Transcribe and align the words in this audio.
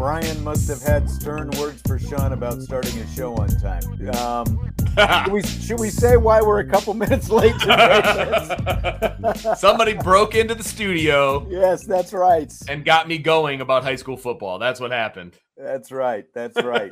Brian 0.00 0.42
must 0.42 0.66
have 0.66 0.80
had 0.80 1.10
stern 1.10 1.50
words 1.58 1.82
for 1.86 1.98
Sean 1.98 2.32
about 2.32 2.62
starting 2.62 2.92
his 2.92 3.14
show 3.14 3.34
on 3.34 3.48
time. 3.48 3.82
Um, 4.16 4.72
should, 5.24 5.30
we, 5.30 5.42
should 5.42 5.78
we 5.78 5.90
say 5.90 6.16
why 6.16 6.40
we're 6.40 6.60
a 6.60 6.66
couple 6.66 6.94
minutes 6.94 7.28
late? 7.28 7.54
Somebody 9.58 9.92
broke 9.92 10.34
into 10.34 10.54
the 10.54 10.64
studio 10.64 11.46
yes, 11.50 11.84
that's 11.84 12.14
right. 12.14 12.50
and 12.66 12.82
got 12.82 13.08
me 13.08 13.18
going 13.18 13.60
about 13.60 13.82
high 13.82 13.96
school 13.96 14.16
football. 14.16 14.58
That's 14.58 14.80
what 14.80 14.90
happened. 14.90 15.36
That's 15.54 15.92
right. 15.92 16.24
That's 16.32 16.56
right. 16.62 16.90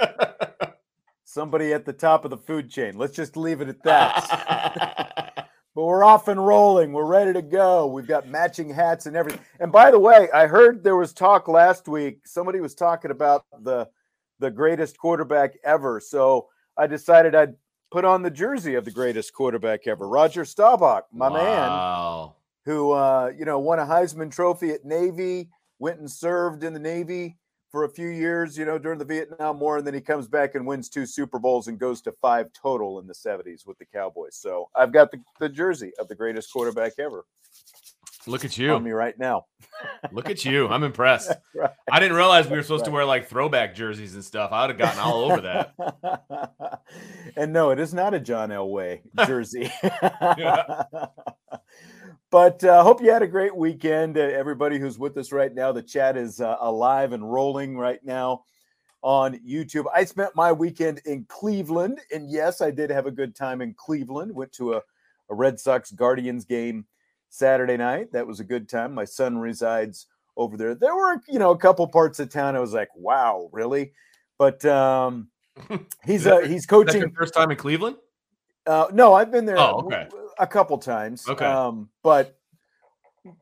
Somebody 1.25 1.73
at 1.73 1.87
the 1.87 1.95
top 1.95 2.27
of 2.27 2.31
the 2.31 2.37
food 2.37 2.69
chain. 2.69 2.99
Let's 2.99 3.17
just 3.17 3.39
leave 3.39 3.63
it 3.63 3.71
at 3.71 3.83
that. 3.85 5.28
But 5.79 5.85
we're 5.85 6.03
off 6.03 6.27
and 6.27 6.45
rolling. 6.45 6.93
We're 6.93 7.05
ready 7.05 7.33
to 7.35 7.41
go. 7.41 7.87
We've 7.87 8.05
got 8.05 8.27
matching 8.27 8.69
hats 8.69 9.07
and 9.07 9.15
everything. 9.15 9.41
And 9.61 9.71
by 9.71 9.93
the 9.93 9.99
way, 10.01 10.29
I 10.35 10.49
heard 10.49 10.83
there 10.83 10.97
was 10.97 11.13
talk 11.13 11.47
last 11.47 11.87
week. 11.87 12.27
Somebody 12.27 12.59
was 12.59 12.75
talking 12.75 13.13
about 13.13 13.45
the 13.63 13.89
the 14.41 14.51
greatest 14.51 14.99
quarterback 14.99 15.57
ever. 15.63 16.01
So 16.01 16.49
I 16.77 16.89
decided 16.89 17.37
I'd 17.37 17.55
put 17.93 18.05
on 18.05 18.25
the 18.25 18.31
jersey 18.31 18.75
of 18.75 18.85
the 18.85 18.91
greatest 18.91 19.33
quarterback 19.33 19.87
ever, 19.87 20.09
Roger 20.09 20.45
Staubach, 20.45 21.05
my 21.13 21.29
man, 21.29 21.69
who 22.65 22.91
uh, 22.91 23.31
you 23.39 23.45
know 23.45 23.61
won 23.61 23.79
a 23.79 23.87
Heisman 23.87 24.33
Trophy 24.33 24.71
at 24.71 24.85
Navy, 24.85 25.49
went 25.79 26.01
and 26.01 26.11
served 26.11 26.65
in 26.65 26.73
the 26.73 26.81
Navy 26.81 27.37
for 27.71 27.85
a 27.85 27.89
few 27.89 28.09
years, 28.09 28.57
you 28.57 28.65
know, 28.65 28.79
during 28.79 28.99
the 28.99 29.05
Vietnam 29.05 29.61
War, 29.61 29.79
and 29.79 29.87
then 29.87 29.95
he 29.95 30.01
comes 30.01 30.27
back 30.29 30.55
and 30.55 30.67
wins 30.67 30.89
two 30.89 31.07
Super 31.07 31.39
Bowls 31.39 31.69
and 31.69 31.79
goes 31.79 32.01
to 32.03 32.13
five 32.13 32.47
total 32.53 32.99
in 32.99 33.07
the 33.07 33.15
70s 33.15 33.67
with 33.67 33.79
the 33.79 33.85
Cowboys. 33.85 34.37
So 34.37 34.69
I've 34.75 34.93
got 34.93 35.11
the, 35.11 35.21
the 35.39 35.49
jersey 35.49 35.93
of 35.99 36.09
the 36.09 36.15
greatest 36.15 36.53
quarterback 36.53 36.93
ever 36.99 37.25
Look 38.27 38.45
at 38.45 38.59
on 38.61 38.83
me 38.83 38.91
you. 38.91 38.97
right 38.97 39.19
now. 39.19 39.47
Look 40.13 40.29
at 40.29 40.45
you. 40.45 40.69
I'm 40.69 40.85
impressed. 40.85 41.33
Right. 41.55 41.71
I 41.91 41.99
didn't 41.99 42.17
realize 42.17 42.47
we 42.47 42.57
were 42.57 42.63
supposed 42.63 42.85
to 42.85 42.93
wear 42.93 43.05
like 43.05 43.27
throwback 43.27 43.75
jerseys 43.75 44.15
and 44.15 44.25
stuff. 44.25 44.53
I 44.53 44.61
would 44.67 44.71
have 44.71 44.79
gotten 44.79 45.01
all 45.01 45.29
over 45.33 45.41
that. 45.41 46.83
and 47.37 47.53
no, 47.53 47.71
it 47.71 47.81
is 47.81 47.93
not 47.93 48.15
a 48.15 48.21
John 48.21 48.51
Elway 48.51 49.01
jersey. 49.27 49.69
but 52.31 52.63
uh, 52.65 52.83
hope 52.83 53.01
you 53.03 53.11
had 53.11 53.23
a 53.23 53.27
great 53.27 53.55
weekend. 53.57 54.19
Uh, 54.19 54.21
everybody 54.21 54.79
who's 54.79 54.99
with 54.99 55.17
us 55.17 55.33
right 55.33 55.55
now, 55.55 55.73
the 55.73 55.83
chat 55.83 56.17
is 56.17 56.41
uh, 56.41 56.57
alive 56.61 57.13
and 57.13 57.31
rolling 57.31 57.77
right 57.77 58.05
now 58.05 58.45
on 59.03 59.39
YouTube. 59.39 59.87
I 59.95 60.05
spent 60.05 60.35
my 60.37 60.53
weekend 60.53 61.01
in 61.07 61.25
Cleveland, 61.29 62.01
and 62.13 62.31
yes, 62.31 62.61
I 62.61 62.71
did 62.71 62.91
have 62.91 63.07
a 63.07 63.11
good 63.11 63.35
time 63.35 63.63
in 63.63 63.75
Cleveland. 63.75 64.35
Went 64.35 64.53
to 64.53 64.75
a, 64.75 64.83
a 65.31 65.35
Red 65.35 65.59
Sox 65.59 65.91
Guardians 65.91 66.45
game 66.45 66.85
Saturday 67.31 67.77
night. 67.77 68.13
That 68.13 68.27
was 68.27 68.41
a 68.41 68.45
good 68.45 68.69
time. 68.69 68.93
My 68.93 69.05
son 69.05 69.39
resides 69.39 70.07
over 70.37 70.57
there. 70.57 70.75
There 70.75 70.95
were, 70.95 71.23
you 71.29 71.39
know, 71.39 71.51
a 71.51 71.59
couple 71.59 71.87
parts 71.89 72.21
of 72.21 72.31
town. 72.31 72.57
I 72.57 72.61
was 72.61 72.73
like, 72.73 72.89
wow, 72.95 73.49
really? 73.53 73.93
But 74.39 74.65
um, 74.67 75.29
he's 76.05 76.25
that 76.25 76.35
uh, 76.35 76.41
he's 76.41 76.51
Is 76.51 76.63
that 76.63 76.69
coaching. 76.69 77.01
your 77.01 77.11
first 77.11 77.35
time 77.35 77.51
in 77.51 77.57
Cleveland? 77.57 77.97
Uh, 78.67 78.87
no, 78.93 79.15
I've 79.15 79.31
been 79.33 79.47
there 79.47 79.59
Oh, 79.59 79.83
okay. 79.87 80.07
A 80.39 80.47
couple 80.47 80.79
times. 80.79 81.29
Okay. 81.29 81.45
Um, 81.45 81.89
but 82.03 82.39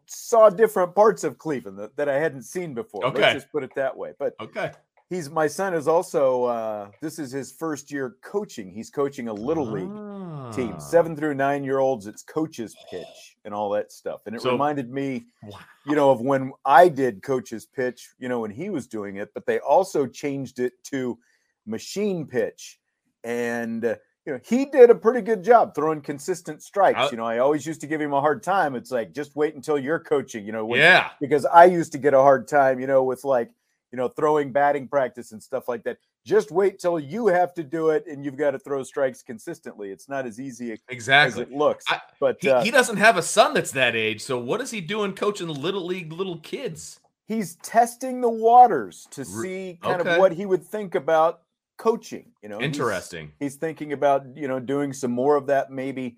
saw 0.06 0.50
different 0.50 0.94
parts 0.94 1.22
of 1.24 1.38
Cleveland 1.38 1.78
that, 1.78 1.96
that 1.96 2.08
I 2.08 2.14
hadn't 2.18 2.42
seen 2.42 2.74
before. 2.74 3.04
Okay. 3.06 3.20
Let's 3.20 3.34
just 3.34 3.52
put 3.52 3.62
it 3.62 3.70
that 3.76 3.96
way. 3.96 4.12
But 4.18 4.34
Okay. 4.40 4.72
he's 5.08 5.30
my 5.30 5.46
son 5.46 5.74
is 5.74 5.86
also 5.86 6.44
uh, 6.44 6.90
this 7.00 7.18
is 7.18 7.30
his 7.30 7.52
first 7.52 7.92
year 7.92 8.16
coaching. 8.22 8.70
He's 8.72 8.90
coaching 8.90 9.28
a 9.28 9.32
little 9.32 9.66
league 9.66 10.54
team, 10.54 10.74
Ah. 10.76 10.78
seven 10.78 11.14
through 11.14 11.34
nine 11.34 11.62
year 11.62 11.78
olds. 11.78 12.06
It's 12.06 12.22
coaches 12.22 12.74
pitch 12.90 13.36
and 13.44 13.54
all 13.54 13.70
that 13.70 13.92
stuff. 13.92 14.22
And 14.26 14.34
it 14.34 14.42
So- 14.42 14.50
reminded 14.52 14.90
me, 14.90 15.26
Wow. 15.44 15.58
you 15.86 15.94
know, 15.94 16.10
of 16.10 16.20
when 16.20 16.52
I 16.64 16.88
did 16.88 17.22
coach's 17.22 17.66
pitch, 17.66 18.14
you 18.18 18.28
know, 18.28 18.40
when 18.40 18.50
he 18.50 18.70
was 18.70 18.86
doing 18.88 19.16
it. 19.16 19.32
But 19.34 19.46
they 19.46 19.58
also 19.60 20.06
changed 20.06 20.58
it 20.58 20.72
to 20.84 21.18
machine 21.66 22.26
pitch, 22.26 22.80
and 23.24 23.84
uh, 23.84 23.96
you 24.26 24.32
know, 24.32 24.41
he 24.44 24.64
did 24.66 24.91
a 24.91 24.94
pretty 24.94 25.20
good 25.20 25.44
job 25.44 25.75
throwing 25.75 26.00
consistent 26.00 26.62
strikes. 26.62 26.98
I- 26.98 27.10
you 27.10 27.16
know, 27.16 27.25
I 27.25 27.38
always 27.38 27.64
used 27.64 27.81
to 27.82 27.87
give 27.87 28.00
him 28.00 28.12
a 28.12 28.20
hard 28.20 28.42
time. 28.42 28.75
It's 28.75 28.91
like 28.91 29.12
just 29.12 29.37
wait 29.37 29.54
until 29.54 29.78
you're 29.78 30.00
coaching. 30.00 30.44
You 30.44 30.53
know, 30.53 30.66
when, 30.66 30.81
Yeah. 30.81 31.10
because 31.20 31.47
I 31.47 31.64
used 31.66 31.92
to 31.92 31.98
get 31.98 32.12
a 32.12 32.19
hard 32.20 32.48
time, 32.48 32.81
you 32.81 32.86
know, 32.86 33.04
with 33.04 33.25
like, 33.25 33.50
you 33.92 33.97
know, 33.97 34.09
throwing 34.09 34.50
batting 34.53 34.88
practice 34.88 35.32
and 35.32 35.42
stuff 35.42 35.69
like 35.69 35.84
that. 35.84 35.98
Just 36.25 36.50
wait 36.50 36.81
till 36.81 36.98
you 36.98 37.28
have 37.28 37.54
to 37.54 37.62
do 37.62 37.91
it 37.91 38.04
and 38.09 38.25
you've 38.25 38.36
got 38.36 38.50
to 38.50 38.59
throw 38.59 38.82
strikes 38.82 39.22
consistently. 39.22 39.92
It's 39.92 40.09
not 40.09 40.26
as 40.26 40.41
easy 40.41 40.76
exactly. 40.88 41.42
as 41.44 41.48
it 41.48 41.54
looks. 41.56 41.84
I- 41.88 42.00
but 42.19 42.38
He, 42.41 42.50
uh, 42.50 42.62
he 42.65 42.72
doesn't 42.72 42.97
have 42.97 43.16
a 43.16 43.22
son 43.22 43.54
that's 43.54 43.70
that 43.70 43.94
age. 43.94 44.22
So 44.25 44.36
what 44.36 44.60
is 44.60 44.72
he 44.72 44.81
doing 44.81 45.12
coaching 45.15 45.47
little 45.47 45.86
league 45.86 46.12
little 46.12 46.38
kids? 46.41 46.98
he's 47.28 47.56
testing 47.56 48.20
the 48.20 48.31
waters 48.31 49.09
to 49.10 49.25
see 49.25 49.81
kind 49.82 50.00
okay. 50.00 50.12
of 50.15 50.19
what 50.20 50.31
he 50.31 50.47
would 50.47 50.65
think 50.65 50.94
about 50.94 51.41
coaching. 51.76 52.32
You 52.42 52.48
know, 52.48 52.60
Interesting. 52.60 53.32
He's, 53.38 53.56
thinking 53.56 53.92
about, 53.92 54.25
you 54.37 54.48
know, 54.48 54.59
doing 54.60 54.92
some 54.92 55.10
more 55.10 55.37
of 55.37 55.47
that 55.48 55.70
maybe 55.70 56.16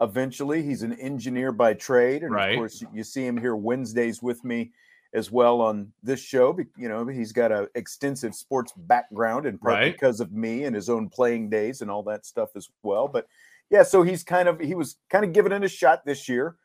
eventually. 0.00 0.62
He's 0.62 0.82
an 0.82 0.92
engineer 0.94 1.52
by 1.52 1.74
trade. 1.74 2.22
And 2.22 2.32
Right. 2.32 2.52
of 2.52 2.56
course, 2.58 2.82
you 2.92 3.02
see 3.04 3.26
him 3.26 3.36
here 3.36 3.56
Wednesdays 3.56 4.22
with 4.22 4.44
me 4.44 4.72
as 5.14 5.30
well 5.30 5.60
on 5.60 5.92
this 6.02 6.20
show. 6.20 6.56
You 6.76 6.88
know, 6.88 7.06
he's 7.06 7.32
got 7.32 7.50
an 7.52 7.68
extensive 7.74 8.34
sports 8.34 8.72
background 8.76 9.44
part 9.60 9.74
Right. 9.74 9.92
because 9.92 10.20
of 10.20 10.32
me 10.32 10.64
and 10.64 10.74
his 10.74 10.88
own 10.90 11.08
playing 11.08 11.48
days 11.48 11.80
and 11.80 11.90
all 11.90 12.02
that 12.04 12.26
stuff 12.26 12.50
as 12.56 12.68
well. 12.82 13.08
But 13.08 13.26
yeah, 13.70 13.82
so 13.82 14.02
he's 14.02 14.22
kind 14.22 14.48
of 14.48 14.60
he 14.60 14.74
was 14.74 14.96
kind 15.10 15.24
of 15.24 15.32
giving 15.32 15.52
it 15.52 15.64
a 15.64 15.68
shot 15.68 16.04
this 16.04 16.28
year 16.28 16.56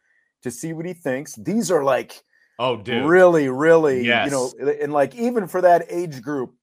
to 0.44 0.51
see 0.51 0.74
what 0.74 0.85
he 0.85 0.94
thinks. 0.94 1.35
These 1.35 1.71
are 1.71 1.83
like 1.83 2.21
Oh, 2.60 2.77
dude. 2.77 3.06
really, 3.06 3.48
really, 3.50 4.04
you 4.25 4.31
know, 4.31 4.51
and 4.81 4.92
like 4.94 5.15
even 5.15 5.48
for 5.48 5.62
that 5.62 5.86
age 5.89 6.21
group, 6.21 6.54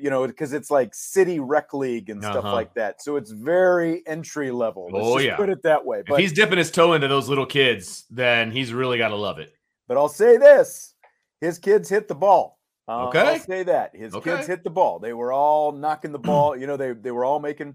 you 0.00 0.10
know, 0.10 0.26
because 0.26 0.52
it's 0.52 0.70
like 0.70 0.94
city 0.94 1.40
rec 1.40 1.72
league 1.74 2.10
and 2.10 2.22
stuff 2.22 2.44
Uh-huh. 2.44 2.52
like 2.52 2.74
that. 2.74 3.02
So 3.02 3.16
it's 3.16 3.30
very 3.30 4.02
entry 4.06 4.50
level. 4.50 4.88
Let's 4.92 5.06
Oh, 5.06 5.18
yeah. 5.18 5.36
put 5.36 5.48
it 5.50 5.62
that 5.62 5.84
way. 5.84 6.00
If 6.00 6.06
But 6.06 6.20
he's 6.20 6.32
dipping 6.32 6.58
his 6.58 6.70
toe 6.70 6.92
into 6.94 7.08
those 7.08 7.28
little 7.28 7.46
kids, 7.46 8.04
then 8.10 8.50
he's 8.50 8.72
really 8.72 8.98
got 8.98 9.08
to 9.08 9.16
love 9.16 9.38
it. 9.38 9.52
but 9.88 9.96
I'll 9.96 10.08
say 10.08 10.36
this: 10.36 10.94
his 11.40 11.58
kids 11.58 11.88
hit 11.88 12.08
the 12.08 12.14
ball. 12.14 12.58
Uh, 12.88 13.08
I'll 13.08 13.38
say 13.38 13.62
that 13.64 13.94
his 13.94 14.14
Okay. 14.14 14.34
kids 14.36 14.46
hit 14.46 14.64
the 14.64 14.70
ball. 14.70 14.98
They 14.98 15.12
were 15.12 15.32
all 15.32 15.72
knocking 15.72 16.12
the 16.12 16.18
ball. 16.30 16.56
you 16.56 16.66
know, 16.66 16.76
they 16.76 16.92
they 16.92 17.10
were 17.10 17.24
all 17.24 17.40
making 17.40 17.74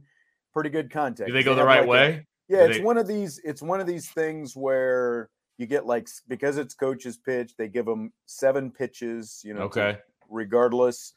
pretty 0.53 0.69
good 0.69 0.91
contact. 0.91 1.27
Do 1.27 1.33
they 1.33 1.43
go 1.43 1.55
the 1.55 1.63
right 1.63 1.79
like 1.79 1.87
a- 1.87 1.89
way? 1.89 2.27
Yeah, 2.49 2.59
Do 2.59 2.65
it's 2.69 2.77
they- 2.79 2.83
one 2.83 2.97
of 2.97 3.07
these. 3.07 3.39
It's 3.43 3.61
one 3.61 3.79
of 3.79 3.87
these 3.87 4.09
things 4.09 4.55
where 4.55 5.29
you 5.57 5.65
get 5.65 5.85
like 5.85 6.07
because 6.27 6.57
it's 6.57 6.73
coach's 6.75 7.17
pitch, 7.17 7.55
they 7.57 7.67
give 7.67 7.85
them 7.85 8.11
seven 8.25 8.71
pitches. 8.71 9.41
You 9.43 9.53
know, 9.53 9.67
to- 9.69 9.81
Okay. 9.81 9.97
regardless. 10.29 11.13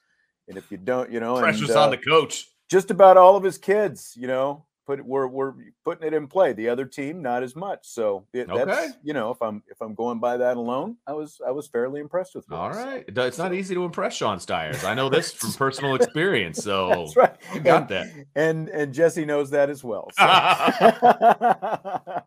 And 0.50 0.58
if 0.58 0.70
you 0.70 0.76
don't, 0.76 1.11
you 1.11 1.20
know, 1.20 1.37
and, 1.37 1.44
Pressure's 1.44 1.70
uh, 1.70 1.85
on 1.85 1.91
the 1.91 1.97
coach. 1.97 2.47
just 2.69 2.91
about 2.91 3.17
all 3.17 3.37
of 3.37 3.43
his 3.44 3.56
kids, 3.56 4.14
you 4.19 4.26
know, 4.26 4.64
put 4.85 5.00
we're 5.05 5.29
we're 5.29 5.55
putting 5.85 6.05
it 6.08 6.12
in 6.12 6.26
play. 6.26 6.52
The 6.52 6.69
other 6.69 6.85
team 6.85 7.23
not 7.23 7.44
as 7.44 7.55
much. 7.55 7.87
So 7.87 8.26
it, 8.32 8.49
that's 8.49 8.61
Okay. 8.69 8.88
you 9.05 9.12
know 9.14 9.31
if 9.31 9.41
I'm 9.41 9.62
if 9.69 9.81
I'm 9.81 9.94
going 9.94 10.19
by 10.19 10.38
that 10.38 10.56
alone, 10.56 10.97
I 11.06 11.12
was 11.12 11.41
I 11.47 11.52
was 11.52 11.69
fairly 11.69 12.00
impressed 12.00 12.35
with. 12.35 12.50
All. 12.50 12.73
It 12.73 13.14
does- 13.14 13.29
It's 13.29 13.38
not 13.38 13.55
easy 13.55 13.76
to 13.76 13.85
impress 13.85 14.17
Sean 14.17 14.41
Stires. 14.41 14.82
I 14.82 14.94
know 14.94 15.08
this 15.08 15.31
from 15.41 15.52
personal 15.52 15.94
experience. 15.94 16.58
So 16.58 16.88
That's 17.14 17.17
right. 17.17 17.37
you 17.55 17.61
got 17.61 17.82
and, 17.82 17.88
that. 17.91 18.26
And 18.35 18.69
and 18.70 18.93
Jesse 18.93 19.25
knows 19.25 19.50
that 19.50 19.70
as 19.70 19.85
well. 19.85 20.11
so. 20.19 20.25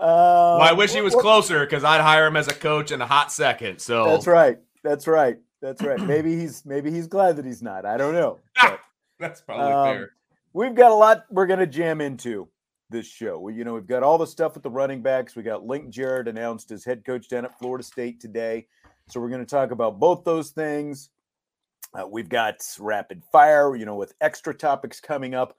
Well, 0.00 0.60
I 0.62 0.72
wish 0.72 0.92
he 0.94 1.00
was 1.00 1.14
closer 1.14 1.60
because 1.60 1.84
I'd 1.84 2.00
hire 2.00 2.26
him 2.26 2.36
as 2.36 2.48
a 2.48 2.54
coach 2.54 2.90
in 2.92 3.00
a 3.00 3.06
hot 3.06 3.32
second. 3.32 3.78
So 3.80 4.04
That's 4.06 4.26
right. 4.26 4.58
That's 4.82 5.06
right. 5.06 5.38
That's 5.62 5.80
right. 5.82 5.98
Maybe 6.00 6.36
he's 6.36 6.66
maybe 6.66 6.90
he's 6.90 7.06
glad 7.06 7.36
that 7.36 7.46
he's 7.46 7.62
not. 7.62 7.86
I 7.86 7.96
don't 7.96 8.12
know. 8.14 8.38
But 9.18 9.28
that's 9.28 9.40
probably 9.40 9.72
Um, 9.72 9.96
fair. 9.96 10.10
we've 10.52 10.74
got 10.74 10.90
a 10.90 10.94
lot 10.94 11.24
we're 11.30 11.46
going 11.46 11.60
to 11.60 11.66
jam 11.66 12.00
into 12.00 12.48
this 12.90 13.06
show. 13.06 13.38
We, 13.38 13.54
you 13.54 13.62
know, 13.64 13.74
we've 13.74 13.86
got 13.86 14.02
all 14.02 14.18
the 14.18 14.26
stuff 14.26 14.54
with 14.54 14.64
the 14.64 14.70
running 14.70 15.00
backs. 15.00 15.36
We 15.36 15.44
got 15.44 15.64
Link 15.64 15.90
Jarrett 15.90 16.26
announced 16.26 16.72
as 16.72 16.84
head 16.84 17.04
coach 17.04 17.28
down 17.28 17.44
at 17.44 17.56
Florida 17.58 17.84
State 17.84 18.18
today. 18.20 18.66
So 19.08 19.20
we're 19.20 19.28
going 19.28 19.44
to 19.44 19.46
talk 19.46 19.70
about 19.70 20.00
both 20.00 20.24
those 20.24 20.50
things. 20.50 21.10
Uh, 21.94 22.06
we've 22.08 22.28
got 22.28 22.56
rapid 22.80 23.22
fire, 23.30 23.76
you 23.76 23.84
know, 23.86 23.94
with 23.94 24.14
extra 24.20 24.52
topics 24.54 24.98
coming 25.00 25.34
up 25.34 25.56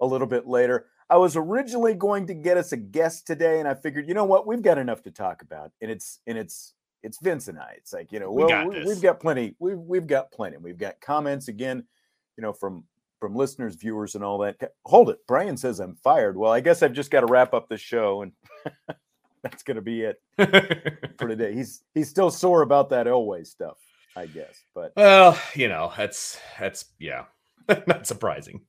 a 0.00 0.06
little 0.06 0.26
bit 0.26 0.46
later. 0.48 0.86
I 1.08 1.16
was 1.18 1.36
originally 1.36 1.94
going 1.94 2.26
to 2.26 2.34
get 2.34 2.56
us 2.56 2.72
a 2.72 2.76
guest 2.76 3.26
today, 3.28 3.60
and 3.60 3.68
I 3.68 3.74
figured, 3.74 4.08
you 4.08 4.14
know 4.14 4.24
what, 4.24 4.46
we've 4.46 4.62
got 4.62 4.78
enough 4.78 5.02
to 5.02 5.10
talk 5.12 5.42
about, 5.42 5.70
and 5.80 5.90
it's 5.90 6.18
and 6.26 6.36
it's 6.36 6.72
it's 7.04 7.18
Vince 7.20 7.48
and 7.48 7.58
I. 7.58 7.74
It's 7.76 7.92
like 7.92 8.10
you 8.10 8.18
know, 8.18 8.32
We 8.32 8.44
well, 8.44 8.48
got 8.48 8.68
we, 8.68 8.84
we've 8.84 9.02
got 9.02 9.20
plenty. 9.20 9.54
We've 9.58 9.78
we've 9.78 10.06
got 10.06 10.32
plenty. 10.32 10.56
We've 10.56 10.78
got 10.78 11.00
comments 11.00 11.48
again, 11.48 11.84
you 12.36 12.42
know, 12.42 12.52
from 12.52 12.84
from 13.20 13.36
listeners, 13.36 13.76
viewers, 13.76 14.14
and 14.14 14.24
all 14.24 14.38
that. 14.38 14.56
Hold 14.86 15.10
it, 15.10 15.18
Brian 15.28 15.56
says 15.56 15.80
I'm 15.80 15.96
fired. 16.02 16.36
Well, 16.36 16.50
I 16.50 16.60
guess 16.60 16.82
I've 16.82 16.94
just 16.94 17.10
got 17.10 17.20
to 17.20 17.26
wrap 17.26 17.54
up 17.54 17.68
the 17.68 17.76
show, 17.76 18.22
and 18.22 18.32
that's 19.42 19.62
going 19.62 19.76
to 19.76 19.82
be 19.82 20.02
it 20.02 20.20
for 20.36 21.28
today. 21.28 21.54
He's 21.54 21.84
he's 21.94 22.08
still 22.08 22.30
sore 22.30 22.62
about 22.62 22.90
that 22.90 23.06
Elway 23.06 23.46
stuff, 23.46 23.78
I 24.16 24.26
guess, 24.26 24.64
but 24.74 24.92
well, 24.96 25.38
you 25.54 25.68
know, 25.68 25.92
that's 25.96 26.38
that's 26.58 26.86
yeah, 26.98 27.24
not 27.86 28.06
surprising. 28.06 28.62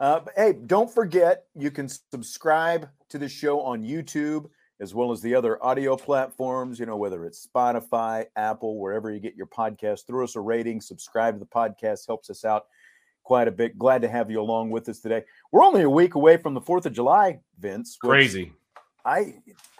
Uh, 0.00 0.20
but 0.20 0.32
hey, 0.36 0.54
don't 0.66 0.92
forget 0.92 1.44
you 1.54 1.70
can 1.70 1.88
subscribe 1.88 2.88
to 3.10 3.18
the 3.18 3.28
show 3.28 3.60
on 3.60 3.84
YouTube 3.84 4.46
as 4.82 4.94
well 4.94 5.12
as 5.12 5.22
the 5.22 5.34
other 5.34 5.62
audio 5.64 5.96
platforms. 5.96 6.78
You 6.78 6.86
know, 6.86 6.96
whether 6.96 7.24
it's 7.24 7.46
Spotify, 7.46 8.26
Apple, 8.36 8.78
wherever 8.78 9.10
you 9.10 9.20
get 9.20 9.36
your 9.36 9.46
podcast. 9.46 10.06
Throw 10.06 10.24
us 10.24 10.36
a 10.36 10.40
rating, 10.40 10.80
subscribe 10.82 11.34
to 11.36 11.38
the 11.40 11.46
podcast, 11.46 12.06
helps 12.06 12.28
us 12.28 12.44
out 12.44 12.66
quite 13.22 13.46
a 13.48 13.52
bit. 13.52 13.78
Glad 13.78 14.02
to 14.02 14.08
have 14.08 14.30
you 14.30 14.40
along 14.40 14.70
with 14.70 14.88
us 14.88 14.98
today. 14.98 15.22
We're 15.52 15.62
only 15.62 15.82
a 15.82 15.90
week 15.90 16.16
away 16.16 16.36
from 16.36 16.54
the 16.54 16.60
Fourth 16.60 16.84
of 16.84 16.92
July, 16.92 17.38
Vince. 17.58 17.96
Crazy. 18.02 18.52
I 19.04 19.36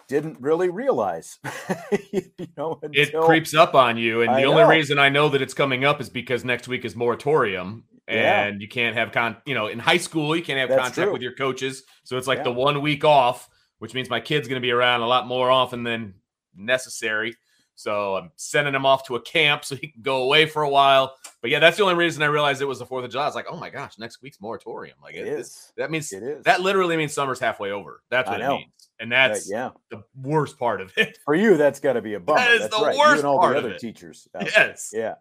didn't 0.09 0.41
really 0.41 0.69
realize. 0.69 1.39
you 2.13 2.23
know, 2.57 2.79
It 2.83 3.13
creeps 3.25 3.55
up 3.55 3.75
on 3.75 3.97
you, 3.97 4.23
and 4.23 4.31
I 4.31 4.41
the 4.43 4.47
only 4.47 4.63
know. 4.63 4.69
reason 4.69 4.99
I 4.99 5.09
know 5.09 5.29
that 5.31 5.43
it's 5.43 5.55
coming 5.55 5.85
up 5.85 6.01
is 6.01 6.09
because 6.09 6.45
next 6.45 6.69
week 6.69 6.85
is 6.85 6.95
moratorium, 6.97 7.85
Yeah. 8.09 8.45
and 8.45 8.61
you 8.61 8.69
can't 8.69 8.95
have 8.97 9.11
con. 9.13 9.37
You 9.47 9.55
know, 9.55 9.67
in 9.69 9.79
high 9.79 9.97
school, 9.99 10.37
you 10.37 10.43
can't 10.43 10.59
have 10.59 10.69
That's 10.69 10.81
contact 10.83 11.05
true. 11.07 11.13
with 11.13 11.23
your 11.23 11.35
coaches, 11.35 11.83
so 12.05 12.17
it's 12.19 12.27
like 12.27 12.39
Yeah. 12.39 12.45
the 12.45 12.53
one 12.53 12.81
week 12.83 13.05
off, 13.05 13.49
which 13.83 13.95
means 13.95 14.09
my 14.09 14.21
kid's 14.21 14.47
going 14.47 14.61
to 14.63 14.65
be 14.65 14.71
around 14.71 15.01
a 15.01 15.07
lot 15.09 15.27
more 15.27 15.51
often 15.51 15.83
than 15.83 16.15
necessary. 16.57 17.35
So 17.75 18.15
I'm 18.15 18.31
sending 18.37 18.75
him 18.77 18.87
off 18.87 19.05
to 19.07 19.17
a 19.17 19.21
camp 19.21 19.65
so 19.69 19.75
he 19.75 19.89
can 19.89 20.03
go 20.03 20.23
away 20.23 20.47
for 20.47 20.63
a 20.63 20.69
while. 20.69 21.17
But 21.41 21.51
yeah, 21.51 21.59
that's 21.59 21.79
the 21.79 21.83
only 21.83 21.97
reason 21.97 22.23
I 22.23 22.27
realized 22.27 22.63
it 22.63 22.67
was 22.67 22.79
the 22.79 22.87
Fourth 22.87 23.05
of 23.05 23.11
July. 23.11 23.25
I 23.25 23.27
was 23.27 23.35
like, 23.35 23.47
oh 23.51 23.57
my 23.57 23.71
gosh, 23.71 23.99
next 23.99 24.23
week's 24.23 24.41
moratorium. 24.41 24.97
Like 25.03 25.17
It 25.17 25.27
it- 25.27 25.33
is. 25.33 25.73
That 25.77 25.91
means 25.91 26.13
It 26.13 26.23
is. 26.23 26.45
that 26.45 26.61
literally 26.61 26.97
means 26.97 27.13
summer's 27.13 27.41
halfway 27.41 27.73
over. 27.73 28.03
That's 28.09 28.29
what 28.31 28.41
it 28.41 28.47
means, 28.49 28.89
and 29.01 29.13
Uh, 29.13 29.17
that's 29.17 29.51
yeah. 29.51 29.71
the 29.91 30.05
worst 30.23 30.61
part 30.61 30.81
of 30.81 30.93
it. 30.97 31.19
For 31.25 31.35
you, 31.35 31.57
that's 31.57 31.81
got 31.81 31.95
to 31.95 32.03
be 32.03 32.15
a 32.15 32.21
bummer. 32.29 32.41
is 32.53 32.61
that's 32.61 32.77
the 32.79 32.85
right. 32.85 32.95
you 32.95 33.03
and 33.17 33.25
all 33.25 33.41
part 33.41 33.55
the 33.55 33.59
of 33.59 33.65
other 33.65 33.75
it. 33.75 33.81
teachers. 33.81 34.29
there. 34.35 34.43
yes. 34.45 34.91
Yeah. 34.95 35.15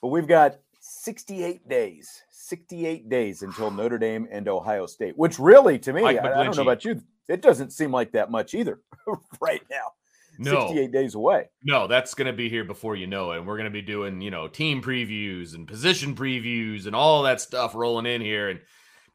But 0.00 0.08
we've 0.08 0.28
got 0.28 0.58
68 0.80 1.68
days, 1.68 2.22
68 2.30 3.08
days 3.08 3.42
until 3.42 3.72
Notre 3.72 3.98
Dame 3.98 4.28
and 4.30 4.46
Ohio 4.46 4.86
State, 4.86 5.18
which 5.18 5.40
really, 5.40 5.78
to 5.80 5.92
me, 5.92 6.04
I, 6.04 6.10
I 6.10 6.44
don't 6.44 6.54
know 6.56 6.62
about 6.62 6.84
you, 6.84 7.00
it 7.28 7.42
doesn't 7.42 7.72
seem 7.72 7.90
like 7.92 8.12
that 8.12 8.30
much 8.30 8.54
either 8.54 8.80
right 9.40 9.62
now. 9.70 9.92
No, 10.38 10.66
68 10.68 10.92
days 10.92 11.14
away. 11.14 11.48
no, 11.62 11.86
that's 11.86 12.12
going 12.12 12.26
to 12.26 12.32
be 12.36 12.50
here 12.50 12.62
before 12.64 12.94
you 12.94 13.06
know 13.06 13.32
it. 13.32 13.38
And 13.38 13.46
we're 13.46 13.56
going 13.56 13.64
to 13.64 13.70
be 13.70 13.80
doing, 13.80 14.20
you 14.20 14.30
know, 14.30 14.48
team 14.48 14.82
previews 14.82 15.54
and 15.54 15.66
position 15.66 16.14
previews 16.14 16.86
and 16.86 16.94
all 16.94 17.22
that 17.22 17.40
stuff 17.40 17.74
rolling 17.74 18.04
in 18.04 18.20
here. 18.20 18.50
And 18.50 18.60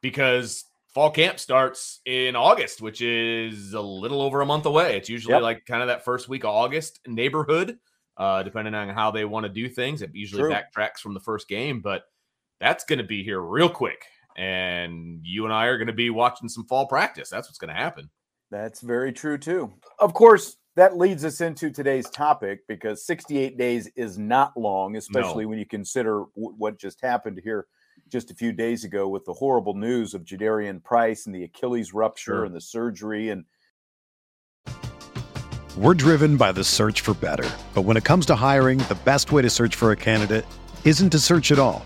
because 0.01 0.65
fall 0.93 1.11
camp 1.11 1.39
starts 1.39 1.99
in 2.05 2.35
August, 2.35 2.81
which 2.81 3.01
is 3.01 3.73
a 3.73 3.81
little 3.81 4.21
over 4.21 4.41
a 4.41 4.45
month 4.47 4.65
away. 4.65 4.97
It's 4.97 5.09
usually 5.09 5.33
Yep. 5.35 5.41
like 5.43 5.65
kind 5.67 5.81
of 5.83 5.89
that 5.89 6.03
first 6.03 6.27
week 6.27 6.43
of 6.43 6.49
August 6.49 6.99
neighborhood, 7.07 7.77
uh, 8.17 8.41
depending 8.43 8.73
on 8.73 8.89
how 8.89 9.11
they 9.11 9.23
want 9.23 9.43
to 9.45 9.49
do 9.49 9.69
things. 9.69 10.01
It 10.01 10.09
usually 10.13 10.41
True. 10.41 10.51
backtracks 10.53 10.97
from 10.99 11.13
the 11.13 11.19
first 11.19 11.47
game, 11.47 11.81
but 11.81 12.03
that's 12.59 12.83
going 12.83 12.97
to 12.99 13.05
be 13.05 13.23
here 13.23 13.39
real 13.39 13.69
quick. 13.69 14.05
And 14.37 15.19
you 15.23 15.45
and 15.45 15.53
I 15.53 15.65
are 15.65 15.77
going 15.77 15.87
to 15.87 15.93
be 15.93 16.09
watching 16.09 16.49
some 16.49 16.65
fall 16.65 16.87
practice. 16.87 17.29
That's 17.29 17.47
what's 17.47 17.57
going 17.59 17.73
to 17.73 17.79
happen. 17.79 18.09
That's 18.49 18.81
very 18.81 19.13
true, 19.13 19.37
too. 19.37 19.73
Of 19.99 20.13
course, 20.13 20.57
that 20.75 20.97
leads 20.97 21.23
us 21.25 21.41
into 21.41 21.69
today's 21.69 22.09
topic 22.09 22.61
because 22.67 23.05
68 23.05 23.57
days 23.57 23.89
is 23.95 24.17
not 24.17 24.55
long, 24.57 24.95
especially 24.95 25.45
when 25.45 25.59
you 25.59 25.65
consider 25.65 26.23
w- 26.35 26.55
what 26.57 26.79
just 26.79 27.01
happened 27.01 27.39
here 27.43 27.67
just 28.09 28.31
a 28.31 28.35
few 28.35 28.51
days 28.51 28.83
ago 28.83 29.07
with 29.07 29.23
the 29.25 29.33
horrible 29.33 29.73
news 29.73 30.13
of 30.13 30.23
Jadarian 30.23 30.83
Price 30.83 31.25
and 31.25 31.35
the 31.35 31.43
Achilles 31.43 31.93
rupture 31.93 32.31
Sure. 32.31 32.45
and 32.45 32.55
the 32.55 32.61
surgery. 32.61 33.29
And 33.29 33.45
We're 35.77 35.93
driven 35.93 36.35
by 36.37 36.51
the 36.51 36.63
search 36.63 37.01
for 37.01 37.13
better. 37.13 37.49
But 37.73 37.83
when 37.83 37.95
it 37.97 38.03
comes 38.03 38.25
to 38.27 38.35
hiring, 38.35 38.79
the 38.79 38.97
best 39.05 39.31
way 39.31 39.41
to 39.41 39.49
search 39.49 39.75
for 39.75 39.91
a 39.91 39.95
candidate 39.95 40.45
isn't 40.83 41.09
to 41.11 41.19
search 41.19 41.51
at 41.51 41.59
all. 41.59 41.85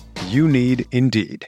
You 0.27 0.47
need 0.47 0.87
Indeed. 0.91 1.47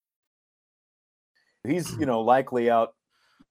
He's, 1.63 1.91
you 1.97 2.05
know, 2.05 2.21
likely 2.21 2.69
out 2.69 2.93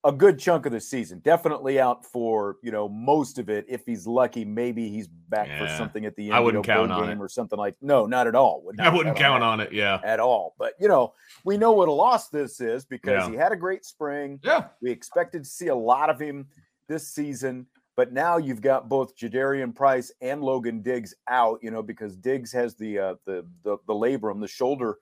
a 0.03 0.11
good 0.11 0.39
chunk 0.39 0.65
of 0.65 0.71
the 0.71 0.81
season. 0.81 1.19
Definitely 1.19 1.79
out 1.79 2.05
for 2.05 2.57
you 2.63 2.71
know 2.71 2.89
most 2.89 3.37
of 3.37 3.49
it. 3.49 3.65
If 3.67 3.85
he's 3.85 4.07
lucky, 4.07 4.43
maybe 4.43 4.89
he's 4.89 5.07
back 5.07 5.47
yeah. 5.47 5.59
for 5.59 5.77
something 5.77 6.05
at 6.05 6.15
the 6.15 6.25
end. 6.27 6.33
I 6.33 6.39
wouldn't 6.39 6.65
you 6.65 6.73
know, 6.73 6.87
count 6.87 6.91
on 6.91 7.09
it 7.09 7.19
or 7.19 7.29
something 7.29 7.57
like. 7.57 7.75
No, 7.81 8.05
not 8.05 8.27
at 8.27 8.35
all. 8.35 8.61
Wouldn't 8.65 8.85
I 8.85 8.93
wouldn't 8.93 9.15
count 9.15 9.43
on, 9.43 9.53
on 9.53 9.59
it. 9.59 9.71
Yeah, 9.71 9.99
at 10.03 10.19
all. 10.19 10.55
But 10.57 10.73
you 10.79 10.87
know, 10.87 11.13
we 11.43 11.57
know 11.57 11.71
what 11.71 11.87
a 11.87 11.91
loss 11.91 12.29
this 12.29 12.59
is 12.61 12.85
because 12.85 13.25
yeah. 13.25 13.29
he 13.29 13.35
had 13.35 13.51
a 13.51 13.55
great 13.55 13.85
spring. 13.85 14.39
Yeah, 14.43 14.67
we 14.81 14.91
expected 14.91 15.43
to 15.43 15.49
see 15.49 15.67
a 15.67 15.75
lot 15.75 16.09
of 16.09 16.19
him 16.19 16.47
this 16.87 17.07
season. 17.07 17.67
But 17.97 18.13
now 18.13 18.37
you've 18.37 18.61
got 18.61 18.89
both 18.89 19.15
Jadarian 19.17 19.75
Price 19.75 20.11
and 20.21 20.41
Logan 20.41 20.81
Diggs 20.81 21.13
out, 21.27 21.59
you 21.61 21.69
know, 21.69 21.83
because 21.83 22.15
Diggs 22.15 22.51
has 22.53 22.73
the 22.75 22.97
uh, 22.97 23.15
the 23.25 23.45
the, 23.63 23.77
the 23.85 23.93
labrum, 23.93 24.39
the 24.39 24.47
shoulder 24.47 24.97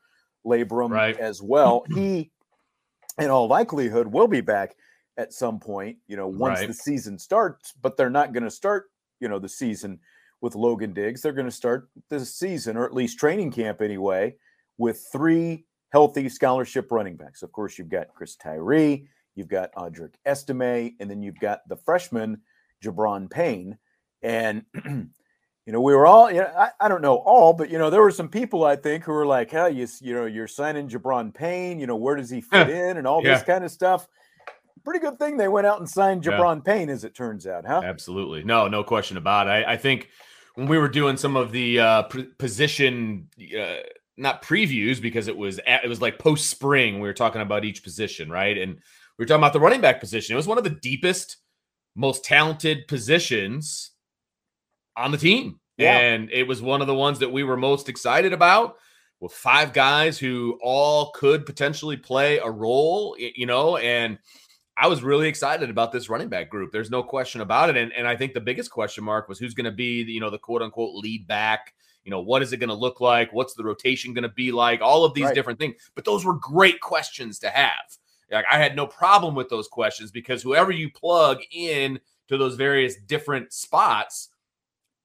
labrum 0.45 0.89
right. 0.89 1.17
as 1.17 1.41
well. 1.41 1.85
he, 1.95 2.31
in 3.19 3.29
all 3.29 3.47
likelihood, 3.47 4.07
will 4.07 4.27
be 4.27 4.41
back 4.41 4.75
at 5.17 5.33
some 5.33 5.59
point, 5.59 5.97
you 6.07 6.15
know, 6.15 6.27
once 6.27 6.59
right. 6.59 6.67
the 6.67 6.73
season 6.73 7.19
starts, 7.19 7.73
but 7.81 7.97
they're 7.97 8.09
not 8.09 8.33
going 8.33 8.43
to 8.43 8.51
start, 8.51 8.85
you 9.19 9.27
know, 9.27 9.39
the 9.39 9.49
season 9.49 9.99
with 10.41 10.55
Logan 10.55 10.93
Diggs. 10.93 11.21
They're 11.21 11.33
going 11.33 11.45
to 11.45 11.51
start 11.51 11.89
the 12.09 12.25
season, 12.25 12.77
or 12.77 12.85
at 12.85 12.93
least 12.93 13.19
training 13.19 13.51
camp 13.51 13.81
anyway, 13.81 14.35
with 14.77 15.05
three 15.11 15.65
healthy 15.91 16.29
scholarship 16.29 16.91
running 16.91 17.17
backs. 17.17 17.43
Of 17.43 17.51
course, 17.51 17.77
you've 17.77 17.89
got 17.89 18.13
Chris 18.15 18.35
Tyree, 18.35 19.07
you've 19.35 19.49
got 19.49 19.73
Audric 19.73 20.13
Estime, 20.25 20.95
and 20.99 21.09
then 21.09 21.21
you've 21.21 21.39
got 21.39 21.67
the 21.67 21.75
freshman 21.75 22.41
Gi'Bran 22.83 23.29
Payne. 23.29 23.77
And 24.21 24.63
you 25.65 25.73
know, 25.73 25.81
we 25.81 25.93
were 25.93 26.07
all, 26.07 26.31
you 26.31 26.39
know, 26.39 26.51
I, 26.57 26.69
I 26.79 26.87
don't 26.87 27.01
know 27.01 27.17
all, 27.17 27.53
but 27.53 27.69
you 27.69 27.77
know, 27.77 27.89
there 27.89 28.01
were 28.01 28.11
some 28.11 28.29
people 28.29 28.63
I 28.63 28.75
think 28.75 29.03
who 29.03 29.11
were 29.11 29.25
like, 29.25 29.51
"Hey, 29.51 29.71
you, 29.71 29.87
you 30.01 30.15
know, 30.15 30.25
you're 30.25 30.47
signing 30.47 30.89
Gi'Bran 30.89 31.33
Payne. 31.33 31.79
You 31.79 31.87
know, 31.87 31.95
where 31.95 32.15
does 32.15 32.29
he 32.29 32.41
fit 32.41 32.69
in, 32.69 32.97
and 32.97 33.05
all 33.05 33.23
yeah. 33.23 33.35
this 33.35 33.43
kind 33.43 33.63
of 33.63 33.71
stuff." 33.71 34.07
pretty 34.83 34.99
good 34.99 35.19
thing 35.19 35.37
they 35.37 35.47
went 35.47 35.67
out 35.67 35.79
and 35.79 35.89
signed 35.89 36.23
Gi'Bran 36.23 36.57
yeah. 36.65 36.73
Payne, 36.73 36.89
as 36.89 37.03
it 37.03 37.15
turns 37.15 37.45
out, 37.45 37.65
huh? 37.65 37.81
Absolutely. 37.83 38.43
No, 38.43 38.67
no 38.67 38.83
question 38.83 39.17
about 39.17 39.47
it. 39.47 39.51
I, 39.51 39.73
I 39.73 39.77
think 39.77 40.09
when 40.55 40.67
we 40.67 40.77
were 40.77 40.89
doing 40.89 41.17
some 41.17 41.35
of 41.35 41.51
the 41.51 41.79
uh, 41.79 42.03
position, 42.37 43.27
uh, 43.57 43.75
not 44.17 44.43
previews 44.43 45.01
because 45.01 45.27
it 45.27 45.37
was 45.37 45.59
at, 45.67 45.83
it 45.83 45.87
was 45.87 46.01
like 46.01 46.19
post 46.19 46.49
spring. 46.49 46.95
We 46.95 47.07
were 47.07 47.13
talking 47.13 47.41
about 47.41 47.65
each 47.65 47.83
position, 47.83 48.29
right? 48.29 48.57
And 48.57 48.73
we 48.73 49.23
were 49.23 49.25
talking 49.25 49.41
about 49.41 49.53
the 49.53 49.59
running 49.59 49.81
back 49.81 49.99
position. 49.99 50.33
It 50.33 50.37
was 50.37 50.47
one 50.47 50.57
of 50.57 50.63
the 50.63 50.71
deepest, 50.71 51.37
most 51.95 52.23
talented 52.23 52.87
positions 52.87 53.91
on 54.99 55.11
the 55.11 55.17
team, 55.17 55.59
yeah. 55.77 55.97
and 55.97 56.29
it 56.31 56.47
was 56.47 56.61
one 56.61 56.81
of 56.81 56.87
the 56.87 56.95
ones 56.95 57.19
that 57.19 57.31
we 57.31 57.43
were 57.43 57.57
most 57.57 57.89
excited 57.89 58.33
about. 58.33 58.75
With 59.21 59.33
five 59.33 59.73
guys 59.73 60.17
who 60.17 60.57
all 60.61 61.11
could 61.11 61.45
potentially 61.45 61.97
play 61.97 62.37
a 62.37 62.49
role, 62.49 63.17
you 63.19 63.45
know, 63.45 63.75
and 63.75 64.17
I 64.77 64.87
was 64.87 65.03
really 65.03 65.27
excited 65.27 65.69
about 65.69 65.91
this 65.91 66.07
running 66.07 66.29
back 66.29 66.49
group. 66.49 66.71
There's 66.71 66.89
no 66.89 67.03
question 67.03 67.41
about 67.41 67.69
it. 67.69 67.75
And, 67.75 67.91
and 67.91 68.07
I 68.07 68.15
think 68.15 68.33
the 68.33 68.39
biggest 68.39 68.71
question 68.71 69.03
mark 69.03 69.27
was 69.27 69.37
who's 69.37 69.53
going 69.53 69.65
to 69.65 69.71
be, 69.71 70.05
the, 70.05 70.13
you 70.13 70.21
know, 70.21 70.29
the 70.29 70.37
quote 70.37 70.61
unquote 70.61 70.95
lead 70.95 71.27
back. 71.27 71.73
You 72.05 72.11
know, 72.11 72.21
what 72.21 72.41
is 72.41 72.53
it 72.53 72.57
going 72.57 72.69
to 72.69 72.75
look 72.75 73.01
like? 73.01 73.33
What's 73.33 73.55
the 73.55 73.63
rotation 73.63 74.13
going 74.13 74.23
to 74.23 74.29
be 74.29 74.53
like? 74.53 74.79
All 74.81 75.03
of 75.03 75.13
these 75.13 75.25
right. 75.25 75.35
different 75.35 75.59
things. 75.59 75.75
But 75.95 76.05
those 76.05 76.23
were 76.23 76.35
great 76.35 76.79
questions 76.79 77.39
to 77.39 77.49
have. 77.49 77.97
Like 78.31 78.45
I 78.49 78.57
had 78.57 78.73
no 78.73 78.87
problem 78.87 79.35
with 79.35 79.49
those 79.49 79.67
questions 79.67 80.11
because 80.11 80.41
whoever 80.41 80.71
you 80.71 80.89
plug 80.91 81.39
in 81.51 81.99
to 82.29 82.37
those 82.37 82.55
various 82.55 82.95
different 83.05 83.51
spots, 83.51 84.29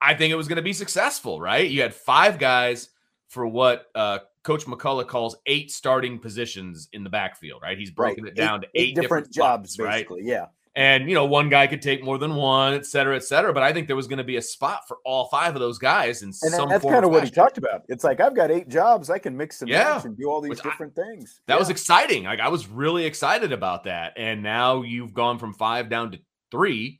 I 0.01 0.13
think 0.13 0.31
it 0.31 0.35
was 0.35 0.47
going 0.47 0.57
to 0.57 0.61
be 0.61 0.73
successful, 0.73 1.39
right? 1.39 1.69
You 1.69 1.81
had 1.81 1.93
five 1.93 2.37
guys 2.37 2.89
for 3.27 3.47
what 3.47 3.87
uh, 3.95 4.19
Coach 4.43 4.65
McCullough 4.65 5.07
calls 5.07 5.35
eight 5.45 5.71
starting 5.71 6.19
positions 6.19 6.89
in 6.93 7.03
the 7.03 7.09
backfield, 7.09 7.61
right? 7.63 7.77
He's 7.77 7.91
broken 7.91 8.23
right. 8.23 8.31
it 8.31 8.35
down 8.35 8.59
eight, 8.59 8.61
to 8.61 8.67
eight, 8.67 8.81
eight 8.81 8.95
different, 8.95 9.31
different, 9.31 9.33
jobs, 9.33 9.73
spots, 9.73 9.89
basically. 9.89 10.21
Right? 10.21 10.29
Yeah. 10.29 10.45
And 10.77 11.07
you 11.07 11.15
know, 11.15 11.23
one 11.23 11.47
guy 11.47 11.67
could 11.67 11.81
take 11.81 12.03
more 12.03 12.17
than 12.17 12.35
one, 12.35 12.73
et 12.73 12.85
cetera, 12.85 13.15
et 13.15 13.23
cetera. 13.23 13.53
But 13.53 13.63
I 13.63 13.71
think 13.71 13.87
there 13.87 13.95
was 13.95 14.07
going 14.07 14.17
to 14.17 14.25
be 14.25 14.35
a 14.35 14.41
spot 14.41 14.81
for 14.87 14.97
all 15.05 15.29
five 15.29 15.55
of 15.55 15.61
those 15.61 15.77
guys 15.77 16.21
in 16.21 16.27
and 16.27 16.35
some. 16.35 16.67
That's 16.67 16.83
kind 16.83 17.05
of 17.05 17.11
what 17.11 17.23
he 17.23 17.29
talked 17.29 17.57
about. 17.57 17.83
It's 17.87 18.03
like 18.03 18.19
I've 18.19 18.35
got 18.35 18.51
eight 18.51 18.67
jobs, 18.67 19.09
I 19.09 19.17
can 19.17 19.37
mix 19.37 19.61
and 19.61 19.69
yeah. 19.69 19.95
match 19.95 20.05
and 20.05 20.17
do 20.17 20.29
all 20.29 20.41
these 20.41 20.49
Which 20.49 20.63
different 20.63 20.91
I, 20.99 21.03
things. 21.03 21.39
That 21.47 21.53
yeah. 21.53 21.59
was 21.59 21.69
exciting. 21.69 22.25
Like 22.25 22.41
I 22.41 22.49
was 22.49 22.67
really 22.67 23.05
excited 23.05 23.53
about 23.53 23.85
that. 23.85 24.13
And 24.17 24.43
now 24.43 24.81
you've 24.81 25.13
gone 25.13 25.39
from 25.39 25.53
five 25.53 25.89
down 25.89 26.11
to 26.11 26.19
three. 26.51 26.99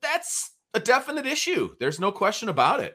That's 0.00 0.49
a 0.74 0.80
definite 0.80 1.26
issue. 1.26 1.74
There's 1.80 2.00
no 2.00 2.12
question 2.12 2.48
about 2.48 2.80
it. 2.80 2.94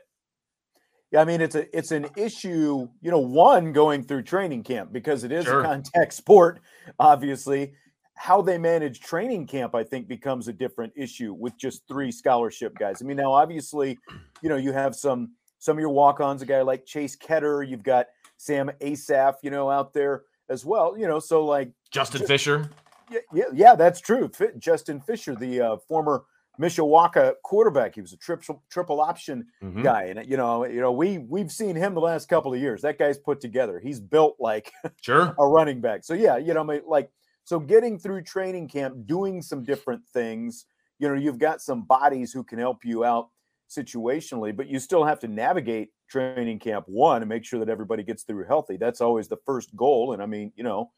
Yeah, 1.12 1.22
I 1.22 1.25
mean 1.25 1.41
it's 1.41 1.55
a 1.55 1.77
it's 1.77 1.91
an 1.91 2.08
issue, 2.17 2.88
you 3.01 3.12
know, 3.12 3.20
one 3.20 3.72
going 3.72 4.03
through 4.03 4.24
training 4.24 4.63
camp 4.63 4.91
because 4.91 5.24
it 5.24 5.32
is 5.32 5.46
sure. 5.46 5.62
a 5.62 5.63
contact 5.63 6.13
sport, 6.22 6.62
obviously. 7.00 7.74
How 8.17 8.41
they 8.41 8.58
manage 8.58 9.01
training 9.01 9.46
camp, 9.46 9.75
I 9.75 9.84
think, 9.84 10.08
becomes 10.08 10.48
a 10.48 10.53
different 10.53 10.94
issue 10.96 11.34
with 11.34 11.58
just 11.58 11.86
three 11.86 12.13
scholarship 12.13 12.77
guys. 12.77 13.01
I 13.01 13.05
mean, 13.05 13.17
now 13.17 13.34
obviously, 13.34 14.00
you 14.41 14.48
know, 14.48 14.55
you 14.55 14.72
have 14.72 14.96
some 14.96 15.32
some 15.60 15.77
of 15.77 15.82
your 15.82 15.89
walk-ons, 15.89 16.41
a 16.41 16.46
guy 16.46 16.62
like 16.62 16.86
Chase 16.86 17.17
Ketter, 17.17 17.67
you've 17.67 17.84
got 17.84 18.08
Sam 18.38 18.72
Asaf, 18.82 19.36
you 19.41 19.51
know, 19.51 19.70
out 19.70 19.94
there 19.94 20.24
as 20.50 20.63
well. 20.63 20.98
You 20.98 21.08
know, 21.08 21.20
so 21.20 21.46
like 21.46 21.72
Justin 21.91 22.20
just, 22.20 22.29
Fisher. 22.29 22.70
Yeah, 23.12 23.20
yeah, 23.34 23.46
yeah, 23.53 23.75
that's 23.75 24.00
true. 24.00 24.32
Justin 24.58 25.01
Fisher, 25.01 25.36
the 25.36 25.62
uh, 25.62 25.77
former 25.88 26.24
Mishawaka 26.60 27.34
quarterback. 27.44 27.96
He 27.96 28.02
was 28.02 28.14
a 28.14 28.18
triple 28.18 28.64
triple 28.70 29.02
option 29.02 29.48
mm-hmm. 29.64 29.82
guy, 29.82 30.04
and 30.06 30.30
you 30.30 30.38
know, 30.38 30.66
you 30.66 30.82
know, 30.82 30.92
we 30.92 31.20
we've 31.20 31.52
seen 31.52 31.76
him 31.76 31.94
the 31.94 32.02
last 32.02 32.28
couple 32.28 32.54
of 32.54 32.60
years. 32.60 32.82
That 32.82 32.98
guy's 32.98 33.18
put 33.18 33.42
together. 33.42 33.80
He's 33.80 34.00
built 34.00 34.36
like 34.40 34.72
sure 35.02 35.36
a 35.40 35.48
running 35.48 35.82
back. 35.82 36.04
So 36.04 36.14
yeah, 36.14 36.38
you 36.38 36.54
know, 36.54 36.64
like 36.88 37.10
so 37.44 37.60
getting 37.60 38.00
through 38.00 38.24
training 38.24 38.70
camp, 38.70 39.06
doing 39.06 39.42
some 39.42 39.64
different 39.64 40.02
things. 40.14 40.66
You 41.00 41.10
know, 41.10 41.16
you've 41.16 41.40
got 41.40 41.62
some 41.62 41.84
bodies 41.84 42.32
who 42.32 42.44
can 42.44 42.58
help 42.58 42.86
you 42.86 43.04
out 43.04 43.30
situationally, 43.70 44.56
but 44.56 44.68
you 44.68 44.80
still 44.80 45.04
have 45.04 45.20
to 45.20 45.28
navigate 45.28 45.90
training 46.10 46.60
camp 46.60 46.86
one 46.88 47.22
and 47.22 47.30
make 47.30 47.44
sure 47.44 47.60
that 47.60 47.70
everybody 47.70 48.04
gets 48.04 48.24
through 48.24 48.46
healthy. 48.46 48.78
That's 48.78 49.02
always 49.02 49.28
the 49.28 49.38
first 49.46 49.76
goal. 49.76 50.14
And 50.14 50.22
I 50.22 50.26
mean, 50.26 50.52
you 50.56 50.64
know, 50.64 50.92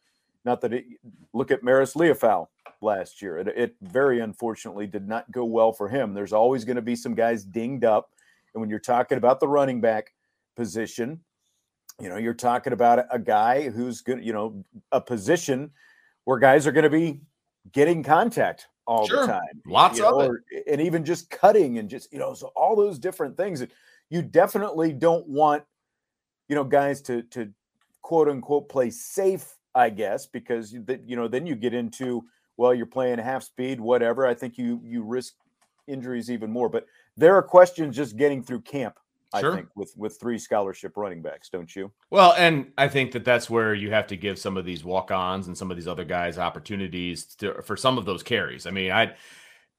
not 0.46 0.62
that 0.62 0.74
it, 0.74 0.86
look 1.34 1.52
at 1.52 1.64
Marist 1.64 1.96
Liufau 1.96 2.48
last 2.82 3.22
year. 3.22 3.38
It, 3.38 3.48
it 3.50 3.76
very 3.82 4.20
unfortunately 4.20 4.88
did 4.88 5.08
not 5.08 5.32
go 5.32 5.46
well 5.46 5.74
for 5.74 5.90
him. 5.90 6.14
There's 6.14 6.34
always 6.34 6.66
going 6.66 6.76
to 6.76 6.82
be 6.82 6.96
some 6.96 7.16
guys 7.16 7.44
dinged 7.44 7.84
up. 7.84 8.12
And 8.54 8.62
when 8.62 8.70
you're 8.70 8.80
talking 8.80 9.18
about 9.18 9.40
the 9.40 9.48
running 9.48 9.82
back 9.82 10.14
position, 10.56 11.20
you 12.00 12.10
know, 12.10 12.18
you're 12.18 12.34
talking 12.34 12.74
about 12.74 13.06
a 13.12 13.20
guy 13.20 13.70
who's 13.70 14.02
good, 14.02 14.24
you 14.24 14.34
know, 14.34 14.64
a 14.92 15.02
position 15.02 15.72
where 16.26 16.38
guys 16.38 16.68
are 16.68 16.72
going 16.72 16.84
to 16.84 16.90
be 16.90 17.22
getting 17.72 18.04
contact 18.04 18.68
all 18.86 19.08
sure. 19.08 19.22
the 19.22 19.34
time. 19.34 19.62
Lots 19.66 20.00
of 20.00 20.06
know, 20.06 20.20
it. 20.22 20.30
Or, 20.30 20.44
and 20.68 20.82
even 20.82 21.04
just 21.04 21.30
cutting 21.30 21.78
and 21.78 21.90
just, 21.90 22.12
you 22.14 22.20
know, 22.20 22.34
so 22.34 22.52
all 22.56 22.76
those 22.76 23.00
different 23.00 23.36
things 23.36 23.60
that 23.60 23.72
you 24.10 24.22
definitely 24.22 24.94
don't 24.94 25.28
want, 25.28 25.64
you 26.48 26.56
know, 26.56 26.64
guys 26.64 27.02
to 27.02 27.24
to 27.24 27.52
quote 28.02 28.30
unquote 28.30 28.70
play 28.70 28.90
safe, 28.90 29.57
I 29.78 29.92
guess, 29.92 30.26
because 30.26 30.74
you, 30.74 30.84
you 31.06 31.16
know, 31.16 31.28
then 31.28 31.46
you 31.46 31.56
get 31.56 31.74
into 31.74 32.26
well, 32.58 32.74
you're 32.74 32.88
playing 32.88 33.20
half 33.20 33.44
speed, 33.44 33.80
whatever. 33.80 34.26
I 34.26 34.34
think 34.34 34.58
you 34.58 34.82
you 34.84 35.04
risk 35.04 35.36
injuries 35.88 36.32
even 36.32 36.52
more. 36.52 36.68
But 36.68 36.88
there 37.16 37.36
are 37.36 37.44
questions 37.44 37.96
just 37.96 38.18
getting 38.18 38.44
through 38.44 38.62
camp. 38.62 38.98
I 39.34 39.42
sure. 39.42 39.56
think 39.56 39.68
with 39.76 39.94
with 39.96 40.20
three 40.20 40.40
scholarship 40.40 40.98
running 40.98 41.22
backs, 41.22 41.50
don't 41.50 41.74
you? 41.76 41.92
Well, 42.10 42.34
and 42.38 42.72
I 42.78 42.88
think 42.88 43.12
that 43.12 43.24
that's 43.24 43.50
where 43.50 43.76
you 43.76 43.92
have 43.92 44.08
to 44.08 44.18
give 44.18 44.40
some 44.40 44.58
of 44.58 44.66
these 44.66 44.84
walk-ons 44.84 45.48
and 45.48 45.58
some 45.58 45.70
of 45.70 45.78
these 45.78 45.88
other 45.88 46.06
guys 46.06 46.38
opportunities 46.38 47.26
to, 47.36 47.62
for 47.62 47.78
some 47.78 47.98
of 47.98 48.06
those 48.06 48.24
carries. 48.24 48.66
I 48.66 48.72
mean, 48.72 48.92
I 48.92 49.14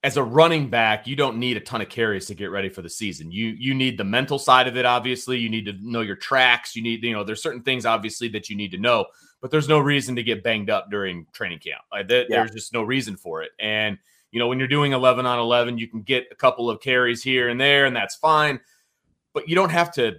as 0.04 0.16
a 0.16 0.22
running 0.22 0.70
back, 0.70 1.08
you 1.08 1.16
don't 1.16 1.38
need 1.38 1.56
a 1.56 1.60
ton 1.60 1.80
of 1.80 1.88
carries 1.88 2.26
to 2.26 2.34
get 2.34 2.52
ready 2.52 2.68
for 2.68 2.82
the 2.82 2.90
season. 2.90 3.32
You 3.32 3.48
you 3.58 3.74
need 3.74 3.98
the 3.98 4.04
mental 4.04 4.38
side 4.38 4.68
of 4.68 4.76
it. 4.76 4.84
Obviously, 4.84 5.38
you 5.38 5.48
need 5.48 5.64
to 5.64 5.72
know 5.80 6.02
your 6.02 6.14
tracks. 6.14 6.76
You 6.76 6.82
need 6.82 7.02
you 7.02 7.14
know 7.14 7.24
there's 7.24 7.42
certain 7.42 7.62
things 7.62 7.84
obviously 7.84 8.28
that 8.28 8.48
you 8.48 8.54
need 8.56 8.70
to 8.72 8.78
know 8.78 9.06
but 9.40 9.50
there's 9.50 9.68
no 9.68 9.78
reason 9.78 10.16
to 10.16 10.22
get 10.22 10.42
banged 10.42 10.70
up 10.70 10.90
during 10.90 11.26
training 11.32 11.60
camp. 11.60 11.82
Like 11.92 12.08
yeah. 12.10 12.24
There's 12.28 12.50
just 12.50 12.72
no 12.72 12.82
reason 12.82 13.16
for 13.16 13.42
it. 13.42 13.50
And, 13.58 13.98
you 14.30 14.38
know, 14.38 14.48
when 14.48 14.58
you're 14.58 14.68
doing 14.68 14.92
11 14.92 15.26
on 15.26 15.38
11, 15.38 15.78
you 15.78 15.88
can 15.88 16.02
get 16.02 16.26
a 16.30 16.34
couple 16.34 16.68
of 16.68 16.80
carries 16.80 17.22
here 17.22 17.48
and 17.48 17.60
there, 17.60 17.86
and 17.86 17.94
that's 17.94 18.16
fine. 18.16 18.60
But 19.32 19.48
you 19.48 19.54
don't 19.54 19.70
have 19.70 19.92
to 19.94 20.16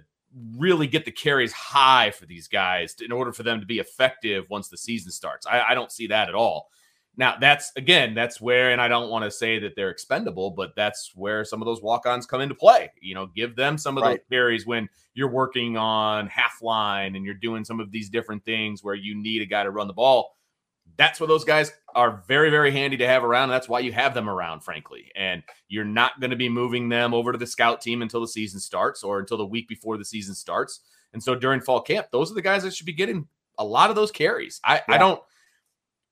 really 0.56 0.86
get 0.86 1.04
the 1.04 1.10
carries 1.10 1.52
high 1.52 2.10
for 2.10 2.26
these 2.26 2.48
guys 2.48 2.96
in 3.04 3.12
order 3.12 3.32
for 3.32 3.42
them 3.42 3.60
to 3.60 3.66
be 3.66 3.78
effective 3.78 4.48
once 4.48 4.68
the 4.68 4.76
season 4.76 5.10
starts. 5.10 5.46
I, 5.46 5.60
I 5.70 5.74
don't 5.74 5.92
see 5.92 6.06
that 6.08 6.28
at 6.28 6.34
all. 6.34 6.70
Now, 7.16 7.36
that's 7.38 7.72
again, 7.76 8.14
that's 8.14 8.40
where, 8.40 8.70
and 8.70 8.80
I 8.80 8.88
don't 8.88 9.10
want 9.10 9.24
to 9.24 9.30
say 9.30 9.58
that 9.58 9.74
they're 9.76 9.90
expendable, 9.90 10.50
but 10.50 10.74
that's 10.76 11.12
where 11.14 11.44
some 11.44 11.60
of 11.60 11.66
those 11.66 11.82
walk 11.82 12.06
ons 12.06 12.24
come 12.24 12.40
into 12.40 12.54
play. 12.54 12.90
You 13.00 13.14
know, 13.14 13.26
give 13.26 13.56
them 13.56 13.76
some 13.76 13.98
of 13.98 14.02
right. 14.02 14.12
those 14.18 14.26
carries 14.30 14.66
when 14.66 14.88
you're 15.14 15.30
working 15.30 15.76
on 15.76 16.28
half 16.28 16.62
line 16.62 17.16
and 17.16 17.24
you're 17.24 17.34
doing 17.34 17.64
some 17.64 17.80
of 17.80 17.90
these 17.90 18.08
different 18.08 18.44
things 18.44 18.82
where 18.82 18.94
you 18.94 19.14
need 19.14 19.42
a 19.42 19.46
guy 19.46 19.64
to 19.64 19.70
run 19.70 19.88
the 19.88 19.92
ball. 19.92 20.36
That's 20.96 21.20
where 21.20 21.28
those 21.28 21.44
guys 21.44 21.72
are 21.94 22.22
very, 22.26 22.50
very 22.50 22.70
handy 22.70 22.96
to 22.98 23.06
have 23.06 23.24
around. 23.24 23.44
And 23.44 23.52
that's 23.52 23.68
why 23.68 23.80
you 23.80 23.92
have 23.92 24.14
them 24.14 24.28
around, 24.28 24.60
frankly. 24.60 25.10
And 25.16 25.42
you're 25.68 25.84
not 25.84 26.20
going 26.20 26.30
to 26.30 26.36
be 26.36 26.48
moving 26.48 26.88
them 26.88 27.14
over 27.14 27.32
to 27.32 27.38
the 27.38 27.46
scout 27.46 27.80
team 27.80 28.02
until 28.02 28.20
the 28.20 28.28
season 28.28 28.60
starts 28.60 29.02
or 29.02 29.18
until 29.18 29.36
the 29.36 29.46
week 29.46 29.68
before 29.68 29.96
the 29.98 30.04
season 30.04 30.34
starts. 30.34 30.80
And 31.12 31.22
so 31.22 31.34
during 31.34 31.60
fall 31.60 31.80
camp, 31.80 32.08
those 32.12 32.30
are 32.30 32.34
the 32.34 32.42
guys 32.42 32.62
that 32.62 32.74
should 32.74 32.86
be 32.86 32.92
getting 32.92 33.26
a 33.58 33.64
lot 33.64 33.90
of 33.90 33.96
those 33.96 34.10
carries. 34.10 34.60
I, 34.64 34.76
yeah. 34.76 34.82
I 34.88 34.98
don't 34.98 35.22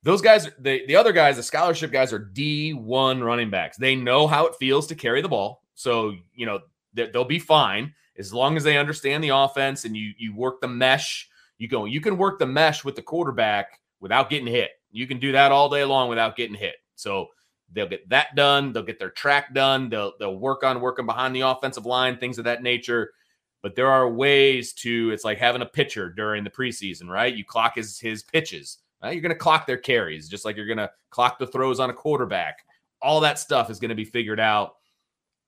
those 0.02 0.22
guys, 0.22 0.48
the, 0.58 0.86
the 0.86 0.96
other 0.96 1.12
guys, 1.12 1.36
the 1.36 1.42
scholarship 1.42 1.90
guys 1.90 2.12
are 2.12 2.30
D1 2.32 3.22
running 3.22 3.50
backs. 3.50 3.76
They 3.76 3.96
know 3.96 4.26
how 4.26 4.46
it 4.46 4.54
feels 4.56 4.86
to 4.88 4.94
carry 4.94 5.22
the 5.22 5.28
ball. 5.28 5.62
So, 5.74 6.14
you 6.34 6.46
know, 6.46 6.60
they'll 6.94 7.24
be 7.24 7.38
fine 7.38 7.94
as 8.18 8.32
long 8.32 8.56
as 8.56 8.64
they 8.64 8.76
understand 8.76 9.22
the 9.22 9.28
offense 9.30 9.84
and 9.84 9.96
you 9.96 10.12
you 10.18 10.34
work 10.34 10.60
the 10.60 10.68
mesh. 10.68 11.28
You 11.58 11.68
go, 11.68 11.84
you 11.84 12.00
can 12.00 12.16
work 12.16 12.38
the 12.38 12.46
mesh 12.46 12.84
with 12.84 12.96
the 12.96 13.02
quarterback 13.02 13.80
without 14.00 14.30
getting 14.30 14.46
hit. 14.46 14.70
You 14.90 15.06
can 15.06 15.18
do 15.18 15.32
that 15.32 15.52
all 15.52 15.68
day 15.68 15.84
long 15.84 16.08
without 16.08 16.36
getting 16.36 16.56
hit. 16.56 16.76
So 16.94 17.28
they'll 17.72 17.88
get 17.88 18.08
that 18.08 18.34
done. 18.34 18.72
They'll 18.72 18.82
get 18.82 18.98
their 18.98 19.10
track 19.10 19.54
done. 19.54 19.88
They'll 19.88 20.12
they'll 20.18 20.36
work 20.36 20.64
on 20.64 20.80
working 20.80 21.06
behind 21.06 21.34
the 21.34 21.42
offensive 21.42 21.86
line, 21.86 22.18
things 22.18 22.38
of 22.38 22.44
that 22.44 22.62
nature. 22.62 23.12
But 23.62 23.74
there 23.74 23.90
are 23.90 24.08
ways 24.08 24.72
to. 24.74 25.10
It's 25.10 25.24
like 25.24 25.38
having 25.38 25.62
a 25.62 25.66
pitcher 25.66 26.10
during 26.10 26.44
the 26.44 26.50
preseason, 26.50 27.08
right? 27.08 27.34
You 27.34 27.44
clock 27.44 27.76
his 27.76 27.98
his 27.98 28.22
pitches. 28.22 28.78
Right? 29.02 29.12
You're 29.12 29.22
going 29.22 29.34
to 29.34 29.38
clock 29.38 29.66
their 29.66 29.76
carries, 29.76 30.28
just 30.28 30.44
like 30.44 30.56
you're 30.56 30.66
going 30.66 30.78
to 30.78 30.90
clock 31.10 31.38
the 31.38 31.46
throws 31.46 31.80
on 31.80 31.90
a 31.90 31.94
quarterback. 31.94 32.58
All 33.00 33.20
that 33.20 33.38
stuff 33.38 33.70
is 33.70 33.78
going 33.78 33.90
to 33.90 33.94
be 33.94 34.04
figured 34.04 34.40
out. 34.40 34.72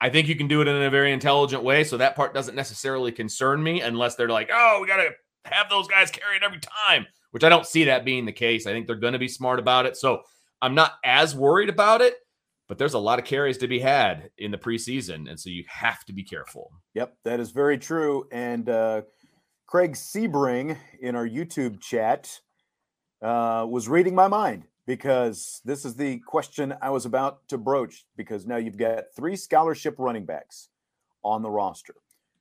I 0.01 0.09
think 0.09 0.29
you 0.29 0.37
can 0.37 0.49
do 0.49 0.63
it 0.63 0.69
in 0.69 0.83
a 0.83 0.91
very 0.91 1.13
intelligent 1.13 1.63
way. 1.63 1.85
So 1.85 1.97
that 1.97 2.17
part 2.17 2.33
doesn't 2.33 2.55
necessarily 2.55 3.13
concern 3.13 3.63
me 3.63 3.81
unless 3.81 4.15
they're 4.15 4.29
like, 4.29 4.51
oh, 4.53 4.79
we 4.81 4.87
got 4.87 4.97
to 4.97 5.11
have 5.45 5.69
those 5.69 5.89
guys 5.89 6.11
carry 6.11 6.37
it 6.37 6.43
every 6.43 6.61
time, 6.89 7.07
which 7.33 7.45
I 7.45 7.49
don't 7.49 7.67
see 7.67 7.85
that 7.85 8.05
being 8.05 8.25
the 8.25 8.33
case. 8.33 8.67
I 8.67 8.73
think 8.73 8.87
they're 8.87 8.97
going 8.97 9.13
to 9.15 9.19
be 9.19 9.29
smart 9.29 9.59
about 9.59 9.87
it. 9.87 9.97
So 9.97 10.23
I'm 10.63 10.75
not 10.75 10.93
as 11.05 11.35
worried 11.35 11.69
about 11.69 12.01
it, 12.01 12.15
but 12.69 12.79
there's 12.79 12.95
a 12.95 12.99
lot 12.99 13.19
of 13.19 13.25
carries 13.25 13.59
to 13.59 13.69
be 13.69 13.81
had 13.81 14.31
in 14.39 14.53
the 14.53 14.59
preseason. 14.59 15.29
And 15.29 15.39
so 15.39 15.51
you 15.51 15.65
have 15.69 16.05
to 16.05 16.13
be 16.13 16.23
careful. 16.23 16.71
Yep, 16.95 17.17
that 17.25 17.41
is 17.41 17.51
very 17.51 17.79
true. 17.79 18.27
And 18.31 18.69
uh, 18.69 19.03
Craig 19.67 19.95
Sebring 19.95 20.77
in 21.01 21.17
our 21.17 21.27
YouTube 21.27 21.81
chat 21.81 22.41
uh, 23.23 23.67
was 23.69 23.89
reading 23.89 24.15
my 24.15 24.29
mind 24.29 24.65
because 24.87 25.61
this 25.65 25.85
is 25.85 25.95
the 25.95 26.19
question 26.19 26.75
I 26.83 26.91
was 26.91 27.07
about 27.07 27.47
to 27.49 27.59
broach. 27.59 28.07
Because 28.17 28.47
now 28.47 28.57
you've 28.57 28.79
got 28.79 29.05
three 29.15 29.37
scholarship 29.37 29.97
running 29.99 30.25
backs 30.25 30.69
on 31.23 31.43
the 31.43 31.51
roster. 31.51 31.95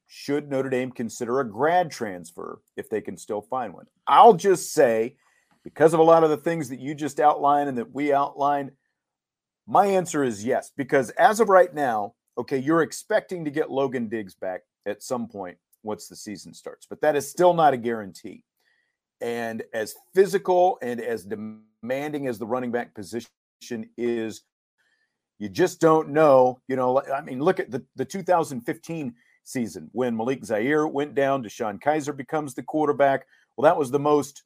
Should 0.08 0.50
Notre 0.50 0.70
Dame 0.70 0.92
consider 0.92 1.40
a 1.40 1.48
grad 1.48 1.92
transfer 1.92 2.62
if 2.76 2.90
they 2.90 3.02
can 3.02 3.18
still 3.18 3.42
find 3.42 3.74
one? 3.74 3.86
I'll 4.08 4.34
just 4.34 4.74
say, 4.74 5.18
because 5.64 5.94
of 5.94 6.00
a 6.00 6.04
lot 6.04 6.24
of 6.24 6.32
the 6.32 6.38
things 6.38 6.70
that 6.70 6.80
you 6.80 6.96
just 6.96 7.20
outlined 7.20 7.70
and 7.70 7.78
that 7.78 7.94
we 7.94 8.12
outlined, 8.12 8.72
my 9.68 9.86
answer 9.86 10.24
is 10.24 10.44
yes. 10.44 10.72
Because 10.76 11.12
as 11.12 11.40
of 11.40 11.50
right 11.50 11.72
now, 11.74 12.16
okay, 12.40 12.58
you're 12.58 12.82
expecting 12.82 13.46
to 13.46 13.52
get 13.52 13.70
Logan 13.70 14.08
Diggs 14.08 14.34
back 14.34 14.62
at 14.88 15.04
some 15.04 15.28
point 15.28 15.58
once 15.84 16.08
the 16.08 16.16
season 16.16 16.54
starts, 16.54 16.88
but 16.90 17.02
that 17.02 17.16
is 17.16 17.30
still 17.30 17.54
not 17.54 17.74
a 17.74 17.78
guarantee. 17.78 18.44
And 19.22 19.64
as 19.74 19.96
physical 20.14 20.78
and 20.82 21.02
as 21.02 21.26
demanding 21.26 22.28
as 22.28 22.40
the 22.40 22.46
running 22.46 22.72
back 22.72 22.94
position 22.94 23.30
is, 23.98 24.44
you 25.40 25.50
just 25.50 25.82
don't 25.82 26.10
know. 26.10 26.60
You 26.68 26.76
know, 26.76 27.02
I 27.02 27.22
mean, 27.22 27.42
look 27.42 27.60
at 27.60 27.72
the, 27.72 27.84
the 27.96 28.06
2015 28.06 29.14
season 29.44 29.90
when 29.94 30.16
Malik 30.16 30.46
Zaire 30.46 30.88
went 30.88 31.16
down, 31.16 31.44
DeShone 31.44 31.82
Kizer 31.82 32.16
becomes 32.16 32.54
the 32.54 32.64
quarterback. 32.64 33.26
Well, 33.58 33.64
that 33.64 33.78
was 33.78 33.92
the 33.92 34.00
most 34.00 34.44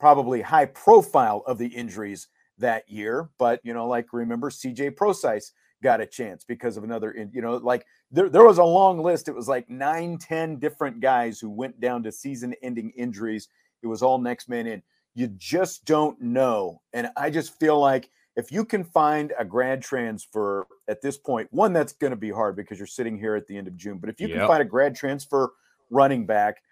probably 0.00 0.40
high 0.40 0.66
profile 0.66 1.42
of 1.46 1.58
the 1.58 1.66
injuries 1.66 2.28
that 2.58 2.88
year. 2.88 3.30
But, 3.38 3.60
you 3.62 3.72
know, 3.72 3.86
like 3.86 4.12
remember 4.12 4.50
CJ 4.50 4.96
Prosise 4.96 5.52
got 5.82 6.00
a 6.00 6.06
chance 6.06 6.44
because 6.44 6.76
of 6.76 6.84
another, 6.84 7.14
you 7.32 7.40
know, 7.40 7.56
like 7.56 7.86
there, 8.10 8.28
there 8.28 8.44
was 8.44 8.58
a 8.58 8.64
long 8.64 9.00
list. 9.00 9.28
It 9.28 9.34
was 9.34 9.48
like 9.48 9.70
nine, 9.70 10.18
ten 10.18 10.58
different 10.58 11.00
guys 11.00 11.38
who 11.38 11.50
went 11.50 11.80
down 11.80 12.02
to 12.02 12.12
season 12.12 12.54
ending 12.62 12.90
injuries 12.90 13.48
it 13.82 13.86
was 13.86 14.02
all 14.02 14.18
next 14.18 14.48
man 14.48 14.66
in. 14.66 14.82
You 15.14 15.28
just 15.28 15.84
don't 15.84 16.20
know. 16.20 16.80
And 16.92 17.08
I 17.16 17.30
just 17.30 17.58
feel 17.58 17.78
like 17.78 18.10
if 18.36 18.52
you 18.52 18.64
can 18.64 18.84
find 18.84 19.32
a 19.36 19.44
grad 19.44 19.82
transfer 19.82 20.66
at 20.86 21.02
this 21.02 21.18
point, 21.18 21.48
one 21.50 21.72
that's 21.72 21.92
going 21.92 22.12
to 22.12 22.16
be 22.16 22.30
hard 22.30 22.54
because 22.54 22.78
you're 22.78 22.86
sitting 22.86 23.18
here 23.18 23.34
at 23.34 23.48
the 23.48 23.56
end 23.56 23.66
of 23.66 23.76
June, 23.76 23.98
but 23.98 24.08
if 24.08 24.20
you 24.20 24.28
yep. 24.28 24.38
can 24.38 24.46
find 24.46 24.62
a 24.62 24.64
grad 24.64 24.94
transfer 24.94 25.50
running 25.90 26.24
back 26.24 26.62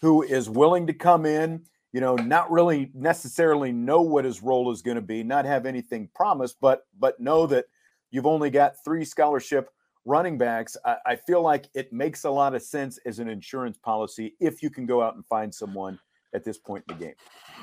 who 0.00 0.22
is 0.22 0.50
willing 0.50 0.86
to 0.88 0.92
come 0.92 1.24
in, 1.24 1.62
you 1.92 2.00
know, 2.00 2.16
not 2.16 2.50
really 2.50 2.90
necessarily 2.92 3.70
know 3.70 4.00
what 4.00 4.24
his 4.24 4.42
role 4.42 4.72
is 4.72 4.82
going 4.82 4.96
to 4.96 5.02
be, 5.02 5.22
not 5.22 5.44
have 5.44 5.64
anything 5.64 6.08
promised, 6.14 6.56
but 6.60 6.86
but 6.98 7.20
know 7.20 7.46
that 7.46 7.66
you've 8.10 8.26
only 8.26 8.50
got 8.50 8.82
three 8.84 9.04
scholarship 9.04 9.70
running 10.04 10.38
backs. 10.38 10.76
I, 10.84 10.96
I 11.06 11.16
feel 11.16 11.42
like 11.42 11.68
it 11.74 11.92
makes 11.92 12.24
a 12.24 12.30
lot 12.30 12.54
of 12.54 12.62
sense 12.62 12.98
as 13.06 13.20
an 13.20 13.28
insurance 13.28 13.78
policy 13.78 14.34
if 14.40 14.62
you 14.62 14.70
can 14.70 14.86
go 14.86 15.02
out 15.02 15.14
and 15.14 15.24
find 15.26 15.54
someone 15.54 15.98
at 16.34 16.44
this 16.44 16.58
point 16.58 16.84
in 16.88 16.96
the 16.96 17.04
game. 17.04 17.14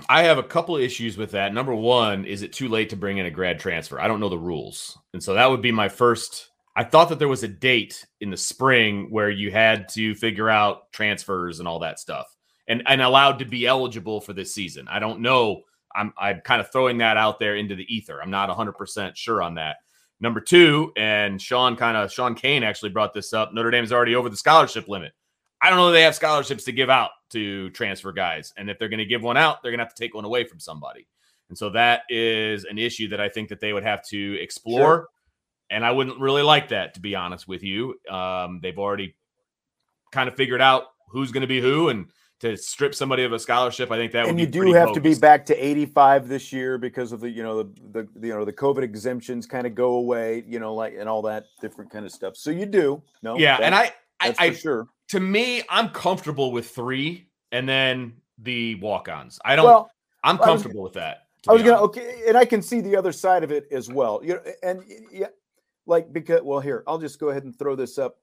I 0.08 0.24
have 0.24 0.38
a 0.38 0.44
couple 0.44 0.76
of 0.76 0.82
issues 0.82 1.18
with 1.18 1.32
that. 1.32 1.54
Number 1.54 1.76
one, 1.76 2.26
is 2.26 2.42
it 2.42 2.54
too 2.54 2.70
late 2.70 2.90
to 2.90 2.96
bring 2.96 3.18
in 3.18 3.26
a 3.26 3.32
grad 3.32 3.60
transfer? 3.60 4.00
I 4.00 4.08
don't 4.08 4.20
know 4.20 4.30
the 4.30 4.38
rules. 4.38 4.98
And 5.14 5.22
so 5.22 5.34
that 5.34 5.50
would 5.50 5.62
be 5.62 5.72
my 5.72 5.90
first. 5.90 6.50
I 6.76 6.84
thought 6.84 7.10
that 7.10 7.20
there 7.20 7.28
was 7.28 7.44
a 7.44 7.48
date 7.48 8.06
in 8.22 8.30
the 8.30 8.38
spring 8.38 9.08
where 9.10 9.30
you 9.30 9.52
had 9.52 9.90
to 9.90 10.16
figure 10.16 10.50
out 10.50 10.92
transfers 10.94 11.60
and 11.60 11.68
all 11.68 11.80
that 11.80 12.00
stuff 12.00 12.34
and, 12.68 12.84
and 12.86 13.02
allowed 13.02 13.40
to 13.40 13.46
be 13.46 13.68
eligible 13.68 14.22
for 14.22 14.34
this 14.34 14.54
season. 14.54 14.88
I 14.88 15.00
don't 15.00 15.22
know. 15.22 15.64
I'm, 15.94 16.14
I'm 16.18 16.40
kind 16.42 16.62
of 16.62 16.72
throwing 16.72 17.00
that 17.00 17.18
out 17.18 17.40
there 17.40 17.56
into 17.56 17.76
the 17.76 17.94
ether. 17.94 18.22
I'm 18.22 18.30
not 18.30 18.50
100% 18.50 19.16
sure 19.16 19.42
on 19.42 19.56
that. 19.56 19.78
Number 20.22 20.40
two, 20.40 20.92
and 20.96 21.42
Sean 21.42 21.76
kind 21.76 21.98
of, 21.98 22.12
Sean 22.12 22.36
Kane 22.36 22.64
actually 22.64 22.90
brought 22.90 23.14
this 23.14 23.34
up. 23.34 23.54
Notre 23.54 23.72
Dame's 23.72 23.92
already 23.92 24.16
over 24.16 24.30
the 24.30 24.38
scholarship 24.38 24.88
limit. 24.88 25.14
I 25.62 25.70
don't 25.70 25.78
know 25.78 25.92
they 25.92 26.04
have 26.04 26.16
scholarships 26.16 26.66
to 26.66 26.72
give 26.72 26.90
out 26.90 27.10
to 27.30 27.70
transfer 27.72 28.12
guys. 28.12 28.54
And 28.58 28.70
if 28.70 28.80
they're 28.80 28.90
going 28.90 29.00
to 29.00 29.06
give 29.06 29.24
one 29.24 29.38
out, 29.38 29.62
they're 29.62 29.72
going 29.72 29.80
to 29.80 29.86
have 29.86 29.94
to 29.94 30.02
take 30.02 30.14
one 30.14 30.26
away 30.26 30.44
from 30.44 30.60
somebody. 30.60 31.08
And 31.50 31.58
so 31.58 31.70
that 31.72 32.04
is 32.10 32.66
an 32.66 32.78
issue 32.78 33.10
that 33.10 33.20
I 33.20 33.30
think 33.30 33.50
that 33.50 33.60
they 33.60 33.74
would 33.74 33.84
have 33.84 34.04
to 34.10 34.40
explore. 34.42 34.80
Sure. 34.80 35.08
And 35.72 35.86
I 35.86 35.92
wouldn't 35.92 36.20
really 36.20 36.42
like 36.42 36.70
that, 36.70 36.96
to 36.96 37.00
be 37.00 37.16
honest 37.16 37.48
with 37.48 37.64
you. 37.64 37.96
Um, 38.10 38.60
they've 38.62 38.78
already 38.78 39.16
kind 40.12 40.28
of 40.28 40.36
figured 40.36 40.62
out 40.62 40.86
who's 41.10 41.32
going 41.32 41.42
to 41.42 41.48
be 41.48 41.62
who, 41.62 41.90
and 41.90 42.08
to 42.40 42.56
strip 42.56 42.96
somebody 42.96 43.24
of 43.24 43.34
a 43.34 43.40
scholarship, 43.40 43.92
I 43.92 43.98
think 43.98 44.12
that. 44.14 44.28
And 44.28 44.40
you 44.40 44.48
do 44.48 44.72
have 44.74 44.94
to 44.94 45.02
be 45.02 45.14
back 45.14 45.46
to 45.48 45.56
85 45.56 46.28
this 46.28 46.54
year 46.54 46.78
because 46.78 47.12
of 47.12 47.20
the 47.20 47.30
you 47.30 47.44
know 47.44 47.64
the, 47.64 48.08
the 48.16 48.28
you 48.28 48.34
know 48.34 48.46
the 48.46 48.54
COVID 48.54 48.82
exemptions 48.82 49.46
kind 49.46 49.68
of 49.68 49.76
go 49.76 49.96
away, 49.96 50.44
you 50.48 50.60
know, 50.60 50.74
like 50.74 50.96
and 50.98 51.10
all 51.10 51.22
that 51.24 51.46
different 51.62 51.92
kind 51.92 52.06
of 52.06 52.12
stuff. 52.12 52.36
So 52.36 52.50
you 52.50 52.66
do, 52.66 53.04
no, 53.22 53.38
yeah, 53.38 53.58
and 53.62 53.76
I, 53.76 53.94
I, 54.20 54.34
I 54.40 54.52
sure 54.54 54.88
to 55.10 55.20
me, 55.20 55.64
I'm 55.70 55.90
comfortable 55.90 56.52
with 56.52 56.70
three 56.70 57.28
and 57.52 57.68
then 57.68 58.14
the 58.38 58.76
walk-ons. 58.76 59.40
I 59.44 59.56
don't. 59.56 59.66
Well, 59.66 59.92
I'm 60.24 60.38
comfortable 60.38 60.84
was, 60.84 60.90
with 60.90 60.94
that. 60.94 61.28
I 61.48 61.54
was 61.54 61.64
gonna 61.64 61.82
okay, 61.84 62.24
and 62.28 62.38
I 62.38 62.46
can 62.46 62.62
see 62.62 62.82
the 62.82 62.96
other 62.96 63.12
side 63.12 63.44
of 63.44 63.52
it 63.52 63.68
as 63.72 63.90
well. 63.90 64.22
You 64.24 64.36
know, 64.36 64.42
and 64.64 64.84
yeah, 65.12 65.28
like 65.86 66.12
because 66.14 66.42
well, 66.44 66.60
here 66.60 66.84
I'll 66.88 66.98
just 66.98 67.20
go 67.20 67.30
ahead 67.30 67.44
and 67.44 67.58
throw 67.58 67.76
this 67.76 67.98
up 67.98 68.18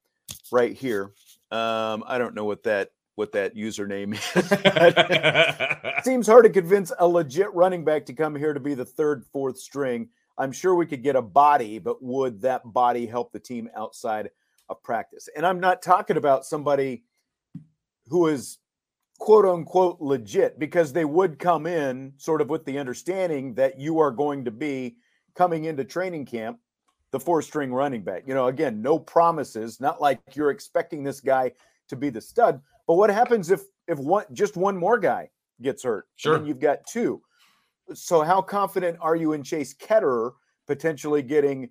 right 0.52 0.72
here. 0.72 1.12
Um, 1.50 2.04
I 2.06 2.18
don't 2.18 2.34
know 2.34 2.44
what 2.44 2.62
that 2.64 2.90
what 3.14 3.32
that 3.32 3.56
username 3.56 4.12
is. 5.96 6.04
Seems 6.04 6.26
hard 6.26 6.44
to 6.44 6.50
convince 6.50 6.92
a 6.98 7.08
legit 7.08 7.52
running 7.54 7.84
back 7.84 8.06
to 8.06 8.12
come 8.12 8.36
here 8.36 8.52
to 8.52 8.60
be 8.60 8.74
the 8.74 8.84
third, 8.84 9.24
fourth 9.32 9.58
string. 9.58 10.08
I'm 10.38 10.52
sure 10.52 10.74
we 10.74 10.84
could 10.84 11.02
get 11.02 11.16
a 11.16 11.22
body, 11.22 11.78
but 11.78 12.02
would 12.02 12.42
that 12.42 12.60
body 12.64 13.06
help 13.06 13.32
the 13.32 13.40
team 13.40 13.70
outside 13.74 14.28
of 14.68 14.82
practice. 14.82 15.28
And 15.36 15.46
I'm 15.46 15.60
not 15.60 15.82
talking 15.82 16.16
about 16.16 16.44
somebody 16.44 17.04
who 18.08 18.26
is 18.28 18.58
quote 19.18 19.44
unquote 19.44 20.00
legit 20.00 20.58
because 20.58 20.92
they 20.92 21.04
would 21.04 21.38
come 21.38 21.66
in 21.66 22.12
sort 22.16 22.40
of 22.40 22.50
with 22.50 22.64
the 22.64 22.78
understanding 22.78 23.54
that 23.54 23.78
you 23.80 23.98
are 23.98 24.10
going 24.10 24.44
to 24.44 24.50
be 24.50 24.96
coming 25.34 25.64
into 25.64 25.84
training 25.84 26.26
camp 26.26 26.58
the 27.12 27.20
four 27.20 27.40
string 27.40 27.72
running 27.72 28.02
back. 28.02 28.24
You 28.26 28.34
know, 28.34 28.48
again, 28.48 28.82
no 28.82 28.98
promises, 28.98 29.80
not 29.80 30.00
like 30.00 30.20
you're 30.34 30.50
expecting 30.50 31.02
this 31.02 31.20
guy 31.20 31.52
to 31.88 31.96
be 31.96 32.10
the 32.10 32.20
stud. 32.20 32.60
But 32.86 32.94
what 32.94 33.10
happens 33.10 33.50
if 33.50 33.62
if 33.88 33.98
one 33.98 34.24
just 34.32 34.56
one 34.56 34.76
more 34.76 34.98
guy 34.98 35.30
gets 35.62 35.82
hurt? 35.82 36.06
Sure. 36.16 36.36
And 36.36 36.46
you've 36.46 36.60
got 36.60 36.86
two. 36.86 37.22
So 37.94 38.22
how 38.22 38.42
confident 38.42 38.98
are 39.00 39.16
you 39.16 39.32
in 39.32 39.42
Chase 39.42 39.74
Ketterer 39.74 40.32
potentially 40.66 41.22
getting 41.22 41.70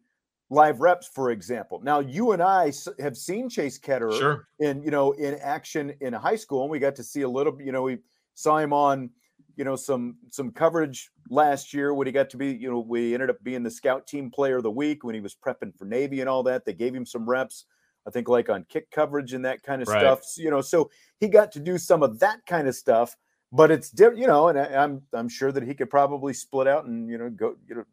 live 0.50 0.80
reps, 0.80 1.08
for 1.08 1.32
example. 1.32 1.82
Now, 1.84 2.00
you 2.00 2.32
and 2.32 2.42
I 2.42 2.72
have 3.00 3.18
seen 3.18 3.50
Chase 3.50 3.80
Ketterer 3.80 4.18
sure. 4.18 4.48
in 4.60 4.84
you 4.84 4.92
know 4.92 5.14
in 5.14 5.36
action 5.36 5.94
in 6.02 6.14
high 6.14 6.36
school, 6.36 6.64
and 6.64 6.72
we 6.72 6.80
got 6.80 6.96
to 6.96 7.04
see 7.04 7.22
a 7.22 7.30
little. 7.30 7.60
You 7.62 7.72
know, 7.72 7.84
we 7.84 8.00
saw 8.36 8.58
him 8.58 8.74
on 8.74 9.10
you 9.56 9.64
know 9.64 9.76
some 9.76 10.18
some 10.30 10.52
coverage 10.52 11.10
last 11.30 11.74
year 11.74 11.94
when 11.94 12.08
he 12.08 12.14
got 12.14 12.30
to 12.32 12.38
be. 12.38 12.52
You 12.52 12.72
know, 12.72 12.80
we 12.80 13.14
ended 13.14 13.30
up 13.30 13.44
being 13.44 13.64
the 13.64 13.72
scout 13.72 14.08
team 14.08 14.30
player 14.30 14.58
of 14.58 14.64
the 14.64 14.72
week 14.72 15.04
when 15.04 15.16
he 15.16 15.22
was 15.22 15.36
prepping 15.36 15.76
for 15.78 15.86
Navy 15.86 16.22
and 16.22 16.30
all 16.30 16.44
that. 16.44 16.66
They 16.66 16.74
gave 16.74 16.94
him 16.94 17.06
some 17.06 17.28
reps. 17.28 17.66
I 18.08 18.12
think 18.12 18.30
like 18.30 18.50
on 18.50 18.66
kick 18.70 18.92
coverage 18.92 19.34
and 19.34 19.44
that 19.46 19.64
kind 19.64 19.82
of 19.82 19.88
right. 19.88 20.00
stuff. 20.00 20.22
You 20.38 20.52
know, 20.52 20.62
so 20.62 20.92
he 21.20 21.28
got 21.28 21.52
to 21.54 21.60
do 21.60 21.78
some 21.78 22.04
of 22.04 22.20
that 22.20 22.46
kind 22.46 22.68
of 22.68 22.76
stuff. 22.76 23.16
But 23.52 23.72
it's 23.72 23.90
different, 23.90 24.20
you 24.20 24.28
know, 24.28 24.50
and 24.50 24.60
I, 24.60 24.84
I'm 24.84 25.02
I'm 25.14 25.30
sure 25.30 25.52
that 25.52 25.64
he 25.64 25.74
could 25.74 25.90
probably 25.90 26.34
split 26.34 26.68
out 26.68 26.86
and 26.86 27.10
you 27.10 27.18
know 27.18 27.30
go 27.30 27.56
you 27.68 27.76
know 27.76 27.86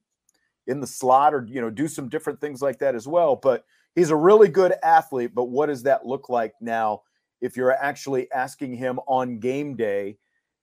in 0.67 0.81
the 0.81 0.87
slot 0.87 1.35
or 1.35 1.47
you 1.49 1.61
know 1.61 1.71
do 1.71 1.89
some 1.89 2.09
different 2.09 2.41
things 2.41 2.63
like 2.63 2.79
that 2.79 2.95
as 2.95 3.09
well 3.09 3.35
but 3.35 3.65
he's 3.95 4.11
a 4.11 4.17
really 4.17 4.49
good 4.49 4.75
athlete 4.83 5.35
but 5.35 5.45
what 5.45 5.67
does 5.67 5.83
that 5.83 6.07
look 6.07 6.29
like 6.29 6.53
now 6.61 7.03
if 7.41 7.57
you're 7.57 7.73
actually 7.73 8.31
asking 8.33 8.75
him 8.75 9.01
on 9.07 9.39
game 9.39 9.75
day 9.75 10.17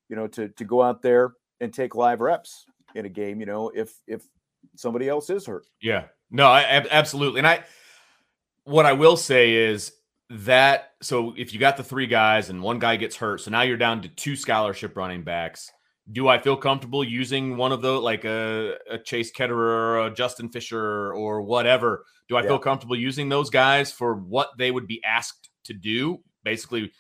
you 0.07 0.15
know 0.15 0.27
to 0.27 0.47
to 0.49 0.63
go 0.63 0.81
out 0.81 1.01
there 1.01 1.33
and 1.62 1.73
take 1.73 1.95
live 1.95 2.21
reps 2.21 2.65
in 2.95 3.05
a 3.05 3.09
game, 3.09 3.39
you 3.39 3.45
know, 3.45 3.69
if 3.69 3.93
if 4.07 4.23
somebody 4.75 5.09
else 5.09 5.29
is 5.29 5.45
hurt. 5.45 5.65
Yeah. 5.81 6.05
No, 6.31 6.47
I, 6.47 6.85
absolutely. 6.89 7.39
And 7.39 7.47
I 7.47 7.63
what 8.63 8.85
I 8.85 8.93
will 8.93 9.17
say 9.17 9.53
is 9.53 9.93
that 10.29 10.91
so 11.01 11.33
if 11.38 11.53
you 11.53 11.59
got 11.59 11.77
the 11.77 11.83
three 11.83 12.07
guys 12.07 12.49
and 12.49 12.62
one 12.62 12.79
guy 12.79 12.95
gets 12.95 13.15
hurt, 13.15 13.41
so 13.41 13.51
now 13.51 13.62
you're 13.62 13.77
down 13.77 14.01
to 14.01 14.09
two 14.09 14.35
scholarship 14.35 14.95
running 14.95 15.23
backs. 15.23 15.71
Do 16.12 16.28
I 16.28 16.39
feel 16.39 16.58
comfortable 16.58 17.04
using 17.04 17.58
one 17.58 17.72
of 17.72 17.82
those, 17.82 18.04
like 18.04 18.26
a, 18.26 18.76
a 18.89 18.98
Chase 18.98 19.32
Ketterer 19.32 19.52
or 19.58 20.08
a 20.08 20.13
Justin 20.13 20.50
Fisher 20.50 21.13
or 21.13 21.41
whatever? 21.41 22.06
Do 22.28 22.36
I 22.36 22.41
yeah. 22.41 22.48
feel 22.48 22.60
comfortable 22.60 22.95
using 22.95 23.30
those 23.30 23.50
guys 23.50 23.91
for 23.91 24.15
what 24.15 24.50
they 24.58 24.72
would 24.72 24.88
be 24.88 25.02
asked 25.04 25.50
to 25.65 25.74
do? 25.74 26.19
Basically, 26.43 26.91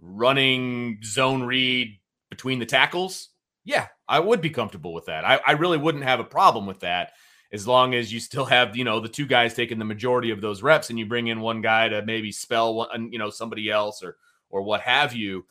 running 0.00 0.98
zone 1.04 1.42
read 1.44 1.98
between 2.30 2.58
the 2.58 2.66
tackles. 2.66 3.30
Yeah, 3.64 3.86
I 4.08 4.20
would 4.20 4.40
be 4.40 4.50
comfortable 4.50 4.92
with 4.92 5.06
that. 5.06 5.24
I, 5.24 5.40
I 5.46 5.52
really 5.52 5.78
wouldn't 5.78 6.04
have 6.04 6.20
a 6.20 6.24
problem 6.24 6.66
with 6.66 6.80
that 6.80 7.12
as 7.52 7.66
long 7.66 7.94
as 7.94 8.12
you 8.12 8.20
still 8.20 8.44
have 8.44 8.76
you 8.76 8.84
know 8.84 9.00
the 9.00 9.08
two 9.08 9.26
guys 9.26 9.54
taking 9.54 9.78
the 9.78 9.84
majority 9.84 10.30
of 10.30 10.40
those 10.40 10.62
reps 10.62 10.90
and 10.90 10.98
you 10.98 11.06
bring 11.06 11.28
in 11.28 11.40
one 11.40 11.60
guy 11.60 11.88
to 11.88 12.04
maybe 12.04 12.30
spell 12.30 12.74
one 12.74 13.10
you 13.12 13.18
know 13.18 13.30
somebody 13.30 13.70
else 13.70 14.02
or 14.02 14.16
or 14.50 14.62
what 14.62 14.80
have 14.80 15.14
you 15.14 15.44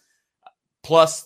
plus 0.83 1.25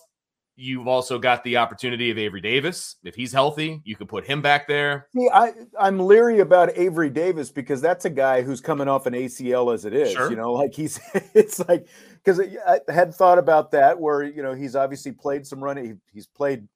you've 0.62 0.88
also 0.88 1.18
got 1.18 1.44
the 1.44 1.58
opportunity 1.58 2.12
of 2.12 2.18
Avery 2.18 2.42
Davis 2.42 2.96
if 3.04 3.16
he's 3.16 3.34
healthy 3.34 3.82
you 3.84 3.96
could 3.96 4.08
put 4.08 4.26
him 4.26 4.42
back 4.42 4.68
there 4.68 5.08
See, 5.16 5.30
I, 5.34 5.54
I'm 5.80 6.00
leery 6.00 6.40
about 6.40 6.78
Avery 6.78 7.10
Davis 7.10 7.52
because 7.52 7.82
that's 7.82 8.06
a 8.06 8.10
guy 8.10 8.42
who's 8.42 8.62
coming 8.62 8.88
off 8.88 9.06
an 9.06 9.14
ACL 9.14 9.74
as 9.74 9.86
it 9.86 9.94
is 9.94 10.12
sure. 10.12 10.30
you 10.30 10.36
know 10.36 10.54
like 10.54 10.74
he's 10.74 11.00
it's 11.34 11.60
like 11.68 11.88
because 12.24 12.40
I 12.40 12.80
had 12.92 13.14
thought 13.14 13.38
about 13.38 13.72
that 13.72 14.00
where 14.00 14.24
you 14.24 14.44
know 14.44 14.54
he's 14.54 14.76
obviously 14.76 15.12
played 15.12 15.46
some 15.46 15.64
running 15.64 16.00
he's 16.14 16.28
played 16.28 16.68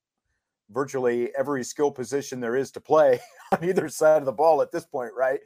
virtually 0.70 1.30
every 1.38 1.64
skill 1.64 1.92
position 1.92 2.40
there 2.40 2.56
is 2.56 2.72
to 2.72 2.82
play 2.82 3.20
on 3.52 3.64
either 3.64 3.90
side 3.90 4.18
of 4.18 4.26
the 4.26 4.32
ball 4.32 4.62
at 4.62 4.72
this 4.72 4.86
point, 4.86 5.12
right? 5.16 5.40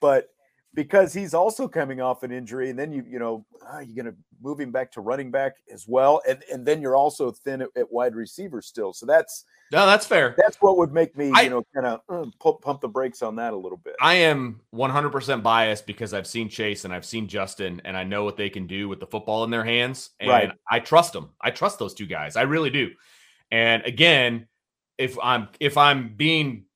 But 0.00 0.28
because 0.74 1.12
he's 1.12 1.34
also 1.34 1.66
coming 1.66 2.00
off 2.00 2.22
an 2.22 2.30
injury, 2.30 2.70
and 2.70 2.78
then 2.78 2.92
you 2.92 3.04
you 3.08 3.18
know 3.18 3.44
ah, 3.66 3.80
you're 3.80 4.02
going 4.02 4.12
to 4.12 4.18
move 4.42 4.60
him 4.60 4.70
back 4.70 4.90
to 4.92 5.00
running 5.00 5.30
back 5.30 5.56
as 5.72 5.86
well, 5.88 6.22
and 6.28 6.42
and 6.52 6.64
then 6.64 6.80
you're 6.80 6.96
also 6.96 7.30
thin 7.30 7.62
at, 7.62 7.68
at 7.76 7.90
wide 7.90 8.14
receiver 8.14 8.62
still. 8.62 8.92
So 8.92 9.06
that's 9.06 9.44
no, 9.72 9.86
that's 9.86 10.06
fair. 10.06 10.34
That's 10.38 10.56
what 10.60 10.76
would 10.78 10.92
make 10.92 11.16
me 11.16 11.32
I, 11.34 11.42
you 11.42 11.50
know 11.50 11.64
kind 11.74 11.86
of 11.86 12.00
uh, 12.08 12.30
pump, 12.40 12.60
pump 12.60 12.80
the 12.80 12.88
brakes 12.88 13.22
on 13.22 13.36
that 13.36 13.52
a 13.52 13.56
little 13.56 13.78
bit. 13.78 13.96
I 14.00 14.14
am 14.14 14.60
100% 14.74 15.42
biased 15.42 15.86
because 15.86 16.14
I've 16.14 16.26
seen 16.26 16.48
Chase 16.48 16.84
and 16.84 16.94
I've 16.94 17.04
seen 17.04 17.26
Justin, 17.26 17.80
and 17.84 17.96
I 17.96 18.04
know 18.04 18.24
what 18.24 18.36
they 18.36 18.50
can 18.50 18.66
do 18.66 18.88
with 18.88 19.00
the 19.00 19.06
football 19.06 19.44
in 19.44 19.50
their 19.50 19.64
hands, 19.64 20.10
and 20.20 20.30
right. 20.30 20.52
I 20.70 20.80
trust 20.80 21.12
them. 21.12 21.30
I 21.40 21.50
trust 21.50 21.78
those 21.78 21.94
two 21.94 22.06
guys. 22.06 22.36
I 22.36 22.42
really 22.42 22.70
do. 22.70 22.90
And 23.50 23.84
again, 23.84 24.46
if 24.98 25.18
I'm 25.20 25.48
if 25.58 25.76
I'm 25.76 26.14
being 26.16 26.66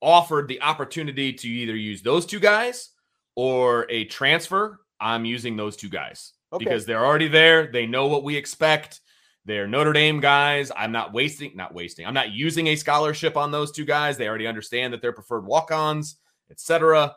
offered 0.00 0.48
the 0.48 0.62
opportunity 0.62 1.32
to 1.32 1.48
either 1.48 1.76
use 1.76 2.02
those 2.02 2.24
two 2.24 2.38
guys 2.38 2.90
or 3.38 3.86
a 3.88 4.04
transfer, 4.06 4.80
I'm 4.98 5.24
using 5.24 5.56
those 5.56 5.76
two 5.76 5.88
guys 5.88 6.32
okay. 6.52 6.64
because 6.64 6.84
they're 6.84 7.06
already 7.06 7.28
there. 7.28 7.68
They 7.68 7.86
know 7.86 8.08
what 8.08 8.24
we 8.24 8.34
expect. 8.34 9.00
They're 9.44 9.68
Notre 9.68 9.92
Dame 9.92 10.18
guys. 10.18 10.72
I'm 10.76 10.90
not 10.90 11.12
wasting, 11.12 11.52
not 11.54 11.72
wasting. 11.72 12.04
I'm 12.04 12.14
not 12.14 12.32
using 12.32 12.66
a 12.66 12.74
scholarship 12.74 13.36
on 13.36 13.52
those 13.52 13.70
two 13.70 13.84
guys. 13.84 14.16
They 14.16 14.26
already 14.26 14.48
understand 14.48 14.92
that 14.92 15.02
they're 15.02 15.12
preferred 15.12 15.46
walk-ons, 15.46 16.16
etc. 16.50 17.14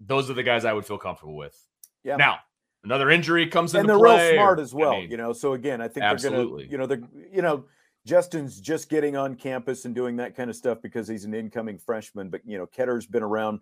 Those 0.00 0.28
are 0.28 0.34
the 0.34 0.42
guys 0.42 0.64
I 0.64 0.72
would 0.72 0.84
feel 0.84 0.98
comfortable 0.98 1.36
with. 1.36 1.56
Yeah. 2.02 2.16
Now, 2.16 2.38
another 2.82 3.08
injury 3.08 3.46
comes 3.46 3.72
in, 3.74 3.82
and 3.82 3.88
they're 3.88 3.98
play, 3.98 4.32
real 4.32 4.38
smart 4.38 4.58
as 4.58 4.74
well. 4.74 4.94
I 4.94 5.00
mean, 5.02 5.12
you 5.12 5.16
know, 5.16 5.32
so 5.32 5.52
again, 5.52 5.80
I 5.80 5.86
think 5.86 6.02
absolutely. 6.02 6.66
they're 6.66 6.76
gonna, 6.78 6.98
you 6.98 6.98
know, 6.98 7.06
they're, 7.14 7.28
you 7.32 7.42
know 7.42 7.64
Justin's 8.04 8.60
just 8.60 8.88
getting 8.88 9.16
on 9.16 9.36
campus 9.36 9.84
and 9.84 9.94
doing 9.94 10.16
that 10.16 10.34
kind 10.34 10.50
of 10.50 10.56
stuff 10.56 10.82
because 10.82 11.06
he's 11.06 11.24
an 11.24 11.34
incoming 11.34 11.78
freshman. 11.78 12.30
But 12.30 12.40
you 12.44 12.58
know, 12.58 12.66
Ketter's 12.66 13.06
been 13.06 13.22
around 13.22 13.60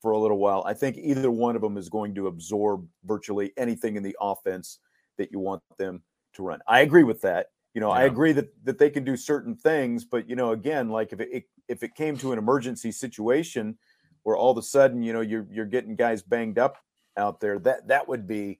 for 0.00 0.12
a 0.12 0.18
little 0.18 0.38
while. 0.38 0.62
I 0.66 0.74
think 0.74 0.96
either 0.96 1.30
one 1.30 1.56
of 1.56 1.62
them 1.62 1.76
is 1.76 1.88
going 1.88 2.14
to 2.14 2.26
absorb 2.26 2.86
virtually 3.04 3.52
anything 3.56 3.96
in 3.96 4.02
the 4.02 4.16
offense 4.20 4.78
that 5.18 5.30
you 5.30 5.38
want 5.38 5.62
them 5.78 6.02
to 6.34 6.42
run. 6.42 6.60
I 6.66 6.80
agree 6.80 7.04
with 7.04 7.20
that. 7.22 7.48
You 7.74 7.80
know, 7.80 7.88
yeah. 7.88 8.00
I 8.00 8.02
agree 8.04 8.32
that 8.32 8.48
that 8.64 8.78
they 8.78 8.90
can 8.90 9.04
do 9.04 9.16
certain 9.16 9.54
things, 9.54 10.04
but 10.04 10.28
you 10.28 10.34
know, 10.34 10.52
again, 10.52 10.88
like 10.88 11.12
if 11.12 11.20
it 11.20 11.44
if 11.68 11.82
it 11.82 11.94
came 11.94 12.16
to 12.18 12.32
an 12.32 12.38
emergency 12.38 12.90
situation 12.90 13.78
where 14.24 14.36
all 14.36 14.50
of 14.50 14.58
a 14.58 14.62
sudden, 14.62 15.02
you 15.02 15.12
know, 15.12 15.20
you're 15.20 15.46
you're 15.50 15.66
getting 15.66 15.94
guys 15.94 16.22
banged 16.22 16.58
up 16.58 16.78
out 17.16 17.40
there, 17.40 17.58
that 17.60 17.86
that 17.88 18.08
would 18.08 18.26
be, 18.26 18.58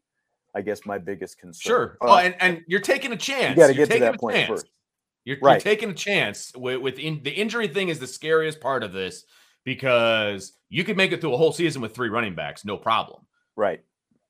I 0.54 0.62
guess, 0.62 0.86
my 0.86 0.98
biggest 0.98 1.38
concern. 1.38 1.70
Sure. 1.70 1.98
Uh, 2.00 2.06
oh, 2.08 2.16
and, 2.18 2.36
and 2.38 2.62
you're 2.68 2.80
taking 2.80 3.12
a 3.12 3.16
chance. 3.16 3.56
You 3.56 3.62
got 3.62 3.68
to 3.68 3.74
get 3.74 3.90
to 3.90 3.98
that 3.98 4.20
point 4.20 4.36
chance. 4.36 4.48
first. 4.48 4.66
You're, 5.24 5.38
right. 5.42 5.52
you're 5.52 5.74
taking 5.74 5.90
a 5.90 5.94
chance 5.94 6.52
with, 6.56 6.80
with 6.80 6.98
in, 6.98 7.22
the 7.22 7.30
injury 7.30 7.68
thing 7.68 7.90
is 7.90 7.98
the 7.98 8.06
scariest 8.06 8.58
part 8.58 8.82
of 8.82 8.92
this 8.92 9.24
because 9.64 10.52
you 10.68 10.84
could 10.84 10.96
make 10.96 11.12
it 11.12 11.20
through 11.20 11.34
a 11.34 11.36
whole 11.36 11.52
season 11.52 11.82
with 11.82 11.94
three 11.94 12.08
running 12.08 12.34
backs, 12.34 12.64
no 12.64 12.76
problem. 12.76 13.22
Right. 13.56 13.80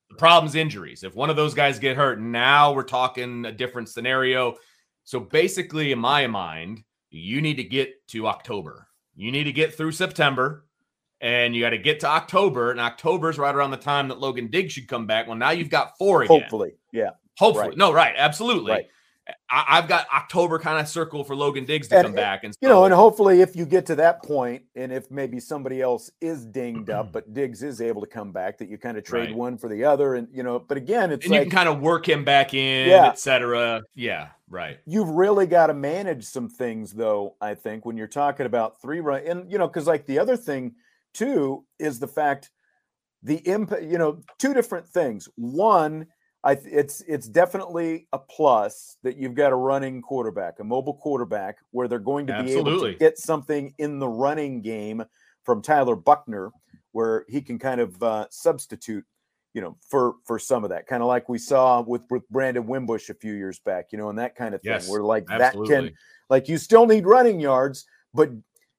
The 0.08 0.16
problem's 0.16 0.54
injuries. 0.54 1.04
If 1.04 1.14
one 1.14 1.30
of 1.30 1.36
those 1.36 1.54
guys 1.54 1.78
get 1.78 1.96
hurt, 1.96 2.20
now 2.20 2.72
we're 2.72 2.82
talking 2.82 3.44
a 3.44 3.52
different 3.52 3.88
scenario. 3.88 4.56
So 5.04 5.20
basically, 5.20 5.92
in 5.92 5.98
my 5.98 6.26
mind, 6.26 6.82
you 7.10 7.40
need 7.40 7.56
to 7.56 7.64
get 7.64 8.06
to 8.08 8.26
October. 8.26 8.88
You 9.14 9.30
need 9.30 9.44
to 9.44 9.52
get 9.52 9.74
through 9.74 9.92
September 9.92 10.66
and 11.20 11.54
you 11.54 11.62
got 11.62 11.70
to 11.70 11.78
get 11.78 12.00
to 12.00 12.06
October. 12.06 12.70
And 12.70 12.80
October's 12.80 13.38
right 13.38 13.54
around 13.54 13.70
the 13.70 13.76
time 13.76 14.08
that 14.08 14.18
Logan 14.18 14.48
Diggs 14.48 14.72
should 14.72 14.88
come 14.88 15.06
back. 15.06 15.26
Well, 15.26 15.36
now 15.36 15.50
you've 15.50 15.70
got 15.70 15.96
four 15.98 16.22
again. 16.22 16.40
Hopefully. 16.40 16.72
Yeah. 16.92 17.10
Hopefully. 17.38 17.68
Right. 17.68 17.76
No, 17.76 17.92
right. 17.92 18.14
Absolutely. 18.16 18.72
Right. 18.72 18.86
I, 19.50 19.76
have 19.76 19.88
got 19.88 20.06
October 20.14 20.58
kind 20.58 20.78
of 20.78 20.88
circle 20.88 21.24
for 21.24 21.34
Logan 21.34 21.64
Diggs 21.64 21.88
to 21.88 21.96
and, 21.96 22.06
come 22.06 22.14
back, 22.14 22.44
and 22.44 22.54
you 22.60 22.68
know, 22.68 22.84
and 22.84 22.94
hopefully, 22.94 23.40
if 23.40 23.56
you 23.56 23.66
get 23.66 23.86
to 23.86 23.94
that 23.96 24.22
point, 24.22 24.62
and 24.74 24.92
if 24.92 25.10
maybe 25.10 25.40
somebody 25.40 25.80
else 25.80 26.10
is 26.20 26.46
dinged 26.46 26.90
up, 26.90 27.12
but 27.12 27.32
Diggs 27.34 27.62
is 27.62 27.80
able 27.80 28.00
to 28.00 28.06
come 28.06 28.32
back, 28.32 28.58
that 28.58 28.68
you 28.68 28.78
kind 28.78 28.96
of 28.96 29.04
trade 29.04 29.28
right. 29.28 29.36
one 29.36 29.58
for 29.58 29.68
the 29.68 29.84
other, 29.84 30.14
and 30.14 30.28
you 30.32 30.42
know, 30.42 30.58
but 30.58 30.76
again, 30.76 31.10
it's 31.10 31.24
and 31.24 31.32
like, 31.32 31.40
you 31.40 31.44
can 31.46 31.50
kind 31.50 31.68
of 31.68 31.80
work 31.80 32.08
him 32.08 32.24
back 32.24 32.54
in, 32.54 32.88
yeah. 32.88 33.06
etc. 33.06 33.82
Yeah, 33.94 34.28
right. 34.48 34.78
You've 34.86 35.10
really 35.10 35.46
got 35.46 35.68
to 35.68 35.74
manage 35.74 36.24
some 36.24 36.48
things, 36.48 36.92
though. 36.92 37.36
I 37.40 37.54
think 37.54 37.84
when 37.84 37.96
you're 37.96 38.06
talking 38.06 38.46
about 38.46 38.80
three 38.80 39.00
run, 39.00 39.22
and 39.26 39.50
you 39.50 39.58
know, 39.58 39.66
because 39.66 39.86
like 39.86 40.06
the 40.06 40.18
other 40.18 40.36
thing 40.36 40.74
too 41.12 41.64
is 41.78 41.98
the 41.98 42.08
fact 42.08 42.50
the 43.22 43.46
impact. 43.48 43.82
You 43.82 43.98
know, 43.98 44.20
two 44.38 44.54
different 44.54 44.88
things. 44.88 45.28
One 45.36 46.06
I 46.42 46.52
it's 46.52 47.02
it's 47.06 47.28
definitely 47.28 48.06
a 48.12 48.18
plus 48.18 48.96
that 49.02 49.16
you've 49.18 49.34
got 49.34 49.52
a 49.52 49.56
running 49.56 50.00
quarterback, 50.00 50.58
a 50.60 50.64
mobile 50.64 50.94
quarterback, 50.94 51.58
where 51.70 51.86
they're 51.86 51.98
going 51.98 52.26
to 52.28 52.42
be 52.42 52.52
able 52.52 52.80
to 52.80 52.94
get 52.94 53.18
something 53.18 53.74
in 53.78 53.98
the 53.98 54.08
running 54.08 54.62
game 54.62 55.04
from 55.44 55.60
Tyler 55.60 55.96
Buchner, 55.96 56.50
where 56.92 57.24
he 57.28 57.42
can 57.42 57.58
kind 57.58 57.80
of 57.80 58.02
uh, 58.02 58.26
substitute, 58.30 59.04
you 59.52 59.60
know, 59.60 59.76
for 59.86 60.14
for 60.24 60.38
some 60.38 60.64
of 60.64 60.70
that, 60.70 60.86
kind 60.86 61.02
of 61.02 61.08
like 61.08 61.28
we 61.28 61.36
saw 61.36 61.82
with 61.82 62.02
with 62.08 62.26
Brandon 62.30 62.66
Wimbush 62.66 63.10
a 63.10 63.14
few 63.14 63.34
years 63.34 63.58
back, 63.58 63.88
you 63.92 63.98
know, 63.98 64.08
and 64.08 64.18
that 64.18 64.34
kind 64.34 64.54
of 64.54 64.62
thing, 64.62 64.72
yes, 64.72 64.88
where 64.88 65.02
like 65.02 65.26
absolutely. 65.28 65.74
that 65.74 65.82
can, 65.82 65.94
like 66.30 66.48
you 66.48 66.56
still 66.56 66.86
need 66.86 67.04
running 67.04 67.38
yards, 67.38 67.84
but 68.14 68.30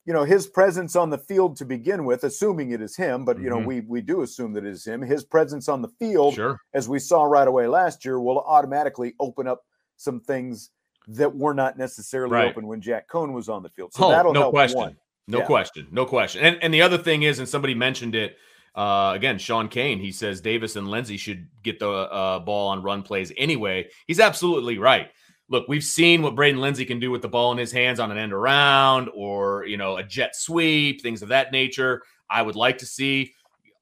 you 0.05 0.13
know 0.13 0.23
his 0.23 0.47
presence 0.47 0.95
on 0.95 1.09
the 1.09 1.17
field 1.17 1.55
to 1.57 1.65
begin 1.65 2.05
with 2.05 2.23
assuming 2.23 2.71
it 2.71 2.81
is 2.81 2.95
him 2.95 3.25
but 3.25 3.39
you 3.39 3.49
know 3.49 3.57
mm-hmm. 3.57 3.67
we 3.67 3.79
we 3.81 4.01
do 4.01 4.21
assume 4.21 4.53
that 4.53 4.65
it 4.65 4.71
is 4.71 4.85
him 4.85 5.01
his 5.01 5.23
presence 5.23 5.69
on 5.69 5.81
the 5.81 5.89
field 5.99 6.33
sure. 6.33 6.59
as 6.73 6.89
we 6.89 6.99
saw 6.99 7.23
right 7.23 7.47
away 7.47 7.67
last 7.67 8.03
year 8.03 8.19
will 8.19 8.39
automatically 8.39 9.13
open 9.19 9.47
up 9.47 9.63
some 9.97 10.19
things 10.19 10.71
that 11.07 11.35
were 11.35 11.53
not 11.53 11.77
necessarily 11.77 12.33
right. 12.33 12.49
open 12.49 12.67
when 12.67 12.81
Jack 12.81 13.09
Coan 13.09 13.33
was 13.33 13.49
on 13.49 13.63
the 13.63 13.69
field 13.69 13.93
so 13.93 14.05
oh, 14.05 14.09
that'll 14.09 14.33
no 14.33 14.41
help 14.41 14.53
question 14.53 14.79
one. 14.79 14.97
no 15.27 15.39
yeah. 15.39 15.45
question 15.45 15.87
no 15.91 16.05
question 16.05 16.43
and 16.43 16.57
and 16.61 16.73
the 16.73 16.81
other 16.81 16.97
thing 16.97 17.23
is 17.23 17.39
and 17.39 17.47
somebody 17.47 17.75
mentioned 17.75 18.15
it 18.15 18.37
uh, 18.73 19.11
again, 19.13 19.37
Sean 19.37 19.67
Kane, 19.67 19.99
he 19.99 20.13
says 20.13 20.39
Davis 20.39 20.77
and 20.77 20.87
Lenzy 20.87 21.17
should 21.17 21.49
get 21.61 21.77
the 21.77 21.89
uh, 21.89 22.39
ball 22.39 22.69
on 22.69 22.81
run 22.81 23.03
plays 23.03 23.33
anyway. 23.35 23.89
He's 24.07 24.21
absolutely 24.21 24.77
right 24.77 25.09
look, 25.51 25.67
we've 25.67 25.83
seen 25.83 26.21
what 26.21 26.33
Braden 26.33 26.61
Lenzy 26.61 26.85
can 26.85 26.99
do 26.99 27.11
with 27.11 27.21
the 27.21 27.27
ball 27.27 27.51
in 27.51 27.57
his 27.57 27.73
hands 27.73 27.99
on 27.99 28.09
an 28.09 28.17
end 28.17 28.31
around 28.31 29.09
or, 29.13 29.65
you 29.65 29.75
know, 29.75 29.97
a 29.97 30.03
jet 30.03 30.35
sweep, 30.35 31.01
things 31.01 31.21
of 31.21 31.27
that 31.27 31.51
nature. 31.51 32.01
I 32.29 32.41
would 32.41 32.55
like 32.55 32.77
to 32.79 32.85
see 32.85 33.33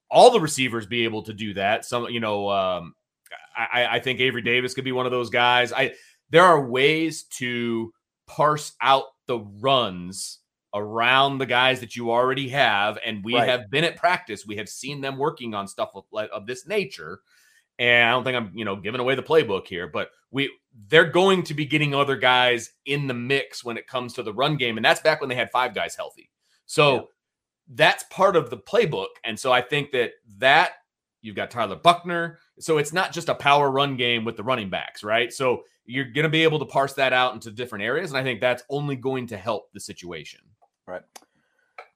all 0.10 0.32
the 0.32 0.40
receivers 0.40 0.88
be 0.88 1.04
able 1.04 1.22
to 1.24 1.34
do 1.34 1.54
that. 1.54 1.86
Some, 1.86 2.10
you 2.10 2.20
know, 2.20 2.50
um, 2.50 2.96
I, 3.56 3.86
I 3.92 4.00
think 4.00 4.20
Avery 4.20 4.42
Davis 4.42 4.74
could 4.74 4.84
be 4.84 4.92
one 4.92 5.06
of 5.06 5.12
those 5.12 5.30
guys. 5.30 5.72
I 5.72 5.94
there 6.32 6.44
are 6.44 6.68
ways 6.68 7.24
to 7.38 7.94
parse 8.26 8.74
out 8.82 9.06
the 9.28 9.40
runs 9.40 10.40
around 10.74 11.38
the 11.38 11.46
guys 11.46 11.80
that 11.82 11.96
you 11.96 12.12
already 12.12 12.50
have, 12.50 12.98
and 13.06 13.24
we 13.24 13.36
right. 13.36 13.48
have 13.48 13.70
been 13.70 13.84
at 13.84 13.96
practice. 13.96 14.46
We 14.46 14.58
have 14.58 14.70
seen 14.70 15.02
them 15.02 15.18
working 15.18 15.54
on 15.54 15.68
stuff 15.68 15.92
of, 15.94 16.06
of 16.32 16.48
this 16.48 16.68
nature. 16.68 17.20
And 17.78 18.10
I 18.10 18.12
don't 18.12 18.26
think 18.26 18.36
I'm, 18.36 18.52
you 18.54 18.66
know, 18.66 18.76
giving 18.76 19.00
away 19.00 19.16
the 19.16 19.24
playbook 19.24 19.66
here, 19.66 19.88
but 19.88 20.10
we 20.32 20.52
they're 20.88 21.10
going 21.10 21.44
to 21.44 21.54
be 21.54 21.66
getting 21.66 21.94
other 21.94 22.16
guys 22.16 22.72
in 22.86 23.08
the 23.08 23.14
mix 23.14 23.64
when 23.64 23.78
it 23.78 23.88
comes 23.88 24.14
to 24.14 24.24
the 24.24 24.34
run 24.34 24.56
game. 24.56 24.78
And 24.78 24.86
that's 24.86 25.02
back 25.02 25.20
when 25.20 25.30
they 25.30 25.36
had 25.36 25.52
five 25.52 25.74
guys 25.74 25.96
healthy. 25.96 26.30
So 26.66 26.94
yeah. 26.94 27.02
that's 27.76 28.04
part 28.10 28.36
of 28.36 28.50
the 28.50 28.58
playbook. 28.58 29.08
And 29.24 29.40
so 29.40 29.52
I 29.52 29.62
think 29.62 29.92
that 29.92 30.12
that 30.38 30.74
you've 31.22 31.36
got 31.36 31.52
Tyler 31.52 31.76
Buchner. 31.76 32.40
So 32.60 32.78
it's 32.78 32.94
not 32.94 33.12
just 33.12 33.30
a 33.30 33.36
power 33.36 33.70
run 33.72 33.98
game 33.98 34.24
with 34.24 34.38
the 34.38 34.44
running 34.44 34.70
backs, 34.70 35.04
right? 35.04 35.34
So 35.34 35.64
you're 35.86 36.06
going 36.06 36.24
to 36.24 36.30
be 36.30 36.44
able 36.44 36.60
to 36.60 36.66
parse 36.66 36.94
that 36.94 37.14
out 37.14 37.34
into 37.34 37.52
different 37.52 37.84
areas. 37.84 38.12
And 38.12 38.18
I 38.18 38.24
think 38.24 38.40
that's 38.40 38.64
only 38.70 38.96
going 38.96 39.28
to 39.28 39.38
help 39.38 39.72
the 39.74 39.80
situation. 39.80 40.42
Right. 40.88 41.02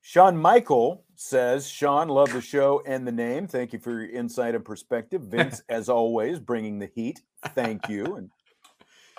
Sean 0.02 0.36
Michael 0.36 1.06
says, 1.16 1.68
Sean, 1.68 2.10
love 2.10 2.34
the 2.34 2.42
show 2.42 2.84
and 2.86 3.08
the 3.08 3.12
name. 3.12 3.48
Thank 3.48 3.72
you 3.72 3.80
for 3.80 3.92
your 3.92 4.10
insight 4.10 4.56
and 4.56 4.66
perspective. 4.66 5.22
Vince, 5.30 5.62
as 5.70 5.88
always, 5.88 6.40
bringing 6.40 6.80
the 6.80 6.90
heat. 6.94 7.22
Thank 7.50 7.88
you. 7.88 8.16
And 8.16 8.30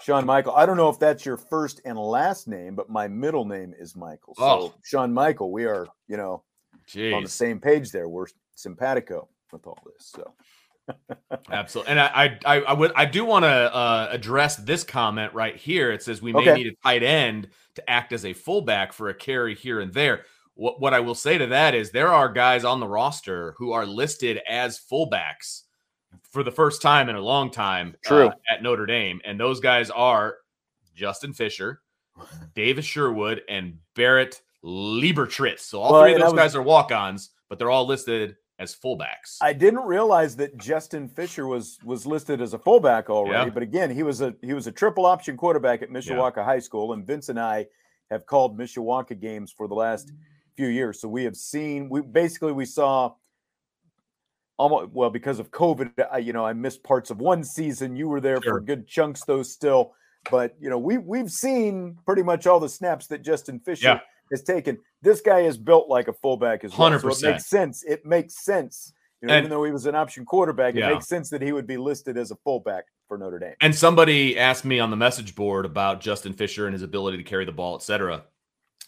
Sean 0.05 0.27
Michael, 0.27 0.53
I 0.55 0.67
don't 0.67 0.77
know 0.77 0.91
if 0.91 0.99
that's 0.99 1.25
your 1.25 1.39
first 1.39 1.81
and 1.87 1.99
last 1.99 2.47
name, 2.47 2.75
but 2.75 2.91
my 2.91 3.09
middle 3.09 3.47
name 3.47 3.75
is 3.79 3.97
Michael. 3.97 4.35
So, 4.35 4.45
Oh. 4.45 4.75
Sean 4.85 5.13
Michael, 5.13 5.51
we 5.51 5.65
are, 5.65 5.87
you 6.09 6.19
know, 6.19 6.43
on 7.15 7.23
the 7.23 7.29
same 7.29 7.59
page 7.59 7.91
there. 7.91 8.07
We're 8.09 8.27
simpatico 8.55 9.29
with 9.51 9.67
all 9.67 9.79
this. 9.87 10.13
So, 10.15 10.35
Absolutely. 11.51 11.93
And 11.93 12.01
I, 12.01 12.39
I, 12.45 12.57
I, 12.57 12.61
I 12.61 12.73
would, 12.75 12.93
I 12.95 13.07
do 13.07 13.25
want 13.25 13.45
to 13.45 13.49
uh, 13.75 14.09
address 14.11 14.57
this 14.57 14.85
comment 14.85 15.33
right 15.33 15.57
here. 15.57 15.91
It 15.91 16.03
says 16.03 16.21
we 16.21 16.35
may 16.35 16.41
Okay. 16.51 16.55
need 16.55 16.67
a 16.67 16.77
tight 16.83 17.03
end 17.03 17.49
to 17.77 17.91
act 17.91 18.13
as 18.13 18.27
a 18.27 18.35
fullback 18.35 18.93
for 18.93 19.09
a 19.09 19.15
carry 19.15 19.55
here 19.55 19.81
and 19.81 19.93
there. 19.95 20.27
What, 20.53 20.81
what 20.83 20.93
I 20.93 21.01
will 21.01 21.15
say 21.15 21.39
to 21.39 21.47
that 21.47 21.75
is 21.75 21.91
there 21.91 22.13
are 22.13 22.29
guys 22.29 22.65
on 22.65 22.79
the 22.79 22.87
roster 22.87 23.55
who 23.57 23.73
are 23.73 23.87
listed 23.87 24.41
as 24.47 24.79
fullbacks 24.79 25.63
for 26.35 26.43
the 26.43 26.51
first 26.51 26.83
time 26.83 27.09
in 27.09 27.15
a 27.15 27.21
long 27.21 27.49
time 27.49 27.95
uh, 28.05 28.09
True. 28.09 28.31
at 28.51 28.61
Notre 28.61 28.87
Dame. 28.87 29.21
And 29.25 29.39
those 29.39 29.61
guys 29.61 29.89
are 29.89 30.35
Justin 30.95 31.33
Fisher, 31.33 31.81
Davis 32.57 32.85
Sherwood, 32.85 33.43
and 33.49 33.79
Barrett 33.95 34.43
Liebertritz. 34.65 35.61
So 35.61 35.81
all 35.81 35.93
Well, 35.93 36.03
three 36.03 36.15
of 36.15 36.21
those 36.21 36.33
was- 36.33 36.39
guys 36.39 36.57
are 36.57 36.63
walk-ons, 36.63 37.31
but 37.49 37.59
they're 37.59 37.71
all 37.71 37.87
listed 37.87 38.35
as 38.59 38.75
fullbacks. 38.75 39.39
I 39.41 39.53
didn't 39.53 39.85
realize 39.85 40.35
that 40.37 40.57
Justin 40.59 41.09
Fisher 41.09 41.47
was 41.47 41.79
was 41.85 42.05
listed 42.05 42.41
as 42.41 42.53
a 42.53 42.59
fullback 42.59 43.11
already. 43.11 43.49
Yeah. 43.49 43.55
But 43.55 43.63
again, 43.63 43.91
he 43.91 44.03
was 44.03 44.21
a 44.21 44.35
he 44.43 44.55
was 44.55 44.67
a 44.67 44.73
triple 44.73 45.07
option 45.07 45.37
quarterback 45.37 45.83
at 45.83 45.91
Mishawaka 45.91 46.45
High 46.45 46.61
School, 46.61 46.93
and 46.93 47.07
Vince 47.07 47.29
and 47.29 47.39
I 47.39 47.67
have 48.11 48.27
called 48.27 48.59
Mishawaka 48.59 49.21
games 49.21 49.53
for 49.53 49.67
the 49.67 49.75
last 49.75 50.13
few 50.57 50.69
years. 50.69 51.01
So 51.01 51.09
we 51.09 51.25
have 51.25 51.37
seen 51.37 51.89
we 51.89 52.01
basically 52.01 52.53
we 52.53 52.65
saw 52.65 53.15
almost 54.59 54.91
well 54.93 55.11
because 55.11 55.39
of 55.39 55.51
COVID. 55.51 55.93
I, 56.13 56.19
you 56.19 56.33
know, 56.33 56.45
I 56.45 56.53
missed 56.53 56.83
parts 56.83 57.11
of 57.11 57.19
one 57.19 57.43
season. 57.45 57.97
You 57.97 58.09
were 58.09 58.21
there 58.21 58.41
Sure. 58.43 58.55
for 58.55 58.61
good 58.61 58.87
chunks, 58.87 59.25
though. 59.25 59.43
Still, 59.43 59.95
but 60.31 60.55
you 60.61 60.71
know, 60.71 60.79
we 60.79 60.99
we've 60.99 61.31
seen 61.31 61.99
pretty 62.07 62.23
much 62.23 62.47
all 62.47 62.61
the 62.61 62.69
snaps 62.69 63.07
that 63.09 63.23
Justin 63.23 63.59
Fisher 63.61 63.89
Yeah. 63.89 64.01
has 64.31 64.43
taken. 64.43 64.79
This 65.03 65.21
guy 65.21 65.41
is 65.41 65.59
built 65.59 65.89
like 65.89 66.09
a 66.09 66.13
fullback 66.13 66.65
as 66.65 66.77
well. 66.77 66.91
So 66.99 67.09
it 67.09 67.13
100%. 67.13 67.31
makes 67.33 67.47
sense. 67.47 67.85
It 67.85 68.07
makes 68.07 68.45
sense. 68.45 68.93
You 69.21 69.29
know, 69.29 69.35
And- 69.35 69.45
even 69.47 69.51
though 69.51 69.65
he 69.65 69.73
was 69.73 69.87
an 69.87 69.95
option 69.95 70.25
quarterback, 70.25 70.75
it 70.77 70.81
makes 70.87 71.07
sense 71.09 71.31
that 71.31 71.41
he 71.43 71.53
would 71.53 71.67
be 71.67 71.77
listed 71.79 72.17
as 72.19 72.31
a 72.31 72.37
fullback 72.37 72.85
for 73.09 73.17
Notre 73.19 73.39
Dame. 73.39 73.55
And 73.61 73.75
somebody 73.75 74.39
asked 74.39 74.65
me 74.67 74.79
on 74.81 74.91
the 74.91 74.97
message 74.97 75.35
board 75.35 75.65
about 75.67 76.01
Justin 76.01 76.33
Fisher 76.35 76.67
and 76.67 76.73
his 76.75 76.83
ability 76.83 77.17
to 77.19 77.23
carry 77.23 77.45
the 77.47 77.53
ball, 77.53 77.75
et 77.75 77.83
cetera. 77.83 78.25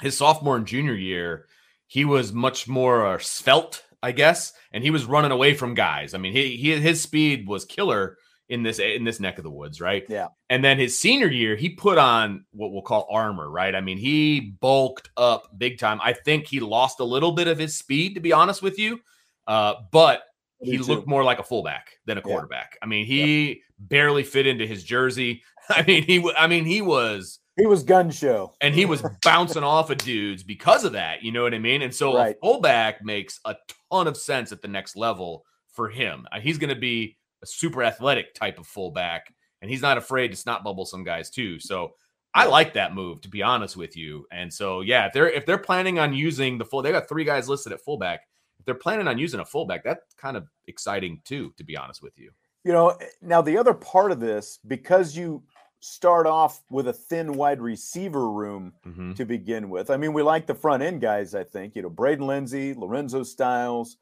His 0.03 0.17
sophomore 0.17 0.57
and 0.57 0.67
junior 0.67 0.93
year, 0.95 1.47
he 1.87 2.05
was 2.05 2.33
much 2.35 2.69
more 2.69 3.07
uh, 3.07 3.19
svelte, 3.19 3.83
I 4.07 4.13
guess, 4.13 4.53
and 4.73 4.85
he 4.85 4.91
was 4.91 5.05
running 5.05 5.33
away 5.33 5.55
from 5.55 5.75
guys. 5.75 6.15
I 6.15 6.19
mean, 6.19 6.33
he, 6.33 6.57
he 6.57 6.79
his 6.79 7.01
speed 7.03 7.47
was 7.49 7.65
killer 7.65 8.17
in 8.49 8.63
this 8.63 8.79
in 8.79 9.03
this 9.03 9.19
neck 9.19 9.39
of 9.39 9.45
the 9.45 9.51
woods, 9.51 9.81
right? 9.81 10.05
Yeah. 10.09 10.29
And 10.49 10.65
then 10.65 10.79
his 10.79 10.99
senior 10.99 11.27
year, 11.27 11.57
he 11.57 11.71
put 11.71 11.99
on 11.99 12.45
what 12.53 12.71
we'll 12.73 12.83
call 12.83 13.09
armor, 13.11 13.51
right? 13.51 13.75
I 13.75 13.81
mean, 13.81 13.99
he 13.99 14.41
bulked 14.61 15.11
up 15.17 15.49
big 15.59 15.79
time. 15.79 15.99
I 16.03 16.13
think 16.13 16.47
he 16.47 16.61
lost 16.61 17.01
a 17.01 17.05
little 17.05 17.33
bit 17.33 17.49
of 17.49 17.59
his 17.59 17.77
speed, 17.77 18.15
to 18.15 18.21
be 18.21 18.33
honest 18.33 18.63
with 18.63 18.79
you, 18.79 19.01
uh, 19.49 19.75
but 19.91 20.23
Me 20.61 20.71
he 20.73 20.77
too. 20.79 20.85
looked 20.85 21.09
more 21.09 21.25
like 21.25 21.41
a 21.41 21.43
fullback 21.43 21.89
than 22.07 22.17
a 22.17 22.21
Yeah. 22.21 22.31
quarterback. 22.33 22.79
I 22.81 22.87
mean, 22.87 23.07
he 23.07 23.63
barely 23.81 24.23
fit 24.23 24.47
into 24.47 24.67
his 24.67 24.85
jersey. 24.85 25.43
I 25.69 25.83
mean, 25.83 26.05
he 26.05 26.25
I 26.39 26.47
mean, 26.47 26.65
he 26.65 26.81
was 26.81 27.41
He 27.57 27.67
was 27.67 27.83
gun 27.83 28.11
show. 28.11 28.53
and 28.61 28.75
he 28.75 28.85
was 28.85 29.03
bouncing 29.23 29.63
off 29.65 29.91
of 29.91 29.99
dudes 29.99 30.43
because 30.43 30.85
of 30.85 30.93
that, 30.93 31.23
you 31.23 31.33
know 31.33 31.43
what 31.43 31.55
I 31.55 31.59
mean? 31.59 31.83
And 31.83 31.95
so 31.95 32.15
Right. 32.15 32.37
a 32.37 32.39
fullback 32.41 33.03
makes 33.05 33.41
a 33.45 33.57
ton 33.91 34.07
of 34.07 34.17
sense 34.17 34.53
at 34.53 34.61
the 34.63 34.69
next 34.69 34.97
level 34.97 35.45
for 35.73 35.89
him. 35.89 36.27
Uh, 36.33 36.41
He's 36.41 36.59
going 36.59 36.75
to 36.75 36.81
be 36.81 37.17
a 37.43 37.47
super 37.47 37.83
athletic 37.83 38.35
type 38.35 38.59
of 38.59 38.67
fullback 38.67 39.33
and 39.63 39.71
he's 39.71 39.83
not 39.83 39.97
afraid 39.99 40.29
to 40.29 40.37
snot 40.37 40.65
bubble 40.65 40.85
some 40.85 41.03
guys 41.05 41.31
too. 41.31 41.59
So 41.59 41.93
I 42.35 42.45
like 42.47 42.75
that 42.75 42.95
move 42.95 43.23
to 43.23 43.29
be 43.31 43.43
honest 43.43 43.77
with 43.77 43.97
you. 43.97 44.27
And 44.31 44.53
so 44.53 44.83
yeah, 44.83 45.07
if 45.07 45.13
they're 45.15 45.31
if 45.31 45.47
they're 45.47 45.57
planning 45.57 45.99
on 45.99 46.13
using 46.13 46.59
the 46.59 46.65
full 46.67 46.83
they 46.83 46.93
got 46.93 47.09
three 47.09 47.25
guys 47.25 47.49
listed 47.49 47.73
at 47.73 47.81
fullback. 47.81 48.21
If 48.59 48.65
they're 48.67 48.75
planning 48.75 49.09
on 49.09 49.17
using 49.19 49.41
a 49.41 49.45
fullback, 49.47 49.85
that's 49.85 50.15
kind 50.19 50.37
of 50.37 50.47
exciting 50.67 51.21
too, 51.25 51.53
to 51.57 51.65
be 51.65 51.77
honest 51.77 52.03
with 52.03 52.19
you. 52.19 52.31
You 52.65 52.73
know, 52.73 52.89
eh, 52.91 53.07
now 53.23 53.41
the 53.43 53.57
other 53.59 53.75
part 53.75 54.13
of 54.13 54.19
this, 54.21 54.59
because 54.67 55.17
you 55.17 55.43
start 55.81 56.27
off 56.27 56.63
with 56.71 56.89
a 56.89 56.93
thin 56.93 57.35
wide 57.35 57.61
receiver 57.61 58.31
room 58.31 58.73
Mhm. 58.87 59.15
to 59.17 59.25
begin 59.25 59.69
with. 59.71 59.91
I 59.91 59.97
mean, 59.97 60.13
we 60.13 60.23
like 60.23 60.47
the 60.47 60.55
front 60.55 60.83
end 60.83 61.01
guys, 61.01 61.35
I 61.35 61.45
think. 61.45 61.77
You 61.77 61.83
know, 61.83 61.91
Braden 61.91 62.27
Lenzy, 62.27 62.75
Lorenzo 62.75 63.23
Styles, 63.23 63.99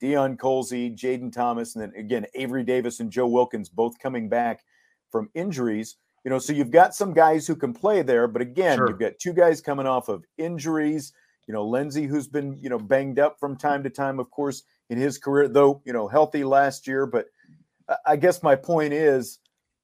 Deion 0.00 0.36
Colzie, 0.36 0.94
Jayden 0.94 1.32
Thomas, 1.32 1.74
and 1.74 1.82
then 1.82 1.92
again, 1.98 2.26
Avery 2.34 2.62
Davis 2.62 3.00
and 3.00 3.10
Joe 3.10 3.26
Wilkins 3.26 3.68
both 3.68 3.98
coming 3.98 4.28
back 4.28 4.64
from 5.10 5.28
injuries. 5.34 5.96
You 6.24 6.30
know, 6.30 6.38
so 6.38 6.52
you've 6.52 6.70
got 6.70 6.94
some 6.94 7.12
guys 7.14 7.46
who 7.46 7.56
can 7.56 7.72
play 7.72 8.02
there, 8.02 8.28
but 8.28 8.42
again, 8.42 8.76
Sure. 8.78 8.88
you've 8.88 8.98
got 8.98 9.18
two 9.18 9.32
guys 9.32 9.60
coming 9.60 9.86
off 9.86 10.08
of 10.08 10.24
injuries. 10.36 11.12
You 11.46 11.54
know, 11.54 11.66
Lindsay, 11.66 12.04
who's 12.06 12.28
been, 12.28 12.58
you 12.60 12.68
know, 12.68 12.78
banged 12.78 13.18
up 13.18 13.38
from 13.40 13.56
time 13.56 13.82
to 13.84 13.90
time, 13.90 14.20
of 14.20 14.30
course, 14.30 14.62
in 14.90 14.98
his 14.98 15.18
career, 15.18 15.48
though, 15.48 15.80
you 15.84 15.92
know, 15.92 16.06
healthy 16.06 16.44
last 16.44 16.86
year. 16.86 17.06
But 17.06 17.26
I 18.04 18.16
guess 18.16 18.42
my 18.42 18.54
point 18.54 18.92
is 18.92 19.38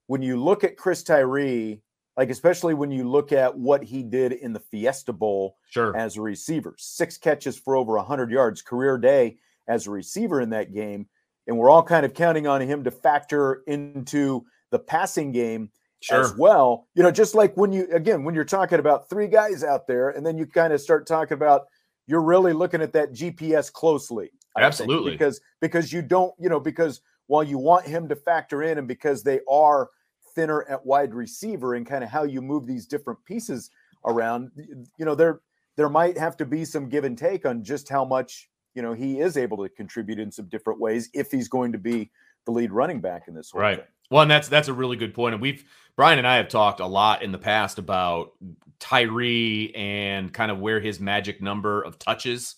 when 0.06 0.22
you 0.22 0.42
look 0.42 0.64
at 0.64 0.76
Chris 0.76 1.02
Tyree, 1.02 1.80
like 2.16 2.30
especially 2.30 2.74
when 2.74 2.90
you 2.90 3.08
look 3.08 3.32
at 3.32 3.56
what 3.56 3.82
he 3.82 4.02
did 4.02 4.32
in 4.32 4.52
the 4.52 4.60
Fiesta 4.60 5.12
Bowl 5.12 5.56
Sure. 5.70 5.96
as 5.96 6.16
a 6.16 6.20
receiver, 6.22 6.74
six 6.78 7.16
catches 7.18 7.58
for 7.58 7.76
over 7.76 7.96
100 7.96 8.30
yards, 8.30 8.62
career 8.62 8.98
day 8.98 9.38
as 9.66 9.86
a 9.86 9.90
receiver 9.90 10.40
in 10.40 10.50
that 10.50 10.72
game. 10.72 11.06
And 11.46 11.58
we're 11.58 11.70
all 11.70 11.82
kind 11.82 12.06
of 12.06 12.14
counting 12.14 12.46
on 12.46 12.60
him 12.60 12.84
to 12.84 12.90
factor 12.90 13.62
into 13.66 14.44
the 14.70 14.78
passing 14.78 15.32
game 15.32 15.70
Sure. 16.00 16.20
as 16.20 16.34
well. 16.36 16.86
You 16.94 17.02
know, 17.02 17.10
just 17.10 17.34
like 17.34 17.56
when 17.56 17.72
you, 17.72 17.88
again, 17.90 18.24
when 18.24 18.34
you're 18.34 18.44
talking 18.44 18.78
about 18.78 19.08
three 19.08 19.26
guys 19.26 19.64
out 19.64 19.86
there, 19.86 20.10
and 20.10 20.24
then 20.24 20.36
you 20.36 20.46
kind 20.46 20.72
of 20.72 20.80
start 20.80 21.06
talking 21.06 21.34
about 21.34 21.62
you're 22.06 22.20
really 22.22 22.52
looking 22.52 22.82
at 22.82 22.92
that 22.92 23.12
GPS 23.12 23.72
closely. 23.72 24.30
I 24.56 24.60
think, 24.60 24.66
Absolutely. 24.66 25.12
because 25.12 25.40
because 25.62 25.92
you 25.92 26.02
don't, 26.02 26.34
you 26.38 26.48
know, 26.50 26.60
because 26.60 27.00
while 27.26 27.42
you 27.42 27.58
want 27.58 27.86
him 27.86 28.08
to 28.08 28.16
factor 28.16 28.62
in 28.62 28.78
and 28.78 28.88
because 28.88 29.22
they 29.22 29.40
are 29.48 29.90
thinner 30.34 30.64
at 30.68 30.84
wide 30.84 31.14
receiver 31.14 31.74
and 31.74 31.86
kind 31.86 32.04
of 32.04 32.10
how 32.10 32.24
you 32.24 32.42
move 32.42 32.66
these 32.66 32.86
different 32.86 33.24
pieces 33.24 33.70
around, 34.04 34.50
you 34.98 35.04
know, 35.04 35.14
there 35.14 35.40
there 35.76 35.88
might 35.88 36.16
have 36.16 36.36
to 36.36 36.44
be 36.44 36.64
some 36.64 36.88
give 36.88 37.04
and 37.04 37.18
take 37.18 37.44
on 37.44 37.64
just 37.64 37.88
how 37.88 38.04
much, 38.04 38.48
you 38.74 38.82
know, 38.82 38.92
he 38.92 39.20
is 39.20 39.36
able 39.36 39.56
to 39.56 39.68
contribute 39.68 40.18
in 40.20 40.30
some 40.30 40.48
different 40.48 40.80
ways 40.80 41.08
if 41.14 41.30
he's 41.30 41.48
going 41.48 41.72
to 41.72 41.78
be 41.78 42.10
the 42.46 42.52
lead 42.52 42.70
running 42.70 43.00
back 43.00 43.26
in 43.26 43.34
this 43.34 43.52
Right. 43.54 43.78
thing. 43.78 43.86
Well, 44.10 44.22
and 44.22 44.30
that's 44.30 44.48
that's 44.48 44.68
a 44.68 44.74
really 44.74 44.96
good 44.96 45.14
point. 45.14 45.34
And 45.34 45.42
we've 45.42 45.64
Brian 45.96 46.18
and 46.18 46.26
I 46.26 46.36
have 46.36 46.48
talked 46.48 46.80
a 46.80 46.86
lot 46.86 47.22
in 47.22 47.32
the 47.32 47.38
past 47.38 47.78
about 47.78 48.32
Tyree 48.78 49.72
and 49.74 50.32
kind 50.32 50.50
of 50.50 50.58
where 50.58 50.80
his 50.80 51.00
magic 51.00 51.40
number 51.40 51.82
of 51.82 51.98
touches 51.98 52.56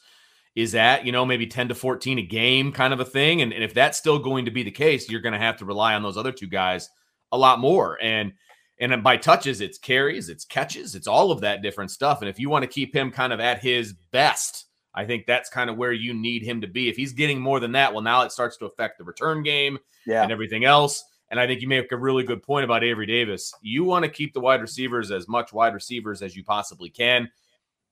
is 0.56 0.74
at, 0.74 1.04
you 1.04 1.12
know, 1.12 1.24
maybe 1.26 1.46
10 1.46 1.68
to 1.68 1.74
14 1.74 2.18
a 2.18 2.22
game 2.22 2.72
kind 2.72 2.92
of 2.94 2.98
a 2.98 3.04
thing. 3.04 3.42
And, 3.42 3.52
and 3.52 3.62
if 3.62 3.74
that's 3.74 3.98
still 3.98 4.18
going 4.18 4.46
to 4.46 4.50
be 4.50 4.62
the 4.62 4.70
case, 4.70 5.08
you're 5.08 5.20
going 5.20 5.34
to 5.34 5.38
have 5.38 5.58
to 5.58 5.66
rely 5.66 5.94
on 5.94 6.02
those 6.02 6.16
other 6.16 6.32
two 6.32 6.46
guys 6.48 6.88
a 7.30 7.38
lot 7.38 7.60
more. 7.60 7.98
And 8.02 8.32
and 8.78 9.02
by 9.02 9.16
touches, 9.16 9.62
it's 9.62 9.78
carries, 9.78 10.28
it's 10.28 10.44
catches, 10.44 10.94
it's 10.94 11.06
all 11.06 11.30
of 11.30 11.40
that 11.40 11.62
different 11.62 11.90
stuff. 11.90 12.20
And 12.20 12.28
if 12.28 12.38
you 12.38 12.50
want 12.50 12.62
to 12.62 12.68
keep 12.68 12.94
him 12.94 13.10
kind 13.10 13.32
of 13.32 13.40
at 13.40 13.62
his 13.62 13.94
best, 14.10 14.66
I 14.94 15.06
think 15.06 15.24
that's 15.26 15.48
kind 15.48 15.70
of 15.70 15.76
where 15.78 15.92
you 15.92 16.12
need 16.12 16.42
him 16.42 16.60
to 16.60 16.66
be. 16.66 16.88
If 16.90 16.96
he's 16.96 17.14
getting 17.14 17.40
more 17.40 17.58
than 17.58 17.72
that, 17.72 17.92
well, 17.92 18.02
now 18.02 18.22
it 18.22 18.32
starts 18.32 18.58
to 18.58 18.66
affect 18.66 18.98
the 18.98 19.04
return 19.04 19.42
game 19.42 19.78
Yeah. 20.06 20.22
and 20.22 20.30
everything 20.32 20.64
else. 20.64 21.02
And 21.30 21.40
I 21.40 21.46
think 21.46 21.60
you 21.62 21.68
make 21.68 21.90
a 21.90 21.96
really 21.96 22.22
good 22.22 22.42
point 22.42 22.64
about 22.64 22.84
Avery 22.84 23.06
Davis. 23.06 23.52
You 23.62 23.84
want 23.84 24.04
to 24.04 24.10
keep 24.10 24.32
the 24.34 24.40
wide 24.40 24.60
receivers 24.60 25.10
as 25.10 25.26
much 25.26 25.52
wide 25.54 25.72
receivers 25.74 26.20
as 26.22 26.36
you 26.36 26.44
possibly 26.44 26.88
can. 26.90 27.30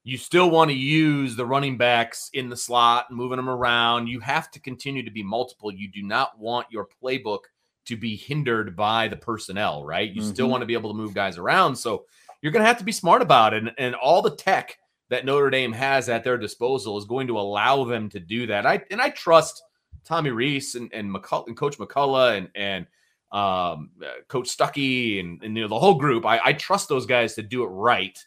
You 0.06 0.18
still 0.18 0.50
want 0.50 0.70
to 0.70 0.76
use 0.76 1.34
the 1.34 1.46
running 1.46 1.78
backs 1.78 2.28
in 2.34 2.50
the 2.50 2.56
slot, 2.56 3.10
moving 3.10 3.36
them 3.36 3.48
around. 3.48 4.06
You 4.06 4.20
have 4.20 4.50
to 4.50 4.60
continue 4.60 5.02
to 5.02 5.10
be 5.10 5.22
multiple. 5.22 5.72
You 5.72 5.88
do 5.90 6.02
not 6.02 6.38
want 6.38 6.66
your 6.70 6.86
playbook 7.02 7.40
to 7.86 7.96
be 7.96 8.14
hindered 8.14 8.76
by 8.76 9.08
the 9.08 9.16
personnel, 9.16 9.84
right? 9.84 10.10
You 10.10 10.22
still 10.22 10.46
Mhm. 10.46 10.50
want 10.50 10.60
to 10.62 10.66
be 10.66 10.74
able 10.74 10.90
to 10.90 10.96
move 10.96 11.14
guys 11.14 11.38
around. 11.38 11.76
So 11.76 12.04
you're 12.42 12.52
going 12.52 12.62
to 12.62 12.66
have 12.66 12.78
to 12.78 12.84
be 12.84 12.92
smart 12.92 13.22
about 13.22 13.54
it. 13.54 13.62
And, 13.62 13.72
and 13.78 13.94
all 13.94 14.20
the 14.20 14.36
tech 14.36 14.78
that 15.08 15.24
Notre 15.24 15.50
Dame 15.50 15.72
has 15.72 16.08
at 16.10 16.22
their 16.24 16.36
disposal 16.38 16.98
is 16.98 17.04
going 17.06 17.26
to 17.28 17.38
allow 17.38 17.84
them 17.84 18.08
to 18.10 18.20
do 18.20 18.46
that. 18.48 18.66
I 18.66 18.82
and 18.90 19.00
I 19.00 19.08
trust 19.10 19.62
Tommy 20.04 20.30
Rees 20.30 20.74
and 20.74 20.92
and, 20.92 21.10
McCull- 21.14 21.46
and 21.46 21.56
Coach 21.56 21.78
McCullough 21.78 22.36
and 22.38 22.48
and 22.54 22.86
um, 23.32 23.90
uh, 24.02 24.20
Coach 24.28 24.48
Stuckey 24.54 25.18
and, 25.20 25.42
and 25.42 25.56
you 25.56 25.62
know 25.62 25.68
the 25.68 25.78
whole 25.78 25.94
group. 25.94 26.24
I, 26.24 26.40
I 26.44 26.52
trust 26.52 26.88
those 26.88 27.04
guys 27.06 27.34
to 27.34 27.42
do 27.42 27.62
it 27.64 27.68
right. 27.68 28.18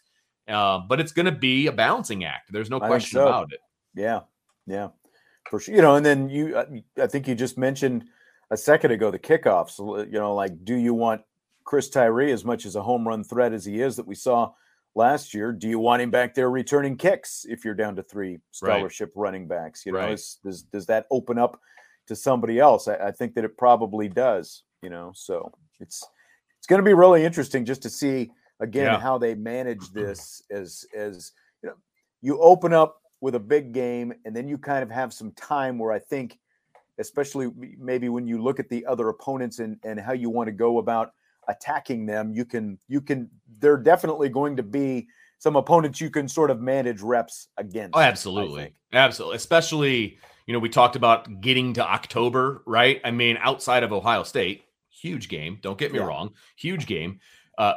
Uh, 0.48 0.78
but 0.78 1.00
it's 1.00 1.12
going 1.12 1.26
to 1.26 1.32
be 1.32 1.66
a 1.66 1.72
balancing 1.72 2.24
act. 2.24 2.52
There's 2.52 2.70
no 2.70 2.80
question 2.80 3.18
so. 3.18 3.26
about 3.26 3.52
it. 3.52 3.60
Yeah, 3.94 4.20
yeah, 4.66 4.88
for 5.50 5.60
sure. 5.60 5.74
You 5.74 5.82
know, 5.82 5.96
and 5.96 6.06
then 6.06 6.28
you, 6.28 6.56
I- 6.56 7.02
I 7.02 7.06
think 7.06 7.28
you 7.28 7.34
just 7.34 7.58
mentioned 7.58 8.04
a 8.50 8.56
second 8.56 8.92
ago 8.92 9.10
the 9.10 9.18
kickoffs. 9.18 9.78
You 9.78 10.18
know, 10.18 10.34
like, 10.34 10.64
do 10.64 10.74
you 10.74 10.94
want 10.94 11.22
Chris 11.64 11.90
Tyree 11.90 12.32
as 12.32 12.46
much 12.46 12.64
as 12.64 12.76
a 12.76 12.82
home 12.82 13.06
run 13.06 13.22
threat 13.22 13.52
as 13.52 13.64
he 13.64 13.82
is 13.82 13.96
that 13.96 14.06
we 14.06 14.14
saw 14.14 14.52
last 14.94 15.34
year. 15.34 15.52
Do 15.52 15.68
you 15.68 15.78
want 15.78 16.00
him 16.02 16.10
back 16.10 16.34
there 16.34 16.50
returning 16.50 16.96
kicks 16.96 17.44
if 17.48 17.64
you're 17.64 17.74
down 17.74 17.96
to 17.96 18.02
three 18.02 18.38
scholarship 18.50 19.12
right. 19.14 19.22
running 19.22 19.46
backs? 19.46 19.84
You 19.84 19.92
know, 19.92 19.98
right. 19.98 20.12
is, 20.12 20.38
does 20.42 20.62
does 20.62 20.86
that 20.86 21.06
open 21.10 21.38
up 21.38 21.60
to 22.06 22.16
somebody 22.16 22.58
else? 22.58 22.88
I, 22.88 22.96
I 22.96 23.10
think 23.12 23.34
that 23.34 23.44
it 23.44 23.56
probably 23.58 24.08
does. 24.08 24.64
You 24.82 24.90
know, 24.90 25.12
so 25.14 25.52
it's 25.80 26.02
it's 26.58 26.66
going 26.66 26.80
to 26.80 26.84
be 26.84 26.94
really 26.94 27.24
interesting 27.24 27.64
just 27.64 27.82
to 27.82 27.90
see 27.90 28.30
again 28.60 28.84
yeah. 28.84 29.00
how 29.00 29.18
they 29.18 29.34
manage 29.34 29.90
this 29.90 30.42
as 30.50 30.84
as 30.96 31.32
you 31.62 31.68
know 31.68 31.76
you 32.20 32.40
open 32.40 32.72
up 32.72 33.00
with 33.20 33.34
a 33.34 33.40
big 33.40 33.72
game 33.72 34.12
and 34.24 34.34
then 34.34 34.48
you 34.48 34.56
kind 34.58 34.82
of 34.82 34.90
have 34.90 35.12
some 35.12 35.32
time 35.32 35.78
where 35.78 35.92
I 35.92 35.98
think 35.98 36.38
especially 36.98 37.50
maybe 37.78 38.08
when 38.08 38.26
you 38.26 38.42
look 38.42 38.58
at 38.58 38.68
the 38.68 38.84
other 38.86 39.08
opponents 39.08 39.60
and, 39.60 39.76
and 39.84 40.00
how 40.00 40.12
you 40.12 40.30
want 40.30 40.48
to 40.48 40.52
go 40.52 40.78
about 40.78 41.12
attacking 41.48 42.04
them 42.04 42.32
you 42.32 42.44
can 42.44 42.78
you 42.88 43.00
can 43.00 43.28
they're 43.58 43.78
definitely 43.78 44.28
going 44.28 44.54
to 44.54 44.62
be 44.62 45.08
some 45.38 45.56
opponents 45.56 46.00
you 46.00 46.10
can 46.10 46.28
sort 46.28 46.50
of 46.50 46.60
manage 46.60 47.00
reps 47.00 47.48
against 47.56 47.96
oh 47.96 48.00
absolutely. 48.00 48.72
absolutely. 48.92 49.36
Especially 49.36 50.18
you 50.46 50.52
know 50.52 50.58
we 50.58 50.68
talked 50.68 50.94
about 50.94 51.40
getting 51.40 51.72
to 51.72 51.84
october 51.84 52.62
right? 52.66 53.00
I 53.02 53.10
mean 53.10 53.38
outside 53.40 53.82
of 53.82 53.92
ohio 53.92 54.24
state 54.24 54.64
huge 54.90 55.28
game 55.28 55.58
don't 55.62 55.78
get 55.78 55.92
me 55.92 55.98
yeah. 55.98 56.04
wrong 56.04 56.34
huge 56.56 56.86
game. 56.86 57.20
Uh 57.56 57.74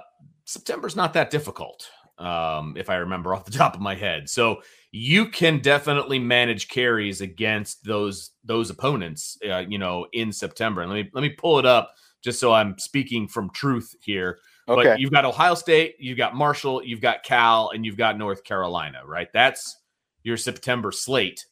september's 0.52 0.96
not 0.96 1.14
that 1.14 1.30
difficult 1.30 1.90
um 2.18 2.76
if 2.78 2.90
i 2.90 2.96
remember 2.96 3.34
off 3.34 3.46
the 3.46 3.52
top 3.58 3.76
of 3.76 3.82
my 3.82 3.96
head 3.96 4.30
so 4.30 4.62
you 4.92 5.28
can 5.28 5.60
definitely 5.60 6.20
manage 6.20 6.68
carries 6.68 7.22
against 7.22 7.84
those 7.84 8.32
those 8.44 8.70
opponents 8.70 9.38
uh, 9.50 9.60
you 9.60 9.78
know 9.78 10.06
in 10.14 10.32
september 10.32 10.82
and 10.82 10.92
let 10.92 11.04
me 11.04 11.10
let 11.14 11.22
me 11.22 11.30
pull 11.30 11.60
it 11.60 11.66
up 11.66 11.96
just 12.22 12.40
so 12.40 12.54
I'm 12.54 12.78
speaking 12.78 13.28
from 13.28 13.50
truth 13.50 13.96
here. 14.02 14.40
Okay. 14.68 14.90
But 14.90 15.00
you've 15.00 15.12
got 15.12 15.26
Ohio 15.26 15.56
State, 15.56 15.96
you've 16.00 16.18
got 16.18 16.36
Marshall, 16.36 16.84
you've 16.84 17.02
got 17.02 17.24
Cal, 17.24 17.72
and 17.74 17.86
you've 17.86 17.98
got 17.98 18.18
North 18.18 18.44
Carolina, 18.44 19.02
right? 19.06 19.28
That's 19.34 19.78
your 20.24 20.38
September 20.38 20.92
slate. 20.92 21.46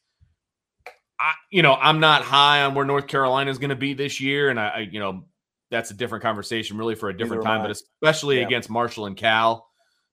I, 1.20 1.34
you 1.52 1.64
know, 1.64 1.74
I'm 1.74 2.00
not 2.00 2.22
high 2.22 2.64
on 2.64 2.76
where 2.76 2.86
North 2.86 3.08
Carolina 3.08 3.52
is 3.52 3.58
going 3.58 3.72
to 3.72 3.76
be 3.76 3.94
this 3.94 4.22
year, 4.22 4.50
and 4.50 4.60
I, 4.60 4.68
I, 4.68 4.80
you 4.80 5.00
know, 5.00 5.26
that's 5.70 5.92
a 5.92 5.94
different 5.94 6.24
conversation, 6.24 6.78
really, 6.78 6.96
for 6.96 7.10
a 7.10 7.18
different 7.18 7.44
Neither 7.44 7.58
time. 7.58 7.62
But 7.64 7.72
especially 7.72 8.40
yeah. 8.40 8.46
against 8.46 8.70
Marshall 8.70 9.06
and 9.06 9.16
Cal, 9.16 9.68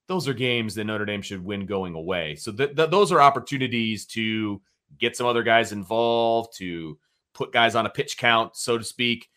those 0.07 0.29
are 0.29 0.35
games 0.35 0.75
that 0.75 0.85
Notre 0.85 1.05
Dame 1.05 1.23
should 1.23 1.45
win 1.45 1.67
going 1.67 1.95
away. 1.95 2.37
So 2.37 2.53
th- 2.53 2.77
th- 2.77 2.91
those 2.91 3.13
are 3.13 3.21
opportunities 3.21 4.05
to 4.07 4.61
get 4.99 5.17
some 5.17 5.27
other 5.27 5.43
guys 5.43 5.73
involved, 5.73 6.57
to 6.59 6.99
put 7.33 7.53
guys 7.53 7.75
on 7.75 7.87
a 7.87 7.91
pitch 7.91 8.17
count, 8.17 8.57
so 8.57 8.79
to 8.79 8.85
speak 8.85 9.29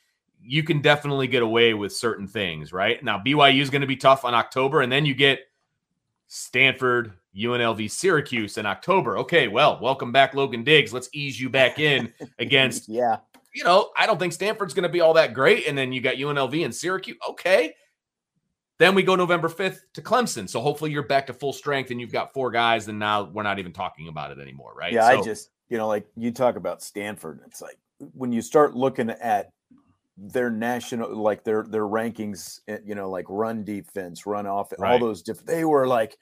you 0.43 0.63
can 0.63 0.82
definitely 0.82 1.27
get 1.27 1.43
away 1.43 1.73
with 1.73 1.93
certain 1.93 2.27
things, 2.27 2.71
right? 2.71 3.03
Now, 3.03 3.19
BYU 3.19 3.62
is 3.62 3.69
going 3.69 3.82
to 3.82 3.88
be 3.88 3.97
tough 3.97 4.25
on 4.25 4.34
October, 4.34 4.82
and 4.82 4.91
then 4.91 5.05
you 5.05 5.13
get 5.13 5.41
Stanford, 6.27 7.13
UNLV, 7.36 7.89
Syracuse 7.91 8.58
in 8.58 8.65
October. 8.65 9.17
Okay, 9.19 9.47
well, 9.47 9.79
welcome 9.82 10.12
back, 10.12 10.34
Logan 10.34 10.63
Diggs. 10.63 10.93
Let's 10.93 11.10
ease 11.13 11.39
you 11.39 11.49
back 11.49 11.79
in 11.79 12.13
against, 12.39 12.88
yeah. 12.88 13.17
You 13.53 13.63
know, 13.63 13.89
I 13.97 14.05
don't 14.05 14.19
think 14.19 14.33
Stanford's 14.33 14.73
going 14.73 14.83
to 14.83 14.89
be 14.89 15.01
all 15.01 15.13
that 15.13 15.33
great. 15.33 15.67
And 15.67 15.77
then 15.77 15.91
you 15.91 16.01
got 16.01 16.15
UNLV 16.15 16.63
and 16.63 16.73
Syracuse. 16.73 17.17
Okay. 17.29 17.73
Then 18.77 18.95
we 18.95 19.03
go 19.03 19.15
November 19.15 19.49
5th 19.49 19.79
to 19.93 20.01
Clemson. 20.01 20.47
So 20.47 20.62
hopefully 20.62 20.91
you're 20.91 21.03
back 21.03 21.27
to 21.27 21.33
full 21.33 21.51
strength 21.51 21.91
and 21.91 21.99
you've 21.99 22.13
got 22.13 22.33
four 22.33 22.49
guys, 22.49 22.88
and 22.88 22.97
now 22.97 23.23
we're 23.23 23.43
not 23.43 23.59
even 23.59 23.73
talking 23.73 24.07
about 24.07 24.31
it 24.31 24.39
anymore, 24.39 24.73
right? 24.73 24.93
Yeah, 24.93 25.09
so, 25.09 25.19
I 25.19 25.21
just, 25.21 25.49
you 25.67 25.77
know, 25.77 25.88
like 25.88 26.07
you 26.15 26.31
talk 26.31 26.55
about 26.55 26.81
Stanford, 26.81 27.41
it's 27.45 27.62
like 27.62 27.77
when 28.13 28.31
you 28.31 28.41
start 28.41 28.75
looking 28.75 29.09
at 29.09 29.51
their 30.21 30.49
national 30.49 31.15
like 31.15 31.43
their 31.45 31.63
their 31.63 31.85
rankings 31.85 32.59
eh, 32.67 32.79
you 32.83 32.93
know 32.93 33.09
like 33.09 33.25
run 33.29 33.63
defense 33.63 34.25
run 34.25 34.45
off 34.45 34.73
right. 34.77 34.91
all 34.91 34.99
those 34.99 35.21
different 35.21 35.47
they 35.47 35.63
were 35.63 35.88
like 35.88 36.17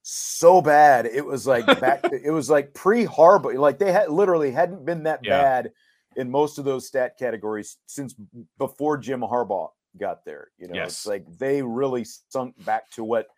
so 0.00 0.62
bad 0.62 1.04
it 1.04 1.24
was 1.24 1.46
like 1.46 1.66
back 1.78 2.00
it 2.12 2.30
was 2.30 2.48
like 2.48 2.72
pre 2.72 3.04
Harbaugh 3.04 3.58
like 3.58 3.78
they 3.78 3.92
had 3.92 4.10
literally 4.10 4.50
hadn't 4.50 4.86
been 4.86 5.02
that 5.02 5.20
yeah. 5.22 5.42
bad 5.42 5.72
in 6.16 6.30
most 6.30 6.58
of 6.58 6.64
those 6.64 6.86
stat 6.86 7.16
categories 7.18 7.78
since 7.86 8.14
before 8.58 8.96
Jim 8.96 9.20
Harbaugh 9.20 9.70
got 9.98 10.24
there 10.24 10.48
you 10.58 10.66
know 10.68 10.74
yes. 10.74 10.88
it's 10.88 11.06
like 11.06 11.24
they 11.38 11.62
really 11.62 12.04
sunk 12.04 12.54
back 12.64 12.90
to 12.90 13.04
what 13.04 13.28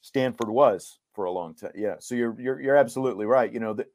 Stanford 0.00 0.48
was 0.48 0.98
for 1.14 1.26
a 1.26 1.30
long 1.30 1.54
time 1.54 1.72
yeah 1.74 1.94
so 2.00 2.14
you're 2.14 2.38
you're 2.40 2.60
you're 2.60 2.76
absolutely 2.76 3.26
right 3.26 3.52
you 3.52 3.60
know 3.60 3.72
that 3.74 3.86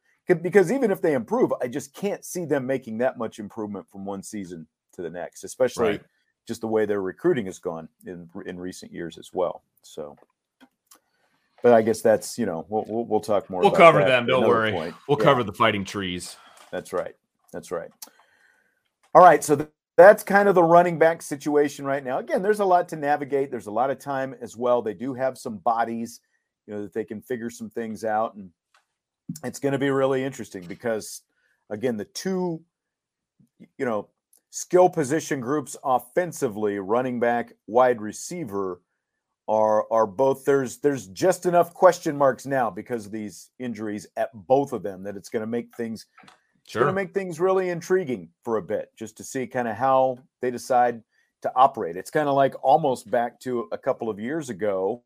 because 0.41 0.71
even 0.71 0.91
if 0.91 1.01
they 1.01 1.13
improve 1.13 1.53
I 1.61 1.67
just 1.67 1.93
can't 1.93 2.23
see 2.23 2.45
them 2.45 2.65
making 2.65 2.97
that 2.99 3.17
much 3.17 3.39
improvement 3.39 3.89
from 3.89 4.05
one 4.05 4.23
season 4.23 4.67
to 4.97 5.01
the 5.01 5.09
next, 5.09 5.43
especially 5.45 5.91
right. 5.91 6.01
just 6.45 6.61
the 6.61 6.67
way 6.67 6.85
their 6.85 7.01
recruiting 7.01 7.45
has 7.45 7.59
gone 7.59 7.87
in 8.05 8.29
in 8.45 8.59
recent 8.59 8.91
years 8.91 9.17
as 9.17 9.31
well. 9.33 9.63
So, 9.83 10.17
but 11.63 11.73
I 11.73 11.81
guess 11.81 12.01
that's 12.01 12.37
you 12.37 12.45
know 12.45 12.65
we'll 12.67 12.83
we'll, 12.87 13.05
we'll 13.05 13.19
talk 13.21 13.49
more. 13.49 13.61
We'll 13.61 13.71
cover 13.71 14.03
them. 14.03 14.25
Don't 14.25 14.45
worry. 14.45 14.73
Point. 14.73 14.95
We'll 15.07 15.17
yeah. 15.17 15.23
cover 15.23 15.43
the 15.43 15.53
fighting 15.53 15.85
trees. 15.85 16.35
That's 16.71 16.91
right. 16.91 17.15
That's 17.53 17.71
right. 17.71 17.89
All 19.17 19.23
right. 19.23 19.43
So 19.43 19.55
th- 19.55 19.69
that's 19.97 20.23
kind 20.23 20.47
of 20.47 20.53
the 20.53 20.61
running 20.61 20.99
back 20.99 21.23
situation 21.23 21.85
right 21.85 22.03
now. 22.03 22.19
Again, 22.19 22.43
there's 22.43 22.59
a 22.59 22.65
lot 22.65 22.87
to 22.89 22.95
navigate. 22.95 23.49
There's 23.49 23.65
a 23.65 23.71
lot 23.71 23.89
of 23.89 23.97
time 23.97 24.35
as 24.41 24.55
well. 24.55 24.83
They 24.83 24.93
do 24.93 25.15
have 25.15 25.39
some 25.39 25.57
bodies, 25.57 26.19
you 26.67 26.75
know, 26.75 26.83
that 26.83 26.93
they 26.93 27.03
can 27.03 27.23
figure 27.23 27.49
some 27.49 27.67
things 27.67 28.03
out, 28.03 28.35
and 28.35 28.51
it's 29.43 29.57
going 29.57 29.71
to 29.71 29.79
be 29.79 29.89
really 29.89 30.23
interesting 30.23 30.63
because, 30.67 31.23
again, 31.71 31.97
the 31.97 32.05
two, 32.05 32.61
you 33.79 33.85
know, 33.85 34.09
skill 34.51 34.87
position 34.87 35.41
groups 35.41 35.75
offensively, 35.83 36.77
running 36.77 37.19
back, 37.19 37.53
wide 37.65 37.99
receiver, 37.99 38.81
are 39.47 39.91
are 39.91 40.05
both 40.05 40.45
there's 40.45 40.77
there's 40.77 41.07
just 41.07 41.47
enough 41.47 41.73
question 41.73 42.15
marks 42.15 42.45
now 42.45 42.69
because 42.69 43.07
of 43.07 43.11
these 43.11 43.49
injuries 43.57 44.05
at 44.15 44.29
both 44.31 44.73
of 44.73 44.83
them 44.83 45.01
that 45.01 45.17
it's 45.17 45.29
going 45.29 45.41
to 45.41 45.47
make 45.47 45.75
things 45.75 46.05
sure. 46.73 46.83
going 46.83 46.93
to 46.93 46.95
make 46.95 47.13
things 47.13 47.39
really 47.39 47.69
intriguing 47.69 48.29
for 48.43 48.57
a 48.57 48.61
bit 48.61 48.91
just 48.97 49.17
to 49.17 49.23
see 49.23 49.47
kind 49.47 49.67
of 49.67 49.75
how 49.75 50.17
they 50.41 50.51
decide 50.51 51.01
to 51.41 51.51
operate. 51.55 51.97
It's 51.97 52.11
kind 52.11 52.27
of 52.27 52.35
like 52.35 52.55
almost 52.63 53.09
back 53.09 53.39
to 53.41 53.67
a 53.71 53.77
couple 53.77 54.09
of 54.09 54.19
years 54.19 54.49
ago 54.49 55.03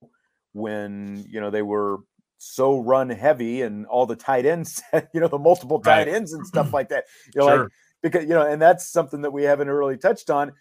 when 0.54 1.26
you 1.30 1.40
know 1.40 1.50
they 1.50 1.62
were 1.62 2.00
so 2.38 2.80
run 2.80 3.10
heavy 3.10 3.62
and 3.62 3.86
all 3.86 4.06
the 4.06 4.16
tight 4.16 4.46
ends, 4.46 4.82
you 5.14 5.20
know, 5.20 5.28
the 5.28 5.38
multiple 5.38 5.80
tight 5.80 6.08
right. 6.08 6.08
ends 6.08 6.34
and 6.34 6.46
stuff 6.46 6.74
like 6.74 6.90
that. 6.90 7.06
You're 7.36 7.44
sure. 7.44 7.64
like 7.64 7.72
because 8.02 8.24
you 8.24 8.30
know, 8.30 8.46
and 8.46 8.62
that's 8.62 8.88
something 8.88 9.22
that 9.22 9.32
we 9.32 9.44
haven't 9.44 9.70
really 9.70 9.98
touched 9.98 10.30
on. 10.30 10.54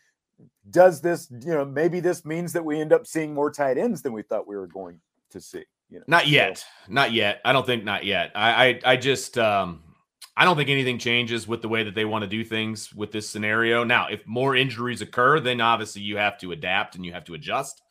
Does 0.70 1.00
this, 1.00 1.30
you 1.30 1.52
know, 1.52 1.64
maybe 1.64 2.00
this 2.00 2.24
means 2.24 2.52
that 2.52 2.64
we 2.64 2.80
end 2.80 2.92
up 2.92 3.06
seeing 3.06 3.34
more 3.34 3.50
tight 3.50 3.76
ends 3.76 4.02
than 4.02 4.12
we 4.12 4.22
thought 4.22 4.46
we 4.46 4.56
were 4.56 4.66
going 4.66 5.00
to 5.30 5.40
see? 5.40 5.64
You 5.90 5.98
know, 5.98 6.04
not 6.06 6.28
yet, 6.28 6.58
so. 6.58 6.64
not 6.88 7.12
yet. 7.12 7.40
I 7.44 7.52
don't 7.52 7.66
think 7.66 7.84
not 7.84 8.04
yet. 8.04 8.30
I, 8.34 8.66
I, 8.66 8.80
I 8.92 8.96
just, 8.96 9.36
um, 9.36 9.82
I 10.40 10.44
don't 10.44 10.56
think 10.56 10.70
anything 10.70 10.96
changes 10.96 11.46
with 11.46 11.60
the 11.60 11.68
way 11.68 11.82
that 11.82 11.94
they 11.94 12.06
want 12.06 12.22
to 12.22 12.26
do 12.26 12.42
things 12.42 12.94
with 12.94 13.12
this 13.12 13.28
scenario. 13.28 13.84
Now, 13.84 14.06
if 14.08 14.26
more 14.26 14.56
injuries 14.56 15.02
occur, 15.02 15.38
then 15.38 15.60
obviously 15.60 16.00
you 16.00 16.16
have 16.16 16.38
to 16.38 16.52
adapt 16.52 16.94
and 16.94 17.04
you 17.04 17.12
have 17.12 17.26
to 17.26 17.34
adjust. 17.34 17.82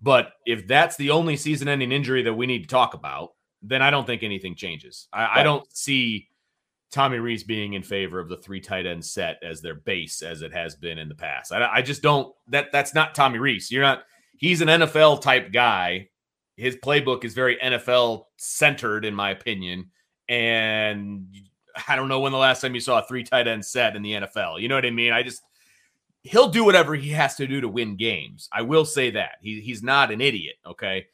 But 0.00 0.32
if 0.46 0.66
that's 0.66 0.96
the 0.96 1.10
only 1.10 1.36
season 1.36 1.68
ending 1.68 1.92
injury 1.92 2.22
that 2.22 2.32
we 2.32 2.46
need 2.46 2.62
to 2.62 2.66
talk 2.66 2.94
about, 2.94 3.34
then 3.60 3.82
I 3.82 3.90
don't 3.90 4.06
think 4.06 4.22
anything 4.22 4.54
changes. 4.54 5.06
I, 5.12 5.20
right. 5.20 5.30
I 5.40 5.42
don't 5.42 5.70
see 5.70 6.30
Tommy 6.90 7.18
Rees 7.18 7.44
being 7.44 7.74
in 7.74 7.82
favor 7.82 8.18
of 8.18 8.30
the 8.30 8.38
three 8.38 8.62
tight 8.62 8.86
end 8.86 9.04
set 9.04 9.38
as 9.42 9.60
their 9.60 9.74
base 9.74 10.22
as 10.22 10.40
it 10.40 10.54
has 10.54 10.74
been 10.74 10.96
in 10.96 11.10
the 11.10 11.14
past. 11.14 11.52
I, 11.52 11.74
I 11.74 11.82
just 11.82 12.00
don't 12.00 12.34
that 12.48 12.72
that's 12.72 12.94
not 12.94 13.14
Tommy 13.14 13.38
Rees. 13.38 13.70
You're 13.70 13.82
not 13.82 14.04
he's 14.38 14.62
an 14.62 14.68
NFL 14.68 15.20
type 15.20 15.52
guy. 15.52 16.08
His 16.56 16.76
playbook 16.76 17.24
is 17.24 17.34
very 17.34 17.58
NFL 17.58 18.24
centered, 18.38 19.04
in 19.04 19.14
my 19.14 19.30
opinion. 19.30 19.90
And 20.26 21.26
I 21.88 21.96
don't 21.96 22.08
know 22.08 22.20
when 22.20 22.32
the 22.32 22.38
last 22.38 22.60
time 22.60 22.74
you 22.74 22.80
saw 22.80 23.00
a 23.00 23.06
three 23.06 23.24
tight 23.24 23.48
end 23.48 23.64
set 23.64 23.96
in 23.96 24.02
the 24.02 24.12
NFL. 24.12 24.60
You 24.60 24.68
know 24.68 24.74
what 24.74 24.86
I 24.86 24.90
mean? 24.90 25.12
I 25.12 25.22
just 25.22 25.42
he'll 26.22 26.48
do 26.48 26.64
whatever 26.64 26.94
he 26.94 27.10
has 27.10 27.34
to 27.36 27.46
do 27.46 27.60
to 27.60 27.68
win 27.68 27.96
games. 27.96 28.48
I 28.52 28.62
will 28.62 28.84
say 28.84 29.10
that. 29.10 29.36
He, 29.40 29.60
he's 29.60 29.82
not 29.82 30.10
an 30.10 30.20
idiot, 30.20 30.56
okay? 30.64 31.06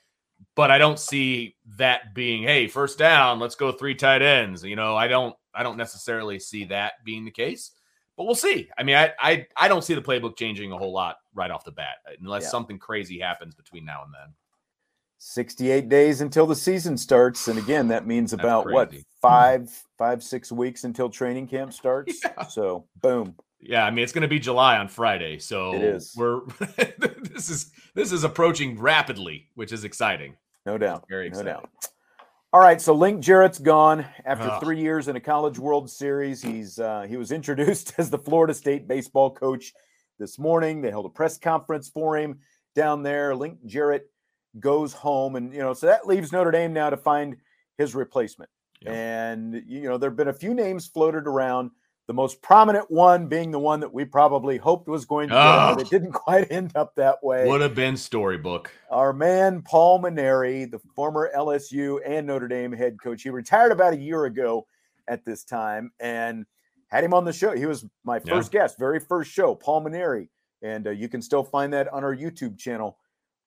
But 0.55 0.71
I 0.71 0.79
don't 0.79 0.99
see 0.99 1.57
that 1.79 2.15
being, 2.15 2.43
hey, 2.43 2.69
first 2.69 2.99
down, 2.99 3.41
let's 3.41 3.55
go 3.55 3.73
three 3.73 3.95
tight 3.95 4.23
ends. 4.23 4.63
You 4.63 4.77
know, 4.77 4.97
I 4.97 5.09
don't 5.09 5.35
I 5.55 5.63
don't 5.63 5.77
necessarily 5.77 6.39
see 6.39 6.65
that 6.67 6.95
being 7.05 7.25
the 7.25 7.31
case, 7.31 7.73
but 8.17 8.25
we'll 8.25 8.35
see. 8.35 8.69
I 8.77 8.83
mean, 8.83 8.97
I 8.97 9.13
I, 9.19 9.47
I 9.57 9.69
don't 9.69 9.83
see 9.83 9.95
the 9.95 10.03
playbook 10.03 10.37
changing 10.37 10.73
a 10.73 10.79
whole 10.79 10.93
lot 10.93 11.17
right 11.35 11.51
off 11.51 11.65
the 11.65 11.73
bat 11.73 11.97
unless 12.21 12.45
yeah. 12.45 12.51
something 12.51 12.79
crazy 12.79 13.19
happens 13.19 13.55
between 13.55 13.85
now 13.85 14.05
and 14.05 14.13
then. 14.15 14.35
68 15.19 15.89
days 15.89 16.21
until 16.21 16.47
the 16.47 16.55
season 16.55 16.97
starts 16.97 17.49
and 17.49 17.59
again 17.59 17.89
that 17.89 18.07
means 18.07 18.33
about 18.33 18.71
what 18.71 18.95
five 19.21 19.69
five 19.99 20.23
six 20.23 20.53
weeks 20.53 20.85
until 20.85 21.11
training 21.11 21.47
camp 21.47 21.73
starts 21.73 22.21
yeah. 22.25 22.45
so 22.45 22.87
boom 23.03 23.35
yeah 23.61 23.85
i 23.85 23.91
mean 23.91 24.05
it's 24.05 24.13
going 24.13 24.23
to 24.23 24.29
be 24.29 24.39
july 24.39 24.79
on 24.79 24.87
friday 24.87 25.37
so 25.39 25.75
it 25.75 25.83
is 25.83 26.15
we're 26.17 26.41
this 27.33 27.51
is 27.51 27.73
this 27.95 28.13
is 28.13 28.23
approaching 28.23 28.79
rapidly 28.79 29.49
which 29.57 29.73
is 29.73 29.83
exciting 29.83 30.37
no 30.65 30.79
doubt 30.79 31.05
very 31.09 31.27
exciting. 31.27 31.47
no 31.47 31.61
doubt 31.61 31.71
all 32.51 32.61
right, 32.61 32.81
so 32.81 32.95
Link 32.95 33.23
Jarrett's 33.23 33.59
gone 33.59 34.07
after 34.25 34.59
three 34.59 34.81
years 34.81 35.09
in 35.09 35.17
a 35.17 35.21
College 35.21 35.59
World 35.59 35.91
Series. 35.91 36.41
He's 36.41 36.79
uh, 36.79 37.05
he 37.07 37.19
was 37.19 37.31
introduced 37.39 37.93
as 37.99 38.09
the 38.09 38.17
Florida 38.17 38.55
State 38.55 38.89
baseball 38.89 39.31
coach 39.35 39.75
this 40.19 40.39
morning. 40.39 40.81
They 40.81 40.89
held 40.89 41.05
a 41.05 41.11
press 41.11 41.37
conference 41.37 41.91
for 41.91 42.17
him 42.17 42.39
down 42.75 43.03
there. 43.03 43.37
Link 43.37 43.59
Jarrett 43.67 44.11
goes 44.61 44.93
home, 44.93 45.37
and 45.37 45.53
you 45.53 45.61
know, 45.61 45.73
so 45.75 45.87
that 45.87 46.07
leaves 46.07 46.33
Notre 46.33 46.51
Dame 46.51 46.73
now 46.73 46.91
to 46.91 46.97
find 46.97 47.37
his 47.77 47.95
replacement. 47.95 48.51
Yeah. 48.81 48.93
And 48.93 49.63
you 49.67 49.83
know, 49.89 49.99
there 49.99 50.11
have 50.11 50.17
been 50.17 50.29
a 50.29 50.33
few 50.33 50.55
names 50.55 50.87
floated 50.87 51.27
around. 51.27 51.71
The 52.07 52.15
most 52.15 52.41
prominent 52.41 52.91
one 52.91 53.27
being 53.27 53.51
the 53.51 53.59
one 53.59 53.81
that 53.81 53.93
we 53.93 54.07
probably 54.07 54.57
hoped 54.57 54.89
was 54.89 55.05
going 55.05 55.29
to 55.29 55.35
Oh. 55.37 55.75
but 55.77 55.83
it 55.83 55.91
didn't 55.91 56.13
quite 56.27 56.51
end 56.51 56.73
up 56.75 56.95
that 56.95 57.23
way. 57.23 57.47
Would 57.47 57.61
have 57.61 57.75
been 57.75 57.99
storybook. 57.99 58.71
Our 58.91 59.13
man 59.13 59.61
Paul 59.61 60.01
Mainieri, 60.01 60.71
the 60.71 60.79
former 60.97 61.31
LSU 61.37 62.01
and 62.07 62.27
Notre 62.27 62.49
Dame 62.49 62.73
head 62.73 62.99
coach, 62.99 63.23
he 63.23 63.29
retired 63.31 63.73
about 63.73 63.93
a 63.93 63.99
year 63.99 64.25
ago 64.25 64.67
at 65.07 65.25
this 65.27 65.45
time, 65.45 65.93
and 66.01 66.47
had 66.89 67.05
him 67.05 67.13
on 67.13 67.27
the 67.27 67.33
show. 67.33 67.55
He 67.55 67.67
was 67.67 67.85
my 68.05 68.21
Yeah. 68.25 68.35
first 68.37 68.53
guest, 68.53 68.79
very 68.79 69.01
first 69.01 69.31
show, 69.31 69.55
Paul 69.55 69.85
Mainieri, 69.85 70.29
and 70.63 70.87
uh, 70.87 70.91
you 70.91 71.09
can 71.11 71.21
still 71.21 71.45
find 71.45 71.73
that 71.75 71.89
on 71.93 72.05
our 72.05 72.17
YouTube 72.17 72.59
channel 72.59 72.97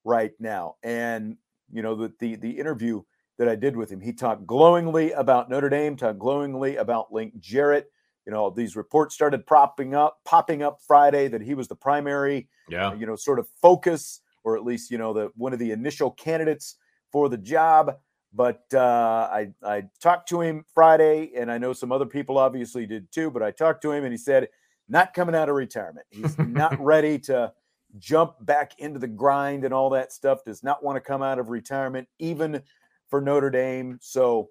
right 0.03 0.31
now. 0.39 0.75
And 0.83 1.37
you 1.71 1.81
know 1.81 1.95
the 1.95 2.13
the 2.19 2.35
the 2.35 2.51
interview 2.51 3.01
that 3.37 3.47
I 3.47 3.55
did 3.55 3.75
with 3.75 3.89
him, 3.91 4.01
he 4.01 4.13
talked 4.13 4.45
glowingly 4.45 5.11
about 5.13 5.49
Notre 5.49 5.69
Dame, 5.69 5.95
talked 5.95 6.19
glowingly 6.19 6.75
about 6.75 7.11
Link 7.13 7.39
Jarrett. 7.39 7.91
You 8.25 8.31
know, 8.31 8.51
these 8.51 8.75
reports 8.75 9.15
started 9.15 9.47
propping 9.47 9.95
up, 9.95 10.19
popping 10.25 10.61
up 10.61 10.79
Friday 10.85 11.27
that 11.29 11.41
he 11.41 11.55
was 11.55 11.67
the 11.67 11.75
primary 11.75 12.47
Yeah. 12.69 12.93
you 12.93 13.07
know, 13.07 13.15
sort 13.15 13.39
of 13.39 13.47
focus, 13.61 14.21
or 14.43 14.55
at 14.57 14.63
least 14.63 14.91
you 14.91 14.97
know 14.97 15.13
the 15.13 15.31
one 15.35 15.53
of 15.53 15.59
the 15.59 15.71
initial 15.71 16.11
candidates 16.11 16.75
for 17.11 17.29
the 17.29 17.37
job. 17.37 17.97
But 18.33 18.63
uh, 18.73 19.27
I 19.31 19.53
I 19.63 19.83
talked 20.01 20.29
to 20.29 20.41
him 20.41 20.63
Friday, 20.73 21.31
and 21.35 21.51
I 21.51 21.57
know 21.57 21.73
some 21.73 21.91
other 21.91 22.05
people 22.05 22.37
obviously 22.37 22.85
did 22.85 23.11
too. 23.11 23.31
But 23.31 23.41
I 23.43 23.51
talked 23.51 23.81
to 23.83 23.91
him, 23.91 24.03
and 24.03 24.13
he 24.13 24.17
said 24.17 24.49
not 24.87 25.13
coming 25.13 25.35
out 25.35 25.49
of 25.49 25.55
retirement. 25.55 26.05
He's 26.11 26.37
not 26.37 26.79
ready 26.83 27.17
to 27.19 27.53
jump 27.97 28.33
back 28.41 28.79
into 28.79 28.99
the 28.99 29.07
grind 29.07 29.65
and 29.65 29.73
all 29.73 29.89
that 29.91 30.11
stuff. 30.11 30.43
Does 30.43 30.63
not 30.63 30.83
want 30.83 30.95
to 30.95 31.01
come 31.01 31.21
out 31.21 31.39
of 31.39 31.49
retirement, 31.49 32.07
even 32.19 32.61
for 33.09 33.21
Notre 33.21 33.49
Dame. 33.49 33.99
So, 34.01 34.49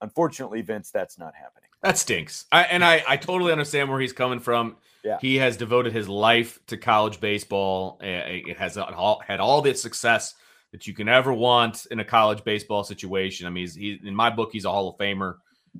unfortunately, 0.00 0.62
Vince, 0.62 0.90
that's 0.90 1.18
not 1.18 1.34
happening. 1.34 1.68
That 1.82 1.98
stinks. 1.98 2.46
I, 2.52 2.62
and 2.62 2.84
I, 2.84 3.02
I 3.08 3.16
totally 3.16 3.52
understand 3.52 3.90
where 3.90 4.00
he's 4.00 4.12
coming 4.12 4.38
from. 4.38 4.76
Yeah. 5.04 5.18
He 5.20 5.36
has 5.36 5.56
devoted 5.56 5.92
his 5.92 6.08
life 6.08 6.60
to 6.68 6.76
college 6.76 7.20
baseball. 7.20 7.98
It 8.00 8.56
has 8.56 8.78
all, 8.78 9.20
had 9.26 9.40
all 9.40 9.60
the 9.62 9.74
success 9.74 10.34
that 10.70 10.86
you 10.86 10.94
can 10.94 11.08
ever 11.08 11.32
want 11.32 11.86
in 11.90 11.98
a 11.98 12.04
college 12.04 12.44
baseball 12.44 12.84
situation. 12.84 13.46
I 13.46 13.50
mean, 13.50 13.62
he's, 13.62 13.74
he, 13.74 14.00
in 14.04 14.14
my 14.14 14.30
book, 14.30 14.50
he's 14.52 14.64
a 14.64 14.70
Hall 14.70 14.88
of 14.88 14.96
Famer. 14.96 15.34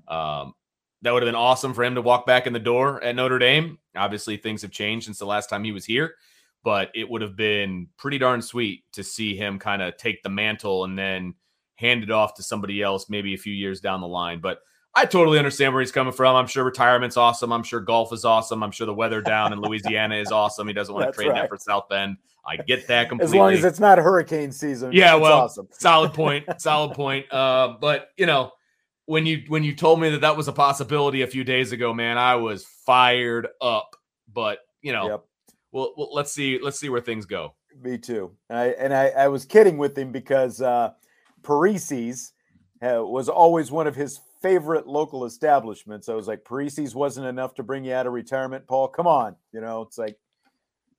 Um, 0.09 0.55
that 1.03 1.13
would 1.13 1.23
have 1.23 1.29
been 1.29 1.37
awesome 1.37 1.73
for 1.73 1.85
him 1.85 1.95
to 1.95 2.03
walk 2.03 2.27
back 2.27 2.47
in 2.47 2.53
the 2.53 2.59
door 2.59 3.03
at 3.03 3.15
Notre 3.15 3.39
Dame. 3.39 3.79
Obviously, 3.97 4.37
things 4.37 4.63
have 4.63 4.71
changed 4.71 5.07
since 5.07 5.19
the 5.19 5.27
last 5.27 5.49
time 5.49 5.65
he 5.65 5.73
was 5.73 5.85
here, 5.85 6.15
but 6.65 6.91
it 6.95 7.09
would 7.09 7.23
have 7.23 7.37
been 7.37 7.89
pretty 7.97 8.19
darn 8.19 8.43
sweet 8.43 8.85
to 8.93 9.03
see 9.03 9.37
him 9.37 9.59
kind 9.59 9.83
of 9.83 9.97
take 9.97 10.23
the 10.23 10.29
mantle 10.29 10.85
and 10.85 10.99
then 10.99 11.35
hand 11.77 12.03
it 12.03 12.11
off 12.11 12.35
to 12.35 12.43
somebody 12.43 12.83
else 12.83 13.09
maybe 13.09 13.35
a 13.35 13.39
few 13.39 13.53
years 13.53 13.81
down 13.81 14.01
the 14.01 14.07
line. 14.07 14.41
But 14.41 14.61
I 14.95 15.07
totally 15.07 15.39
understand 15.39 15.73
where 15.73 15.81
he's 15.81 15.93
coming 15.93 16.13
from. 16.13 16.37
I'm 16.37 16.47
sure 16.47 16.65
retirement's 16.65 17.17
awesome. 17.17 17.53
I'm 17.53 17.63
sure 17.63 17.81
golf 17.81 18.13
is 18.13 18.25
awesome. 18.25 18.63
I'm 18.63 18.71
sure 18.71 18.87
the 18.87 18.95
weather 18.95 19.23
down 19.23 19.53
in 19.53 19.61
Louisiana 19.61 20.17
is 20.17 20.31
awesome. 20.31 20.69
He 20.69 20.75
doesn't 20.75 20.95
want 20.95 21.07
to 21.07 21.13
trade 21.13 21.29
right. 21.29 21.43
that 21.43 21.49
for 21.49 21.57
South 21.57 21.89
Bend. 21.89 22.19
I 22.47 22.57
get 22.57 22.87
that 22.89 23.09
completely. 23.09 23.39
As 23.39 23.41
long 23.41 23.53
as 23.53 23.65
it's 23.65 23.81
not 23.81 23.99
hurricane 23.99 24.53
season, 24.53 24.93
Yeah, 24.93 25.17
it's 25.17 25.23
well, 25.23 25.41
awesome. 25.41 25.69
solid 25.73 26.13
point. 26.13 26.45
Solid 26.59 26.95
point. 26.95 27.33
Uh, 27.33 27.77
but 27.81 28.09
you 28.17 28.27
know, 28.27 28.53
when 29.07 29.25
you 29.25 29.45
when 29.49 29.65
you 29.65 29.75
told 29.75 29.99
me 29.99 30.11
that 30.11 30.21
that 30.21 30.37
was 30.37 30.49
a 30.49 30.53
possibility 30.53 31.23
a 31.23 31.27
few 31.27 31.43
days 31.43 31.73
ago, 31.73 31.95
man, 31.95 32.19
I 32.19 32.37
was 32.37 32.65
fired 32.65 33.49
up. 33.61 33.97
But 34.31 34.59
you 34.83 34.93
know, 34.93 35.09
Yep. 35.09 35.25
Well, 35.73 35.93
well 35.97 36.09
let's 36.13 36.33
see 36.33 36.59
let's 36.63 36.79
see 36.79 36.89
where 36.89 37.01
things 37.01 37.27
go. 37.27 37.55
Me 37.83 37.99
too. 37.99 38.33
I, 38.51 38.67
and 38.69 38.93
I, 38.95 39.09
I 39.09 39.29
was 39.29 39.45
kidding 39.45 39.79
with 39.79 39.97
him 39.97 40.13
because 40.13 40.61
uh, 40.61 40.91
Parisi's 41.43 42.33
uh, 42.83 43.03
was 43.03 43.29
always 43.29 43.71
one 43.71 43.87
of 43.87 43.97
his 43.97 44.21
favorite 44.43 44.87
local 44.87 45.25
establishments. 45.25 46.09
I 46.09 46.15
was 46.15 46.29
like, 46.29 46.45
Parisi's 46.45 46.95
wasn't 46.95 47.27
enough 47.27 47.55
to 47.55 47.63
bring 47.63 47.85
you 47.85 47.95
out 47.95 48.07
of 48.07 48.13
retirement, 48.13 48.67
Paul. 48.67 48.89
Come 48.89 49.07
on, 49.07 49.37
you 49.53 49.61
know, 49.61 49.83
it's 49.83 49.99
like 49.99 50.17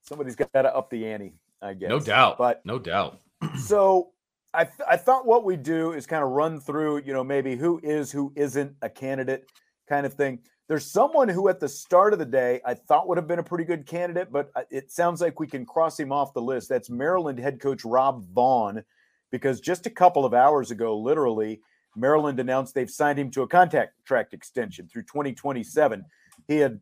somebody's 0.01 0.35
got 0.35 0.51
to 0.53 0.75
up 0.75 0.89
the 0.89 1.05
ante. 1.05 1.35
I 1.63 1.73
guess. 1.73 1.89
No 1.89 1.99
doubt. 1.99 2.37
But 2.37 2.61
no 2.65 2.77
doubt. 2.77 3.21
so 3.57 4.11
I, 4.53 4.65
th- 4.65 4.87
I 4.87 4.97
thought 4.97 5.25
what 5.25 5.45
we 5.45 5.55
do 5.55 5.93
is 5.93 6.05
kind 6.05 6.23
of 6.23 6.29
run 6.29 6.59
through, 6.59 7.03
you 7.05 7.13
know, 7.13 7.23
maybe 7.23 7.55
who 7.55 7.79
is, 7.81 8.11
who 8.11 8.33
isn't 8.35 8.75
a 8.81 8.89
candidate 8.89 9.49
kind 9.87 10.05
of 10.05 10.13
thing. 10.13 10.39
There's 10.73 10.89
someone 10.89 11.29
who 11.29 11.49
at 11.49 11.59
the 11.59 11.69
start 11.69 12.13
of 12.13 12.19
the 12.19 12.25
day 12.25 12.59
I 12.65 12.73
thought 12.73 13.07
would 13.07 13.19
have 13.19 13.27
been 13.27 13.37
a 13.37 13.43
pretty 13.43 13.63
good 13.63 13.85
candidate, 13.85 14.31
but 14.31 14.49
uh, 14.55 14.63
it 14.71 14.91
sounds 14.91 15.21
like 15.21 15.39
we 15.39 15.45
can 15.45 15.67
cross 15.67 15.99
him 15.99 16.11
off 16.11 16.33
the 16.33 16.41
list. 16.41 16.67
That's 16.67 16.89
Maryland 16.89 17.37
head 17.37 17.61
coach 17.61 17.85
Rob 17.85 18.25
Vaughn, 18.33 18.83
because 19.29 19.61
just 19.61 19.85
a 19.85 19.91
couple 19.91 20.25
of 20.25 20.33
hours 20.33 20.71
ago, 20.71 20.97
literally, 20.97 21.61
Maryland 21.95 22.39
announced 22.39 22.73
they've 22.73 22.89
signed 22.89 23.19
him 23.19 23.29
to 23.29 23.43
a 23.43 23.47
contract 23.47 23.93
tract 24.03 24.33
extension 24.33 24.87
through 24.87 25.03
2027. 25.03 26.03
He 26.47 26.57
had 26.57 26.81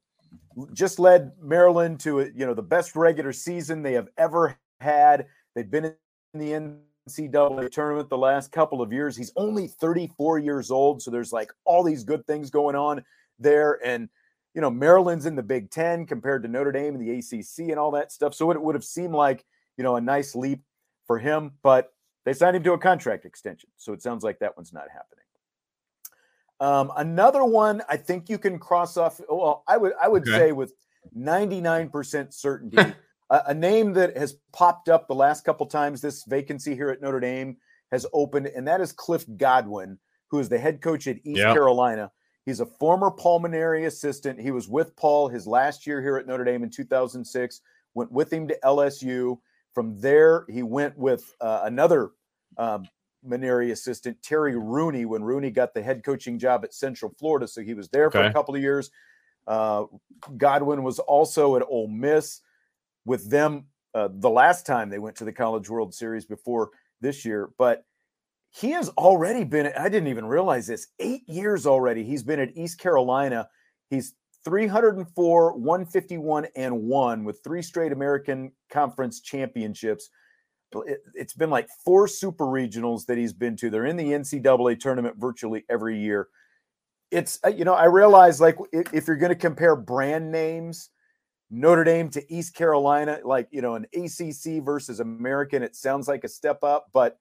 just 0.72 0.98
led 0.98 1.34
Maryland 1.42 2.00
to 2.00 2.32
you 2.34 2.46
know 2.46 2.54
the 2.54 2.64
best 2.64 2.96
regular 2.96 3.34
season 3.34 3.82
they 3.82 3.92
have 3.92 4.08
ever 4.18 4.58
had. 4.80 5.28
They've 5.54 5.70
been 5.70 5.94
in 6.34 6.40
the 6.40 6.80
NCAA 7.10 7.70
tournament 7.70 8.08
the 8.08 8.18
last 8.18 8.54
couple 8.54 8.82
of 8.82 8.94
years. 8.94 9.18
He's 9.18 9.34
only 9.36 9.68
34 9.68 10.40
years 10.40 10.72
old, 10.72 11.02
so 11.02 11.12
there's 11.12 11.34
like 11.34 11.52
all 11.66 11.84
these 11.84 12.06
good 12.06 12.26
things 12.26 12.50
going 12.50 12.78
on 12.78 13.04
there. 13.42 13.80
And 13.84 14.10
you 14.54 14.62
know 14.62 14.70
Maryland's 14.70 15.26
in 15.26 15.36
the 15.36 15.44
Big 15.44 15.70
Ten 15.72 16.06
compared 16.06 16.44
to 16.44 16.50
Notre 16.50 16.72
Dame 16.72 16.96
and 16.96 17.02
the 17.02 17.20
ACC 17.20 17.70
and 17.70 17.80
all 17.80 17.92
that 17.92 18.12
stuff. 18.12 18.34
So 18.34 18.52
it 18.52 18.62
would 18.62 18.76
have 18.76 18.84
seemed 18.84 19.14
like 19.14 19.46
you 19.78 19.84
know 19.84 19.96
a 19.96 20.02
nice 20.02 20.36
leap 20.36 20.62
for 21.08 21.18
him, 21.18 21.52
but 21.64 21.94
they 22.26 22.34
signed 22.34 22.56
him 22.56 22.64
to 22.64 22.74
a 22.74 22.78
contract 22.78 23.26
extension. 23.26 23.70
So 23.78 23.94
it 23.94 24.02
sounds 24.02 24.24
like 24.24 24.40
that 24.40 24.56
one's 24.56 24.74
not 24.74 24.88
happening. 24.92 25.26
Um, 26.60 26.92
another 26.98 27.44
one 27.44 27.82
I 27.90 27.98
think 27.98 28.30
you 28.30 28.38
can 28.38 28.60
cross 28.60 28.96
off. 28.98 29.20
Well, 29.30 29.64
I 29.68 29.78
would 29.78 29.94
I 30.02 30.08
would 30.08 30.24
Okay. 30.24 30.38
say 30.38 30.52
with 30.52 30.74
99% 31.18 32.34
certainty, 32.34 32.78
a, 33.30 33.42
a 33.48 33.54
name 33.54 33.94
that 33.94 34.16
has 34.16 34.38
popped 34.54 34.88
up 34.88 35.08
the 35.08 35.16
last 35.16 35.44
couple 35.44 35.66
times 35.66 36.02
this 36.02 36.24
vacancy 36.26 36.76
here 36.76 36.90
at 36.90 37.02
Notre 37.02 37.20
Dame 37.20 37.58
has 37.92 38.06
opened, 38.14 38.48
and 38.48 38.68
that 38.68 38.80
is 38.80 38.92
Cliff 38.92 39.26
Godwin, 39.38 39.98
who 40.28 40.40
is 40.40 40.50
the 40.50 40.60
head 40.60 40.82
coach 40.82 41.08
at 41.08 41.18
East 41.26 41.40
Yeah. 41.40 41.54
Carolina. 41.54 42.12
He's 42.46 42.60
a 42.60 42.66
former 42.66 43.12
Paul 43.12 43.42
Mainieri 43.42 43.86
assistant. 43.86 44.40
He 44.40 44.52
was 44.52 44.68
with 44.68 44.96
Paul 44.96 45.28
his 45.28 45.46
last 45.46 45.86
year 45.86 46.02
here 46.02 46.18
at 46.18 46.28
Notre 46.28 46.44
Dame 46.44 46.64
in 46.64 46.70
2006. 46.70 47.62
Went 47.94 48.12
with 48.12 48.32
him 48.32 48.48
to 48.48 48.58
LSU. 48.64 49.38
From 49.74 50.00
there, 50.02 50.46
he 50.50 50.64
went 50.64 50.98
with 50.98 51.36
uh, 51.40 51.62
another 51.64 52.12
um, 52.58 52.88
Mainieri 53.26 53.72
assistant, 53.72 54.22
Terry 54.22 54.58
Rooney, 54.58 55.06
when 55.06 55.24
Rooney 55.24 55.52
got 55.52 55.74
the 55.74 55.82
head 55.82 56.04
coaching 56.04 56.40
job 56.40 56.64
at 56.64 56.74
Central 56.74 57.14
Florida. 57.18 57.48
So 57.48 57.62
he 57.62 57.74
was 57.74 57.90
there 57.90 58.10
for 58.10 58.22
a 58.22 58.34
couple 58.34 58.56
of 58.56 58.62
years. 58.62 58.90
Uh, 59.48 59.86
Godwin 60.38 60.84
was 60.84 61.00
also 61.00 61.56
at 61.56 61.64
Ole 61.68 61.88
Miss 61.88 62.42
with 63.06 63.30
them 63.30 63.66
uh, 63.94 64.10
the 64.12 64.30
last 64.30 64.66
time 64.66 64.90
they 64.90 65.00
went 65.00 65.16
to 65.18 65.26
the 65.26 65.34
College 65.34 65.70
World 65.70 65.94
Series 65.94 66.26
before 66.26 66.72
this 67.02 67.26
year. 67.26 67.50
But 67.58 67.86
he 68.52 68.72
has 68.72 68.90
already 68.90 69.46
been, 69.46 69.72
I 69.78 69.88
didn't 69.88 70.10
even 70.10 70.26
realize 70.26 70.68
this, 70.68 70.88
eight 71.00 71.28
years 71.28 71.66
already. 71.66 72.04
He's 72.04 72.24
been 72.24 72.40
at 72.40 72.56
East 72.56 72.80
Carolina. 72.80 73.48
He's 73.90 74.14
304, 74.44 75.54
151, 75.58 76.48
and 76.58 76.82
one 76.82 77.24
with 77.24 77.40
three 77.44 77.62
straight 77.62 77.94
American 77.94 78.52
Conference 78.70 79.22
championships. 79.22 80.10
It, 80.86 81.00
it's 81.14 81.34
been 81.34 81.50
like 81.50 81.70
four 81.86 82.08
super 82.08 82.46
regionals 82.46 83.06
that 83.06 83.18
he's 83.18 83.34
been 83.34 83.56
to. 83.58 83.70
They're 83.70 83.86
in 83.86 83.98
the 83.98 84.12
NCAA 84.12 84.80
tournament 84.80 85.16
virtually 85.18 85.64
every 85.70 85.98
year. 85.98 86.28
It's, 87.10 87.40
uh, 87.46 87.50
you 87.50 87.64
know, 87.64 87.74
I 87.74 87.86
realize 87.86 88.42
like 88.42 88.58
if 88.72 89.08
you're 89.08 89.18
going 89.18 89.30
to 89.32 89.36
compare 89.36 89.76
brand 89.78 90.32
names, 90.32 90.90
Notre 91.50 91.84
Dame 91.84 92.10
to 92.12 92.34
East 92.34 92.54
Carolina, 92.56 93.20
like, 93.24 93.48
you 93.52 93.62
know, 93.62 93.76
an 93.76 93.86
ACC 93.94 94.64
versus 94.64 95.00
American, 95.00 95.64
it 95.64 95.76
sounds 95.76 96.08
like 96.08 96.24
a 96.24 96.30
step 96.30 96.64
up. 96.64 96.88
But 96.94 97.18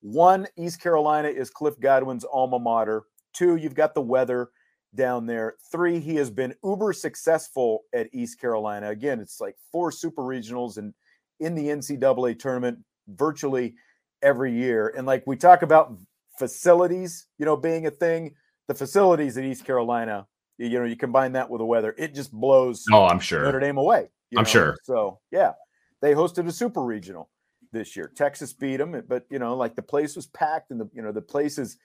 one, 0.00 0.46
East 0.56 0.80
Carolina 0.80 1.28
is 1.28 1.50
Cliff 1.50 1.78
Godwin's 1.80 2.24
alma 2.24 2.58
mater. 2.58 3.04
Two, 3.32 3.56
you've 3.56 3.74
got 3.74 3.94
the 3.94 4.02
weather 4.02 4.50
down 4.94 5.26
there. 5.26 5.54
Three, 5.70 6.00
he 6.00 6.16
has 6.16 6.30
been 6.30 6.54
uber 6.64 6.92
successful 6.92 7.82
at 7.94 8.08
East 8.12 8.40
Carolina. 8.40 8.90
Again, 8.90 9.20
it's 9.20 9.40
like 9.40 9.56
four 9.72 9.90
super 9.92 10.22
regionals 10.22 10.78
and 10.78 10.94
in 11.40 11.54
the 11.54 11.66
NCAA 11.68 12.38
tournament 12.38 12.78
virtually 13.08 13.74
every 14.22 14.52
year. 14.52 14.92
And 14.96 15.06
like 15.06 15.24
we 15.26 15.36
talk 15.36 15.62
about 15.62 15.96
facilities, 16.38 17.26
you 17.38 17.44
know, 17.44 17.56
being 17.56 17.86
a 17.86 17.90
thing, 17.90 18.34
the 18.68 18.74
facilities 18.74 19.36
at 19.36 19.44
East 19.44 19.64
Carolina, 19.64 20.26
you 20.58 20.78
know, 20.78 20.84
you 20.84 20.96
combine 20.96 21.32
that 21.32 21.50
with 21.50 21.60
the 21.60 21.66
weather, 21.66 21.94
it 21.98 22.14
just 22.14 22.32
blows 22.32 22.84
Oh, 22.92 23.04
I'm 23.04 23.20
sure. 23.20 23.42
Notre 23.42 23.60
Dame 23.60 23.76
away. 23.76 24.08
you 24.30 24.38
I'm 24.38 24.44
sure. 24.44 24.76
So 24.84 25.20
yeah, 25.30 25.52
they 26.00 26.14
hosted 26.14 26.46
a 26.46 26.52
super 26.52 26.82
regional 26.82 27.28
this 27.76 27.96
year. 27.96 28.10
Texas 28.14 28.52
beat 28.52 28.78
them, 28.78 29.02
but 29.08 29.26
you 29.30 29.38
know, 29.38 29.56
like 29.56 29.74
the 29.74 29.82
place 29.82 30.16
was 30.16 30.26
packed, 30.26 30.70
and 30.70 30.80
the 30.80 30.88
you 30.92 31.02
know 31.02 31.12
the 31.12 31.22
place 31.22 31.58
is 31.58 31.76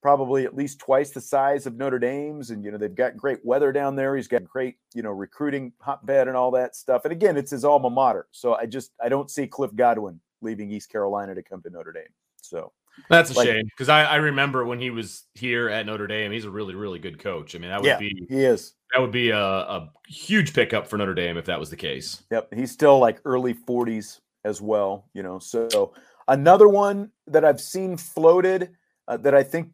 probably 0.00 0.44
at 0.44 0.54
least 0.54 0.78
twice 0.78 1.10
the 1.10 1.20
size 1.20 1.66
of 1.66 1.76
Notre 1.76 1.98
Dame's, 1.98 2.50
and 2.50 2.64
you 2.64 2.70
know 2.70 2.78
they've 2.78 2.94
got 2.94 3.16
great 3.16 3.38
weather 3.44 3.72
down 3.72 3.96
there. 3.96 4.16
He's 4.16 4.28
got 4.28 4.44
great 4.44 4.76
you 4.94 5.02
know 5.02 5.10
recruiting 5.10 5.72
hotbed 5.80 6.28
and 6.28 6.36
all 6.36 6.50
that 6.52 6.76
stuff. 6.76 7.04
And 7.04 7.12
again, 7.12 7.36
it's 7.36 7.50
his 7.50 7.64
alma 7.64 7.90
mater. 7.90 8.26
So 8.30 8.54
I 8.54 8.66
just 8.66 8.92
I 9.02 9.08
don't 9.08 9.30
see 9.30 9.46
Cliff 9.46 9.74
Godwin 9.74 10.20
leaving 10.40 10.70
East 10.70 10.90
Carolina 10.90 11.34
to 11.34 11.42
come 11.42 11.62
to 11.62 11.70
Notre 11.70 11.92
Dame. 11.92 12.04
So 12.40 12.72
that's 13.08 13.30
a 13.30 13.34
like, 13.34 13.46
shame 13.46 13.64
because 13.64 13.88
I, 13.88 14.04
I 14.04 14.16
remember 14.16 14.64
when 14.64 14.80
he 14.80 14.90
was 14.90 15.24
here 15.34 15.68
at 15.68 15.86
Notre 15.86 16.06
Dame, 16.06 16.32
he's 16.32 16.44
a 16.44 16.50
really, 16.50 16.74
really 16.74 16.98
good 16.98 17.18
coach. 17.18 17.54
I 17.54 17.58
mean, 17.58 17.70
that 17.70 17.80
would 17.80 17.86
yeah, 17.86 17.98
be 17.98 18.26
he 18.28 18.44
is. 18.44 18.74
That 18.92 19.00
would 19.00 19.12
be 19.12 19.30
a, 19.30 19.38
a 19.38 19.92
huge 20.06 20.54
pickup 20.54 20.86
for 20.86 20.96
Notre 20.96 21.14
Dame 21.14 21.36
if 21.36 21.44
that 21.46 21.60
was 21.60 21.70
the 21.70 21.76
case. 21.76 22.22
Yep, 22.30 22.54
he's 22.54 22.70
still 22.70 22.98
like 22.98 23.20
early 23.24 23.54
40s 23.54 24.20
as 24.44 24.60
well. 24.60 25.08
You 25.14 25.22
know, 25.22 25.38
so 25.38 25.94
another 26.26 26.68
one 26.68 27.10
that 27.26 27.44
I've 27.44 27.60
seen 27.60 27.96
floated 27.96 28.70
uh, 29.06 29.16
that 29.18 29.34
I 29.34 29.42
think 29.42 29.70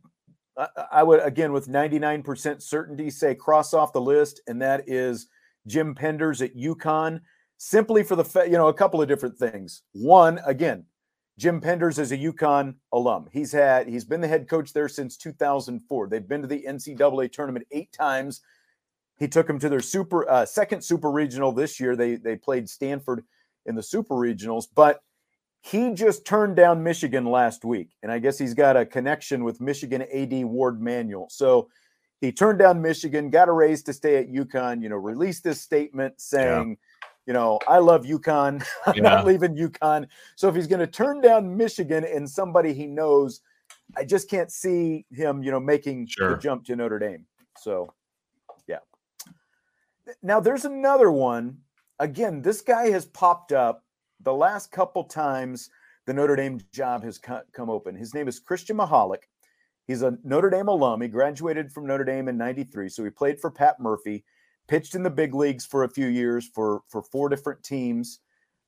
I, 0.57 0.69
I 0.93 1.03
would 1.03 1.21
again 1.21 1.53
with 1.53 1.69
99% 1.69 2.62
certainty 2.62 3.11
say 3.11 3.35
cross 3.35 3.75
off 3.75 3.93
the 3.93 4.01
list, 4.01 4.41
and 4.47 4.61
that 4.62 4.89
is 4.89 5.27
Jim 5.67 5.95
Penders 5.95 6.43
at 6.43 6.57
UConn. 6.57 7.21
Simply 7.57 8.03
for 8.03 8.17
the 8.17 8.45
you 8.45 8.59
know 8.59 8.69
a 8.69 8.75
couple 8.75 9.01
of 9.01 9.09
different 9.09 9.39
things. 9.39 9.83
One, 9.93 10.41
again, 10.45 10.85
Jim 11.39 11.61
Penders 11.61 11.99
is 11.99 12.12
a 12.12 12.19
UConn 12.19 12.75
alum. 12.93 13.29
He's 13.33 13.53
had 13.53 13.89
he's 13.89 14.05
been 14.05 14.21
the 14.21 14.29
head 14.29 14.49
coach 14.49 14.73
there 14.73 14.89
since 14.89 15.17
2004. 15.17 16.09
They've 16.09 16.29
been 16.29 16.43
to 16.43 16.49
the 16.49 16.65
NCAA 16.69 17.33
tournament 17.33 17.67
eight 17.71 17.93
times. 17.93 18.41
He 19.19 19.29
took 19.29 19.47
them 19.47 19.59
to 19.61 19.69
their 19.69 19.81
super 19.81 20.29
uh, 20.29 20.45
second 20.47 20.83
super 20.83 21.11
regional 21.11 21.53
this 21.53 21.81
year. 21.81 21.97
They 21.97 22.17
they 22.17 22.37
played 22.37 22.69
Stanford 22.69 23.25
in 23.67 23.75
the 23.75 23.83
super 23.83 24.15
regionals, 24.15 24.67
but 24.75 25.01
he 25.61 25.95
just 25.95 26.27
turned 26.27 26.57
down 26.57 26.83
Michigan 26.83 27.25
last 27.25 27.65
week, 27.65 27.91
and 28.03 28.12
I 28.12 28.19
guess 28.19 28.39
he's 28.39 28.55
got 28.55 28.77
a 28.77 28.85
connection 28.85 29.45
with 29.45 29.61
Michigan 29.61 30.03
AD 30.03 30.45
Warde 30.45 30.81
Manuel. 30.81 31.29
So 31.31 31.69
he 32.21 32.33
turned 32.33 32.59
down 32.59 32.83
Michigan, 32.83 33.31
got 33.31 33.49
a 33.49 33.53
raise 33.53 33.83
to 33.85 33.93
stay 33.93 34.17
at 34.17 34.29
UConn. 34.29 34.83
You 34.83 34.89
know, 34.91 34.97
released 34.97 35.45
this 35.45 35.61
statement 35.61 36.21
saying. 36.21 36.71
Yeah 36.71 36.77
you 37.27 37.33
know, 37.33 37.59
I 37.67 37.79
love 37.79 38.05
UConn. 38.05 38.65
I'm 38.87 38.95
yeah. 38.97 39.03
not 39.03 39.27
leaving 39.27 39.57
UConn. 39.57 40.07
So 40.37 40.49
if 40.49 40.55
he's 40.55 40.67
going 40.67 40.81
to 40.81 40.87
turn 40.87 41.21
down 41.21 41.57
Michigan 41.57 42.05
and 42.05 42.29
somebody 42.29 42.75
he 42.75 42.87
knows, 42.87 43.41
I 43.97 44.05
just 44.05 44.29
can't 44.29 44.51
see 44.51 45.07
him, 45.11 45.43
you 45.43 45.51
know, 45.51 45.61
making 45.61 46.07
sure. 46.07 46.31
the 46.31 46.37
jump 46.37 46.65
to 46.67 46.77
Notre 46.77 46.99
Dame. 46.99 47.27
So, 47.59 47.93
yeah. 48.67 48.79
Now 50.23 50.41
there's 50.41 50.65
another 50.65 51.11
one. 51.11 51.59
Again, 51.99 52.42
this 52.42 52.61
guy 52.61 52.90
has 52.90 53.07
popped 53.07 53.53
up 53.53 53.84
the 54.20 54.34
last 54.34 54.72
couple 54.72 55.05
times 55.05 55.70
the 56.07 56.12
Notre 56.12 56.36
Dame 56.36 56.61
job 56.72 57.03
has 57.05 57.18
come 57.18 57.70
open. 57.70 57.95
His 57.95 58.14
name 58.14 58.28
is 58.28 58.38
Christian 58.38 58.76
Michalak. 58.76 59.22
He's 59.86 60.03
a 60.03 60.18
Notre 60.24 60.51
Dame 60.51 60.68
alum. 60.68 61.01
He 61.01 61.09
graduated 61.09 61.70
from 61.72 61.86
Notre 61.86 62.05
Dame 62.05 62.28
in 62.28 62.36
93. 62.36 62.88
So 62.88 63.05
he 63.05 63.11
played 63.11 63.40
for 63.40 63.51
Pat 63.51 63.80
Murphy 63.80 64.24
pitched 64.68 64.95
in 64.95 65.03
the 65.03 65.11
big 65.11 65.34
leagues 65.34 65.66
for 65.66 65.84
a 65.84 65.88
few 65.88 66.07
years 66.07 66.49
for 66.55 66.82
for 66.88 67.03
four 67.03 67.28
different 67.28 67.62
teams, 67.62 68.20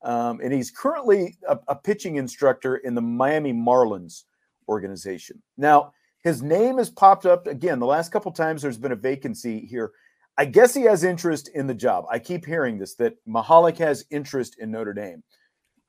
um, 0.03 0.41
and 0.43 0.53
he's 0.53 0.71
currently 0.71 1.37
a, 1.49 1.59
a, 1.69 1.75
pitching 1.75 2.17
instructor 2.17 2.77
in 2.77 2.95
the 2.95 3.01
Miami 3.01 3.53
Marlins 3.53 4.25
organization. 4.69 5.43
Now, 5.57 5.93
his 6.23 6.43
name 6.43 6.79
has 6.79 6.91
popped 6.91 7.27
up 7.27 7.47
again 7.47 7.79
the 7.79 7.87
last 7.87 8.13
couple 8.13 8.33
times. 8.33 8.63
There's 8.63 8.79
been 8.79 8.93
a 8.93 8.97
vacancy 8.97 9.61
here. 9.67 9.93
I 10.39 10.45
guess 10.45 10.75
he 10.75 10.83
has 10.83 11.03
interest 11.03 11.49
in 11.55 11.67
the 11.67 11.75
job. 11.75 12.05
I 12.11 12.19
keep 12.19 12.45
hearing 12.45 12.79
this 12.79 12.95
that 12.97 13.15
Michalak 13.27 13.79
has 13.79 14.05
interest 14.11 14.57
in 14.59 14.71
Notre 14.71 14.93
Dame. 14.93 15.23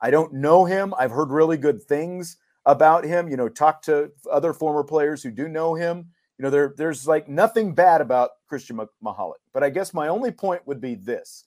I 0.00 0.10
don't 0.10 0.32
know 0.32 0.64
him. 0.64 0.94
I've 0.98 1.10
heard 1.10 1.30
really 1.30 1.56
good 1.56 1.82
things 1.82 2.36
about 2.64 3.04
him. 3.04 3.28
You 3.28 3.36
know, 3.36 3.48
talk 3.48 3.82
to 3.82 4.10
other 4.30 4.52
former 4.52 4.84
players 4.84 5.22
who 5.22 5.30
do 5.30 5.48
know 5.48 5.74
him 5.74 6.08
you 6.38 6.44
know, 6.44 6.50
there 6.50 6.72
there's 6.76 7.06
like 7.06 7.28
nothing 7.28 7.74
bad 7.74 8.00
about 8.00 8.30
Christian 8.48 8.78
Michalak. 9.04 9.34
But 9.52 9.64
I 9.64 9.70
guess 9.70 9.92
my 9.92 10.08
only 10.08 10.30
point 10.30 10.66
would 10.66 10.80
be 10.80 10.94
this: 10.94 11.44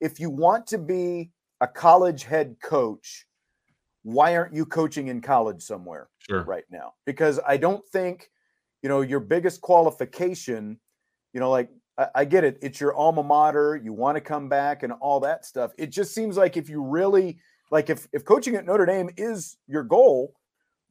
if 0.00 0.20
you 0.20 0.30
want 0.30 0.66
to 0.68 0.78
be 0.78 1.32
a 1.60 1.66
college 1.66 2.22
head 2.24 2.56
coach, 2.62 3.26
why 4.04 4.36
aren't 4.36 4.54
you 4.54 4.64
coaching 4.64 5.08
in 5.08 5.20
college 5.20 5.60
somewhere 5.60 6.08
sure. 6.18 6.44
right 6.44 6.64
now? 6.70 6.92
Because 7.04 7.40
I 7.46 7.56
don't 7.56 7.84
think, 7.88 8.30
you 8.82 8.88
know, 8.88 9.00
your 9.00 9.20
biggest 9.20 9.60
qualification, 9.60 10.78
you 11.32 11.40
know, 11.40 11.50
like 11.50 11.70
I, 11.98 12.06
I 12.14 12.24
get 12.24 12.44
it, 12.44 12.58
it's 12.62 12.80
your 12.80 12.94
alma 12.94 13.22
mater, 13.22 13.76
you 13.76 13.92
want 13.92 14.16
to 14.16 14.20
come 14.20 14.48
back 14.48 14.82
and 14.82 14.92
all 14.92 15.20
that 15.20 15.44
stuff. 15.44 15.72
It 15.78 15.90
just 15.90 16.14
seems 16.14 16.36
like 16.36 16.56
if 16.56 16.68
you 16.68 16.82
really 16.82 17.38
like 17.70 17.90
if 17.90 18.08
if 18.12 18.24
coaching 18.24 18.54
at 18.56 18.66
Notre 18.66 18.86
Dame 18.86 19.10
is 19.16 19.56
your 19.66 19.82
goal, 19.82 20.34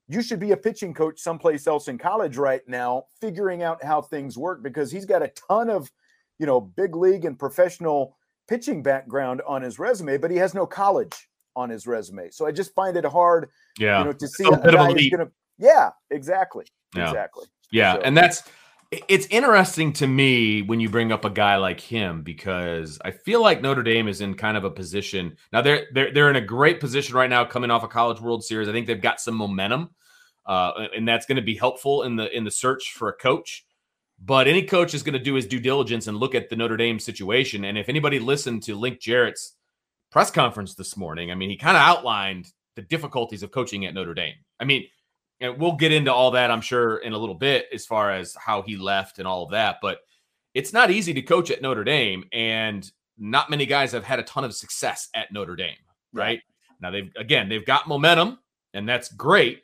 you 0.07 0.21
should 0.21 0.39
be 0.39 0.51
a 0.51 0.57
pitching 0.57 0.93
coach 0.93 1.19
someplace 1.19 1.67
else 1.67 1.87
in 1.87 1.97
college 1.97 2.37
right 2.37 2.61
now, 2.67 3.05
figuring 3.19 3.63
out 3.63 3.83
how 3.83 4.01
things 4.01 4.37
work 4.37 4.61
because 4.61 4.91
he's 4.91 5.05
got 5.05 5.21
a 5.21 5.29
ton 5.29 5.69
of, 5.69 5.91
you 6.37 6.45
know, 6.45 6.59
big 6.59 6.95
league 6.95 7.25
and 7.25 7.39
professional 7.39 8.17
pitching 8.47 8.83
background 8.83 9.41
on 9.47 9.61
his 9.61 9.79
resume, 9.79 10.17
but 10.17 10.29
he 10.29 10.37
has 10.37 10.53
no 10.53 10.65
college 10.65 11.29
on 11.55 11.69
his 11.69 11.87
resume. 11.87 12.29
So 12.31 12.45
I 12.45 12.51
just 12.51 12.73
find 12.73 12.97
it 12.97 13.05
hard, 13.05 13.49
yeah, 13.79 13.99
you 13.99 14.05
know, 14.05 14.13
to 14.13 14.27
see 14.27 14.45
a, 14.45 14.49
a 14.49 14.71
guy 14.71 14.91
who's 14.91 15.09
gonna, 15.09 15.31
yeah, 15.57 15.91
exactly, 16.09 16.65
yeah. 16.95 17.07
exactly, 17.07 17.45
yeah, 17.71 17.93
so. 17.93 18.01
and 18.01 18.17
that's 18.17 18.43
it's 18.91 19.25
interesting 19.27 19.93
to 19.93 20.07
me 20.07 20.61
when 20.61 20.79
you 20.79 20.89
bring 20.89 21.11
up 21.11 21.23
a 21.23 21.29
guy 21.29 21.55
like 21.55 21.79
him 21.79 22.23
because 22.23 22.99
I 23.03 23.11
feel 23.11 23.41
like 23.41 23.61
Notre 23.61 23.83
Dame 23.83 24.07
is 24.07 24.19
in 24.19 24.35
kind 24.35 24.57
of 24.57 24.65
a 24.65 24.71
position 24.71 25.37
now. 25.53 25.61
They're 25.61 25.87
they're 25.93 26.13
they're 26.13 26.29
in 26.29 26.35
a 26.35 26.41
great 26.41 26.79
position 26.79 27.15
right 27.15 27.29
now, 27.29 27.45
coming 27.45 27.71
off 27.71 27.83
a 27.83 27.87
College 27.87 28.19
World 28.19 28.43
Series. 28.43 28.67
I 28.67 28.73
think 28.73 28.87
they've 28.87 29.01
got 29.01 29.21
some 29.21 29.35
momentum 29.35 29.91
uh, 30.45 30.87
and 30.95 31.07
that's 31.07 31.25
going 31.25 31.35
to 31.35 31.41
be 31.41 31.55
helpful 31.55 32.03
in 32.03 32.15
the 32.15 32.35
in 32.35 32.43
the 32.43 32.51
search 32.51 32.93
for 32.93 33.09
a 33.09 33.13
coach. 33.13 33.65
But 34.23 34.47
any 34.47 34.63
coach 34.63 34.93
is 34.93 35.01
going 35.01 35.13
to 35.13 35.19
do 35.19 35.33
his 35.33 35.47
due 35.47 35.59
diligence 35.59 36.07
and 36.07 36.17
look 36.17 36.35
at 36.35 36.49
the 36.49 36.55
Notre 36.55 36.77
Dame 36.77 36.99
situation. 36.99 37.65
And 37.65 37.77
if 37.77 37.89
anybody 37.89 38.19
listened 38.19 38.61
to 38.63 38.75
Link 38.75 38.99
Jarrett's 38.99 39.55
press 40.11 40.29
conference 40.29 40.75
this 40.75 40.95
morning, 40.95 41.31
I 41.31 41.35
mean, 41.35 41.49
he 41.49 41.57
kind 41.57 41.75
of 41.75 41.81
outlined 41.81 42.51
the 42.75 42.83
difficulties 42.83 43.41
of 43.41 43.51
coaching 43.51 43.85
at 43.85 43.95
Notre 43.95 44.13
Dame. 44.13 44.35
I 44.59 44.65
mean, 44.65 44.85
and 45.41 45.59
we'll 45.59 45.75
get 45.75 45.91
into 45.91 46.13
all 46.13 46.31
that, 46.31 46.51
I'm 46.51 46.61
sure, 46.61 46.97
in 46.97 47.13
a 47.13 47.17
little 47.17 47.35
bit 47.35 47.65
as 47.73 47.85
far 47.85 48.11
as 48.11 48.35
how 48.35 48.61
he 48.61 48.77
left 48.77 49.17
and 49.19 49.27
all 49.27 49.43
of 49.43 49.51
that. 49.51 49.77
But 49.81 49.99
it's 50.53 50.71
not 50.71 50.91
easy 50.91 51.13
to 51.15 51.21
coach 51.21 51.49
at 51.49 51.61
Notre 51.61 51.83
Dame, 51.83 52.23
and 52.31 52.89
not 53.17 53.49
many 53.49 53.65
guys 53.65 53.91
have 53.91 54.03
had 54.03 54.19
a 54.19 54.23
ton 54.23 54.43
of 54.43 54.53
success 54.53 55.09
at 55.15 55.33
Notre 55.33 55.55
Dame, 55.55 55.75
right? 56.13 56.41
Now 56.79 56.91
they've 56.91 57.11
again 57.17 57.49
they've 57.49 57.65
got 57.65 57.87
momentum, 57.87 58.39
and 58.73 58.87
that's 58.87 59.11
great. 59.11 59.63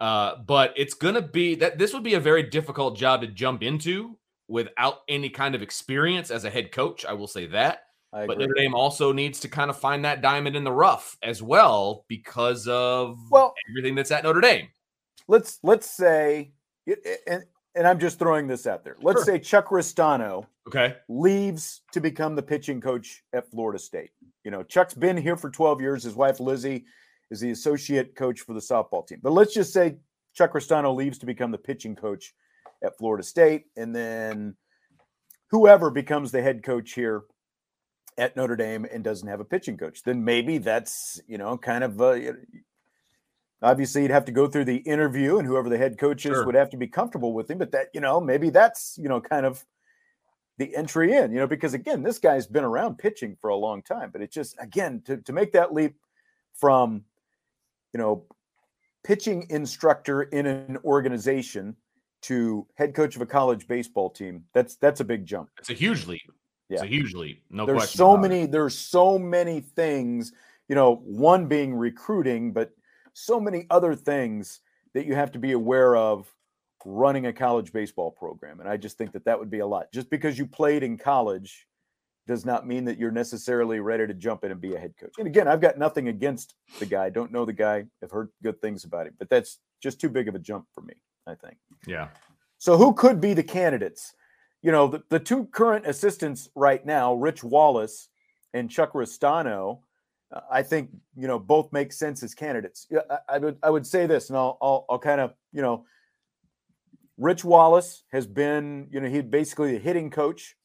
Uh, 0.00 0.36
but 0.46 0.72
it's 0.76 0.94
going 0.94 1.14
to 1.14 1.22
be 1.22 1.54
that 1.56 1.78
this 1.78 1.92
would 1.92 2.02
be 2.02 2.14
a 2.14 2.20
very 2.20 2.42
difficult 2.42 2.96
job 2.96 3.20
to 3.20 3.26
jump 3.26 3.62
into 3.62 4.16
without 4.48 5.00
any 5.08 5.28
kind 5.28 5.54
of 5.54 5.60
experience 5.62 6.30
as 6.30 6.44
a 6.44 6.50
head 6.50 6.72
coach. 6.72 7.04
I 7.04 7.12
will 7.12 7.28
say 7.28 7.46
that. 7.46 7.82
But 8.26 8.38
Notre 8.38 8.54
Dame 8.54 8.74
also 8.74 9.12
needs 9.12 9.38
to 9.40 9.48
kind 9.48 9.70
of 9.70 9.78
find 9.78 10.04
that 10.04 10.20
diamond 10.20 10.56
in 10.56 10.64
the 10.64 10.72
rough 10.72 11.16
as 11.22 11.42
well 11.42 12.04
because 12.08 12.66
of 12.66 13.16
well 13.30 13.54
everything 13.70 13.94
that's 13.94 14.10
at 14.10 14.24
Notre 14.24 14.40
Dame. 14.40 14.68
Let's 15.30 15.60
let's 15.62 15.88
say, 15.88 16.50
and 17.28 17.44
and 17.76 17.86
I'm 17.86 18.00
just 18.00 18.18
throwing 18.18 18.48
this 18.48 18.66
out 18.66 18.82
there. 18.82 18.96
Let's 19.00 19.24
sure. 19.24 19.36
say 19.36 19.38
Chuck 19.38 19.68
Ristano 19.68 20.44
okay 20.66 20.96
leaves 21.08 21.82
to 21.92 22.00
become 22.00 22.34
the 22.34 22.42
pitching 22.42 22.80
coach 22.80 23.22
at 23.32 23.48
Florida 23.48 23.78
State. 23.78 24.10
You 24.42 24.50
know, 24.50 24.64
Chuck's 24.64 24.94
been 24.94 25.16
here 25.16 25.36
for 25.36 25.48
12 25.48 25.80
years. 25.80 26.02
His 26.02 26.16
wife 26.16 26.40
Lizzie 26.40 26.84
is 27.30 27.38
the 27.38 27.52
associate 27.52 28.16
coach 28.16 28.40
for 28.40 28.54
the 28.54 28.60
softball 28.60 29.06
team. 29.06 29.20
But 29.22 29.30
let's 29.30 29.54
just 29.54 29.72
say 29.72 29.98
Chuck 30.34 30.52
Ristano 30.52 30.92
leaves 30.92 31.18
to 31.18 31.26
become 31.26 31.52
the 31.52 31.58
pitching 31.58 31.94
coach 31.94 32.34
at 32.82 32.98
Florida 32.98 33.22
State, 33.22 33.66
and 33.76 33.94
then 33.94 34.56
whoever 35.52 35.90
becomes 35.90 36.32
the 36.32 36.42
head 36.42 36.64
coach 36.64 36.94
here 36.94 37.22
at 38.18 38.34
Notre 38.34 38.56
Dame 38.56 38.84
and 38.92 39.04
doesn't 39.04 39.28
have 39.28 39.38
a 39.38 39.44
pitching 39.44 39.76
coach, 39.76 40.02
then 40.02 40.24
maybe 40.24 40.58
that's 40.58 41.20
you 41.28 41.38
know 41.38 41.56
kind 41.56 41.84
of 41.84 42.00
uh, 42.00 42.18
obviously 43.62 44.02
you'd 44.02 44.10
have 44.10 44.24
to 44.26 44.32
go 44.32 44.46
through 44.46 44.64
the 44.64 44.78
interview, 44.78 45.38
and 45.38 45.46
whoever 45.46 45.68
the 45.68 45.78
head 45.78 45.98
coach 45.98 46.26
is 46.26 46.32
sure. 46.32 46.46
would 46.46 46.54
have 46.54 46.70
to 46.70 46.76
be 46.76 46.86
comfortable 46.86 47.32
with 47.32 47.50
him. 47.50 47.58
But 47.58 47.72
that 47.72 47.88
you 47.94 48.00
know 48.00 48.20
maybe 48.20 48.50
that's 48.50 48.98
you 48.98 49.08
know 49.08 49.20
kind 49.20 49.46
of 49.46 49.64
the 50.58 50.76
entry 50.76 51.16
in, 51.16 51.32
you 51.32 51.38
know, 51.38 51.46
because 51.46 51.72
again, 51.72 52.02
this 52.02 52.18
guy's 52.18 52.46
been 52.46 52.64
around 52.64 52.98
pitching 52.98 53.34
for 53.40 53.48
a 53.48 53.56
long 53.56 53.80
time, 53.82 54.10
but 54.12 54.20
it 54.20 54.30
just 54.30 54.56
again 54.60 55.02
to 55.06 55.16
to 55.18 55.32
make 55.32 55.52
that 55.52 55.72
leap 55.72 55.94
from 56.54 57.04
you 57.92 57.98
know, 57.98 58.24
pitching 59.04 59.46
instructor 59.50 60.22
in 60.22 60.46
an 60.46 60.78
organization 60.84 61.76
to 62.22 62.66
head 62.74 62.94
coach 62.94 63.16
of 63.16 63.22
a 63.22 63.26
college 63.26 63.66
baseball 63.66 64.10
team. 64.10 64.44
That's 64.52 64.76
that's 64.76 65.00
a 65.00 65.04
big 65.04 65.26
jump. 65.26 65.48
It's 65.58 65.70
a 65.70 65.74
huge 65.74 66.06
leap. 66.06 66.22
Yeah. 66.68 66.76
It's 66.76 66.84
a 66.84 66.86
huge 66.86 67.14
leap. 67.14 67.42
No 67.50 67.66
there's 67.66 67.78
question. 67.78 67.98
so 67.98 68.16
many, 68.16 68.42
it. 68.42 68.52
there's 68.52 68.78
so 68.78 69.18
many 69.18 69.60
things, 69.60 70.32
you 70.68 70.74
know, 70.74 70.96
one 70.96 71.46
being 71.46 71.74
recruiting, 71.74 72.52
but 72.52 72.70
so 73.14 73.40
many 73.40 73.66
other 73.70 73.94
things 73.94 74.60
that 74.94 75.06
you 75.06 75.14
have 75.14 75.32
to 75.32 75.38
be 75.38 75.52
aware 75.52 75.96
of 75.96 76.32
running 76.84 77.26
a 77.26 77.32
college 77.32 77.72
baseball 77.72 78.10
program. 78.10 78.60
And 78.60 78.68
I 78.68 78.76
just 78.76 78.96
think 78.98 79.12
that 79.12 79.24
that 79.24 79.38
would 79.38 79.50
be 79.50 79.60
a 79.60 79.66
lot. 79.66 79.92
Just 79.92 80.10
because 80.10 80.38
you 80.38 80.46
played 80.46 80.82
in 80.82 80.96
college 80.96 81.66
does 82.26 82.44
not 82.44 82.66
mean 82.66 82.84
that 82.84 82.98
you're 82.98 83.10
necessarily 83.10 83.80
ready 83.80 84.06
to 84.06 84.14
jump 84.14 84.44
in 84.44 84.52
and 84.52 84.60
be 84.60 84.74
a 84.74 84.78
head 84.78 84.94
coach. 84.98 85.14
And 85.18 85.26
again, 85.26 85.48
I've 85.48 85.60
got 85.60 85.78
nothing 85.78 86.08
against 86.08 86.54
the 86.78 86.86
guy. 86.86 87.10
Don't 87.10 87.32
know 87.32 87.44
the 87.44 87.52
guy. 87.52 87.84
I've 88.02 88.10
heard 88.10 88.28
good 88.42 88.60
things 88.60 88.84
about 88.84 89.06
him, 89.06 89.14
but 89.18 89.28
that's 89.28 89.58
just 89.82 90.00
too 90.00 90.08
big 90.08 90.28
of 90.28 90.34
a 90.34 90.38
jump 90.38 90.66
for 90.72 90.82
me, 90.82 90.94
I 91.26 91.34
think. 91.34 91.56
Yeah. 91.86 92.08
So 92.58 92.76
who 92.76 92.94
could 92.94 93.20
be 93.20 93.34
the 93.34 93.42
candidates? 93.42 94.14
You 94.62 94.70
know, 94.70 94.88
the, 94.88 95.02
the 95.08 95.18
two 95.18 95.46
current 95.46 95.86
assistants 95.86 96.48
right 96.54 96.84
now, 96.84 97.14
Rich 97.14 97.42
Wallace 97.42 98.08
and 98.52 98.70
Chuck 98.70 98.92
Ristano, 98.92 99.78
uh, 99.78 99.80
I 100.50 100.62
think 100.62 100.90
you 101.16 101.26
know 101.26 101.38
both 101.38 101.72
make 101.72 101.92
sense 101.92 102.22
as 102.22 102.34
candidates. 102.34 102.86
I, 103.10 103.18
I 103.28 103.38
would 103.38 103.58
I 103.62 103.70
would 103.70 103.86
say 103.86 104.06
this, 104.06 104.28
and 104.28 104.38
I'll 104.38 104.58
I'll, 104.60 104.86
I'll 104.88 104.98
kind 104.98 105.20
of 105.20 105.34
you 105.52 105.62
know, 105.62 105.84
Rich 107.18 107.44
Wallace 107.44 108.04
has 108.12 108.26
been 108.26 108.88
you 108.90 109.00
know 109.00 109.08
he 109.08 109.20
basically 109.22 109.76
a 109.76 109.78
hitting 109.78 110.10
coach 110.10 110.56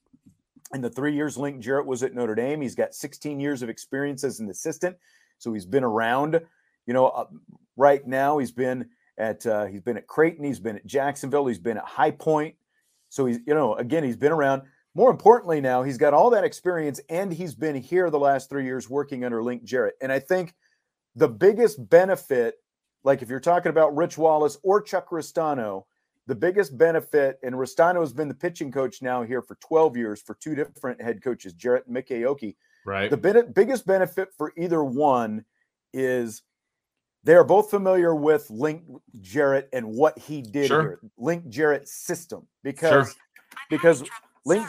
in 0.73 0.81
the 0.81 0.89
three 0.89 1.15
years 1.15 1.37
Link 1.37 1.61
Jarrett 1.61 1.85
was 1.85 2.03
at 2.03 2.13
Notre 2.13 2.35
Dame. 2.35 2.61
He's 2.61 2.75
got 2.75 2.93
16 2.93 3.39
years 3.39 3.61
of 3.61 3.69
experience 3.69 4.23
as 4.23 4.39
an 4.39 4.49
assistant, 4.49 4.97
so 5.37 5.53
he's 5.53 5.65
been 5.65 5.83
around. 5.83 6.39
You 6.85 6.93
know, 6.93 7.07
uh, 7.07 7.25
right 7.75 8.05
now 8.05 8.37
he's 8.37 8.51
been 8.51 8.89
at 9.17 9.45
uh, 9.47 9.65
he's 9.65 9.81
been 9.81 9.97
at 9.97 10.07
Creighton, 10.07 10.45
he's 10.45 10.59
been 10.59 10.75
at 10.75 10.85
Jacksonville, 10.85 11.47
he's 11.47 11.59
been 11.59 11.77
at 11.77 11.85
High 11.85 12.11
Point. 12.11 12.55
So 13.09 13.25
he's 13.25 13.39
you 13.47 13.55
know 13.55 13.75
again 13.75 14.03
he's 14.03 14.17
been 14.17 14.31
around. 14.31 14.63
More 14.95 15.11
importantly, 15.11 15.59
now 15.59 15.83
he's 15.83 15.97
got 15.97 16.13
all 16.13 16.29
that 16.29 16.45
experience 16.45 17.01
and 17.09 17.31
he's 17.31 17.53
been 17.53 17.75
here 17.75 18.09
the 18.09 18.17
last 18.17 18.49
three 18.49 18.63
years 18.63 18.89
working 18.89 19.25
under 19.25 19.43
Link 19.43 19.63
Jarrett. 19.65 19.95
And 20.01 20.09
I 20.09 20.19
think 20.19 20.55
the 21.15 21.27
biggest 21.27 21.89
benefit, 21.89 22.55
like 23.03 23.21
if 23.21 23.29
you're 23.29 23.41
talking 23.41 23.69
about 23.69 23.95
Rich 23.95 24.17
Wallace 24.17 24.57
or 24.63 24.81
Chuck 24.81 25.09
Ristano, 25.09 25.83
the 26.27 26.35
biggest 26.35 26.77
benefit, 26.77 27.39
and 27.43 27.53
Ristano 27.53 27.99
has 27.99 28.13
been 28.13 28.29
the 28.29 28.33
pitching 28.33 28.71
coach 28.71 29.01
now 29.01 29.21
here 29.21 29.41
for 29.41 29.55
12 29.55 29.97
years 29.97 30.21
for 30.21 30.35
two 30.35 30.55
different 30.55 31.01
head 31.01 31.21
coaches, 31.21 31.53
Jarrett 31.53 31.85
and 31.87 31.95
Aoki. 31.95 32.55
Right. 32.85 33.11
The 33.11 33.17
bit, 33.17 33.53
biggest 33.53 33.85
benefit 33.85 34.29
for 34.37 34.53
either 34.57 34.83
one 34.83 35.43
is 35.93 36.41
they 37.23 37.35
are 37.35 37.43
both 37.43 37.69
familiar 37.69 38.15
with 38.15 38.49
Link 38.49 38.83
Jarrett 39.21 39.67
and 39.73 39.85
what 39.87 40.17
he 40.17 40.41
did 40.41 40.67
Sure. 40.67 40.81
here, 40.81 40.99
Link 41.17 41.49
Jarrett's 41.49 41.91
system, 41.91 42.47
because 42.63 43.09
Sure. 43.09 43.15
because 43.69 44.03
Link 44.45 44.67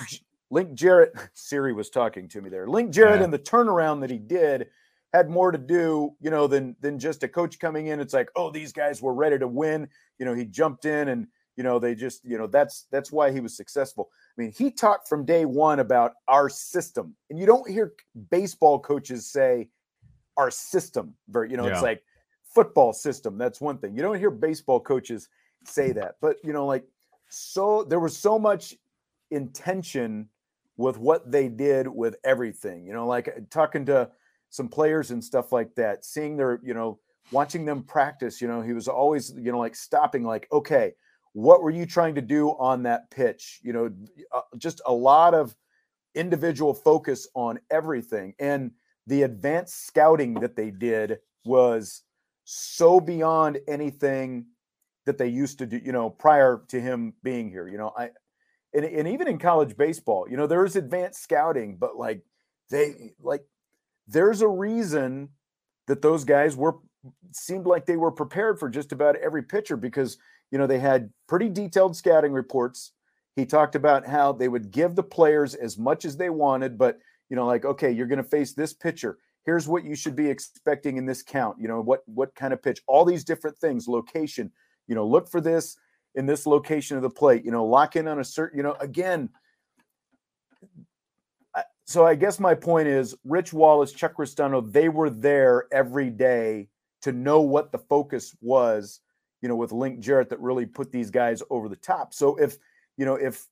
Link 0.51 0.75
Jarrett 0.75 1.13
Siri 1.35 1.73
was 1.73 1.91
talking 1.91 2.29
to 2.29 2.41
me 2.41 2.51
there. 2.51 2.67
Link 2.67 2.91
Jarrett 2.93 3.19
Yeah. 3.21 3.25
and 3.25 3.33
the 3.33 3.39
turnaround 3.39 4.01
that 4.01 4.11
he 4.11 4.19
did 4.19 4.69
had 5.13 5.31
more 5.31 5.51
to 5.51 5.59
do, 5.59 6.13
you 6.21 6.31
know, 6.31 6.47
than 6.47 6.77
than 6.81 6.99
just 6.99 7.23
a 7.23 7.29
coach 7.29 7.59
coming 7.59 7.89
in. 7.89 8.01
It's 8.01 8.15
like, 8.15 8.31
oh, 8.37 8.51
these 8.51 8.73
guys 8.73 9.01
were 9.03 9.15
ready 9.15 9.39
to 9.39 9.49
win. 9.49 9.89
You 10.19 10.27
know, 10.27 10.35
he 10.35 10.45
jumped 10.45 10.85
in 10.85 11.09
and 11.09 11.27
you 11.57 11.63
know 11.63 11.79
they 11.79 11.95
just 11.95 12.23
you 12.25 12.37
know 12.37 12.47
that's 12.47 12.87
that's 12.91 13.11
why 13.11 13.31
he 13.33 13.41
was 13.41 13.57
successful. 13.57 14.11
I 14.37 14.43
mean, 14.43 14.53
he 14.57 14.71
talked 14.71 15.09
from 15.09 15.25
day 15.25 15.45
one 15.47 15.81
about 15.81 16.13
our 16.29 16.49
system, 16.51 17.15
and 17.31 17.39
you 17.39 17.47
don't 17.47 17.69
hear 17.69 17.95
baseball 18.31 18.79
coaches 18.79 19.31
say 19.31 19.69
our 20.37 20.51
system. 20.51 21.15
Very, 21.29 21.51
you 21.51 21.57
know, 21.57 21.67
Yeah. 21.67 21.73
it's 21.73 21.83
like 21.83 22.03
football 22.55 22.93
system. 22.93 23.39
That's 23.39 23.61
one 23.61 23.79
thing. 23.79 23.97
You 23.97 24.03
don't 24.03 24.19
hear 24.19 24.31
baseball 24.31 24.81
coaches 24.81 25.29
say 25.65 25.93
that, 25.93 26.17
but 26.21 26.37
you 26.45 26.53
know, 26.53 26.67
like 26.67 26.85
so 27.31 27.85
there 27.85 28.01
was 28.01 28.15
so 28.17 28.39
much 28.39 28.77
intention 29.31 30.29
with 30.77 30.99
what 30.99 31.31
they 31.31 31.49
did 31.49 31.89
with 31.89 32.17
everything. 32.25 32.87
You 32.87 32.93
know, 32.93 33.07
like 33.07 33.29
uh, 33.29 33.41
talking 33.51 33.87
to 33.87 34.11
some 34.51 34.69
players 34.69 35.11
and 35.11 35.23
stuff 35.23 35.53
like 35.53 35.75
that, 35.75 36.05
seeing 36.05 36.37
their, 36.37 36.61
you 36.63 36.75
know, 36.75 36.99
watching 37.33 37.65
them 37.65 37.83
practice, 37.83 38.41
you 38.41 38.49
know, 38.49 38.61
he 38.61 38.73
was 38.73 38.89
always, 38.89 39.33
you 39.37 39.51
know, 39.51 39.59
like 39.59 39.75
stopping, 39.75 40.23
like, 40.23 40.47
okay, 40.53 40.93
what 41.33 41.63
were 41.63 41.71
you 41.71 41.85
trying 41.85 42.15
to 42.15 42.23
do 42.23 42.51
on 42.51 42.83
that 42.85 43.11
pitch? 43.11 43.61
You 43.63 43.73
know, 43.73 43.91
uh, 44.33 44.43
just 44.59 44.81
a 44.87 44.93
lot 44.93 45.35
of 45.35 45.55
individual 46.15 46.73
focus 46.73 47.29
on 47.35 47.59
everything. 47.71 48.35
And 48.39 48.71
the 49.07 49.23
advanced 49.23 49.87
scouting 49.87 50.35
that 50.35 50.57
they 50.57 50.71
did 50.71 51.19
was 51.45 52.03
so 52.45 53.01
beyond 53.01 53.59
anything 53.69 54.47
that 55.05 55.19
they 55.19 55.29
used 55.29 55.59
to 55.59 55.67
do, 55.67 55.79
you 55.79 55.93
know, 55.93 56.11
prior 56.11 56.63
to 56.69 56.81
him 56.81 57.13
being 57.23 57.51
here. 57.51 57.69
You 57.69 57.79
know, 57.79 57.93
I, 57.97 58.11
and, 58.77 58.85
and 58.85 59.09
even 59.09 59.27
in 59.27 59.39
college 59.39 59.77
baseball, 59.77 60.27
you 60.29 60.37
know, 60.37 60.47
there 60.47 60.65
is 60.65 60.77
advanced 60.77 61.23
scouting, 61.23 61.77
but 61.77 61.97
like 61.97 62.23
they 62.71 63.13
like 63.21 63.43
there's 64.07 64.43
a 64.43 64.49
reason 64.49 65.31
that 65.87 66.03
those 66.03 66.25
guys 66.25 66.55
were 66.55 66.77
seemed 67.33 67.67
like 67.67 67.87
they 67.87 67.97
were 67.97 68.11
prepared 68.11 68.59
for 68.59 68.69
just 68.69 68.93
about 68.93 69.17
every 69.17 69.43
pitcher 69.43 69.77
because 69.77 70.19
you 70.51 70.59
know 70.59 70.67
they 70.67 70.79
had 70.79 71.11
pretty 71.27 71.49
detailed 71.49 71.97
scouting 71.97 72.33
reports. 72.33 72.93
He 73.35 73.47
talked 73.47 73.75
about 73.75 74.07
how 74.07 74.33
they 74.33 74.49
would 74.49 74.71
give 74.71 74.95
the 74.95 75.03
players 75.03 75.55
as 75.55 75.79
much 75.79 76.05
as 76.05 76.17
they 76.19 76.31
wanted, 76.31 76.77
but 76.77 76.99
you 77.31 77.37
know, 77.37 77.47
like 77.47 77.65
okay, 77.65 77.91
you're 77.91 78.07
going 78.07 78.23
to 78.23 78.29
face 78.29 78.53
this 78.53 78.75
pitcher. 78.75 79.17
Here's 79.47 79.69
what 79.69 79.85
you 79.85 79.95
should 79.95 80.17
be 80.17 80.29
expecting 80.29 80.99
in 80.99 81.07
this 81.07 81.23
count. 81.23 81.57
You 81.59 81.69
know 81.69 81.81
what 81.81 82.03
what 82.07 82.35
kind 82.35 82.53
of 82.53 82.63
pitch? 82.63 82.83
All 82.87 83.07
these 83.07 83.25
different 83.25 83.57
things, 83.57 83.89
location. 83.89 84.53
You 84.87 84.95
know, 84.95 85.07
look 85.07 85.31
for 85.31 85.41
this 85.41 85.79
in 86.17 86.27
this 86.27 86.47
location 86.47 86.97
of 86.97 87.03
the 87.03 87.11
plate. 87.11 87.45
You 87.45 87.51
know, 87.53 87.65
lock 87.65 87.95
in 87.97 88.09
on 88.09 88.19
a 88.19 88.25
certain. 88.25 88.57
You 88.57 88.63
know, 88.65 88.77
again. 88.81 89.29
I- 91.55 91.65
So 91.85 92.05
I 92.05 92.15
guess 92.17 92.41
my 92.41 92.55
point 92.55 92.89
is, 92.89 93.15
Rich 93.25 93.53
Wallace, 93.53 93.93
Chuck 93.93 94.15
Ristano, 94.17 94.61
they 94.73 94.89
were 94.89 95.11
there 95.11 95.67
every 95.73 96.11
day 96.11 96.69
to 97.03 97.13
know 97.13 97.41
what 97.43 97.71
the 97.71 97.79
focus 97.79 98.35
was. 98.41 99.01
You 99.43 99.49
know, 99.49 99.57
with 99.57 99.71
Link 99.71 100.01
Jarrett, 100.01 100.31
that 100.31 100.41
really 100.41 100.67
put 100.67 100.91
these 100.91 101.11
guys 101.11 101.43
over 101.51 101.69
the 101.69 101.77
top. 101.77 102.13
So 102.15 102.37
if 102.37 102.57
you 102.97 103.05
know 103.05 103.15
if 103.15 103.47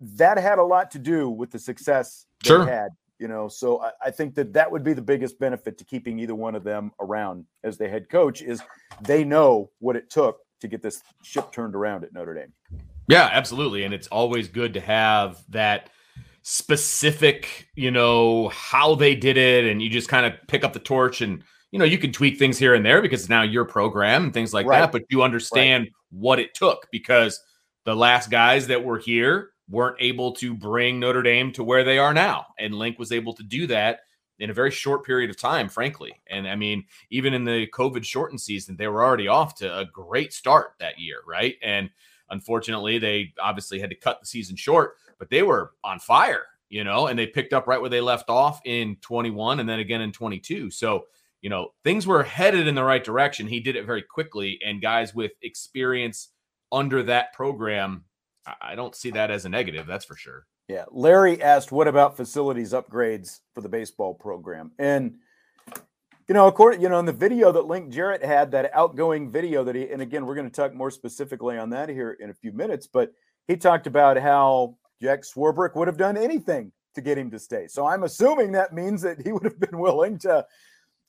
that 0.00 0.38
had 0.38 0.58
a 0.58 0.64
lot 0.64 0.90
to 0.92 0.98
do 0.98 1.28
with 1.28 1.50
the 1.50 1.58
success 1.58 2.26
they 2.42 2.48
Sure. 2.48 2.64
had, 2.64 2.88
you 3.18 3.28
know, 3.28 3.48
so 3.48 3.82
I, 3.82 3.92
I 4.06 4.10
think 4.10 4.34
that 4.36 4.54
that 4.54 4.72
would 4.72 4.82
be 4.82 4.94
the 4.94 5.02
biggest 5.02 5.38
benefit 5.38 5.76
to 5.76 5.84
keeping 5.84 6.18
either 6.18 6.34
one 6.34 6.54
of 6.54 6.64
them 6.64 6.90
around 6.98 7.44
as 7.62 7.76
the 7.76 7.86
head 7.86 8.08
coach 8.08 8.40
is 8.40 8.62
they 9.02 9.24
know 9.24 9.70
what 9.78 9.94
it 9.96 10.08
took 10.08 10.40
to 10.60 10.68
get 10.68 10.82
this 10.82 11.02
ship 11.22 11.52
turned 11.52 11.74
around 11.74 12.04
at 12.04 12.12
Notre 12.12 12.34
Dame. 12.34 12.52
Yeah, 13.08 13.28
absolutely. 13.32 13.84
And 13.84 13.92
it's 13.92 14.08
always 14.08 14.48
good 14.48 14.74
to 14.74 14.80
have 14.80 15.42
that 15.48 15.90
specific, 16.42 17.68
you 17.74 17.90
know, 17.90 18.48
how 18.48 18.94
they 18.94 19.14
did 19.14 19.36
it. 19.36 19.64
And 19.66 19.82
you 19.82 19.90
just 19.90 20.08
kind 20.08 20.26
of 20.26 20.34
pick 20.46 20.64
up 20.64 20.72
the 20.72 20.78
torch 20.78 21.20
and, 21.20 21.42
you 21.72 21.78
know, 21.78 21.84
you 21.84 21.98
can 21.98 22.12
tweak 22.12 22.38
things 22.38 22.58
here 22.58 22.74
and 22.74 22.84
there 22.84 23.02
because 23.02 23.28
now 23.28 23.42
your 23.42 23.64
program 23.64 24.24
and 24.24 24.34
things 24.34 24.54
like 24.54 24.66
Right. 24.66 24.80
that. 24.80 24.92
But 24.92 25.02
you 25.10 25.22
understand 25.22 25.90
what 26.10 26.38
it 26.38 26.54
took 26.54 26.86
because 26.92 27.40
the 27.84 27.94
last 27.96 28.30
guys 28.30 28.66
that 28.68 28.84
were 28.84 28.98
here 28.98 29.50
weren't 29.68 29.96
able 30.00 30.32
to 30.32 30.54
bring 30.54 30.98
Notre 31.00 31.22
Dame 31.22 31.52
to 31.52 31.64
where 31.64 31.84
they 31.84 31.98
are 31.98 32.12
now. 32.12 32.46
And 32.58 32.74
Link 32.74 32.98
was 32.98 33.12
able 33.12 33.34
to 33.34 33.42
do 33.42 33.66
that 33.68 34.00
in 34.40 34.50
a 34.50 34.54
very 34.54 34.70
short 34.70 35.04
period 35.04 35.30
of 35.30 35.36
time, 35.36 35.68
frankly. 35.68 36.20
And 36.26 36.48
I 36.48 36.56
mean, 36.56 36.84
even 37.10 37.34
in 37.34 37.44
the 37.44 37.66
COVID 37.68 38.04
shortened 38.04 38.40
season, 38.40 38.76
they 38.76 38.88
were 38.88 39.04
already 39.04 39.28
off 39.28 39.54
to 39.56 39.78
a 39.78 39.84
great 39.84 40.32
start 40.32 40.72
that 40.80 40.98
year, 40.98 41.18
right? 41.26 41.56
And 41.62 41.90
unfortunately, 42.30 42.98
they 42.98 43.34
obviously 43.40 43.78
had 43.78 43.90
to 43.90 43.96
cut 43.96 44.20
the 44.20 44.26
season 44.26 44.56
short, 44.56 44.94
but 45.18 45.28
they 45.28 45.42
were 45.42 45.72
on 45.84 45.98
fire, 45.98 46.44
you 46.70 46.84
know, 46.84 47.06
and 47.06 47.18
they 47.18 47.26
picked 47.26 47.52
up 47.52 47.66
right 47.66 47.80
where 47.80 47.90
they 47.90 48.00
left 48.00 48.30
off 48.30 48.60
in 48.64 48.96
21 49.02 49.60
and 49.60 49.68
then 49.68 49.78
again 49.78 50.00
in 50.00 50.10
22. 50.10 50.70
So, 50.70 51.06
you 51.42 51.50
know, 51.50 51.72
things 51.84 52.06
were 52.06 52.22
headed 52.22 52.66
in 52.66 52.74
the 52.74 52.84
right 52.84 53.04
direction. 53.04 53.46
He 53.46 53.60
did 53.60 53.76
it 53.76 53.84
very 53.86 54.02
quickly, 54.02 54.58
and 54.64 54.80
guys 54.80 55.14
with 55.14 55.32
experience 55.42 56.28
under 56.72 57.02
that 57.04 57.32
program, 57.34 58.04
I- 58.60 58.74
don't 58.74 58.94
see 58.96 59.10
that 59.10 59.30
as 59.30 59.44
a 59.44 59.48
negative, 59.48 59.86
that's 59.86 60.04
for 60.04 60.16
sure. 60.16 60.46
Yeah. 60.70 60.84
Larry 60.92 61.42
asked, 61.42 61.72
what 61.72 61.88
about 61.88 62.16
facilities 62.16 62.72
upgrades 62.72 63.40
for 63.54 63.60
the 63.60 63.68
baseball 63.68 64.14
program? 64.14 64.70
And, 64.78 65.16
you 66.28 66.34
know, 66.34 66.46
according, 66.46 66.80
you 66.80 66.88
know, 66.88 67.00
in 67.00 67.06
the 67.06 67.12
video 67.12 67.50
that 67.50 67.66
Link 67.66 67.90
Jarrett 67.90 68.24
had, 68.24 68.52
that 68.52 68.70
outgoing 68.72 69.32
video 69.32 69.64
that 69.64 69.74
he, 69.74 69.90
and 69.90 70.00
again, 70.00 70.26
we're 70.26 70.36
going 70.36 70.48
to 70.48 70.54
talk 70.54 70.72
more 70.72 70.92
specifically 70.92 71.58
on 71.58 71.70
that 71.70 71.88
here 71.88 72.12
in 72.12 72.30
a 72.30 72.34
few 72.34 72.52
minutes, 72.52 72.86
but 72.86 73.12
he 73.48 73.56
talked 73.56 73.88
about 73.88 74.16
how 74.16 74.76
Jack 75.02 75.22
Swarbrick 75.22 75.74
would 75.74 75.88
have 75.88 75.96
done 75.96 76.16
anything 76.16 76.70
to 76.94 77.00
get 77.00 77.18
him 77.18 77.32
to 77.32 77.40
stay. 77.40 77.66
So 77.66 77.84
I'm 77.84 78.04
assuming 78.04 78.52
that 78.52 78.72
means 78.72 79.02
that 79.02 79.20
he 79.20 79.32
would 79.32 79.42
have 79.42 79.58
been 79.58 79.76
willing 79.76 80.18
to, 80.18 80.46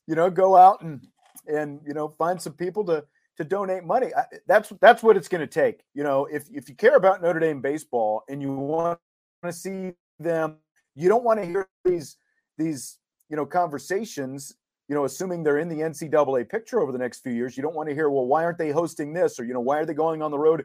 you 0.08 0.16
know, 0.16 0.28
go 0.28 0.56
out 0.56 0.82
and, 0.82 1.06
and, 1.46 1.80
you 1.86 1.94
know, 1.94 2.08
find 2.08 2.42
some 2.42 2.54
people 2.54 2.84
to, 2.86 3.04
to 3.36 3.44
donate 3.44 3.84
money. 3.84 4.12
I, 4.12 4.24
that's, 4.48 4.72
that's 4.80 5.04
what 5.04 5.16
it's 5.16 5.28
going 5.28 5.40
to 5.40 5.46
take. 5.46 5.82
You 5.94 6.02
know, 6.02 6.24
if, 6.24 6.50
if 6.50 6.68
you 6.68 6.74
care 6.74 6.96
about 6.96 7.22
Notre 7.22 7.38
Dame 7.38 7.60
baseball 7.60 8.24
and 8.28 8.42
you 8.42 8.52
want 8.52 8.98
to 9.44 9.52
see 9.52 9.92
them. 10.18 10.56
You 10.94 11.08
don't 11.08 11.24
want 11.24 11.40
to 11.40 11.46
hear 11.46 11.68
these 11.84 12.16
these 12.58 12.98
you 13.28 13.36
know 13.36 13.46
conversations. 13.46 14.54
You 14.88 14.94
know, 14.94 15.04
assuming 15.04 15.42
they're 15.42 15.58
in 15.58 15.68
the 15.68 15.76
NCAA 15.76 16.48
picture 16.48 16.80
over 16.80 16.92
the 16.92 16.98
next 16.98 17.20
few 17.20 17.32
years, 17.32 17.56
you 17.56 17.62
don't 17.62 17.74
want 17.74 17.88
to 17.88 17.94
hear, 17.94 18.10
well, 18.10 18.26
why 18.26 18.44
aren't 18.44 18.58
they 18.58 18.70
hosting 18.70 19.14
this, 19.14 19.40
or 19.40 19.44
you 19.44 19.54
know, 19.54 19.60
why 19.60 19.78
are 19.78 19.86
they 19.86 19.94
going 19.94 20.22
on 20.22 20.30
the 20.30 20.38
road 20.38 20.64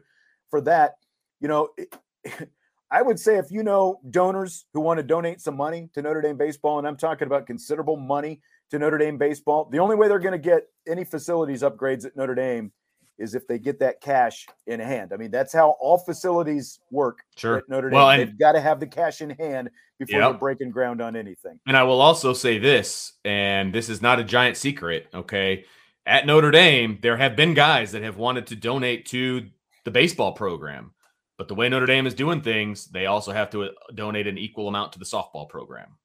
for 0.50 0.60
that? 0.62 0.96
You 1.40 1.48
know, 1.48 1.68
it, 1.76 1.96
I 2.90 3.02
would 3.02 3.20
say 3.20 3.36
if 3.36 3.50
you 3.50 3.62
know 3.62 4.00
donors 4.10 4.66
who 4.72 4.80
want 4.80 4.98
to 4.98 5.02
donate 5.02 5.40
some 5.40 5.56
money 5.56 5.90
to 5.94 6.02
Notre 6.02 6.22
Dame 6.22 6.38
baseball, 6.38 6.78
and 6.78 6.86
I'm 6.86 6.96
talking 6.96 7.26
about 7.26 7.46
considerable 7.46 7.96
money 7.96 8.40
to 8.70 8.78
Notre 8.78 8.98
Dame 8.98 9.18
baseball, 9.18 9.68
the 9.70 9.78
only 9.78 9.94
way 9.94 10.08
they're 10.08 10.18
going 10.18 10.32
to 10.32 10.38
get 10.38 10.64
any 10.86 11.04
facilities 11.04 11.62
upgrades 11.62 12.06
at 12.06 12.16
Notre 12.16 12.34
Dame 12.34 12.72
is 13.18 13.34
if 13.34 13.46
they 13.46 13.58
get 13.58 13.78
that 13.80 14.00
cash 14.00 14.46
in 14.66 14.80
hand. 14.80 15.12
I 15.12 15.16
mean, 15.16 15.30
that's 15.30 15.52
how 15.52 15.70
all 15.80 15.98
facilities 15.98 16.80
work 16.90 17.18
Sure. 17.36 17.58
at 17.58 17.68
Notre 17.68 17.90
Dame. 17.90 17.96
Well, 17.98 18.16
They've 18.16 18.38
got 18.38 18.52
to 18.52 18.60
have 18.60 18.80
the 18.80 18.86
cash 18.86 19.20
in 19.20 19.30
hand 19.30 19.70
before 19.98 20.20
Yep. 20.20 20.30
they're 20.30 20.38
breaking 20.38 20.70
ground 20.70 21.00
on 21.00 21.16
anything. 21.16 21.58
And 21.66 21.76
I 21.76 21.82
will 21.82 22.00
also 22.00 22.32
say 22.32 22.58
this, 22.58 23.14
and 23.24 23.72
this 23.74 23.88
is 23.88 24.00
not 24.00 24.20
a 24.20 24.24
giant 24.24 24.56
secret, 24.56 25.08
okay? 25.12 25.64
At 26.06 26.26
Notre 26.26 26.50
Dame, 26.50 26.98
there 27.02 27.16
have 27.16 27.34
been 27.36 27.54
guys 27.54 27.92
that 27.92 28.02
have 28.02 28.16
wanted 28.16 28.46
to 28.48 28.56
donate 28.56 29.06
to 29.06 29.48
the 29.84 29.90
baseball 29.90 30.32
program. 30.32 30.92
But 31.36 31.48
the 31.48 31.54
way 31.54 31.68
Notre 31.68 31.86
Dame 31.86 32.06
is 32.06 32.14
doing 32.14 32.40
things, 32.40 32.86
they 32.86 33.06
also 33.06 33.32
have 33.32 33.50
to 33.50 33.64
uh, 33.64 33.68
donate 33.94 34.26
an 34.26 34.38
equal 34.38 34.68
amount 34.68 34.92
to 34.94 34.98
the 34.98 35.04
softball 35.04 35.48
program. 35.48 35.96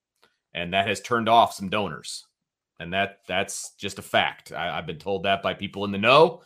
And 0.54 0.74
that 0.74 0.88
has 0.88 1.02
turned 1.02 1.28
off 1.30 1.54
some 1.54 1.70
donors. 1.70 2.26
and 2.80 2.92
that 2.94 3.20
that's 3.28 3.72
just 3.78 3.98
a 4.00 4.02
fact. 4.02 4.52
I, 4.52 4.78
I've 4.78 4.86
been 4.88 4.98
told 5.00 5.24
that 5.24 5.42
by 5.42 5.54
people 5.54 5.86
in 5.86 5.92
the 5.92 5.98
know, 5.98 6.42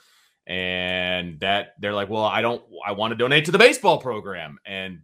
and 0.48 1.40
that 1.42 1.74
they're 1.80 1.94
like, 1.94 2.10
"Well, 2.10 2.24
I 2.24 2.42
don't, 2.42 2.64
I 2.86 2.94
want 2.94 3.12
to 3.12 3.16
donate 3.16 3.46
to 3.46 3.52
the 3.52 3.58
baseball 3.58 4.00
program," 4.00 4.58
and 4.66 5.02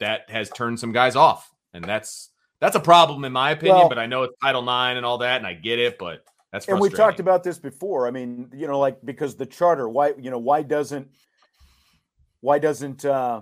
that 0.00 0.28
has 0.28 0.50
turned 0.50 0.80
some 0.80 0.92
guys 0.92 1.16
off, 1.16 1.48
and 1.72 1.84
that's 1.84 2.30
that's 2.60 2.76
a 2.76 2.80
problem 2.80 3.24
in 3.24 3.32
my 3.32 3.52
opinion. 3.52 3.78
Well, 3.78 3.88
but 3.88 3.98
I 3.98 4.06
know 4.06 4.24
it's 4.24 4.34
Title 4.42 4.62
IX 4.62 4.96
and 4.96 5.06
all 5.06 5.18
that, 5.18 5.38
and 5.38 5.46
I 5.46 5.54
get 5.54 5.78
it, 5.78 5.98
but 5.98 6.24
that's 6.52 6.68
and 6.68 6.80
we've 6.80 6.94
talked 6.94 7.20
about 7.20 7.42
this 7.42 7.58
before. 7.58 8.06
I 8.06 8.10
mean, 8.10 8.50
you 8.52 8.66
know, 8.66 8.78
like 8.78 8.98
because 9.04 9.36
the 9.36 9.46
charter, 9.46 9.88
why 9.88 10.12
you 10.18 10.30
know 10.30 10.38
why 10.38 10.62
doesn't 10.62 11.08
why 12.40 12.58
doesn't 12.58 13.04
uh, 13.04 13.40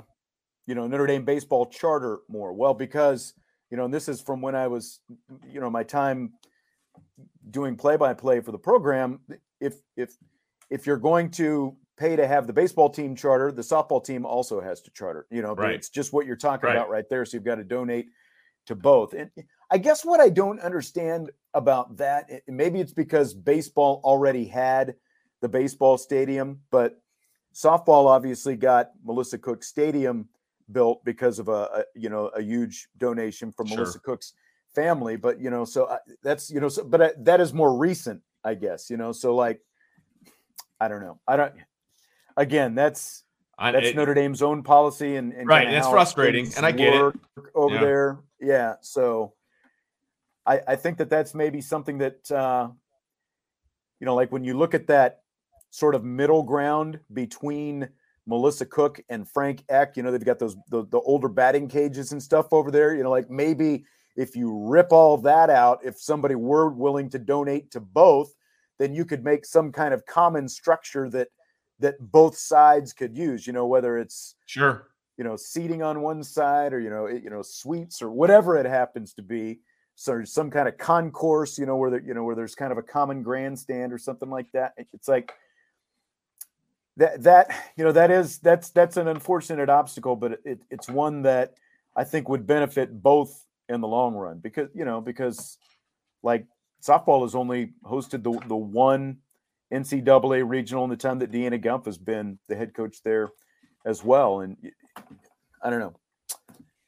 you 0.66 0.74
know 0.74 0.86
Notre 0.86 1.06
Dame 1.06 1.24
baseball 1.24 1.66
charter 1.66 2.20
more? 2.28 2.52
Well, 2.52 2.74
because 2.74 3.34
you 3.70 3.76
know, 3.76 3.84
and 3.84 3.94
this 3.94 4.08
is 4.08 4.20
from 4.20 4.42
when 4.42 4.54
I 4.54 4.66
was, 4.66 5.00
you 5.48 5.60
know, 5.60 5.70
my 5.70 5.84
time 5.84 6.34
doing 7.50 7.76
play 7.76 7.96
by 7.96 8.14
play 8.14 8.40
for 8.40 8.52
the 8.52 8.58
program. 8.58 9.20
If 9.60 9.74
if 9.96 10.14
if 10.70 10.86
you're 10.86 10.96
going 10.96 11.30
to 11.32 11.76
pay 11.98 12.16
to 12.16 12.26
have 12.26 12.46
the 12.46 12.52
baseball 12.52 12.88
team 12.88 13.14
charter, 13.14 13.52
the 13.52 13.62
softball 13.62 14.02
team 14.02 14.24
also 14.24 14.60
has 14.60 14.80
to 14.82 14.90
charter. 14.92 15.26
You 15.30 15.42
know, 15.42 15.54
right. 15.54 15.74
it's 15.74 15.90
just 15.90 16.12
what 16.12 16.26
you're 16.26 16.36
talking 16.36 16.68
right. 16.68 16.76
about 16.76 16.88
right 16.88 17.04
there. 17.10 17.24
So 17.24 17.36
you've 17.36 17.44
got 17.44 17.56
to 17.56 17.64
donate 17.64 18.08
to 18.66 18.74
both. 18.74 19.12
And 19.12 19.30
I 19.70 19.78
guess 19.78 20.04
what 20.04 20.20
I 20.20 20.28
don't 20.28 20.60
understand 20.60 21.30
about 21.54 21.96
that, 21.98 22.30
maybe 22.48 22.80
it's 22.80 22.92
because 22.92 23.34
baseball 23.34 24.00
already 24.04 24.46
had 24.46 24.94
the 25.40 25.48
baseball 25.48 25.98
stadium, 25.98 26.60
but 26.70 27.00
softball 27.54 28.06
obviously 28.06 28.56
got 28.56 28.90
Melissa 29.04 29.38
Cook 29.38 29.62
Stadium 29.62 30.28
built 30.72 31.04
because 31.04 31.38
of 31.38 31.48
a, 31.48 31.52
a 31.52 31.84
you 31.94 32.08
know 32.08 32.26
a 32.28 32.42
huge 32.42 32.88
donation 32.96 33.50
from 33.52 33.66
sure. 33.66 33.78
Melissa 33.78 33.98
Cook's 34.00 34.34
family. 34.74 35.16
But 35.16 35.40
you 35.40 35.50
know, 35.50 35.64
so 35.64 35.88
I, 35.88 35.98
that's 36.22 36.50
you 36.50 36.60
know, 36.60 36.68
so, 36.68 36.84
but 36.84 37.02
I, 37.02 37.10
that 37.18 37.40
is 37.40 37.52
more 37.52 37.76
recent, 37.76 38.22
I 38.44 38.54
guess. 38.54 38.90
You 38.90 38.96
know, 38.96 39.12
so 39.12 39.34
like, 39.34 39.60
I 40.80 40.88
don't 40.88 41.00
know, 41.00 41.20
I 41.26 41.36
don't. 41.36 41.54
Again, 42.36 42.74
that's 42.74 43.24
I, 43.58 43.72
that's 43.72 43.88
it, 43.88 43.96
Notre 43.96 44.14
Dame's 44.14 44.42
own 44.42 44.62
policy, 44.62 45.16
and, 45.16 45.32
and 45.32 45.46
right, 45.46 45.68
it's 45.68 45.88
frustrating, 45.88 46.50
and 46.56 46.64
I 46.64 46.72
get 46.72 46.94
it 46.94 47.14
over 47.54 47.74
yeah. 47.74 47.80
there. 47.80 48.18
Yeah, 48.40 48.74
so 48.80 49.34
I 50.46 50.60
I 50.66 50.76
think 50.76 50.98
that 50.98 51.10
that's 51.10 51.34
maybe 51.34 51.60
something 51.60 51.98
that 51.98 52.30
uh, 52.30 52.68
you 53.98 54.06
know, 54.06 54.14
like 54.14 54.32
when 54.32 54.44
you 54.44 54.56
look 54.56 54.74
at 54.74 54.86
that 54.86 55.20
sort 55.70 55.94
of 55.94 56.04
middle 56.04 56.42
ground 56.42 56.98
between 57.12 57.88
Melissa 58.26 58.66
Cook 58.66 59.00
and 59.08 59.28
Frank 59.28 59.64
Eck. 59.68 59.96
You 59.96 60.02
know, 60.02 60.10
they've 60.10 60.24
got 60.24 60.38
those 60.38 60.56
the, 60.68 60.86
the 60.86 61.00
older 61.00 61.28
batting 61.28 61.68
cages 61.68 62.12
and 62.12 62.22
stuff 62.22 62.52
over 62.52 62.70
there. 62.70 62.94
You 62.94 63.02
know, 63.02 63.10
like 63.10 63.30
maybe 63.30 63.84
if 64.16 64.36
you 64.36 64.66
rip 64.66 64.92
all 64.92 65.18
that 65.18 65.50
out, 65.50 65.80
if 65.84 66.00
somebody 66.00 66.34
were 66.34 66.68
willing 66.70 67.10
to 67.10 67.18
donate 67.18 67.72
to 67.72 67.80
both, 67.80 68.32
then 68.80 68.94
you 68.94 69.04
could 69.04 69.22
make 69.22 69.44
some 69.44 69.70
kind 69.70 69.92
of 69.92 70.06
common 70.06 70.48
structure 70.48 71.10
that 71.10 71.28
that 71.80 71.94
both 72.00 72.36
sides 72.36 72.94
could 72.94 73.16
use. 73.16 73.46
You 73.46 73.52
know, 73.52 73.66
whether 73.66 73.98
it's 73.98 74.34
sure 74.46 74.88
you 75.18 75.22
know 75.22 75.36
seating 75.36 75.82
on 75.82 76.00
one 76.00 76.24
side 76.24 76.72
or 76.72 76.80
you 76.80 76.88
know 76.88 77.06
you 77.06 77.28
know 77.28 77.42
suites 77.42 78.00
or 78.00 78.10
whatever 78.10 78.56
it 78.56 78.66
happens 78.66 79.12
to 79.14 79.22
be. 79.22 79.60
So 79.96 80.24
some 80.24 80.50
kind 80.50 80.66
of 80.66 80.78
concourse, 80.78 81.58
you 81.58 81.66
know, 81.66 81.76
where 81.76 81.90
there, 81.90 82.00
you 82.00 82.14
know 82.14 82.24
where 82.24 82.34
there's 82.34 82.54
kind 82.54 82.72
of 82.72 82.78
a 82.78 82.82
common 82.82 83.22
grandstand 83.22 83.92
or 83.92 83.98
something 83.98 84.30
like 84.30 84.50
that. 84.52 84.72
It's 84.94 85.08
like 85.08 85.34
that 86.96 87.22
that 87.24 87.72
you 87.76 87.84
know 87.84 87.92
that 87.92 88.10
is 88.10 88.38
that's 88.38 88.70
that's 88.70 88.96
an 88.96 89.08
unfortunate 89.08 89.68
obstacle, 89.68 90.16
but 90.16 90.40
it, 90.46 90.62
it's 90.70 90.88
one 90.88 91.20
that 91.22 91.52
I 91.94 92.04
think 92.04 92.30
would 92.30 92.46
benefit 92.46 93.02
both 93.02 93.46
in 93.68 93.82
the 93.82 93.88
long 93.88 94.14
run 94.14 94.38
because 94.38 94.70
you 94.74 94.86
know 94.86 95.02
because 95.02 95.58
like 96.22 96.46
softball 96.82 97.22
has 97.22 97.34
only 97.34 97.72
hosted 97.84 98.22
the 98.22 98.38
the 98.48 98.56
one 98.56 99.18
NCAA 99.72 100.48
regional 100.48 100.84
in 100.84 100.90
the 100.90 100.96
time 100.96 101.18
that 101.20 101.30
Deanna 101.30 101.62
Gumpf 101.62 101.86
has 101.86 101.98
been 101.98 102.38
the 102.48 102.56
head 102.56 102.74
coach 102.74 103.02
there 103.04 103.28
as 103.86 104.04
well, 104.04 104.40
and 104.40 104.56
I 105.62 105.70
don't 105.70 105.80
know. 105.80 105.94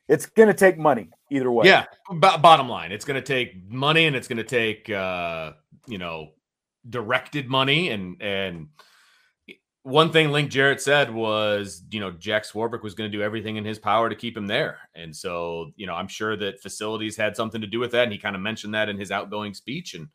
It's 0.09 0.27
going 0.27 0.49
to 0.49 0.55
take 0.55 0.79
money 0.79 1.09
either 1.31 1.51
way. 1.51 1.67
Yeah. 1.67 1.87
B- 2.11 2.19
bottom 2.19 2.69
line, 2.69 2.93
it's 2.93 3.05
going 3.05 3.23
to 3.23 3.27
take 3.27 3.71
money, 3.71 4.07
and 4.07 4.17
it's 4.17 4.29
going 4.29 4.39
to 4.39 4.45
take 4.45 4.91
uh, 4.91 5.53
you 5.87 5.99
know 5.99 6.31
directed 6.89 7.49
money, 7.49 7.91
and 7.91 8.21
and 8.21 8.69
one 9.85 10.13
thing 10.13 10.31
Link 10.31 10.51
Jarrett 10.51 10.81
said 10.81 11.13
was, 11.13 11.83
you 11.91 11.99
know, 11.99 12.13
Jack 12.13 12.45
Swarbrick 12.45 12.83
was 12.83 12.95
going 12.95 13.11
to 13.11 13.17
do 13.17 13.23
everything 13.23 13.57
in 13.57 13.65
his 13.65 13.81
power 13.81 14.09
to 14.09 14.15
keep 14.15 14.37
him 14.37 14.47
there. 14.47 14.79
And 14.95 15.15
so, 15.15 15.73
you 15.77 15.87
know, 15.87 15.95
I'm 15.95 16.07
sure 16.07 16.37
that 16.37 16.61
facilities 16.61 17.17
had 17.17 17.37
something 17.37 17.61
to 17.61 17.67
do 17.67 17.81
with 17.81 17.91
that. 17.93 18.05
And 18.05 18.13
he 18.13 18.19
kind 18.19 18.37
of 18.37 18.43
mentioned 18.43 18.75
that 18.75 18.89
in 18.89 18.99
his 18.99 19.11
outgoing 19.11 19.55
speech. 19.55 19.95
And, 19.95 20.09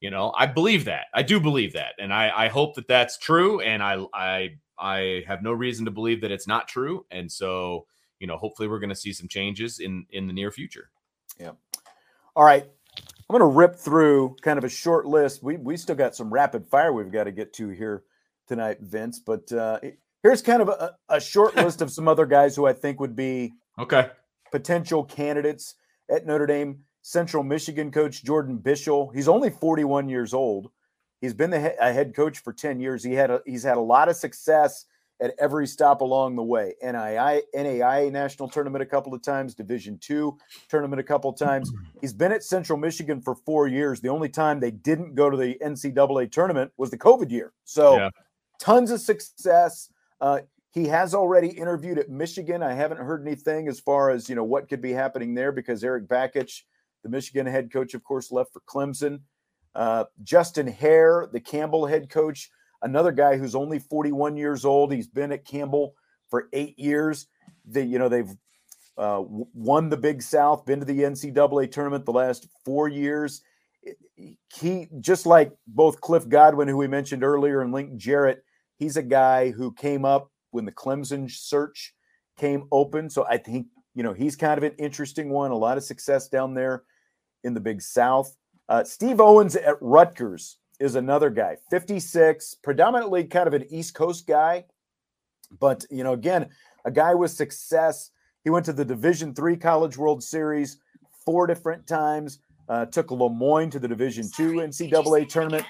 you 0.00 0.10
know, 0.10 0.32
I 0.38 0.46
believe 0.46 0.84
that. 0.84 1.06
I 1.12 1.22
do 1.22 1.40
believe 1.40 1.72
that. 1.72 1.94
And 1.98 2.14
I, 2.14 2.30
I 2.44 2.48
hope 2.48 2.76
that 2.76 2.86
that's 2.86 3.18
true. 3.18 3.60
And 3.60 3.82
I, 3.82 4.04
I, 4.14 4.50
I 4.78 5.24
have 5.26 5.42
no 5.42 5.52
reason 5.52 5.84
to 5.86 5.90
believe 5.90 6.20
that 6.20 6.30
it's 6.30 6.46
not 6.46 6.68
true. 6.68 7.04
And 7.10 7.30
so, 7.30 7.86
you 8.20 8.28
know, 8.28 8.36
hopefully 8.36 8.68
we're 8.68 8.78
going 8.78 8.88
to 8.90 8.96
see 8.96 9.12
some 9.12 9.26
changes 9.26 9.80
in, 9.80 10.06
in 10.10 10.28
the 10.28 10.32
near 10.32 10.52
future. 10.52 10.90
Yeah. 11.40 11.52
All 12.36 12.44
right. 12.44 12.64
I'm 12.64 13.36
going 13.36 13.40
to 13.40 13.56
rip 13.56 13.74
through 13.74 14.36
kind 14.42 14.58
of 14.58 14.64
a 14.64 14.68
short 14.68 15.06
list. 15.06 15.42
We, 15.42 15.56
we 15.56 15.76
still 15.76 15.96
got 15.96 16.14
some 16.14 16.32
rapid 16.32 16.68
fire 16.68 16.92
we've 16.92 17.10
got 17.10 17.24
to 17.24 17.32
get 17.32 17.52
to 17.54 17.68
here 17.70 18.04
tonight, 18.48 18.78
Vince. 18.80 19.20
But 19.20 19.52
uh, 19.52 19.78
here's 20.22 20.42
kind 20.42 20.62
of 20.62 20.68
a, 20.68 20.96
a 21.08 21.20
short 21.20 21.54
list 21.64 21.82
of 21.82 21.92
some 21.92 22.08
other 22.08 22.26
guys 22.26 22.56
who 22.56 22.66
I 22.66 22.72
think 22.72 22.98
would 23.00 23.14
be 23.14 23.52
okay 23.78 24.10
potential 24.50 25.04
candidates 25.04 25.74
at 26.10 26.26
Notre 26.26 26.46
Dame. 26.46 26.84
Central 27.02 27.42
Michigan 27.42 27.90
coach 27.90 28.22
Jordan 28.22 28.58
Bischel. 28.58 29.14
He's 29.14 29.28
only 29.28 29.50
41 29.50 30.08
years 30.08 30.34
old. 30.34 30.70
He's 31.20 31.32
been 31.32 31.50
the 31.50 31.60
he- 31.60 31.76
a 31.80 31.92
head 31.92 32.14
coach 32.14 32.40
for 32.40 32.52
10 32.52 32.80
years. 32.80 33.02
He 33.02 33.14
had 33.14 33.30
a, 33.30 33.40
he's 33.46 33.62
had 33.62 33.76
a 33.76 33.80
lot 33.80 34.08
of 34.08 34.16
success 34.16 34.84
at 35.20 35.32
every 35.38 35.66
stop 35.66 36.00
along 36.00 36.36
the 36.36 36.42
way. 36.42 36.74
NII, 36.84 37.42
NAIA 37.54 38.12
national 38.12 38.48
tournament 38.48 38.82
a 38.82 38.86
couple 38.86 39.14
of 39.14 39.22
times, 39.22 39.54
Division 39.54 39.98
two 39.98 40.36
tournament 40.68 41.00
a 41.00 41.02
couple 41.04 41.30
of 41.30 41.38
times. 41.38 41.72
He's 42.00 42.12
been 42.12 42.30
at 42.30 42.44
Central 42.44 42.78
Michigan 42.78 43.20
for 43.20 43.34
four 43.34 43.66
years. 43.68 44.00
The 44.00 44.10
only 44.10 44.28
time 44.28 44.60
they 44.60 44.70
didn't 44.70 45.14
go 45.14 45.30
to 45.30 45.36
the 45.36 45.56
NCAA 45.64 46.30
tournament 46.30 46.72
was 46.76 46.90
the 46.90 46.98
COVID 46.98 47.30
year. 47.30 47.52
So 47.64 47.96
yeah 47.96 48.10
tons 48.58 48.90
of 48.90 49.00
success. 49.00 49.90
Uh, 50.20 50.40
he 50.72 50.86
has 50.86 51.14
already 51.14 51.48
interviewed 51.48 51.98
at 51.98 52.10
Michigan. 52.10 52.62
I 52.62 52.74
haven't 52.74 52.98
heard 52.98 53.26
anything 53.26 53.68
as 53.68 53.80
far 53.80 54.10
as 54.10 54.28
you 54.28 54.34
know 54.34 54.44
what 54.44 54.68
could 54.68 54.82
be 54.82 54.92
happening 54.92 55.34
there 55.34 55.52
because 55.52 55.82
Erik 55.82 56.06
Bakich, 56.06 56.62
the 57.02 57.08
Michigan 57.08 57.46
head 57.46 57.72
coach, 57.72 57.94
of 57.94 58.04
course, 58.04 58.30
left 58.30 58.52
for 58.52 58.60
Clemson. 58.68 59.20
Uh, 59.74 60.04
Justin 60.22 60.66
Haire, 60.66 61.28
the 61.32 61.40
Campbell 61.40 61.86
head 61.86 62.10
coach, 62.10 62.50
another 62.82 63.12
guy 63.12 63.36
who's 63.36 63.54
only 63.54 63.78
41 63.78 64.36
years 64.36 64.64
old. 64.64 64.92
He's 64.92 65.06
been 65.06 65.32
at 65.32 65.44
Campbell 65.44 65.94
for 66.28 66.48
eight 66.52 66.78
years. 66.78 67.26
They, 67.64 67.84
you 67.84 67.98
know, 67.98 68.08
they've 68.08 68.30
uh, 68.96 69.22
won 69.26 69.88
the 69.88 69.96
Big 69.96 70.22
South, 70.22 70.66
been 70.66 70.80
to 70.80 70.84
the 70.84 71.00
NCAA 71.00 71.70
tournament 71.70 72.04
the 72.04 72.12
last 72.12 72.48
four 72.64 72.88
years. 72.88 73.42
He 74.52 74.88
just 75.00 75.24
like 75.24 75.52
both 75.66 76.00
Cliff 76.00 76.28
Godwin, 76.28 76.68
who 76.68 76.76
we 76.76 76.88
mentioned 76.88 77.22
earlier, 77.22 77.60
and 77.62 77.72
Link 77.72 77.96
Jarrett 77.96 78.42
He's 78.78 78.96
a 78.96 79.02
guy 79.02 79.50
who 79.50 79.72
came 79.72 80.04
up 80.04 80.30
when 80.50 80.64
the 80.64 80.72
Clemson 80.72 81.30
search 81.30 81.94
came 82.38 82.68
open. 82.70 83.10
So 83.10 83.26
I 83.28 83.36
think, 83.36 83.66
you 83.94 84.02
know, 84.02 84.12
he's 84.12 84.36
kind 84.36 84.56
of 84.56 84.64
an 84.64 84.74
interesting 84.78 85.30
one. 85.30 85.50
A 85.50 85.56
lot 85.56 85.76
of 85.76 85.84
success 85.84 86.28
down 86.28 86.54
there 86.54 86.84
in 87.44 87.54
the 87.54 87.60
Big 87.60 87.82
South. 87.82 88.36
Uh, 88.68 88.84
Steve 88.84 89.20
Owens 89.20 89.56
at 89.56 89.76
Rutgers 89.80 90.58
is 90.78 90.94
another 90.94 91.30
guy, 91.30 91.56
56, 91.70 92.54
predominantly 92.62 93.24
kind 93.24 93.48
of 93.48 93.54
an 93.54 93.66
East 93.70 93.94
Coast 93.94 94.26
guy. 94.26 94.64
But, 95.58 95.84
you 95.90 96.04
know, 96.04 96.12
again, 96.12 96.50
a 96.84 96.90
guy 96.90 97.14
with 97.14 97.30
success. 97.30 98.10
He 98.44 98.50
went 98.50 98.66
to 98.66 98.72
the 98.72 98.84
Division 98.84 99.34
Three 99.34 99.56
College 99.56 99.96
World 99.96 100.22
Series 100.22 100.78
four 101.24 101.46
different 101.46 101.86
times. 101.86 102.38
Uh, 102.68 102.84
took 102.84 103.10
Le 103.10 103.30
Moyne 103.30 103.70
to 103.70 103.78
the 103.78 103.88
Division 103.88 104.30
Two 104.36 104.52
NCAA 104.54 105.28
tournament 105.28 105.64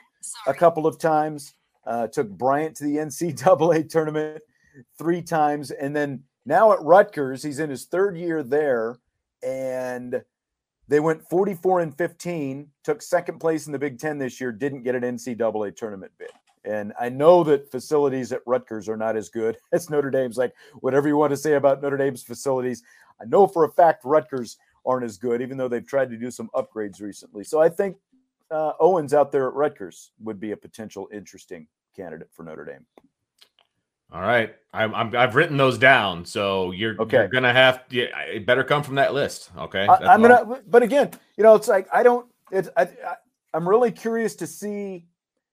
a 0.46 0.52
couple 0.52 0.86
of 0.86 0.98
times 0.98 1.54
uh, 1.88 2.06
took 2.06 2.28
Bryant 2.28 2.76
to 2.76 2.84
the 2.84 2.96
NCAA 2.98 3.88
tournament 3.88 4.42
three 4.98 5.22
times. 5.22 5.70
And 5.72 5.96
then 5.96 6.22
now 6.46 6.72
at 6.72 6.82
Rutgers, 6.82 7.42
he's 7.42 7.58
in 7.58 7.70
his 7.70 7.86
third 7.86 8.16
year 8.16 8.42
there. 8.42 8.98
And 9.42 10.22
they 10.86 11.00
went 11.00 11.28
44 11.28 11.80
and 11.80 11.96
15, 11.96 12.68
took 12.84 13.02
second 13.02 13.38
place 13.38 13.66
in 13.66 13.72
the 13.72 13.78
Big 13.78 13.98
Ten 13.98 14.18
this 14.18 14.40
year, 14.40 14.52
didn't 14.52 14.82
get 14.82 14.94
an 14.94 15.02
NCAA 15.02 15.74
tournament 15.76 16.12
bid. 16.18 16.30
And 16.64 16.92
I 17.00 17.08
know 17.08 17.44
that 17.44 17.70
facilities 17.70 18.32
at 18.32 18.40
Rutgers 18.46 18.88
are 18.88 18.96
not 18.96 19.16
as 19.16 19.28
good 19.28 19.56
as 19.72 19.90
Notre 19.90 20.10
Dame's. 20.10 20.36
Like, 20.36 20.54
whatever 20.80 21.08
you 21.08 21.16
want 21.16 21.30
to 21.30 21.36
say 21.36 21.54
about 21.54 21.82
Notre 21.82 21.96
Dame's 21.96 22.22
facilities, 22.22 22.82
I 23.20 23.24
know 23.24 23.46
for 23.46 23.64
a 23.64 23.70
fact 23.70 24.04
Rutgers 24.04 24.58
aren't 24.84 25.04
as 25.04 25.16
good, 25.16 25.40
even 25.40 25.56
though 25.56 25.68
they've 25.68 25.86
tried 25.86 26.10
to 26.10 26.16
do 26.16 26.30
some 26.30 26.50
upgrades 26.54 27.00
recently. 27.00 27.44
So 27.44 27.60
I 27.60 27.68
think 27.68 27.96
uh, 28.50 28.72
Owens 28.80 29.12
out 29.12 29.30
there 29.30 29.48
at 29.48 29.54
Rutgers 29.54 30.12
would 30.20 30.40
be 30.40 30.52
a 30.52 30.56
potential 30.56 31.08
interesting 31.12 31.66
candidate 31.98 32.28
for 32.32 32.44
Notre 32.44 32.64
Dame. 32.64 32.86
All 34.10 34.22
right, 34.22 34.54
I'm, 34.72 34.94
i 34.94 35.20
have 35.20 35.34
written 35.34 35.58
those 35.58 35.76
down, 35.76 36.24
so 36.24 36.70
you're 36.70 36.98
okay. 36.98 37.18
You're 37.18 37.28
gonna 37.28 37.52
have 37.52 37.86
to, 37.88 37.96
yeah, 37.96 38.18
it 38.20 38.46
better 38.46 38.64
come 38.64 38.82
from 38.82 38.94
that 38.94 39.12
list. 39.12 39.50
Okay, 39.56 39.86
I, 39.86 40.14
am 40.14 40.22
gonna. 40.22 40.62
But 40.66 40.82
again, 40.82 41.10
you 41.36 41.44
know, 41.44 41.54
it's 41.54 41.68
like 41.68 41.88
I 41.92 42.02
don't. 42.02 42.26
It's 42.50 42.70
I, 42.74 42.88
I'm 43.52 43.68
really 43.68 43.92
curious 43.92 44.34
to 44.36 44.46
see 44.46 45.04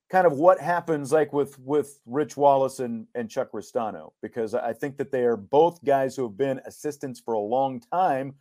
kind 0.10 0.26
of 0.26 0.34
what 0.34 0.60
happens 0.62 1.12
like 1.12 1.34
with 1.34 1.60
with 1.60 2.00
Rich 2.06 2.38
Wallace 2.38 2.80
and 2.80 3.08
and 3.16 3.30
Chuck 3.30 3.52
Ristano 3.52 4.14
because 4.22 4.54
I 4.54 4.72
think 4.72 4.96
that 4.98 5.12
they 5.12 5.26
are 5.26 5.36
both 5.36 5.84
guys 5.84 6.16
who 6.16 6.24
have 6.24 6.38
been 6.38 6.62
assistants 6.66 7.20
for 7.20 7.34
a 7.34 7.40
long 7.40 7.82
time 7.92 8.36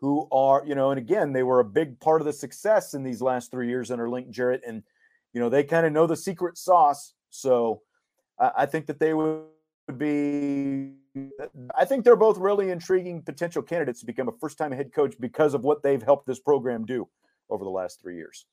who 0.00 0.28
are 0.30 0.62
you 0.66 0.74
know 0.74 0.90
and 0.90 0.98
again 0.98 1.32
they 1.32 1.42
were 1.42 1.60
a 1.60 1.64
big 1.64 1.98
part 2.00 2.20
of 2.20 2.26
the 2.26 2.32
success 2.32 2.92
in 2.92 3.02
these 3.02 3.22
last 3.22 3.50
3 3.50 3.68
years 3.68 3.90
under 3.90 4.10
Link 4.10 4.28
Jarrett 4.28 4.62
and 4.66 4.82
you 5.32 5.40
know 5.40 5.48
they 5.48 5.64
kind 5.64 5.86
of 5.86 5.92
know 5.92 6.06
the 6.06 6.16
secret 6.16 6.58
sauce 6.58 7.14
so 7.34 7.82
I, 8.38 8.50
I 8.58 8.66
think 8.66 8.86
that 8.86 8.98
they 8.98 9.12
would 9.12 9.44
be 9.98 10.92
I 11.76 11.84
think 11.84 12.04
they're 12.04 12.16
both 12.16 12.38
really 12.38 12.70
intriguing 12.70 13.22
potential 13.22 13.62
candidates 13.62 14.00
to 14.00 14.06
become 14.06 14.28
a 14.28 14.32
first 14.32 14.58
time 14.58 14.72
head 14.72 14.92
coach 14.92 15.14
because 15.20 15.54
of 15.54 15.62
what 15.62 15.82
they've 15.82 16.02
helped 16.02 16.26
this 16.26 16.40
program 16.40 16.84
do 16.84 17.08
over 17.50 17.64
the 17.64 17.70
last 17.70 18.00
3 18.00 18.16
years. 18.16 18.46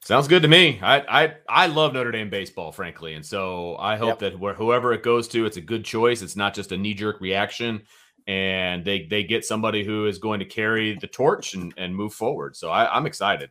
Sounds 0.00 0.28
good 0.28 0.42
to 0.42 0.48
me. 0.48 0.78
I 0.82 1.22
I 1.24 1.34
I 1.48 1.66
love 1.66 1.92
Notre 1.92 2.12
Dame 2.12 2.30
baseball, 2.30 2.70
frankly, 2.70 3.14
and 3.14 3.26
so 3.26 3.76
I 3.78 3.96
hope 3.96 4.08
yep. 4.08 4.18
that 4.20 4.38
where 4.38 4.54
whoever 4.54 4.92
it 4.92 5.02
goes 5.02 5.26
to, 5.28 5.46
it's 5.46 5.56
a 5.56 5.60
good 5.60 5.84
choice. 5.84 6.22
It's 6.22 6.36
not 6.36 6.54
just 6.54 6.70
a 6.70 6.76
knee 6.76 6.94
jerk 6.94 7.20
reaction, 7.20 7.82
and 8.28 8.84
they 8.84 9.06
they 9.06 9.24
get 9.24 9.44
somebody 9.44 9.84
who 9.84 10.06
is 10.06 10.18
going 10.18 10.38
to 10.38 10.44
carry 10.44 10.96
the 10.96 11.08
torch 11.08 11.54
and 11.54 11.74
and 11.76 11.94
move 11.94 12.14
forward. 12.14 12.54
So 12.54 12.70
I, 12.70 12.96
I'm 12.96 13.04
excited. 13.04 13.50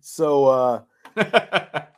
So 0.00 0.46
uh 0.46 0.82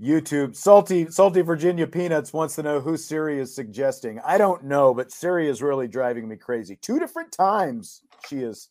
YouTube 0.00 0.56
salty 0.56 1.10
salty 1.10 1.42
Virginia 1.42 1.86
peanuts 1.86 2.32
wants 2.32 2.54
to 2.56 2.62
know 2.62 2.80
who 2.80 2.96
Siri 2.96 3.38
is 3.38 3.54
suggesting. 3.54 4.18
I 4.24 4.38
don't 4.38 4.64
know, 4.64 4.94
but 4.94 5.12
Siri 5.12 5.48
is 5.48 5.62
really 5.62 5.88
driving 5.88 6.26
me 6.26 6.36
crazy. 6.36 6.76
Two 6.76 6.98
different 6.98 7.32
times 7.32 8.00
she 8.26 8.38
is 8.38 8.70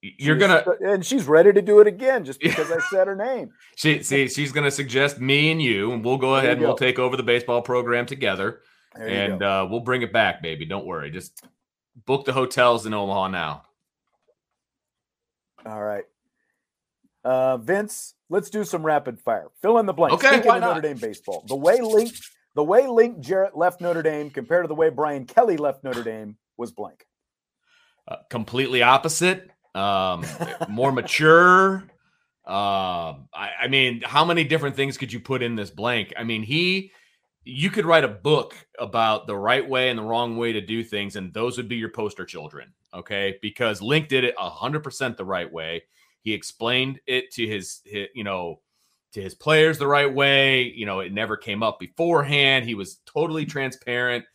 you're 0.00 0.36
gonna 0.36 0.64
and 0.80 1.04
she's 1.04 1.26
ready 1.26 1.52
to 1.52 1.60
do 1.60 1.80
it 1.80 1.86
again 1.86 2.24
just 2.24 2.40
because 2.40 2.70
I 2.70 2.78
said 2.90 3.06
her 3.08 3.16
name. 3.16 3.50
She 3.76 4.02
see 4.02 4.28
she's 4.28 4.52
gonna 4.52 4.70
suggest 4.70 5.20
me 5.20 5.50
and 5.52 5.62
you, 5.62 5.92
and 5.92 6.04
we'll 6.04 6.18
go 6.18 6.36
ahead 6.36 6.52
and 6.52 6.60
go. 6.60 6.68
we'll 6.68 6.76
take 6.76 6.98
over 6.98 7.16
the 7.16 7.22
baseball 7.22 7.62
program 7.62 8.06
together, 8.06 8.60
and 8.98 9.40
uh, 9.42 9.66
we'll 9.70 9.80
bring 9.80 10.02
it 10.02 10.12
back, 10.12 10.42
baby. 10.42 10.64
Don't 10.64 10.86
worry. 10.86 11.10
Just 11.12 11.44
book 12.06 12.24
the 12.24 12.32
hotels 12.32 12.86
in 12.86 12.94
Omaha 12.94 13.28
now. 13.28 13.62
All 15.64 15.82
right, 15.82 16.04
uh, 17.24 17.56
Vince. 17.58 18.14
Let's 18.30 18.50
do 18.50 18.64
some 18.64 18.84
rapid 18.84 19.20
fire. 19.20 19.48
Fill 19.62 19.78
in 19.78 19.86
the 19.86 19.92
blank. 19.92 20.14
Okay, 20.14 20.40
why 20.40 20.58
not? 20.58 20.76
Notre 20.76 20.80
Dame 20.82 20.98
baseball. 20.98 21.44
The 21.48 21.56
way 21.56 21.80
Link, 21.80 22.12
the 22.54 22.64
way 22.64 22.86
Link 22.86 23.20
Jarrett 23.20 23.56
left 23.56 23.80
Notre 23.80 24.02
Dame 24.02 24.30
compared 24.30 24.64
to 24.64 24.68
the 24.68 24.74
way 24.74 24.90
Brian 24.90 25.24
Kelly 25.24 25.56
left 25.56 25.82
Notre 25.82 26.02
Dame 26.02 26.36
was 26.56 26.70
blank. 26.70 27.06
Uh, 28.06 28.16
completely 28.30 28.82
opposite 28.82 29.50
um, 29.74 30.24
more 30.68 30.92
mature. 30.92 31.84
Uh, 32.46 33.14
I, 33.34 33.50
I 33.62 33.68
mean, 33.68 34.02
how 34.02 34.24
many 34.24 34.44
different 34.44 34.76
things 34.76 34.96
could 34.96 35.12
you 35.12 35.20
put 35.20 35.42
in 35.42 35.54
this 35.54 35.70
blank? 35.70 36.14
I 36.16 36.24
mean, 36.24 36.42
he, 36.42 36.92
you 37.44 37.70
could 37.70 37.84
write 37.84 38.04
a 38.04 38.08
book 38.08 38.54
about 38.78 39.26
the 39.26 39.36
right 39.36 39.66
way 39.66 39.90
and 39.90 39.98
the 39.98 40.02
wrong 40.02 40.36
way 40.36 40.52
to 40.52 40.60
do 40.60 40.82
things, 40.82 41.16
and 41.16 41.32
those 41.32 41.56
would 41.56 41.68
be 41.68 41.76
your 41.76 41.90
poster 41.90 42.24
children. 42.24 42.72
Okay, 42.94 43.38
because 43.42 43.82
Link 43.82 44.08
did 44.08 44.24
it 44.24 44.34
hundred 44.38 44.82
percent 44.82 45.18
the 45.18 45.24
right 45.24 45.50
way. 45.52 45.82
He 46.28 46.34
explained 46.34 47.00
it 47.06 47.30
to 47.32 47.46
his, 47.46 47.80
his, 47.86 48.08
you 48.14 48.22
know, 48.22 48.60
to 49.14 49.22
his 49.22 49.34
players 49.34 49.78
the 49.78 49.86
right 49.86 50.12
way. 50.12 50.64
You 50.64 50.84
know, 50.84 51.00
it 51.00 51.10
never 51.10 51.38
came 51.38 51.62
up 51.62 51.80
beforehand. 51.80 52.66
He 52.66 52.74
was 52.74 53.00
totally 53.06 53.44
mm-hmm. 53.44 53.50
transparent. 53.52 54.26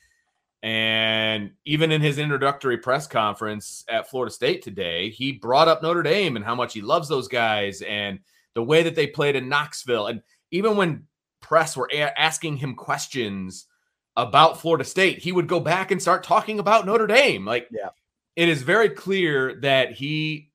And 0.63 1.51
even 1.65 1.91
in 1.91 2.01
his 2.01 2.17
introductory 2.17 2.79
press 2.79 3.05
conference 3.05 3.85
at 3.87 4.09
Florida 4.09 4.33
State 4.33 4.63
today, 4.63 5.11
he 5.11 5.33
brought 5.33 5.67
up 5.67 5.83
Notre 5.83 6.01
Dame 6.01 6.35
and 6.35 6.43
how 6.43 6.55
much 6.55 6.73
he 6.73 6.81
loves 6.81 7.07
those 7.07 7.27
guys 7.27 7.83
and 7.83 8.17
the 8.55 8.63
way 8.63 8.81
that 8.81 8.95
they 8.95 9.05
played 9.05 9.35
in 9.35 9.47
Knoxville. 9.47 10.07
And 10.07 10.23
even 10.49 10.75
when 10.75 11.05
press 11.41 11.77
were 11.77 11.91
a- 11.93 12.19
asking 12.19 12.57
him 12.57 12.73
questions 12.73 13.67
about 14.15 14.59
Florida 14.59 14.83
State, 14.83 15.19
he 15.19 15.31
would 15.31 15.47
go 15.47 15.59
back 15.59 15.91
and 15.91 16.01
start 16.01 16.23
talking 16.23 16.57
about 16.57 16.87
Notre 16.87 17.05
Dame. 17.05 17.45
Like, 17.45 17.67
yeah. 17.69 17.89
it 18.35 18.49
is 18.49 18.63
very 18.63 18.89
clear 18.89 19.59
that 19.61 19.91
he 19.91 20.49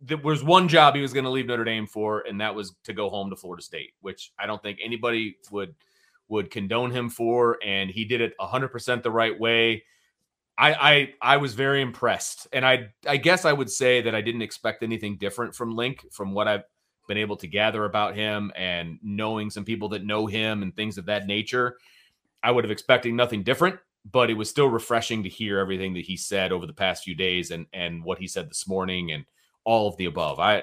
there 0.00 0.18
was 0.18 0.44
one 0.44 0.68
job 0.68 0.94
he 0.94 1.02
was 1.02 1.12
going 1.12 1.24
to 1.24 1.30
leave 1.30 1.46
Notre 1.46 1.64
Dame 1.64 1.86
for, 1.86 2.20
and 2.20 2.40
that 2.40 2.54
was 2.54 2.74
to 2.84 2.92
go 2.92 3.08
home 3.08 3.30
to 3.30 3.36
Florida 3.36 3.62
State, 3.62 3.92
which 4.00 4.32
I 4.38 4.46
don't 4.46 4.62
think 4.62 4.78
anybody 4.82 5.36
would 5.50 5.74
would 6.28 6.50
condone 6.50 6.90
him 6.90 7.08
for, 7.08 7.58
and 7.64 7.88
he 7.88 8.04
did 8.04 8.20
it 8.20 8.32
100% 8.40 9.02
the 9.02 9.10
right 9.10 9.38
way. 9.38 9.84
I, 10.58 10.74
I 10.74 11.14
I 11.22 11.36
was 11.36 11.54
very 11.54 11.82
impressed, 11.82 12.48
and 12.52 12.64
I 12.66 12.88
I 13.06 13.16
guess 13.16 13.44
I 13.44 13.52
would 13.52 13.70
say 13.70 14.02
that 14.02 14.14
I 14.14 14.22
didn't 14.22 14.42
expect 14.42 14.82
anything 14.82 15.18
different 15.18 15.54
from 15.54 15.76
Link, 15.76 16.04
from 16.12 16.32
what 16.32 16.48
I've 16.48 16.64
been 17.08 17.18
able 17.18 17.36
to 17.36 17.46
gather 17.46 17.84
about 17.84 18.16
him 18.16 18.52
and 18.56 18.98
knowing 19.02 19.50
some 19.50 19.64
people 19.64 19.88
that 19.90 20.04
know 20.04 20.26
him 20.26 20.62
and 20.62 20.74
things 20.74 20.98
of 20.98 21.06
that 21.06 21.26
nature. 21.26 21.76
I 22.42 22.50
would 22.50 22.64
have 22.64 22.70
expected 22.70 23.14
nothing 23.14 23.42
different, 23.42 23.78
but 24.10 24.30
it 24.30 24.34
was 24.34 24.50
still 24.50 24.68
refreshing 24.68 25.22
to 25.22 25.28
hear 25.28 25.58
everything 25.58 25.94
that 25.94 26.04
he 26.04 26.16
said 26.16 26.52
over 26.52 26.66
the 26.66 26.72
past 26.72 27.04
few 27.04 27.14
days 27.14 27.50
and 27.50 27.66
and 27.72 28.04
what 28.04 28.18
he 28.18 28.26
said 28.26 28.50
this 28.50 28.68
morning 28.68 29.12
and 29.12 29.24
all 29.66 29.88
of 29.88 29.96
the 29.98 30.06
above. 30.06 30.40
I 30.40 30.62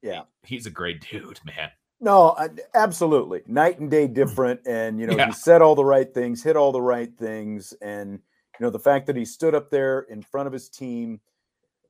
yeah, 0.00 0.22
he's 0.44 0.64
a 0.64 0.70
great 0.70 1.06
dude, 1.10 1.40
man. 1.44 1.70
No, 2.00 2.36
absolutely. 2.74 3.42
Night 3.46 3.78
and 3.78 3.90
day 3.90 4.06
hmm. 4.06 4.14
different. 4.14 4.60
And, 4.66 5.00
you 5.00 5.06
know, 5.06 5.16
yeah. 5.16 5.26
he 5.26 5.32
said 5.32 5.62
all 5.62 5.74
the 5.74 5.84
right 5.84 6.12
things, 6.12 6.42
hit 6.42 6.56
all 6.56 6.72
the 6.72 6.82
right 6.82 7.10
things. 7.18 7.72
And, 7.80 8.12
you 8.12 8.64
know, 8.64 8.70
the 8.70 8.78
fact 8.78 9.06
that 9.06 9.16
he 9.16 9.24
stood 9.24 9.54
up 9.54 9.70
there 9.70 10.00
in 10.00 10.22
front 10.22 10.46
of 10.46 10.52
his 10.52 10.68
team 10.68 11.20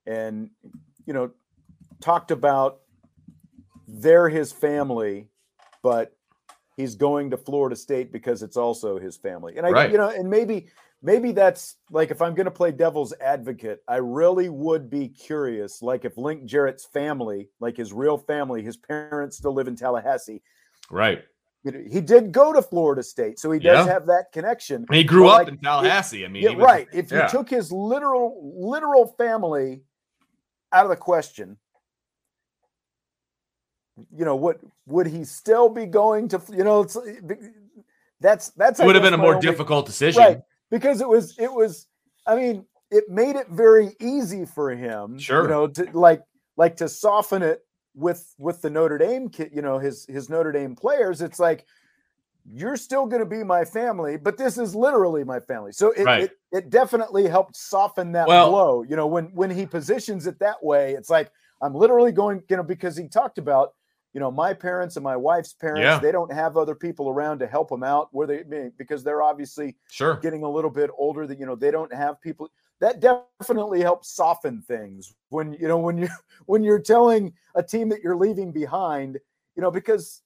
and, 0.07 0.51
you 1.07 1.13
know, 1.13 1.31
talked 2.01 2.31
about 2.31 2.81
they're 3.89 4.29
his 4.29 4.53
family, 4.53 5.29
but 5.83 6.17
he's 6.77 6.95
going 6.95 7.31
to 7.31 7.37
Florida 7.37 7.77
State 7.77 8.13
because 8.13 8.43
it's 8.43 8.57
also 8.57 8.99
his 8.99 9.17
family. 9.17 9.57
And 9.57 9.67
I, 9.67 9.71
right. 9.71 9.91
you 9.91 9.99
know, 9.99 10.11
and 10.11 10.31
maybe 10.31 10.69
maybe 11.05 11.33
that's 11.33 11.77
like 11.91 12.11
if 12.11 12.23
I'm 12.23 12.35
going 12.35 12.47
to 12.47 12.51
play 12.51 12.73
devil's 12.73 13.13
advocate, 13.21 13.83
I 13.87 13.97
really 13.97 14.49
would 14.49 14.91
be 14.91 15.09
curious. 15.09 15.83
Like 15.83 16.05
if 16.05 16.17
Link 16.17 16.47
Jarrett's 16.47 16.87
family, 16.87 17.51
like 17.61 17.77
his 17.77 17.93
real 17.93 18.17
family, 18.17 18.63
his 18.63 18.77
parents 18.77 19.37
still 19.37 19.53
live 19.53 19.69
in 19.69 19.77
Tallahassee. 19.77 20.43
Right. 20.91 21.23
He 21.63 22.03
did 22.03 22.33
go 22.33 22.53
to 22.53 22.61
Florida 22.61 23.03
State, 23.03 23.39
so 23.39 23.51
he 23.51 23.59
does 23.59 23.87
yeah. 23.87 23.93
have 23.93 24.05
that 24.07 24.27
connection. 24.35 24.85
He 24.93 25.03
grew 25.03 25.29
up 25.29 25.39
like, 25.39 25.49
in 25.49 25.57
Tallahassee. 25.57 26.25
I 26.27 26.29
mean, 26.29 26.43
yeah, 26.43 26.51
was, 26.51 26.63
right. 26.63 26.87
If 26.93 27.11
yeah. 27.11 27.23
you 27.23 27.29
took 27.31 27.49
his 27.49 27.73
literal 27.73 28.53
literal 28.55 29.15
family 29.17 29.81
out 30.73 30.85
of 30.85 30.91
the 30.91 30.97
question, 30.97 31.57
you 34.15 34.27
know, 34.27 34.37
what 34.37 34.61
would 34.85 35.07
he 35.07 35.25
still 35.25 35.71
be 35.71 35.87
going 35.87 36.29
to? 36.29 36.43
You 36.51 36.65
know, 36.65 36.83
it's 36.83 36.97
eh, 36.97 37.35
that's 38.21 38.51
that's 38.51 38.79
would 38.81 38.95
have 38.95 39.03
been 39.03 39.15
a 39.15 39.17
more 39.17 39.37
only, 39.37 39.47
difficult 39.47 39.87
decision. 39.87 40.23
Right 40.23 40.41
because 40.75 41.01
it 41.01 41.09
was 41.09 41.39
it 41.39 41.53
was 41.53 41.87
I 42.27 42.35
mean 42.35 42.67
it 42.91 43.09
made 43.09 43.37
it 43.37 43.49
very 43.49 43.95
easy 44.01 44.45
for 44.45 44.71
him 44.71 45.21
sure. 45.21 45.43
you 45.43 45.49
know 45.49 45.69
to 45.69 45.89
like 45.93 46.21
like 46.57 46.77
to 46.79 46.89
soften 46.89 47.43
it 47.43 47.65
with 47.95 48.35
with 48.39 48.61
the 48.61 48.71
Notre 48.71 48.99
Dame 48.99 49.29
kid 49.29 49.53
you 49.55 49.63
know 49.63 49.79
his 49.79 50.05
his 50.07 50.29
Notre 50.29 50.51
Dame 50.51 50.75
players. 50.75 51.23
It's 51.23 51.39
like 51.39 51.65
you're 52.53 52.77
still 52.77 53.07
going 53.07 53.21
to 53.21 53.27
be 53.27 53.45
my 53.45 53.65
family 53.65 54.17
but 54.17 54.37
this 54.37 54.59
is 54.59 54.75
literally 54.75 55.23
my 55.23 55.39
family. 55.39 55.71
So 55.71 55.93
it, 55.93 56.05
right. 56.05 56.25
it, 56.25 56.33
it 56.51 56.71
definitely 56.71 57.29
helped 57.29 57.57
soften 57.57 58.11
that 58.13 58.27
well, 58.27 58.51
blow 58.51 58.83
you 58.83 58.97
know 58.97 59.07
when 59.07 59.27
when 59.27 59.51
he 59.51 59.67
positions 59.67 60.27
it 60.27 60.41
that 60.41 60.63
way 60.63 60.95
it's 60.95 61.09
like 61.09 61.31
I'm 61.63 61.75
literally 61.75 62.11
going 62.11 62.43
you 62.51 62.57
know 62.57 62.65
because 62.65 62.97
he 62.97 63.07
talked 63.07 63.39
about 63.39 63.75
you 64.15 64.21
know, 64.21 64.31
my 64.31 64.55
parents 64.55 64.97
and 64.97 65.03
my 65.03 65.17
wife's 65.17 65.53
parents, 65.53 65.83
yeah. 65.83 65.99
they 65.99 66.13
don't 66.13 66.33
have 66.33 66.57
other 66.57 66.77
people 66.77 67.11
around 67.11 67.41
to 67.41 67.49
help 67.49 67.69
them 67.69 67.83
out 67.83 68.09
where 68.13 68.29
they 68.29 68.71
because 68.79 69.03
they're 69.03 69.23
obviously 69.23 69.77
sure 69.91 70.17
getting 70.23 70.45
a 70.45 70.49
little 70.49 70.71
bit 70.71 70.89
older 70.97 71.27
that 71.27 71.39
you 71.39 71.45
know 71.45 71.57
they 71.57 71.73
don't 71.73 71.93
have 71.93 72.21
people 72.21 72.49
that 72.81 73.01
definitely 73.01 73.81
helps 73.81 74.15
soften 74.15 74.63
things 74.63 75.15
when 75.31 75.53
you 75.55 75.67
know 75.67 75.79
when 75.79 75.99
you 75.99 76.09
when 76.47 76.63
you're 76.63 76.81
telling 76.81 77.33
a 77.57 77.63
team 77.63 77.89
that 77.89 78.03
you're 78.03 78.17
leaving 78.17 78.53
behind, 78.53 79.19
you 79.57 79.63
know, 79.63 79.71
because 79.71 80.23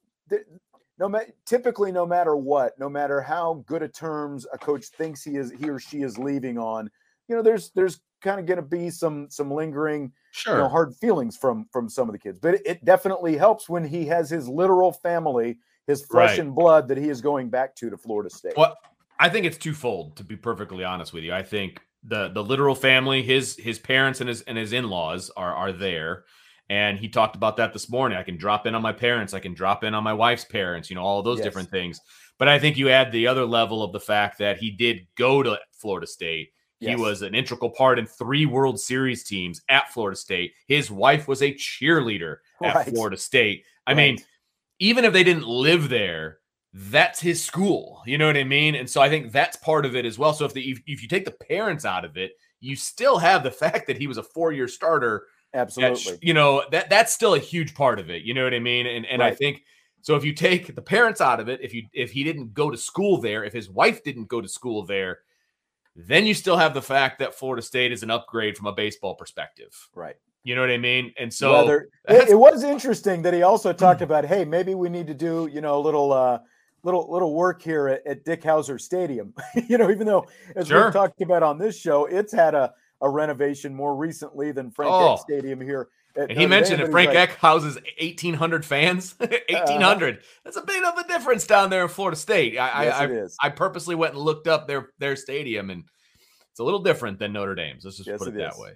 no 0.99 1.09
matter 1.09 1.33
typically 1.47 1.91
no 1.91 2.05
matter 2.05 2.37
what, 2.37 2.79
no 2.79 2.91
matter 2.91 3.23
how 3.23 3.65
good 3.67 3.83
a 3.83 3.89
terms 3.89 4.47
a 4.53 4.59
coach 4.59 4.87
thinks 4.87 5.25
he 5.25 5.37
is 5.37 5.51
he 5.59 5.71
or 5.71 5.79
she 5.79 6.03
is 6.03 6.19
leaving 6.19 6.59
on, 6.59 6.91
you 7.27 7.37
know, 7.37 7.43
there's 7.43 7.71
there's 7.71 8.01
kind 8.21 8.41
of 8.41 8.47
going 8.47 8.57
to 8.57 8.63
be 8.63 8.91
some 8.91 9.29
some 9.31 9.51
lingering 9.51 10.13
sure. 10.33 10.55
you 10.55 10.59
know, 10.61 10.69
hard 10.69 10.95
feelings 10.97 11.37
from 11.37 11.67
from 11.73 11.89
some 11.89 12.09
of 12.09 12.13
the 12.13 12.19
kids. 12.19 12.39
But 12.39 12.55
it, 12.55 12.63
it 12.65 12.85
definitely 12.85 13.37
helps 13.37 13.69
when 13.69 13.85
he 13.85 14.07
has 14.07 14.31
his 14.31 14.49
literal 14.49 14.93
family, 14.93 15.59
his 15.87 16.05
flesh 16.05 16.31
right. 16.31 16.39
and 16.41 16.55
blood 16.55 16.89
that 16.89 16.99
he 16.99 17.09
is 17.09 17.21
going 17.21 17.51
back 17.51 17.75
to 17.77 17.91
to 17.91 17.97
Florida 17.97 18.31
State. 18.31 18.55
Well, 18.57 18.77
I 19.19 19.29
think 19.29 19.47
it's 19.47 19.59
twofold. 19.59 20.17
To 20.17 20.25
be 20.25 20.37
perfectly 20.37 20.85
honest 20.85 21.13
with 21.13 21.25
you, 21.25 21.33
I 21.33 21.43
think 21.43 21.81
the 22.05 22.29
the 22.29 22.43
literal 22.43 22.75
family, 22.75 23.23
his 23.23 23.57
his 23.57 23.79
parents 23.79 24.21
and 24.21 24.29
his 24.29 24.43
and 24.43 24.57
his 24.59 24.73
in 24.73 24.89
laws 24.89 25.31
are 25.37 25.55
are 25.55 25.73
there. 25.73 26.25
And 26.71 26.99
he 26.99 27.09
talked 27.09 27.35
about 27.35 27.57
that 27.57 27.73
this 27.73 27.89
morning. 27.89 28.19
I 28.19 28.23
can 28.23 28.37
drop 28.37 28.67
in 28.67 28.75
on 28.75 28.83
my 28.83 28.93
parents. 28.93 29.33
I 29.33 29.41
can 29.41 29.55
drop 29.55 29.85
in 29.85 29.95
on 29.95 30.05
my 30.05 30.13
wife's 30.13 30.45
parents. 30.45 30.91
You 30.91 30.97
know, 30.97 31.03
all 31.03 31.23
those 31.23 31.39
yes. 31.39 31.45
different 31.45 31.71
things. 31.71 31.99
But 32.39 32.49
I 32.49 32.59
think 32.59 32.77
you 32.77 32.91
add 32.91 33.11
the 33.11 33.27
other 33.27 33.47
level 33.47 33.83
of 33.83 33.93
the 33.93 34.01
fact 34.01 34.39
that 34.39 34.59
he 34.59 34.71
did 34.71 35.07
go 35.17 35.43
to 35.43 35.59
Florida 35.73 36.07
State 36.07 36.51
Yes. 36.81 36.97
He 36.97 37.03
was 37.03 37.23
an 37.23 37.35
integral 37.35 37.71
part 37.71 37.99
in 37.99 38.07
three 38.07 38.47
World 38.47 38.79
Series 38.79 39.25
teams 39.25 39.63
at 39.69 39.93
Florida 39.93 40.17
State. 40.17 40.53
His 40.69 40.91
wife 40.91 41.27
was 41.27 41.43
a 41.43 41.53
cheerleader 41.53 42.37
at 42.63 42.75
right. 42.75 42.89
Florida 42.89 43.17
State. 43.17 43.65
I 43.87 43.91
right. 43.91 43.97
mean, 43.97 44.19
even 44.79 45.05
if 45.05 45.13
they 45.13 45.25
didn't 45.25 45.49
live 45.49 45.89
there, 45.89 46.39
that's 46.73 47.21
his 47.21 47.45
school. 47.45 48.03
You 48.07 48.19
know 48.19 48.27
what 48.27 48.37
I 48.37 48.45
mean? 48.45 48.77
And 48.77 48.89
so 48.89 49.01
I 49.01 49.09
think 49.09 49.33
that's 49.33 49.57
part 49.57 49.87
of 49.87 49.97
it 49.97 50.05
as 50.05 50.19
well. 50.19 50.33
So 50.33 50.45
if 50.45 50.55
the 50.55 50.71
if, 50.71 50.81
if 50.87 51.03
you 51.03 51.09
take 51.09 51.25
the 51.25 51.33
parents 51.33 51.85
out 51.85 52.05
of 52.05 52.17
it, 52.17 52.33
you 52.61 52.77
still 52.77 53.19
have 53.19 53.43
the 53.43 53.51
fact 53.51 53.87
that 53.89 53.99
he 53.99 54.07
was 54.07 54.19
a 54.19 54.23
four-year 54.23 54.69
starter. 54.69 55.27
Absolutely. 55.55 56.13
That, 56.13 56.23
you 56.23 56.35
know, 56.35 56.63
that 56.71 56.91
that's 56.91 57.13
still 57.13 57.35
a 57.35 57.41
huge 57.41 57.75
part 57.75 57.99
of 57.99 58.11
it. 58.11 58.23
You 58.23 58.35
know 58.35 58.45
what 58.45 58.55
I 58.55 58.61
mean? 58.61 58.87
And 58.87 59.05
and 59.07 59.21
right. 59.21 59.33
I 59.33 59.35
think 59.35 59.63
so 60.03 60.15
if 60.15 60.25
you 60.25 60.33
take 60.33 60.75
the 60.75 60.83
parents 60.83 61.21
out 61.21 61.41
of 61.41 61.49
it, 61.49 61.61
if 61.61 61.75
you 61.75 61.87
if 61.93 62.13
he 62.13 62.23
didn't 62.23 62.55
go 62.55 62.71
to 62.71 62.77
school 62.77 63.21
there, 63.21 63.43
if 63.45 63.53
his 63.53 63.69
wife 63.69 64.05
didn't 64.05 64.29
go 64.29 64.41
to 64.41 64.49
school 64.49 64.85
there, 64.85 65.21
then 66.07 66.27
you 66.27 66.35
still 66.35 66.57
have 66.57 66.75
the 66.75 66.83
fact 66.83 67.19
that 67.19 67.35
Florida 67.35 67.61
State 67.61 67.91
is 67.91 68.05
an 68.05 68.11
upgrade 68.11 68.57
from 68.57 68.69
a 68.69 68.73
baseball 68.73 69.17
perspective. 69.17 69.75
Right. 69.95 70.15
You 70.45 70.55
know 70.55 70.61
what 70.61 70.71
I 70.71 70.79
mean? 70.79 71.13
And 71.19 71.35
so 71.35 71.53
Whether, 71.53 71.89
it, 72.09 72.31
it, 72.31 72.39
was 72.39 72.63
interesting 72.63 73.21
that 73.23 73.35
he 73.35 73.43
also 73.43 73.73
talked 73.75 74.01
about, 74.01 74.25
hey, 74.25 74.45
maybe 74.45 74.75
we 74.75 74.89
need 74.89 75.09
to 75.09 75.15
do, 75.15 75.49
you 75.53 75.61
know, 75.61 75.77
a 75.77 75.83
little 75.83 76.13
uh 76.13 76.39
little 76.85 77.11
little 77.11 77.35
work 77.35 77.61
here 77.61 77.89
at, 77.89 78.07
at 78.07 78.25
Dick 78.25 78.43
Howser 78.43 78.81
Stadium. 78.81 79.35
you 79.69 79.77
know, 79.77 79.91
even 79.91 80.07
though 80.07 80.27
as 80.55 80.69
sure. 80.69 80.87
we 80.87 80.93
talked 80.93 81.21
about 81.21 81.43
on 81.43 81.59
this 81.59 81.77
show, 81.77 82.07
it's 82.07 82.33
had 82.33 82.55
a, 82.55 82.73
a 83.01 83.11
renovation 83.11 83.75
more 83.75 83.97
recently 83.97 84.53
than 84.53 84.71
Frank 84.71 84.93
oh. 84.93 85.17
Stadium 85.17 85.61
here 85.61 85.89
and 86.19 86.39
he 86.39 86.47
mentioned 86.47 86.81
if 86.81 86.91
Frank 86.91 87.09
like, 87.09 87.17
Eck 87.17 87.37
houses 87.37 87.77
1,800 88.01 88.65
fans, 88.65 89.15
1,800. 89.19 90.17
Uh, 90.17 90.21
that's 90.45 90.57
a 90.57 90.63
bit 90.63 90.85
of 90.85 90.99
a 90.99 91.07
difference 91.07 91.47
down 91.47 91.71
there 91.71 91.83
in 91.83 91.89
Florida 91.89 92.17
State. 92.17 92.59
I, 92.59 92.85
yes, 92.85 93.39
I, 93.41 93.47
I, 93.47 93.49
I, 93.49 93.51
purposely 93.51 93.95
went 93.95 94.15
and 94.15 94.23
looked 94.23 94.49
up 94.49 94.67
their 94.67 94.91
their 94.99 95.17
stadium, 95.17 95.71
and 95.71 95.85
it's 96.51 96.61
a 96.61 96.65
little 96.65 96.83
different 96.83 97.19
than 97.19 97.33
Notre 97.33 97.55
Dame's. 97.55 97.85
Let's 97.85 97.99
just 97.99 98.09
yes, 98.09 98.19
put 98.19 98.29
it, 98.29 98.35
it 98.35 98.39
that 98.39 98.59
way. 98.59 98.73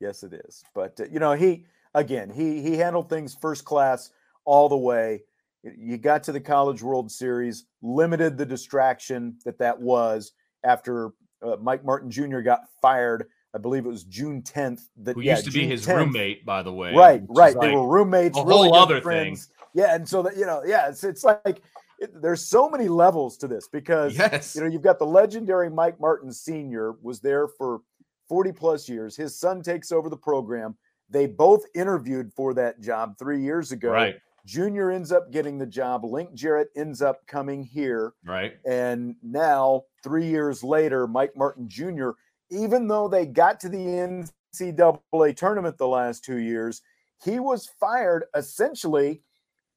Yes, 0.00 0.22
it 0.22 0.34
is. 0.34 0.62
But 0.74 1.00
uh, 1.00 1.04
you 1.10 1.18
know, 1.18 1.32
he 1.32 1.64
again, 1.94 2.30
he 2.30 2.62
he 2.62 2.76
handled 2.76 3.08
things 3.08 3.34
first 3.34 3.64
class 3.64 4.10
all 4.44 4.68
the 4.68 4.76
way. 4.76 5.22
You 5.62 5.96
got 5.96 6.22
to 6.24 6.32
the 6.32 6.40
College 6.40 6.82
World 6.82 7.10
Series, 7.10 7.64
limited 7.82 8.36
the 8.36 8.46
distraction 8.46 9.38
that 9.44 9.58
that 9.58 9.80
was 9.80 10.32
after 10.62 11.12
uh, 11.42 11.56
Mike 11.60 11.84
Martin 11.84 12.10
Jr. 12.10 12.40
got 12.40 12.60
fired 12.82 13.26
I 13.54 13.58
believe 13.58 13.86
it 13.86 13.88
was 13.88 14.04
June 14.04 14.42
10th. 14.42 14.88
That 14.96 15.14
Who 15.14 15.22
yeah, 15.22 15.32
used 15.32 15.44
to 15.44 15.50
June 15.50 15.62
be 15.62 15.68
his 15.68 15.86
10th. 15.86 15.96
roommate, 15.96 16.44
by 16.44 16.62
the 16.62 16.72
way. 16.72 16.92
Right, 16.92 17.22
right. 17.28 17.54
They 17.54 17.68
like 17.68 17.76
were 17.76 17.86
roommates. 17.86 18.36
A 18.36 18.44
really 18.44 18.68
whole 18.68 18.76
other 18.76 19.00
friends. 19.00 19.46
thing. 19.46 19.54
Yeah, 19.74 19.94
and 19.94 20.08
so 20.08 20.22
that 20.22 20.36
you 20.36 20.46
know, 20.46 20.62
yeah, 20.66 20.88
it's 20.88 21.04
it's 21.04 21.24
like 21.24 21.62
it, 22.00 22.20
there's 22.20 22.44
so 22.44 22.68
many 22.68 22.88
levels 22.88 23.36
to 23.38 23.48
this 23.48 23.68
because 23.68 24.16
yes. 24.18 24.54
you 24.54 24.62
know 24.62 24.66
you've 24.66 24.82
got 24.82 24.98
the 24.98 25.06
legendary 25.06 25.70
Mike 25.70 26.00
Martin 26.00 26.32
Sr. 26.32 26.94
was 27.02 27.20
there 27.20 27.46
for 27.46 27.80
40 28.28 28.52
plus 28.52 28.88
years. 28.88 29.16
His 29.16 29.38
son 29.38 29.62
takes 29.62 29.92
over 29.92 30.10
the 30.10 30.16
program. 30.16 30.76
They 31.10 31.26
both 31.26 31.64
interviewed 31.74 32.32
for 32.32 32.54
that 32.54 32.80
job 32.80 33.18
three 33.18 33.40
years 33.40 33.70
ago. 33.72 33.90
Right. 33.90 34.16
Junior 34.46 34.90
ends 34.90 35.10
up 35.10 35.32
getting 35.32 35.58
the 35.58 35.66
job. 35.66 36.04
Link 36.04 36.34
Jarrett 36.34 36.68
ends 36.76 37.00
up 37.00 37.26
coming 37.26 37.62
here. 37.64 38.12
Right. 38.26 38.54
And 38.66 39.16
now, 39.22 39.84
three 40.02 40.26
years 40.26 40.62
later, 40.62 41.06
Mike 41.06 41.32
Martin 41.36 41.68
Jr 41.68 42.10
even 42.50 42.88
though 42.88 43.08
they 43.08 43.26
got 43.26 43.60
to 43.60 43.68
the 43.68 44.28
NCAA 44.54 45.36
tournament 45.36 45.78
the 45.78 45.88
last 45.88 46.24
two 46.24 46.38
years, 46.38 46.82
he 47.22 47.38
was 47.38 47.70
fired 47.80 48.24
essentially. 48.36 49.22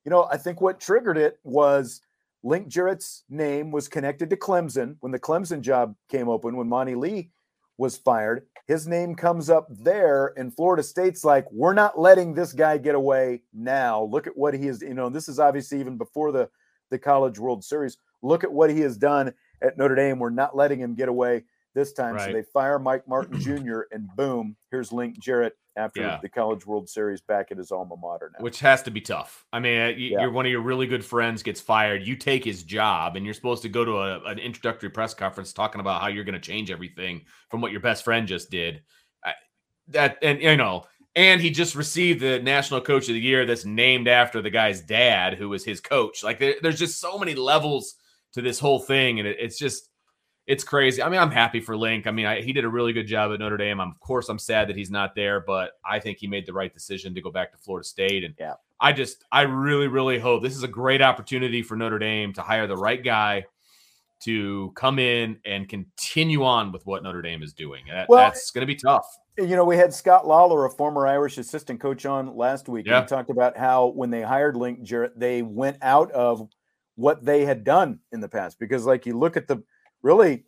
You 0.05 0.11
know, 0.11 0.27
I 0.31 0.37
think 0.37 0.61
what 0.61 0.79
triggered 0.79 1.17
it 1.17 1.39
was 1.43 2.01
Link 2.43 2.67
Jarrett's 2.67 3.23
name 3.29 3.71
was 3.71 3.87
connected 3.87 4.29
to 4.29 4.37
Clemson 4.37 4.95
when 4.99 5.11
the 5.11 5.19
Clemson 5.19 5.61
job 5.61 5.95
came 6.09 6.29
open, 6.29 6.55
when 6.55 6.69
Monty 6.69 6.95
Lee 6.95 7.31
was 7.77 7.97
fired. 7.97 8.45
His 8.67 8.87
name 8.87 9.15
comes 9.15 9.49
up 9.49 9.67
there, 9.69 10.33
and 10.37 10.53
Florida 10.53 10.83
State's 10.83 11.23
like, 11.23 11.49
we're 11.51 11.73
not 11.73 11.99
letting 11.99 12.33
this 12.33 12.53
guy 12.53 12.77
get 12.77 12.95
away 12.95 13.43
now. 13.53 14.03
Look 14.03 14.27
at 14.27 14.37
what 14.37 14.53
he 14.53 14.67
is, 14.67 14.81
you 14.81 14.93
know, 14.93 15.09
this 15.09 15.29
is 15.29 15.39
obviously 15.39 15.79
even 15.79 15.97
before 15.97 16.31
the, 16.31 16.49
the 16.89 16.99
College 16.99 17.39
World 17.39 17.63
Series. 17.63 17.97
Look 18.21 18.43
at 18.43 18.51
what 18.51 18.69
he 18.69 18.81
has 18.81 18.97
done 18.97 19.33
at 19.61 19.77
Notre 19.77 19.95
Dame. 19.95 20.19
We're 20.19 20.29
not 20.29 20.55
letting 20.55 20.79
him 20.79 20.95
get 20.95 21.07
away 21.09 21.43
this 21.77 21.93
time. 21.93 22.15
Right. 22.15 22.25
So 22.25 22.33
they 22.33 22.41
fire 22.41 22.79
Mike 22.79 23.07
Martin 23.07 23.39
Jr. 23.39 23.81
and 23.91 24.09
boom, 24.17 24.57
here's 24.71 24.91
Link 24.91 25.19
Jarrett 25.19 25.53
after 25.77 26.01
yeah. 26.01 26.19
the 26.19 26.27
College 26.27 26.65
World 26.65 26.89
Series 26.89 27.21
back 27.21 27.51
at 27.51 27.57
his 27.57 27.71
alma 27.71 27.95
mater 27.95 28.31
now. 28.33 28.43
Which 28.43 28.59
has 28.61 28.81
to 28.83 28.91
be 28.91 28.99
tough. 28.99 29.45
I 29.53 29.59
mean, 29.59 29.97
you, 29.97 30.17
are 30.17 30.31
one 30.31 30.47
of 30.47 30.51
your 30.51 30.61
really 30.61 30.87
good 30.87 31.05
friends 31.05 31.43
gets 31.43 31.61
fired. 31.61 32.01
You 32.01 32.15
take 32.15 32.43
his 32.43 32.63
job, 32.63 33.15
and 33.15 33.23
you're 33.23 33.35
supposed 33.35 33.61
to 33.61 33.69
go 33.69 33.85
to 33.85 33.97
a, 33.97 34.23
an 34.23 34.39
introductory 34.39 34.89
press 34.89 35.13
conference 35.13 35.53
talking 35.53 35.79
about 35.79 36.01
how 36.01 36.07
you're 36.07 36.23
going 36.23 36.33
to 36.33 36.41
change 36.41 36.71
everything 36.71 37.21
from 37.49 37.61
what 37.61 37.71
your 37.71 37.81
best 37.81 38.03
friend 38.03 38.27
just 38.27 38.49
did. 38.49 38.81
I, 39.23 39.33
that 39.89 40.17
and 40.23 40.41
you 40.41 40.57
know. 40.57 40.85
And 41.15 41.41
he 41.41 41.49
just 41.49 41.73
received 41.73 42.19
the 42.19 42.39
National 42.39 42.79
Coach 42.79 43.07
of 43.07 43.15
the 43.15 43.19
Year 43.19 43.47
that's 43.47 43.65
named 43.65 44.07
after 44.07 44.39
the 44.39 44.51
guy's 44.51 44.81
dad, 44.81 45.33
who 45.33 45.49
was 45.49 45.65
his 45.65 45.81
coach. 45.81 46.23
Like, 46.23 46.37
there, 46.37 46.53
there's 46.61 46.77
just 46.77 46.99
so 46.99 47.17
many 47.17 47.33
levels 47.33 47.95
to 48.33 48.41
this 48.43 48.59
whole 48.59 48.77
thing. 48.77 49.17
And 49.17 49.27
it, 49.27 49.37
it's 49.39 49.57
just, 49.57 49.89
it's 50.47 50.63
crazy. 50.63 51.03
I 51.03 51.09
mean, 51.09 51.19
I'm 51.19 51.29
happy 51.29 51.59
for 51.59 51.75
Link. 51.75 52.07
I 52.07 52.11
mean, 52.11 52.25
I, 52.25 52.41
he 52.41 52.53
did 52.53 52.63
a 52.63 52.69
really 52.69 52.93
good 52.93 53.05
job 53.05 53.33
at 53.33 53.39
Notre 53.39 53.57
Dame. 53.57 53.81
I'm, 53.81 53.91
of 53.91 53.99
course, 53.99 54.29
I'm 54.29 54.39
sad 54.39 54.69
that 54.69 54.77
he's 54.77 54.89
not 54.89 55.13
there, 55.13 55.41
but 55.41 55.73
I 55.85 55.99
think 55.99 56.17
he 56.17 56.27
made 56.27 56.45
the 56.45 56.53
right 56.53 56.73
decision 56.73 57.13
to 57.15 57.21
go 57.21 57.29
back 57.29 57.51
to 57.51 57.57
Florida 57.57 57.85
State. 57.85 58.23
And 58.23 58.33
yeah. 58.39 58.53
I 58.79 58.93
just, 58.93 59.25
I 59.31 59.41
really, 59.41 59.87
really 59.87 60.19
hope 60.19 60.41
this 60.41 60.55
is 60.55 60.63
a 60.63 60.67
great 60.67 61.01
opportunity 61.01 61.61
for 61.61 61.75
Notre 61.75 61.99
Dame 61.99 62.31
to 62.33 62.41
hire 62.41 62.65
the 62.65 62.77
right 62.77 63.03
guy 63.03 63.45
to 64.21 64.71
come 64.75 64.99
in 64.99 65.37
and 65.45 65.67
continue 65.67 66.43
on 66.43 66.71
with 66.71 66.85
what 66.85 67.03
Notre 67.03 67.21
Dame 67.21 67.43
is 67.43 67.53
doing. 67.53 67.83
That, 67.89 68.07
well, 68.07 68.25
that's 68.25 68.49
going 68.49 68.61
to 68.61 68.65
be 68.65 68.75
tough. 68.75 69.05
You 69.37 69.55
know, 69.55 69.65
we 69.65 69.75
had 69.75 69.93
Scott 69.93 70.25
Lawler, 70.25 70.65
a 70.65 70.71
former 70.71 71.05
Irish 71.05 71.37
assistant 71.37 71.79
coach, 71.79 72.05
on 72.05 72.35
last 72.35 72.69
week. 72.69 72.87
Yeah. 72.87 72.99
And 72.99 73.05
he 73.05 73.09
talked 73.09 73.29
about 73.29 73.57
how 73.57 73.87
when 73.87 74.09
they 74.09 74.21
hired 74.21 74.55
Link 74.55 74.81
Jarrett, 74.81 75.19
they 75.19 75.41
went 75.43 75.77
out 75.81 76.09
of 76.13 76.47
what 76.95 77.23
they 77.23 77.45
had 77.45 77.63
done 77.63 77.99
in 78.11 78.21
the 78.21 78.29
past. 78.29 78.57
Because, 78.59 78.85
like, 78.85 79.05
you 79.05 79.15
look 79.15 79.37
at 79.37 79.47
the 79.47 79.61
really 80.01 80.43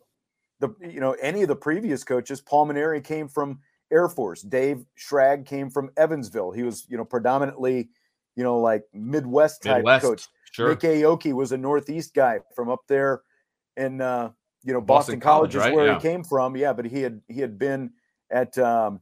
the 0.60 0.70
you 0.80 1.00
know 1.00 1.12
any 1.20 1.42
of 1.42 1.48
the 1.48 1.56
previous 1.56 2.04
coaches. 2.04 2.40
Paul 2.40 2.66
Mainieri 2.66 3.02
came 3.02 3.28
from 3.28 3.60
Air 3.92 4.08
Force. 4.08 4.42
Dave 4.42 4.84
Schrage 4.98 5.46
came 5.46 5.70
from 5.70 5.90
Evansville. 5.96 6.52
He 6.52 6.62
was 6.62 6.86
you 6.88 6.96
know 6.96 7.04
predominantly 7.04 7.90
you 8.36 8.44
know 8.44 8.58
like 8.58 8.84
Midwest 8.92 9.62
type 9.62 9.78
Midwest, 9.78 10.04
coach. 10.04 10.28
Sure. 10.52 10.68
Mik 10.68 10.80
Aoki 10.80 11.32
was 11.32 11.52
a 11.52 11.58
Northeast 11.58 12.14
guy 12.14 12.40
from 12.54 12.68
up 12.68 12.80
there 12.88 13.22
in 13.76 14.00
uh, 14.00 14.30
you 14.62 14.72
know 14.72 14.80
Boston, 14.80 15.18
Boston 15.18 15.20
College, 15.20 15.52
College, 15.54 15.72
is 15.72 15.76
where 15.76 15.86
yeah. 15.86 15.94
he 15.94 16.00
came 16.00 16.24
from. 16.24 16.56
Yeah, 16.56 16.72
but 16.72 16.84
he 16.84 17.02
had 17.02 17.20
he 17.28 17.40
had 17.40 17.58
been 17.58 17.90
at 18.30 18.56
um, 18.58 19.00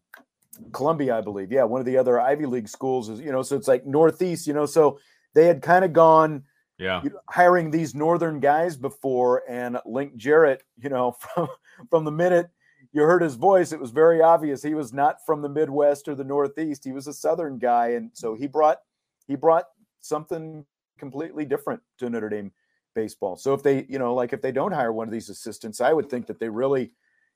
Columbia, 0.73 1.17
I 1.17 1.21
believe. 1.21 1.53
Yeah, 1.53 1.65
one 1.65 1.81
of 1.81 1.87
the 1.87 1.97
other 1.97 2.21
Ivy 2.21 2.47
League 2.47 2.69
schools 2.69 3.09
is 3.09 3.21
you 3.21 3.33
know 3.33 3.43
so 3.43 3.57
it's 3.57 3.69
like 3.69 3.87
Northeast. 3.87 4.47
You 4.47 4.55
know, 4.55 4.67
so 4.67 4.99
they 5.35 5.47
had 5.47 5.63
kind 5.63 5.85
of 5.85 5.93
gone 5.93 6.45
yeah 6.79 7.03
hiring 7.29 7.71
these 7.71 7.95
northern 7.95 8.41
guys 8.41 8.77
before 8.77 9.43
and 9.49 9.79
link 9.85 10.17
jarrett 10.17 10.63
you 10.81 10.89
know 10.89 11.13
from 11.35 11.49
from 11.91 12.05
the 12.05 12.11
minute 12.11 12.49
you 12.93 13.03
heard 13.03 13.23
his 13.23 13.35
voice 13.35 13.73
it 13.73 13.81
was 13.81 13.91
very 13.91 14.23
obvious 14.23 14.63
he 14.63 14.75
was 14.75 14.93
not 14.93 15.17
from 15.27 15.43
the 15.43 15.49
midwest 15.49 16.09
or 16.09 16.15
the 16.15 16.25
northeast 16.25 16.85
he 16.85 16.93
was 16.93 17.07
a 17.07 17.13
southern 17.13 17.59
guy 17.59 17.89
and 17.89 18.11
so 18.15 18.35
he 18.35 18.47
brought 18.47 18.79
he 19.27 19.37
brought 19.37 19.65
something 20.01 20.65
completely 20.99 21.45
different 21.45 21.81
to 21.99 22.09
notre 22.09 22.29
dame 22.29 22.53
baseball 22.95 23.37
so 23.37 23.55
if 23.55 23.63
they 23.63 23.85
you 23.89 23.99
know 23.99 24.15
like 24.15 24.33
if 24.33 24.41
they 24.41 24.53
don't 24.53 24.73
hire 24.73 24.93
one 24.93 25.07
of 25.07 25.13
these 25.13 25.29
assistants 25.29 25.81
i 25.81 25.93
would 25.93 26.09
think 26.09 26.27
that 26.27 26.41
they 26.41 26.49
really 26.49 26.93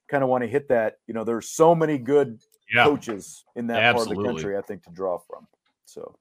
kind 0.08 0.24
of 0.24 0.30
want 0.30 0.42
to 0.42 0.48
hit 0.48 0.68
that 0.68 0.96
you 1.06 1.14
know 1.14 1.24
there's 1.24 1.48
so 1.48 1.74
many 1.74 1.98
good 1.98 2.40
yeah. 2.72 2.84
coaches 2.84 3.44
in 3.54 3.66
that 3.66 3.82
Absolutely. 3.82 4.14
part 4.16 4.26
of 4.26 4.36
the 4.36 4.42
country 4.42 4.58
i 4.58 4.62
think 4.62 4.82
to 4.82 4.90
draw 4.90 5.18
from 5.18 5.46
so 5.84 6.16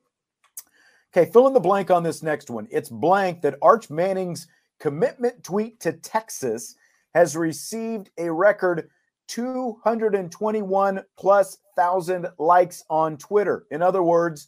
Okay, 1.16 1.30
fill 1.30 1.48
in 1.48 1.54
the 1.54 1.60
blank 1.60 1.92
on 1.92 2.04
this 2.04 2.24
next 2.24 2.50
one. 2.50 2.68
It's 2.72 2.90
blank 2.90 3.42
that 3.42 3.58
Arch 3.62 3.90
Manning's 3.90 4.48
commitment 4.80 5.44
tweet 5.44 5.80
to 5.82 5.94
Texas 5.94 6.76
has 7.14 7.36
received 7.36 8.10
a 8.18 8.32
record 8.32 8.90
221 9.28 11.04
plus 11.18 11.58
thousand 11.76 12.28
likes 12.38 12.84
on 12.90 13.18
Twitter. 13.18 13.66
In 13.72 13.82
other 13.82 14.04
words, 14.04 14.48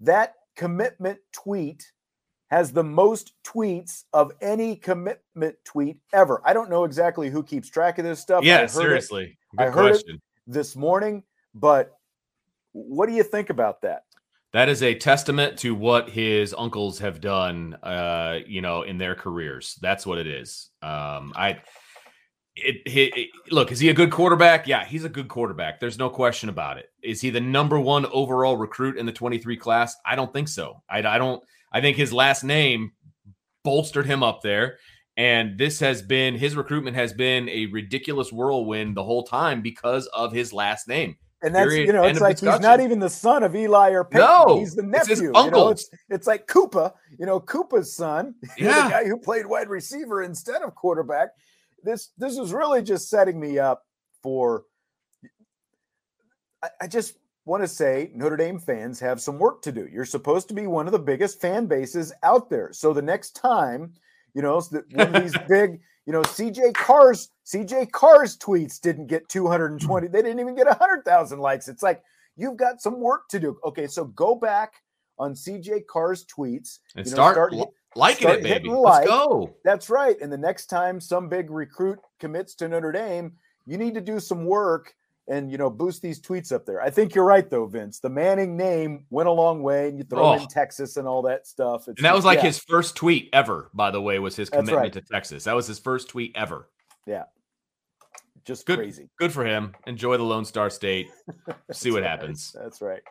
that 0.00 0.34
commitment 0.56 1.18
tweet 1.32 1.92
has 2.50 2.72
the 2.72 2.84
most 2.84 3.32
tweets 3.44 4.04
of 4.12 4.32
any 4.40 4.74
commitment 4.74 5.56
tweet 5.64 5.98
ever. 6.12 6.40
I 6.44 6.54
don't 6.54 6.70
know 6.70 6.84
exactly 6.84 7.30
who 7.30 7.42
keeps 7.42 7.68
track 7.68 7.98
of 7.98 8.04
this 8.04 8.20
stuff. 8.20 8.42
Yeah, 8.42 8.66
seriously. 8.66 9.36
It, 9.52 9.60
I 9.60 9.64
heard 9.64 9.92
question. 9.92 10.16
it 10.16 10.22
this 10.46 10.74
morning, 10.74 11.22
but 11.54 11.92
what 12.72 13.06
do 13.06 13.14
you 13.14 13.22
think 13.22 13.50
about 13.50 13.82
that? 13.82 14.04
That 14.52 14.68
is 14.68 14.82
a 14.82 14.94
testament 14.94 15.58
to 15.58 15.74
what 15.74 16.08
his 16.08 16.54
uncles 16.56 16.98
have 17.00 17.20
done, 17.20 17.74
uh, 17.82 18.38
you 18.46 18.62
know, 18.62 18.82
in 18.82 18.96
their 18.96 19.14
careers. 19.14 19.78
That's 19.82 20.06
what 20.06 20.18
it 20.18 20.26
is. 20.26 20.70
Um, 20.80 21.34
I, 21.36 21.58
it, 22.56 22.76
it, 22.86 23.16
it, 23.16 23.28
look, 23.50 23.70
is 23.70 23.78
he 23.78 23.90
a 23.90 23.94
good 23.94 24.10
quarterback? 24.10 24.66
Yeah, 24.66 24.84
he's 24.86 25.04
a 25.04 25.10
good 25.10 25.28
quarterback. 25.28 25.80
There's 25.80 25.98
no 25.98 26.08
question 26.08 26.48
about 26.48 26.78
it. 26.78 26.86
Is 27.02 27.20
he 27.20 27.30
the 27.30 27.40
number 27.40 27.78
one 27.78 28.06
overall 28.06 28.56
recruit 28.56 28.96
in 28.96 29.04
the 29.04 29.12
23 29.12 29.56
class? 29.58 29.94
I 30.04 30.16
don't 30.16 30.32
think 30.32 30.48
so. 30.48 30.82
I, 30.88 30.98
I 31.00 31.18
don't. 31.18 31.42
I 31.70 31.82
think 31.82 31.98
his 31.98 32.14
last 32.14 32.42
name 32.42 32.92
bolstered 33.64 34.06
him 34.06 34.22
up 34.22 34.40
there, 34.40 34.78
And 35.18 35.58
this 35.58 35.80
has 35.80 36.00
been 36.00 36.36
his 36.36 36.56
recruitment 36.56 36.96
has 36.96 37.12
been 37.12 37.50
a 37.50 37.66
ridiculous 37.66 38.32
whirlwind 38.32 38.96
the 38.96 39.04
whole 39.04 39.24
time 39.24 39.60
because 39.60 40.06
of 40.06 40.32
his 40.32 40.54
last 40.54 40.88
name. 40.88 41.16
And 41.42 41.54
that's 41.54 41.68
Period. 41.68 41.86
you 41.86 41.92
know, 41.92 42.02
it's 42.04 42.20
like 42.20 42.40
he's 42.40 42.58
not 42.60 42.80
even 42.80 42.98
the 42.98 43.08
son 43.08 43.44
of 43.44 43.54
Eli 43.54 43.90
or 43.90 44.02
Peyton. 44.04 44.26
No, 44.26 44.58
he's 44.58 44.74
the 44.74 44.82
nephew. 44.82 44.98
it's 45.00 45.08
his 45.08 45.20
You 45.20 45.32
uncle. 45.36 45.66
know, 45.66 45.68
it's 45.68 45.88
it's 46.08 46.26
like 46.26 46.46
Cooper, 46.48 46.92
you 47.18 47.26
know, 47.26 47.38
Cooper's 47.38 47.92
son, 47.92 48.34
Yeah. 48.58 48.84
the 48.84 48.90
guy 48.90 49.04
who 49.06 49.16
played 49.18 49.46
wide 49.46 49.68
receiver 49.68 50.22
instead 50.22 50.62
of 50.62 50.74
quarterback. 50.74 51.28
This 51.84 52.10
this 52.18 52.36
is 52.38 52.52
really 52.52 52.82
just 52.82 53.08
setting 53.08 53.38
me 53.38 53.58
up 53.60 53.84
for. 54.22 54.64
I, 56.62 56.68
I 56.82 56.86
just 56.88 57.14
want 57.44 57.62
to 57.62 57.68
say 57.68 58.10
Notre 58.14 58.36
Dame 58.36 58.58
fans 58.58 59.00
have 59.00 59.20
some 59.20 59.38
work 59.38 59.62
to 59.62 59.72
do. 59.72 59.88
You're 59.90 60.04
supposed 60.04 60.48
to 60.48 60.54
be 60.54 60.66
one 60.66 60.86
of 60.86 60.92
the 60.92 60.98
biggest 60.98 61.40
fan 61.40 61.66
bases 61.66 62.12
out 62.22 62.50
there. 62.50 62.72
So 62.72 62.92
the 62.92 63.00
next 63.02 63.36
time, 63.36 63.94
you 64.34 64.42
know, 64.42 64.60
one 64.92 65.14
of 65.14 65.22
these 65.22 65.36
big, 65.48 65.80
you 66.08 66.14
know, 66.14 66.22
CJ 66.22 66.72
Carr's 66.72 67.28
CJ 67.44 67.92
Carr's 67.92 68.38
tweets 68.38 68.80
didn't 68.80 69.08
get 69.08 69.28
220. 69.28 70.08
They 70.08 70.22
didn't 70.22 70.40
even 70.40 70.54
get 70.54 70.66
100,000 70.66 71.38
likes. 71.38 71.68
It's 71.68 71.82
like 71.82 72.02
you've 72.34 72.56
got 72.56 72.80
some 72.80 72.98
work 72.98 73.28
to 73.28 73.38
do. 73.38 73.58
Okay, 73.62 73.86
so 73.86 74.06
go 74.06 74.34
back 74.34 74.72
on 75.18 75.34
CJ 75.34 75.82
Carr's 75.86 76.24
tweets 76.24 76.78
and 76.96 77.04
you 77.04 77.10
know, 77.10 77.16
start, 77.16 77.34
start 77.34 77.52
li- 77.52 77.66
liking 77.94 78.22
start 78.22 78.38
it, 78.38 78.42
baby. 78.42 78.54
hitting 78.54 78.74
Let's 78.74 79.06
go. 79.06 79.54
That's 79.64 79.90
right. 79.90 80.16
And 80.22 80.32
the 80.32 80.38
next 80.38 80.68
time 80.68 80.98
some 80.98 81.28
big 81.28 81.50
recruit 81.50 81.98
commits 82.20 82.54
to 82.54 82.68
Notre 82.68 82.90
Dame, 82.90 83.32
you 83.66 83.76
need 83.76 83.92
to 83.92 84.00
do 84.00 84.18
some 84.18 84.46
work 84.46 84.94
and 85.28 85.50
you 85.52 85.58
know 85.58 85.70
boost 85.70 86.02
these 86.02 86.20
tweets 86.20 86.52
up 86.52 86.66
there. 86.66 86.80
I 86.80 86.90
think 86.90 87.14
you're 87.14 87.24
right 87.24 87.48
though, 87.48 87.66
Vince. 87.66 88.00
The 88.00 88.08
Manning 88.10 88.56
name 88.56 89.04
went 89.10 89.28
a 89.28 89.32
long 89.32 89.62
way, 89.62 89.88
and 89.88 89.98
you 89.98 90.04
throw 90.04 90.24
Oh. 90.30 90.32
in 90.34 90.46
Texas 90.48 90.96
and 90.96 91.06
all 91.06 91.22
that 91.22 91.46
stuff. 91.46 91.82
It's 91.88 91.98
And 91.98 92.04
that 92.04 92.14
was 92.14 92.24
like 92.24 92.38
yeah, 92.38 92.46
his 92.46 92.58
first 92.58 92.96
tweet 92.96 93.28
ever, 93.32 93.70
by 93.74 93.90
the 93.90 94.00
way, 94.02 94.18
was 94.18 94.36
his 94.36 94.50
commitment 94.50 94.76
right. 94.76 94.92
to 94.92 95.00
Texas. 95.00 95.44
That 95.44 95.54
was 95.56 95.66
his 95.66 95.78
first 95.78 96.08
tweet 96.08 96.32
ever. 96.34 96.68
Yeah, 97.06 97.24
just 98.44 98.66
good. 98.66 98.78
crazy. 98.78 99.08
Good 99.18 99.32
for 99.32 99.44
him. 99.44 99.74
Enjoy 99.86 100.16
the 100.16 100.24
Lone 100.24 100.44
Star 100.44 100.70
State. 100.70 101.08
See 101.72 101.90
what 101.90 102.02
right. 102.02 102.08
happens. 102.10 102.54
That's 102.60 102.80
right. 102.82 103.02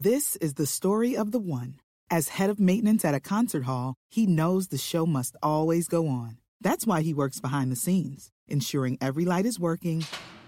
This 0.00 0.36
is 0.36 0.54
the 0.54 0.66
story 0.66 1.16
of 1.16 1.30
the 1.32 1.38
one. 1.38 1.76
As 2.10 2.28
head 2.28 2.50
of 2.50 2.60
maintenance 2.60 3.04
at 3.04 3.14
a 3.14 3.20
concert 3.20 3.64
hall, 3.64 3.94
he 4.10 4.26
knows 4.26 4.68
the 4.68 4.78
show 4.78 5.06
must 5.06 5.36
always 5.42 5.88
go 5.88 6.06
on. 6.06 6.38
That's 6.60 6.86
why 6.86 7.02
he 7.02 7.14
works 7.14 7.40
behind 7.40 7.72
the 7.72 7.76
scenes, 7.76 8.30
ensuring 8.46 8.98
every 9.00 9.24
light 9.24 9.46
is 9.46 9.58
working, 9.58 10.04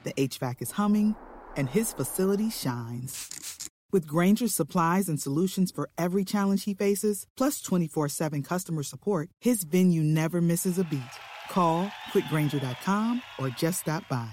the 0.07 0.15
HVAC 0.15 0.63
is 0.63 0.71
humming, 0.71 1.15
and 1.57 1.69
his 1.69 1.93
facility 1.93 2.49
shines. 2.49 3.69
With 3.93 4.07
Grainger's 4.07 4.55
supplies 4.55 5.09
and 5.09 5.21
solutions 5.21 5.71
for 5.71 5.91
every 5.99 6.25
challenge 6.25 6.65
he 6.65 6.75
faces, 6.75 7.27
plus 7.37 7.61
24 7.61 8.09
7 8.09 8.43
customer 8.43 8.83
support, 8.83 9.29
his 9.41 9.65
venue 9.65 10.03
never 10.03 10.41
misses 10.41 10.79
a 10.79 10.85
beat. 10.85 11.15
Call 11.51 11.91
quickgranger.com 12.13 13.23
or 13.39 13.49
just 13.51 13.81
stop 13.81 14.09
by. 14.09 14.31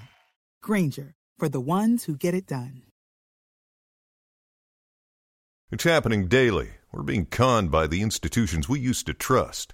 Granger, 0.61 1.13
for 1.37 1.49
the 1.49 1.59
ones 1.59 2.05
who 2.05 2.15
get 2.15 2.33
it 2.33 2.47
done. 2.47 2.83
It's 5.71 5.83
happening 5.85 6.27
daily. 6.27 6.69
We're 6.91 7.01
being 7.01 7.25
conned 7.25 7.71
by 7.71 7.87
the 7.87 8.03
institutions 8.03 8.69
we 8.69 8.79
used 8.79 9.07
to 9.07 9.13
trust. 9.13 9.73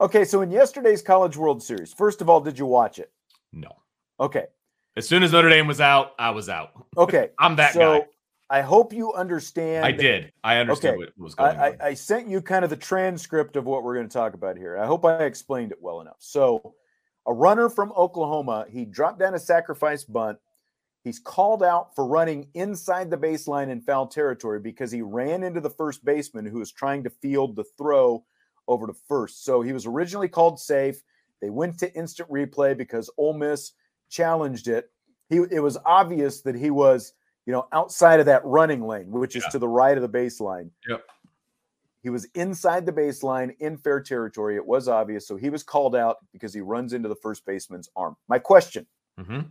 Okay, 0.00 0.24
so 0.24 0.40
in 0.40 0.50
yesterday's 0.50 1.02
College 1.02 1.36
World 1.36 1.62
Series, 1.62 1.92
first 1.92 2.22
of 2.22 2.30
all, 2.30 2.40
did 2.40 2.58
you 2.58 2.64
watch 2.64 2.98
it? 2.98 3.12
No. 3.52 3.68
Okay. 4.18 4.46
As 4.96 5.06
soon 5.06 5.22
as 5.22 5.32
Notre 5.32 5.50
Dame 5.50 5.66
was 5.66 5.80
out, 5.80 6.12
I 6.18 6.30
was 6.30 6.48
out. 6.48 6.70
Okay. 6.96 7.30
I'm 7.38 7.56
that 7.56 7.74
so 7.74 8.00
guy. 8.00 8.06
I 8.48 8.62
hope 8.62 8.92
you 8.92 9.12
understand. 9.12 9.84
I 9.84 9.92
did. 9.92 10.32
I 10.42 10.56
understood 10.56 10.94
Okay. 10.94 10.98
what 10.98 11.18
was 11.18 11.34
I, 11.38 11.52
going 11.52 11.58
on. 11.58 11.80
I, 11.80 11.86
I 11.88 11.94
sent 11.94 12.28
you 12.28 12.40
kind 12.40 12.64
of 12.64 12.70
the 12.70 12.76
transcript 12.76 13.56
of 13.56 13.66
what 13.66 13.84
we're 13.84 13.94
going 13.94 14.08
to 14.08 14.12
talk 14.12 14.34
about 14.34 14.56
here. 14.56 14.78
I 14.78 14.86
hope 14.86 15.04
I 15.04 15.24
explained 15.24 15.70
it 15.70 15.78
well 15.80 16.00
enough. 16.00 16.16
So, 16.18 16.74
a 17.26 17.32
runner 17.32 17.68
from 17.68 17.92
Oklahoma, 17.92 18.66
he 18.70 18.86
dropped 18.86 19.20
down 19.20 19.34
a 19.34 19.38
sacrifice 19.38 20.04
bunt. 20.04 20.38
He's 21.04 21.18
called 21.18 21.62
out 21.62 21.94
for 21.94 22.06
running 22.06 22.48
inside 22.54 23.10
the 23.10 23.18
baseline 23.18 23.68
in 23.68 23.82
foul 23.82 24.06
territory 24.06 24.60
because 24.60 24.90
he 24.90 25.02
ran 25.02 25.42
into 25.42 25.60
the 25.60 25.70
first 25.70 26.04
baseman 26.04 26.46
who 26.46 26.58
was 26.58 26.72
trying 26.72 27.04
to 27.04 27.10
field 27.10 27.54
the 27.54 27.64
throw 27.78 28.24
over 28.68 28.86
to 28.86 28.92
first. 28.92 29.44
So 29.44 29.62
he 29.62 29.72
was 29.72 29.86
originally 29.86 30.28
called 30.28 30.58
safe. 30.60 31.02
They 31.40 31.50
went 31.50 31.78
to 31.78 31.92
instant 31.94 32.28
replay 32.30 32.76
because 32.76 33.10
Ole 33.16 33.34
Miss 33.34 33.72
challenged 34.08 34.68
it. 34.68 34.90
He 35.28 35.36
it 35.50 35.60
was 35.60 35.78
obvious 35.86 36.40
that 36.42 36.54
he 36.54 36.70
was, 36.70 37.14
you 37.46 37.52
know, 37.52 37.66
outside 37.72 38.20
of 38.20 38.26
that 38.26 38.44
running 38.44 38.82
lane, 38.86 39.10
which 39.10 39.36
is 39.36 39.44
Yeah. 39.44 39.50
to 39.50 39.58
the 39.58 39.68
right 39.68 39.96
of 39.96 40.02
the 40.02 40.08
baseline. 40.08 40.70
Yep. 40.88 41.04
He 42.02 42.10
was 42.10 42.24
inside 42.34 42.86
the 42.86 42.92
baseline 42.92 43.54
in 43.60 43.76
fair 43.76 44.00
territory. 44.00 44.56
It 44.56 44.64
was 44.66 44.88
obvious. 44.88 45.26
So 45.28 45.36
he 45.36 45.50
was 45.50 45.62
called 45.62 45.94
out 45.94 46.16
because 46.32 46.54
he 46.54 46.60
runs 46.62 46.92
into 46.94 47.08
the 47.08 47.16
first 47.16 47.44
baseman's 47.44 47.90
arm. 47.94 48.16
My 48.28 48.38
question 48.38 48.86
Mhm. 49.18 49.50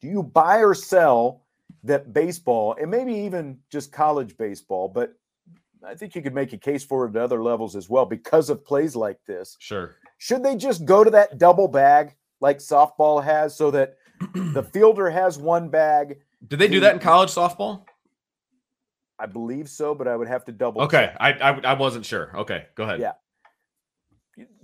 do 0.00 0.08
you 0.08 0.22
buy 0.22 0.58
or 0.62 0.74
sell 0.74 1.44
that 1.82 2.12
baseball 2.12 2.74
and 2.78 2.90
maybe 2.90 3.14
even 3.14 3.58
just 3.70 3.90
college 3.90 4.36
baseball, 4.36 4.86
but 4.88 5.14
I 5.86 5.94
think 5.94 6.14
you 6.14 6.22
could 6.22 6.34
make 6.34 6.52
a 6.52 6.58
case 6.58 6.84
for 6.84 7.06
it 7.06 7.16
at 7.16 7.22
other 7.22 7.42
levels 7.42 7.76
as 7.76 7.88
well 7.88 8.06
because 8.06 8.50
of 8.50 8.64
plays 8.64 8.94
like 8.94 9.18
this. 9.26 9.56
Sure. 9.58 9.96
Should 10.18 10.42
they 10.42 10.56
just 10.56 10.84
go 10.84 11.02
to 11.02 11.10
that 11.10 11.38
double 11.38 11.68
bag 11.68 12.14
like 12.40 12.58
softball 12.58 13.22
has 13.22 13.56
so 13.56 13.70
that 13.72 13.96
the 14.34 14.62
fielder 14.72 15.10
has 15.10 15.38
one 15.38 15.68
bag? 15.68 16.18
Did 16.46 16.58
they 16.58 16.68
do 16.68 16.80
that 16.80 16.94
in 16.94 17.00
college 17.00 17.30
softball? 17.30 17.84
I 19.18 19.26
believe 19.26 19.68
so, 19.68 19.94
but 19.94 20.08
I 20.08 20.16
would 20.16 20.28
have 20.28 20.44
to 20.46 20.52
double. 20.52 20.82
Okay. 20.82 21.14
I, 21.20 21.32
I 21.32 21.50
I 21.60 21.72
wasn't 21.74 22.04
sure. 22.04 22.36
Okay. 22.36 22.66
Go 22.74 22.84
ahead. 22.84 23.00
Yeah. 23.00 23.12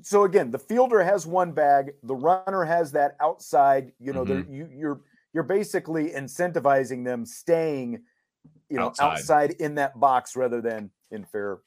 So 0.03 0.25
again, 0.25 0.51
the 0.51 0.59
fielder 0.59 1.03
has 1.03 1.27
one 1.27 1.53
bag, 1.53 1.93
the 2.03 2.15
runner 2.15 2.65
has 2.65 2.93
that 2.93 3.17
outside. 3.21 3.93
You 4.01 4.13
know, 4.13 4.25
they're 4.25 4.43
mm-hmm. 4.43 4.55
you, 4.55 4.69
you're 4.73 5.01
you're 5.33 5.45
basically 5.45 6.11
incentivizing 6.11 7.05
them 7.05 7.25
staying, 7.27 8.03
you 8.69 8.79
know, 8.79 8.87
Outside. 8.87 9.13
outside 9.13 9.51
in 9.61 9.75
that 9.77 9.99
box 10.01 10.35
rather 10.35 10.61
than 10.61 10.91
in 11.11 11.25
fair 11.25 11.59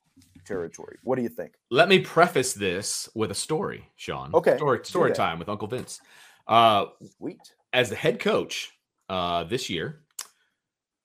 territory. 0.46 0.98
What 1.04 1.16
do 1.16 1.22
you 1.22 1.30
think? 1.30 1.54
Let 1.70 1.90
me 1.90 2.00
preface 2.00 2.54
this 2.54 3.10
with 3.16 3.32
a 3.32 3.36
story, 3.36 3.90
Sean. 3.96 4.34
Okay, 4.34 4.58
Story 4.58 4.80
story 4.84 5.12
time 5.14 5.40
with 5.40 5.50
Uncle 5.50 5.68
Vince. 5.68 6.00
Uh 6.48 6.86
Sweet. 7.18 7.40
as 7.74 7.90
the 7.90 7.96
head 7.96 8.20
coach 8.20 8.72
uh, 9.10 9.44
this 9.44 9.70
year, 9.70 10.02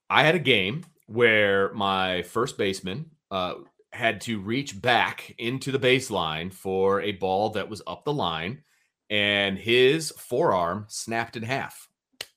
I 0.08 0.22
had 0.24 0.34
a 0.34 0.40
game 0.40 0.84
where 1.06 1.72
my 1.74 2.22
first 2.22 2.56
baseman 2.56 3.10
uh, 3.30 3.54
had 3.92 4.20
to 4.22 4.40
reach 4.40 4.80
back 4.80 5.34
into 5.38 5.72
the 5.72 5.78
baseline 5.78 6.52
for 6.52 7.00
a 7.00 7.12
ball 7.12 7.50
that 7.50 7.68
was 7.68 7.82
up 7.86 8.04
the 8.04 8.12
line, 8.12 8.62
and 9.10 9.58
his 9.58 10.10
forearm 10.12 10.84
snapped 10.88 11.36
in 11.36 11.42
half 11.42 11.88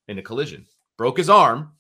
in 0.08 0.18
a 0.18 0.24
collision. 0.24 0.66
Broke 0.98 1.18
his 1.18 1.30
arm. 1.30 1.74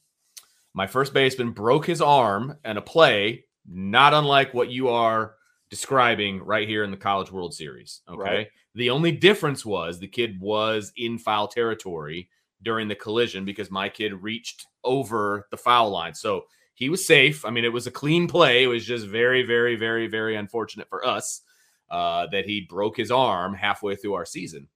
My 0.74 0.88
first 0.88 1.14
baseman 1.14 1.52
broke 1.52 1.86
his 1.86 2.02
arm 2.02 2.58
and 2.64 2.78
a 2.78 2.82
play, 2.82 3.46
not 3.70 4.14
unlike 4.14 4.54
what 4.54 4.70
you 4.70 4.90
are 4.90 5.36
describing 5.70 6.44
right 6.44 6.68
here 6.68 6.84
in 6.84 6.92
the 6.92 6.98
College 6.98 7.32
World 7.32 7.54
Series. 7.54 8.02
Okay. 8.10 8.20
Right. 8.20 8.48
The 8.76 8.90
only 8.90 9.12
difference 9.12 9.66
was 9.66 10.00
the 10.00 10.08
kid 10.08 10.40
was 10.40 10.92
in 10.98 11.18
foul 11.18 11.48
territory 11.48 12.30
during 12.64 12.88
the 12.88 12.96
collision 12.96 13.46
because 13.46 13.72
my 13.72 13.90
kid 13.90 14.14
reached 14.22 14.66
over 14.84 15.48
the 15.52 15.58
foul 15.58 15.90
line. 15.90 16.14
So 16.14 16.46
he 16.74 16.90
was 16.90 17.06
safe. 17.06 17.46
I 17.46 17.50
mean, 17.50 17.66
it 17.66 17.74
was 17.74 17.88
a 17.88 17.92
clean 17.92 18.28
play. 18.28 18.64
It 18.64 18.68
was 18.68 18.86
just 18.86 19.06
very, 19.06 19.44
very, 19.44 19.76
very, 19.76 20.08
very 20.08 20.36
unfortunate 20.36 20.90
for 20.90 21.06
us 21.06 21.42
uh, 21.90 22.28
that 22.32 22.46
he 22.46 22.62
broke 22.62 22.98
his 22.98 23.12
arm 23.12 23.54
halfway 23.54 23.96
through 23.96 24.14
our 24.14 24.26
season. 24.26 24.68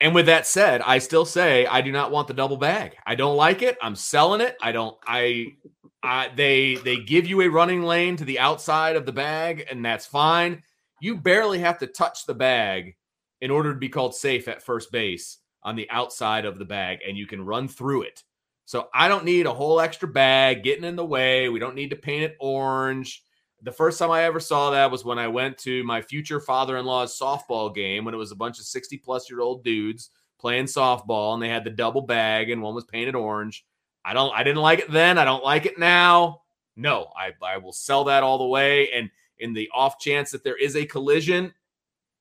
And 0.00 0.14
with 0.14 0.26
that 0.26 0.46
said, 0.46 0.80
I 0.80 0.98
still 0.98 1.24
say 1.24 1.64
I 1.66 1.80
do 1.80 1.92
not 1.92 2.10
want 2.10 2.26
the 2.26 2.34
double 2.34 2.56
bag. 2.56 2.96
I 3.06 3.14
don't 3.14 3.36
like 3.36 3.62
it. 3.62 3.78
I'm 3.80 3.94
selling 3.94 4.40
it. 4.40 4.56
I 4.60 4.72
don't. 4.72 4.96
I. 5.06 5.54
They 6.02 6.76
they 6.76 6.96
give 6.96 7.26
you 7.26 7.42
a 7.42 7.48
running 7.48 7.82
lane 7.82 8.16
to 8.16 8.24
the 8.24 8.38
outside 8.38 8.96
of 8.96 9.06
the 9.06 9.12
bag, 9.12 9.66
and 9.70 9.84
that's 9.84 10.06
fine. 10.06 10.62
You 11.00 11.16
barely 11.16 11.58
have 11.60 11.78
to 11.78 11.86
touch 11.86 12.26
the 12.26 12.34
bag 12.34 12.96
in 13.40 13.50
order 13.50 13.72
to 13.72 13.78
be 13.78 13.88
called 13.88 14.14
safe 14.14 14.48
at 14.48 14.62
first 14.62 14.92
base 14.92 15.38
on 15.62 15.76
the 15.76 15.90
outside 15.90 16.44
of 16.44 16.58
the 16.58 16.64
bag, 16.64 16.98
and 17.06 17.16
you 17.16 17.26
can 17.26 17.44
run 17.44 17.68
through 17.68 18.02
it. 18.02 18.22
So 18.64 18.88
I 18.94 19.08
don't 19.08 19.24
need 19.24 19.46
a 19.46 19.54
whole 19.54 19.80
extra 19.80 20.08
bag 20.08 20.62
getting 20.62 20.84
in 20.84 20.96
the 20.96 21.04
way. 21.04 21.48
We 21.48 21.58
don't 21.58 21.74
need 21.74 21.90
to 21.90 21.96
paint 21.96 22.22
it 22.22 22.36
orange 22.40 23.22
the 23.62 23.72
first 23.72 23.98
time 23.98 24.10
I 24.10 24.24
ever 24.24 24.40
saw 24.40 24.70
that 24.70 24.90
was 24.90 25.04
when 25.04 25.18
I 25.18 25.28
went 25.28 25.56
to 25.58 25.84
my 25.84 26.02
future 26.02 26.40
father 26.40 26.76
in 26.76 26.84
law's 26.84 27.16
softball 27.16 27.72
game 27.72 28.04
when 28.04 28.14
it 28.14 28.18
was 28.18 28.32
a 28.32 28.36
bunch 28.36 28.58
of 28.58 28.64
60 28.64 28.98
plus 28.98 29.30
year 29.30 29.40
old 29.40 29.62
dudes 29.62 30.10
playing 30.40 30.64
softball 30.64 31.34
and 31.34 31.42
they 31.42 31.48
had 31.48 31.62
the 31.64 31.70
double 31.70 32.02
bag 32.02 32.50
and 32.50 32.60
one 32.60 32.74
was 32.74 32.84
painted 32.84 33.14
orange. 33.14 33.64
I 34.04 34.14
don't, 34.14 34.34
I 34.34 34.42
didn't 34.42 34.62
like 34.62 34.80
it 34.80 34.90
then. 34.90 35.18
I 35.18 35.24
don't 35.24 35.44
like 35.44 35.66
it 35.66 35.78
now. 35.78 36.42
No, 36.76 37.10
I, 37.16 37.32
I 37.42 37.58
will 37.58 37.72
sell 37.72 38.04
that 38.04 38.22
all 38.22 38.38
the 38.38 38.46
way. 38.46 38.90
And 38.90 39.10
in 39.38 39.52
the 39.52 39.68
off 39.74 39.98
chance 39.98 40.30
that 40.30 40.44
there 40.44 40.56
is 40.56 40.76
a 40.76 40.86
collision, 40.86 41.52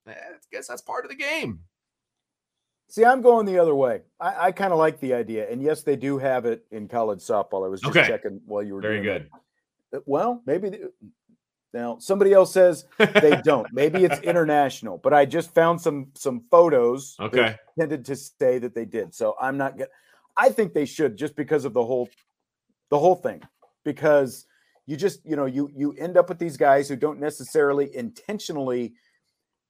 eh, 0.08 0.12
I 0.12 0.38
guess 0.52 0.68
that's 0.68 0.82
part 0.82 1.06
of 1.06 1.10
the 1.10 1.18
game. 1.18 1.62
See, 2.90 3.06
I'm 3.06 3.22
going 3.22 3.46
the 3.46 3.58
other 3.58 3.74
way. 3.74 4.02
I, 4.20 4.48
I 4.48 4.52
kind 4.52 4.74
of 4.74 4.80
like 4.80 5.00
the 5.00 5.14
idea. 5.14 5.50
And 5.50 5.64
yes, 5.64 5.84
they 5.84 5.96
do 5.96 6.18
have 6.18 6.46
it 6.46 6.66
in 6.72 6.90
college 6.90 7.20
softball. 7.20 7.66
I 7.66 7.70
was 7.70 7.80
just 7.80 7.96
okay. 7.96 8.06
checking 8.06 8.42
while 8.46 8.62
you 8.62 8.76
were 8.76 8.82
very 8.82 9.02
good. 9.02 9.30
That. 9.92 10.04
Well, 10.06 10.42
maybe 10.46 10.78
now, 11.74 11.98
somebody 12.00 12.34
else 12.34 12.52
says 12.52 12.86
they 12.98 13.42
don't. 13.44 13.68
Maybe 13.72 14.04
it's 14.04 14.20
international, 14.20 14.98
but 14.98 15.14
I 15.14 15.26
just 15.26 15.54
found 15.54 15.80
some 15.80 16.08
some 16.16 16.44
photos 16.52 17.16
okay. 17.20 17.56
tended 17.80 18.06
to 18.06 18.16
say 18.16 18.60
that 18.60 18.76
they 18.76 18.86
did. 18.86 19.16
So 19.16 19.36
I'm 19.40 19.58
not 19.58 19.78
get 19.78 19.90
I 20.38 20.50
think 20.50 20.74
they 20.74 20.86
should 20.86 21.18
just 21.18 21.36
because 21.36 21.66
of 21.66 21.74
the 21.74 21.84
whole 21.84 22.10
the 22.90 23.00
whole 23.00 23.16
thing. 23.16 23.42
Because 23.84 24.46
you 24.86 24.98
just, 24.98 25.26
you 25.26 25.36
know, 25.36 25.46
you 25.46 25.70
you 25.76 25.94
end 25.94 26.18
up 26.18 26.30
with 26.30 26.40
these 26.40 26.58
guys 26.58 26.88
who 26.88 26.96
don't 26.96 27.20
necessarily 27.20 27.96
intentionally 27.96 28.94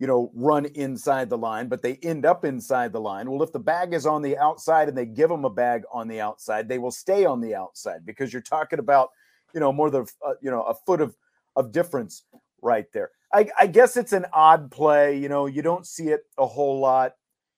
you 0.01 0.07
know, 0.07 0.31
run 0.33 0.65
inside 0.65 1.29
the 1.29 1.37
line, 1.37 1.67
but 1.67 1.83
they 1.83 1.93
end 1.97 2.25
up 2.25 2.43
inside 2.43 2.91
the 2.91 2.99
line. 2.99 3.29
Well, 3.29 3.43
if 3.43 3.51
the 3.51 3.59
bag 3.59 3.93
is 3.93 4.07
on 4.07 4.23
the 4.23 4.35
outside 4.35 4.89
and 4.89 4.97
they 4.97 5.05
give 5.05 5.29
them 5.29 5.45
a 5.45 5.49
bag 5.49 5.83
on 5.93 6.07
the 6.07 6.19
outside, 6.19 6.67
they 6.67 6.79
will 6.79 6.89
stay 6.89 7.23
on 7.23 7.39
the 7.39 7.53
outside 7.53 8.03
because 8.03 8.33
you're 8.33 8.41
talking 8.41 8.79
about, 8.79 9.09
you 9.53 9.59
know, 9.59 9.71
more 9.71 9.91
than 9.91 10.07
uh, 10.25 10.33
you 10.41 10.49
know 10.49 10.63
a 10.63 10.73
foot 10.73 11.01
of 11.01 11.15
of 11.55 11.71
difference 11.71 12.23
right 12.63 12.87
there. 12.93 13.11
I, 13.31 13.49
I 13.59 13.67
guess 13.67 13.95
it's 13.95 14.11
an 14.11 14.25
odd 14.33 14.71
play. 14.71 15.19
You 15.19 15.29
know, 15.29 15.45
you 15.45 15.61
don't 15.61 15.85
see 15.85 16.07
it 16.07 16.21
a 16.35 16.47
whole 16.47 16.79
lot. 16.79 17.13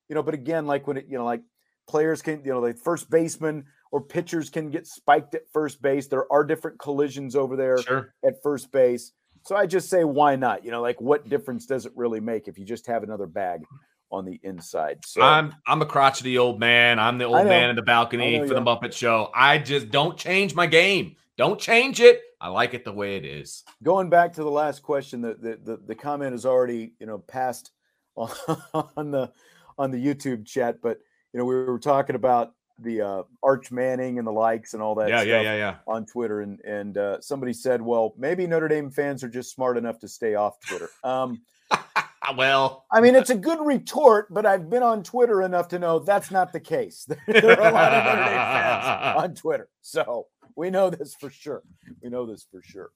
You 0.09 0.15
know, 0.15 0.21
but 0.21 0.33
again, 0.33 0.67
like 0.67 0.85
when 0.85 0.97
it, 0.97 1.05
you 1.07 1.17
know, 1.17 1.23
like 1.23 1.43
players 1.87 2.21
can, 2.21 2.43
you 2.43 2.51
know, 2.51 2.65
the 2.65 2.73
first 2.73 3.09
baseman 3.09 3.65
or 3.91 4.01
pitchers 4.01 4.49
can 4.49 4.69
get 4.69 4.87
spiked 4.87 5.35
at 5.35 5.47
first 5.51 5.81
base. 5.81 6.07
There 6.07 6.31
are 6.31 6.43
different 6.43 6.79
collisions 6.79 7.35
over 7.35 7.55
there 7.55 7.77
sure. 7.77 8.13
at 8.25 8.41
first 8.41 8.71
base. 8.71 9.11
So 9.45 9.55
I 9.55 9.65
just 9.65 9.89
say, 9.89 10.03
why 10.03 10.35
not? 10.35 10.63
You 10.65 10.71
know, 10.71 10.81
like 10.81 10.99
what 11.01 11.29
difference 11.29 11.65
does 11.65 11.85
it 11.85 11.91
really 11.95 12.19
make 12.19 12.47
if 12.47 12.57
you 12.57 12.65
just 12.65 12.87
have 12.87 13.03
another 13.03 13.27
bag 13.27 13.61
on 14.09 14.25
the 14.25 14.39
inside? 14.41 14.99
So 15.05 15.21
I'm 15.21 15.53
I'm 15.67 15.81
a 15.81 15.85
crotchety 15.85 16.37
old 16.37 16.59
man. 16.59 16.97
I'm 16.97 17.17
the 17.17 17.25
old 17.25 17.45
man 17.45 17.69
in 17.69 17.75
the 17.75 17.81
balcony 17.81 18.39
for 18.39 18.53
the 18.53 18.61
Muppet 18.61 18.93
Show. 18.93 19.29
I 19.35 19.57
just 19.57 19.91
don't 19.91 20.17
change 20.17 20.55
my 20.55 20.65
game. 20.65 21.17
Don't 21.37 21.59
change 21.59 21.99
it. 21.99 22.21
I 22.39 22.49
like 22.49 22.73
it 22.73 22.85
the 22.85 22.93
way 22.93 23.17
it 23.17 23.25
is. 23.25 23.63
Going 23.83 24.09
back 24.09 24.33
to 24.33 24.43
the 24.43 24.51
last 24.51 24.81
question, 24.81 25.21
the 25.21 25.35
the 25.35 25.59
the, 25.63 25.77
the 25.87 25.95
comment 25.95 26.33
is 26.33 26.45
already 26.45 26.93
you 26.99 27.05
know 27.05 27.19
passed 27.19 27.71
on, 28.15 28.31
on 28.97 29.11
the 29.11 29.31
on 29.77 29.91
the 29.91 30.03
YouTube 30.03 30.45
chat, 30.45 30.77
but 30.81 30.99
you 31.33 31.39
know 31.39 31.45
we 31.45 31.55
were 31.55 31.79
talking 31.79 32.15
about 32.15 32.53
the 32.79 33.01
uh, 33.01 33.23
Arch 33.41 33.71
Manning 33.71 34.17
and 34.17 34.27
the 34.27 34.31
likes 34.31 34.73
and 34.73 34.81
all 34.81 34.95
that. 34.95 35.09
Yeah, 35.09 35.21
yeah, 35.23 35.41
yeah, 35.41 35.55
yeah. 35.55 35.75
On 35.87 36.05
Twitter, 36.05 36.41
and 36.41 36.59
and 36.61 36.97
uh, 36.97 37.21
somebody 37.21 37.53
said, 37.53 37.81
well, 37.81 38.13
maybe 38.17 38.47
Notre 38.47 38.67
Dame 38.67 38.91
fans 38.91 39.23
are 39.23 39.29
just 39.29 39.53
smart 39.53 39.77
enough 39.77 39.99
to 39.99 40.07
stay 40.07 40.35
off 40.35 40.59
Twitter. 40.61 40.89
Um, 41.03 41.41
well, 42.37 42.85
I 42.91 43.01
mean, 43.01 43.15
it's 43.15 43.29
a 43.29 43.35
good 43.35 43.59
retort, 43.65 44.33
but 44.33 44.45
I've 44.45 44.69
been 44.69 44.83
on 44.83 45.03
Twitter 45.03 45.41
enough 45.41 45.67
to 45.69 45.79
know 45.79 45.99
that's 45.99 46.31
not 46.31 46.53
the 46.53 46.59
case. 46.59 47.05
there 47.27 47.59
are 47.59 47.69
a 47.69 47.73
lot 47.73 47.93
of 47.93 48.03
Notre 48.05 48.25
Dame 48.25 48.37
fans 48.37 49.17
on 49.23 49.35
Twitter, 49.35 49.69
so 49.81 50.27
we 50.55 50.69
know 50.69 50.89
this 50.89 51.15
for 51.15 51.29
sure. 51.29 51.63
We 52.01 52.09
know 52.09 52.25
this 52.25 52.45
for 52.49 52.61
sure. 52.63 52.91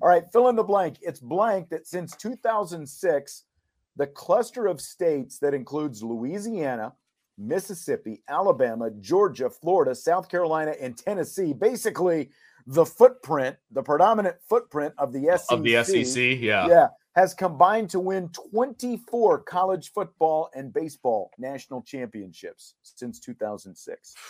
All 0.00 0.08
right, 0.08 0.24
fill 0.32 0.48
in 0.48 0.56
the 0.56 0.64
blank. 0.64 0.96
It's 1.02 1.20
blank 1.20 1.70
that 1.70 1.86
since 1.86 2.16
2006, 2.16 3.44
the 3.96 4.06
cluster 4.06 4.66
of 4.66 4.80
states 4.80 5.38
that 5.38 5.54
includes 5.54 6.02
Louisiana, 6.02 6.92
Mississippi, 7.38 8.22
Alabama, 8.28 8.90
Georgia, 9.00 9.50
Florida, 9.50 9.94
South 9.94 10.28
Carolina, 10.28 10.74
and 10.80 10.96
Tennessee, 10.96 11.52
basically 11.52 12.30
the 12.66 12.86
footprint, 12.86 13.56
the 13.70 13.82
predominant 13.82 14.36
footprint 14.48 14.94
of 14.98 15.12
the 15.12 15.26
SEC. 15.36 15.50
Of 15.50 15.62
the 15.62 15.84
SEC, 15.84 16.40
yeah. 16.40 16.66
Yeah, 16.66 16.88
has 17.14 17.34
combined 17.34 17.90
to 17.90 18.00
win 18.00 18.30
24 18.52 19.40
college 19.40 19.92
football 19.92 20.48
and 20.54 20.72
baseball 20.72 21.30
national 21.38 21.82
championships 21.82 22.74
since 22.82 23.20
2006. 23.20 24.14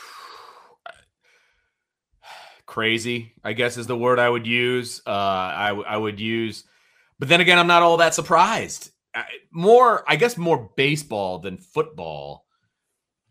crazy, 2.66 3.34
I 3.44 3.52
guess 3.52 3.76
is 3.76 3.86
the 3.86 3.96
word 3.96 4.18
I 4.18 4.28
would 4.28 4.46
use. 4.46 5.02
Uh, 5.06 5.10
I, 5.10 5.70
I 5.86 5.96
would 5.96 6.18
use, 6.18 6.64
but 7.18 7.28
then 7.28 7.40
again, 7.40 7.58
I'm 7.58 7.66
not 7.66 7.82
all 7.82 7.98
that 7.98 8.14
surprised. 8.14 8.90
I, 9.14 9.24
more, 9.52 10.04
I 10.08 10.16
guess, 10.16 10.36
more 10.36 10.70
baseball 10.76 11.38
than 11.38 11.58
football, 11.58 12.43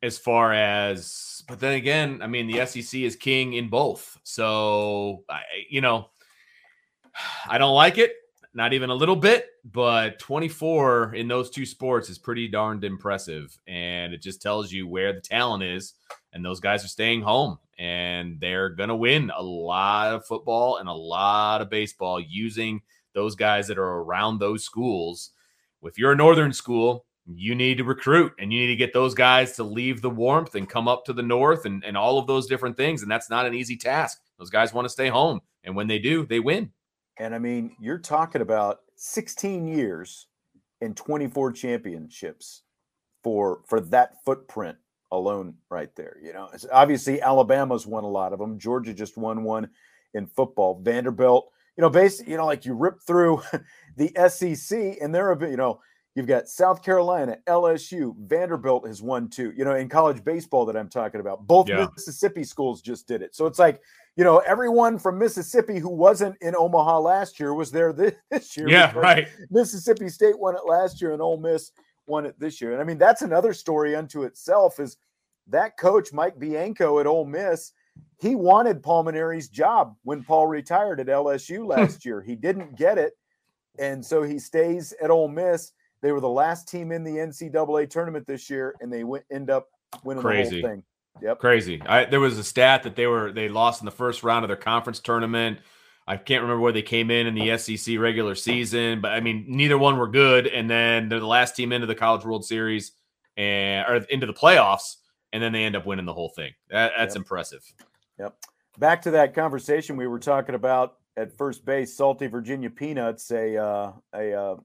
as 0.03 0.19
far 0.19 0.53
as. 0.53 1.43
But 1.47 1.59
then 1.59 1.73
again, 1.73 2.19
I 2.21 2.27
mean, 2.27 2.47
the 2.47 2.65
SEC 2.65 3.01
is 3.01 3.15
king 3.15 3.53
in 3.53 3.69
both. 3.69 4.17
So, 4.23 5.23
I, 5.29 5.41
you 5.69 5.81
know, 5.81 6.09
I 7.47 7.57
don't 7.57 7.73
like 7.73 7.97
it, 7.97 8.13
not 8.53 8.73
even 8.73 8.91
a 8.91 8.95
little 8.95 9.15
bit. 9.15 9.47
But 9.65 10.19
24 10.19 11.15
in 11.15 11.27
those 11.27 11.49
two 11.49 11.65
sports 11.65 12.09
is 12.09 12.19
pretty 12.19 12.47
darned 12.47 12.83
impressive, 12.83 13.57
and 13.65 14.13
it 14.13 14.21
just 14.21 14.41
tells 14.41 14.71
you 14.71 14.87
where 14.87 15.13
the 15.13 15.21
talent 15.21 15.63
is. 15.63 15.93
And 16.33 16.43
those 16.43 16.59
guys 16.59 16.83
are 16.83 16.89
staying 16.89 17.21
home 17.21 17.59
and 17.77 18.39
they're 18.39 18.75
to 18.75 18.95
win 18.95 19.31
a 19.35 19.41
lot 19.41 20.13
of 20.13 20.25
football 20.25 20.77
and 20.77 20.87
a 20.87 20.93
lot 20.93 21.61
of 21.61 21.69
baseball 21.69 22.19
using 22.19 22.81
those 23.13 23.35
guys 23.35 23.67
that 23.67 23.77
are 23.77 24.01
around 24.01 24.39
those 24.39 24.63
schools. 24.63 25.31
If 25.83 25.97
you're 25.97 26.13
a 26.13 26.15
northern 26.15 26.53
school, 26.53 27.05
you 27.25 27.55
need 27.55 27.77
to 27.77 27.83
recruit 27.83 28.33
and 28.39 28.51
you 28.51 28.59
need 28.61 28.67
to 28.67 28.75
get 28.75 28.93
those 28.93 29.13
guys 29.13 29.53
to 29.53 29.63
leave 29.63 30.01
the 30.01 30.09
warmth 30.09 30.55
and 30.55 30.69
come 30.69 30.87
up 30.87 31.05
to 31.05 31.13
the 31.13 31.23
north 31.23 31.65
and, 31.65 31.83
and 31.83 31.95
all 31.95 32.17
of 32.17 32.27
those 32.27 32.47
different 32.47 32.75
things. 32.75 33.01
And 33.01 33.09
that's 33.09 33.29
not 33.29 33.45
an 33.45 33.53
easy 33.53 33.77
task. 33.77 34.19
Those 34.37 34.49
guys 34.49 34.73
want 34.73 34.85
to 34.85 34.89
stay 34.89 35.07
home. 35.07 35.41
And 35.63 35.75
when 35.75 35.87
they 35.87 35.99
do, 35.99 36.25
they 36.25 36.39
win. 36.39 36.71
And 37.17 37.33
I 37.33 37.39
mean, 37.39 37.75
you're 37.79 37.99
talking 37.99 38.41
about 38.41 38.79
16 38.95 39.67
years 39.67 40.27
and 40.81 40.97
24 40.97 41.53
championships 41.53 42.63
for 43.23 43.61
for 43.67 43.79
that 43.79 44.23
footprint 44.25 44.77
alone 45.11 45.55
right 45.69 45.95
there. 45.95 46.17
You 46.21 46.33
know, 46.33 46.49
it's 46.53 46.65
obviously 46.71 47.21
Alabama's 47.21 47.87
won 47.87 48.03
a 48.03 48.09
lot 48.09 48.33
of 48.33 48.39
them. 48.39 48.59
Georgia 48.59 48.93
just 48.93 49.17
won 49.17 49.43
one 49.43 49.69
in 50.13 50.25
football. 50.25 50.81
Vanderbilt, 50.81 51.49
you 51.77 51.81
know, 51.81 51.89
basically, 51.89 52.31
you 52.31 52.37
know, 52.37 52.45
like 52.45 52.65
you 52.65 52.73
rip 52.73 53.01
through 53.01 53.41
the 53.95 54.11
SEC 54.29 54.97
and 55.01 55.13
there 55.13 55.31
are, 55.31 55.49
you 55.49 55.57
know, 55.57 55.79
you've 56.15 56.27
got 56.27 56.47
South 56.47 56.83
Carolina, 56.83 57.37
LSU, 57.47 58.15
Vanderbilt 58.19 58.87
has 58.87 59.01
won 59.01 59.29
two, 59.29 59.51
you 59.55 59.65
know, 59.65 59.75
in 59.75 59.89
college 59.89 60.23
baseball 60.23 60.65
that 60.65 60.77
I'm 60.77 60.89
talking 60.89 61.19
about. 61.19 61.47
Both 61.47 61.69
yeah. 61.69 61.87
Mississippi 61.95 62.43
schools 62.43 62.81
just 62.81 63.07
did 63.07 63.21
it. 63.21 63.35
So 63.35 63.45
it's 63.45 63.59
like, 63.59 63.81
you 64.15 64.23
know, 64.23 64.39
everyone 64.39 64.99
from 64.99 65.17
Mississippi 65.17 65.79
who 65.79 65.89
wasn't 65.89 66.35
in 66.41 66.55
Omaha 66.55 66.99
last 66.99 67.39
year 67.39 67.53
was 67.53 67.71
there 67.71 67.93
this, 67.93 68.13
this 68.29 68.55
year. 68.55 68.69
Yeah, 68.69 68.91
right. 68.95 69.27
Mississippi 69.49 70.09
State 70.09 70.37
won 70.37 70.55
it 70.55 70.65
last 70.67 71.01
year 71.01 71.13
and 71.13 71.21
Ole 71.21 71.39
Miss 71.39 71.71
won 72.05 72.25
it 72.25 72.39
this 72.39 72.61
year. 72.61 72.73
And 72.73 72.81
I 72.81 72.83
mean, 72.83 72.97
that's 72.97 73.21
another 73.21 73.53
story 73.53 73.95
unto 73.95 74.23
itself 74.23 74.79
is 74.79 74.97
that 75.47 75.77
coach, 75.77 76.13
Mike 76.13 76.39
Bianco 76.39 76.99
at 76.99 77.07
Ole 77.07 77.25
Miss, 77.25 77.71
he 78.19 78.35
wanted 78.35 78.83
Paul 78.83 79.03
Mainieri's 79.03 79.49
job 79.49 79.95
when 80.03 80.23
Paul 80.23 80.47
retired 80.47 80.99
at 80.99 81.07
LSU 81.07 81.65
last 81.67 82.05
year. 82.05 82.21
He 82.21 82.35
didn't 82.35 82.77
get 82.77 82.97
it. 82.97 83.13
And 83.79 84.05
so 84.05 84.21
he 84.21 84.37
stays 84.37 84.93
at 85.01 85.09
Ole 85.09 85.27
Miss. 85.27 85.71
They 86.03 86.11
were 86.11 86.19
the 86.19 86.29
last 86.29 86.67
team 86.67 86.91
in 86.91 87.05
the 87.05 87.11
NCAA 87.11 87.89
tournament 87.89 88.27
this 88.27 88.49
year, 88.49 88.75
and 88.81 88.91
they 88.91 89.05
went, 89.05 89.23
end 89.31 89.49
up 89.49 89.69
winning 90.03 90.21
Crazy. 90.21 90.61
the 90.61 90.67
whole 90.67 90.75
thing. 90.75 90.83
Yep. 91.21 91.39
Crazy. 91.39 91.81
I, 91.81 92.03
there 92.05 92.19
was 92.19 92.37
a 92.37 92.43
stat 92.43 92.83
that 92.83 92.97
they 92.97 93.07
were 93.07 93.31
they 93.31 93.47
lost 93.47 93.81
in 93.81 93.85
the 93.85 93.91
first 93.91 94.21
round 94.21 94.43
of 94.43 94.49
their 94.49 94.57
conference 94.57 94.99
tournament. 94.99 95.59
I 96.05 96.17
can't 96.17 96.41
remember 96.41 96.61
where 96.61 96.73
they 96.73 96.81
came 96.81 97.09
in 97.09 97.25
in 97.25 97.35
the 97.35 97.57
SEC 97.57 97.97
regular 97.97 98.35
season, 98.35 98.99
but 98.99 99.13
I 99.13 99.21
mean, 99.21 99.45
neither 99.47 99.77
one 99.77 99.95
were 99.95 100.09
good. 100.09 100.47
And 100.47 100.69
then 100.69 101.07
they're 101.07 101.21
the 101.21 101.25
last 101.25 101.55
team 101.55 101.71
into 101.71 101.87
the 101.87 101.95
College 101.95 102.25
World 102.25 102.43
Series 102.43 102.91
and 103.37 103.85
or 103.87 103.95
into 104.09 104.25
the 104.25 104.33
playoffs, 104.33 104.97
and 105.31 105.41
then 105.41 105.53
they 105.53 105.63
end 105.63 105.77
up 105.77 105.85
winning 105.85 106.05
the 106.05 106.13
whole 106.13 106.33
thing. 106.35 106.51
That, 106.69 106.91
that's 106.97 107.15
yep. 107.15 107.21
impressive. 107.21 107.61
Yep. 108.19 108.35
Back 108.77 109.03
to 109.03 109.11
that 109.11 109.33
conversation 109.33 109.95
we 109.95 110.07
were 110.07 110.19
talking 110.19 110.55
about 110.55 110.97
at 111.15 111.31
first 111.37 111.63
base. 111.63 111.95
Salty 111.95 112.27
Virginia 112.27 112.69
Peanuts, 112.69 113.31
a 113.31 113.55
uh, 113.55 113.91
a 114.13 114.33
uh, 114.33 114.55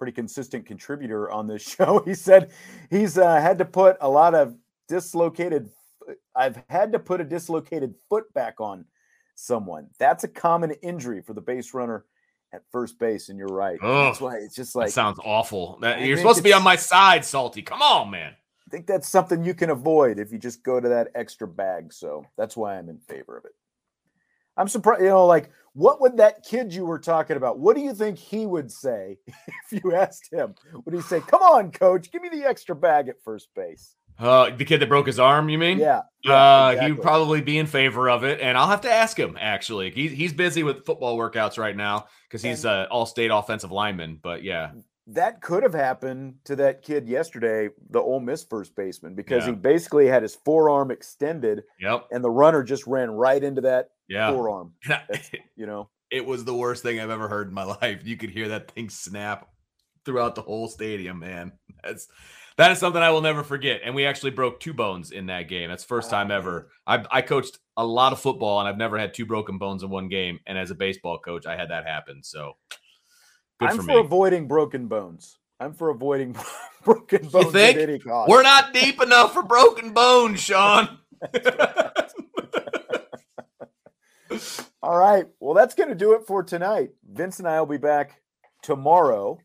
pretty 0.00 0.12
consistent 0.12 0.64
contributor 0.64 1.30
on 1.30 1.46
this 1.46 1.62
show. 1.76 2.02
He 2.04 2.14
said 2.14 2.50
he's 2.88 3.18
uh, 3.18 3.40
had 3.40 3.58
to 3.58 3.64
put 3.66 3.98
a 4.00 4.08
lot 4.08 4.34
of 4.34 4.56
dislocated. 4.88 5.68
I've 6.34 6.60
had 6.68 6.92
to 6.92 6.98
put 6.98 7.20
a 7.20 7.24
dislocated 7.24 7.94
foot 8.08 8.32
back 8.32 8.60
on 8.60 8.86
someone. 9.34 9.88
That's 9.98 10.24
a 10.24 10.28
common 10.28 10.72
injury 10.82 11.20
for 11.20 11.34
the 11.34 11.42
base 11.42 11.74
runner 11.74 12.06
at 12.52 12.62
first 12.72 12.98
base, 12.98 13.28
and 13.28 13.38
you're 13.38 13.48
right. 13.48 13.78
Ugh, 13.82 14.06
That's 14.06 14.20
why 14.20 14.36
it's 14.36 14.54
just 14.54 14.74
like 14.74 14.88
sounds 14.88 15.20
awful. 15.22 15.78
That, 15.82 16.00
you're 16.00 16.16
supposed 16.16 16.38
to 16.38 16.42
be 16.42 16.54
on 16.54 16.64
my 16.64 16.76
side, 16.76 17.24
Salty. 17.24 17.62
Come 17.62 17.82
on, 17.82 18.10
man. 18.10 18.32
I 18.32 18.70
think 18.70 18.86
that's 18.86 19.08
something 19.08 19.44
you 19.44 19.54
can 19.54 19.70
avoid 19.70 20.18
if 20.18 20.32
you 20.32 20.38
just 20.38 20.62
go 20.62 20.80
to 20.80 20.88
that 20.88 21.08
extra 21.14 21.46
bag. 21.46 21.92
So 21.92 22.24
that's 22.38 22.56
why 22.56 22.78
I'm 22.78 22.88
in 22.88 22.98
favor 22.98 23.36
of 23.36 23.44
it. 23.44 23.52
I'm 24.60 24.68
surprised, 24.68 25.00
you 25.02 25.08
know, 25.08 25.24
like 25.24 25.50
what 25.72 26.00
would 26.00 26.18
that 26.18 26.44
kid 26.44 26.74
you 26.74 26.84
were 26.84 26.98
talking 26.98 27.36
about? 27.36 27.58
What 27.58 27.76
do 27.76 27.82
you 27.82 27.94
think 27.94 28.18
he 28.18 28.44
would 28.44 28.70
say 28.70 29.16
if 29.26 29.82
you 29.82 29.94
asked 29.94 30.32
him? 30.32 30.54
Would 30.84 30.94
he 30.94 31.00
say, 31.00 31.20
"Come 31.20 31.42
on, 31.42 31.72
coach, 31.72 32.12
give 32.12 32.20
me 32.20 32.28
the 32.28 32.44
extra 32.44 32.76
bag 32.76 33.08
at 33.08 33.22
first 33.22 33.48
base"? 33.54 33.96
Uh, 34.18 34.54
the 34.54 34.66
kid 34.66 34.80
that 34.80 34.88
broke 34.90 35.06
his 35.06 35.18
arm, 35.18 35.48
you 35.48 35.56
mean? 35.56 35.78
Yeah, 35.78 36.00
uh, 36.26 36.74
yeah, 36.76 36.84
he 36.84 36.92
would 36.92 37.00
probably 37.00 37.40
be 37.40 37.56
in 37.56 37.66
favor 37.66 38.10
of 38.10 38.22
it, 38.22 38.40
and 38.40 38.58
I'll 38.58 38.66
have 38.66 38.82
to 38.82 38.92
ask 38.92 39.18
him. 39.18 39.38
Actually, 39.40 39.92
he's 39.92 40.12
he's 40.12 40.32
busy 40.34 40.62
with 40.62 40.84
football 40.84 41.16
workouts 41.16 41.56
right 41.56 41.76
now 41.76 42.06
because 42.28 42.42
he's 42.42 42.66
uh, 42.66 42.86
all-state 42.90 43.30
offensive 43.30 43.72
lineman. 43.72 44.18
But 44.20 44.42
yeah, 44.42 44.72
that 45.14 45.40
could 45.42 45.62
have 45.62 45.74
happened 45.74 46.34
to 46.44 46.56
that 46.56 46.82
kid 46.82 47.08
yesterday, 47.08 47.68
the 47.90 48.00
Ole 48.00 48.20
Miss 48.20 48.44
first 48.44 48.74
baseman, 48.76 49.14
because 49.14 49.44
Yeah. 49.44 49.50
he 49.50 49.56
basically 49.56 50.06
had 50.06 50.22
his 50.22 50.34
forearm 50.36 50.90
extended, 50.90 51.64
yep, 51.80 52.06
and 52.10 52.22
the 52.22 52.30
runner 52.30 52.62
just 52.62 52.86
ran 52.86 53.10
right 53.10 53.42
into 53.42 53.60
that 53.62 53.90
yeah. 54.08 54.30
forearm. 54.30 54.74
That's, 54.88 55.30
you 55.56 55.66
know, 55.66 55.88
it 56.10 56.24
was 56.24 56.44
the 56.44 56.54
worst 56.54 56.82
thing 56.82 57.00
I've 57.00 57.10
ever 57.10 57.28
heard 57.28 57.48
in 57.48 57.54
my 57.54 57.64
life. 57.82 58.00
You 58.04 58.16
could 58.16 58.30
hear 58.30 58.48
that 58.48 58.70
thing 58.72 58.88
snap 58.88 59.48
throughout 60.04 60.34
the 60.34 60.42
whole 60.42 60.68
stadium, 60.68 61.18
man. 61.18 61.52
That's 61.82 62.08
that 62.56 62.72
is 62.72 62.78
something 62.78 63.00
I 63.00 63.10
will 63.10 63.22
never 63.22 63.42
forget. 63.42 63.80
And 63.84 63.94
we 63.94 64.04
actually 64.04 64.32
broke 64.32 64.60
two 64.60 64.74
bones 64.74 65.12
in 65.12 65.26
that 65.26 65.48
game. 65.48 65.70
That's 65.70 65.84
first 65.84 66.10
time 66.10 66.30
ever. 66.30 66.70
I, 66.86 67.04
I 67.10 67.22
coached 67.22 67.58
a 67.76 67.86
lot 67.86 68.12
of 68.12 68.20
football, 68.20 68.60
and 68.60 68.68
I've 68.68 68.76
never 68.76 68.98
had 68.98 69.14
two 69.14 69.24
broken 69.24 69.56
bones 69.56 69.82
in 69.82 69.88
one 69.88 70.08
game. 70.08 70.40
And 70.46 70.58
as 70.58 70.70
a 70.70 70.74
baseball 70.74 71.18
coach, 71.18 71.46
I 71.46 71.56
had 71.56 71.70
that 71.70 71.86
happen. 71.86 72.22
So 72.22 72.54
good 73.60 73.68
I'm 73.70 73.76
for 73.76 73.82
for, 73.84 73.98
avoiding 74.00 74.48
broken 74.48 74.88
bones. 74.88 75.38
I'm 75.60 75.72
for 75.74 75.90
avoiding 75.90 76.34
broken 76.84 77.28
bones 77.28 77.52
think? 77.52 77.76
at 77.78 77.88
any 77.88 77.98
cost. 77.98 78.28
We're 78.28 78.42
not 78.42 78.72
deep 78.74 79.00
enough 79.00 79.32
for 79.32 79.42
broken 79.42 79.92
bones, 79.92 80.40
Sean. 80.40 80.98
All 84.82 84.96
right. 84.96 85.26
Well, 85.40 85.54
that's 85.54 85.74
going 85.74 85.88
to 85.90 85.94
do 85.94 86.12
it 86.14 86.22
for 86.26 86.42
tonight. 86.42 86.90
Vince 87.10 87.38
and 87.38 87.46
I 87.48 87.58
will 87.60 87.66
be 87.66 87.76
back 87.76 88.20
tomorrow. 88.62 89.38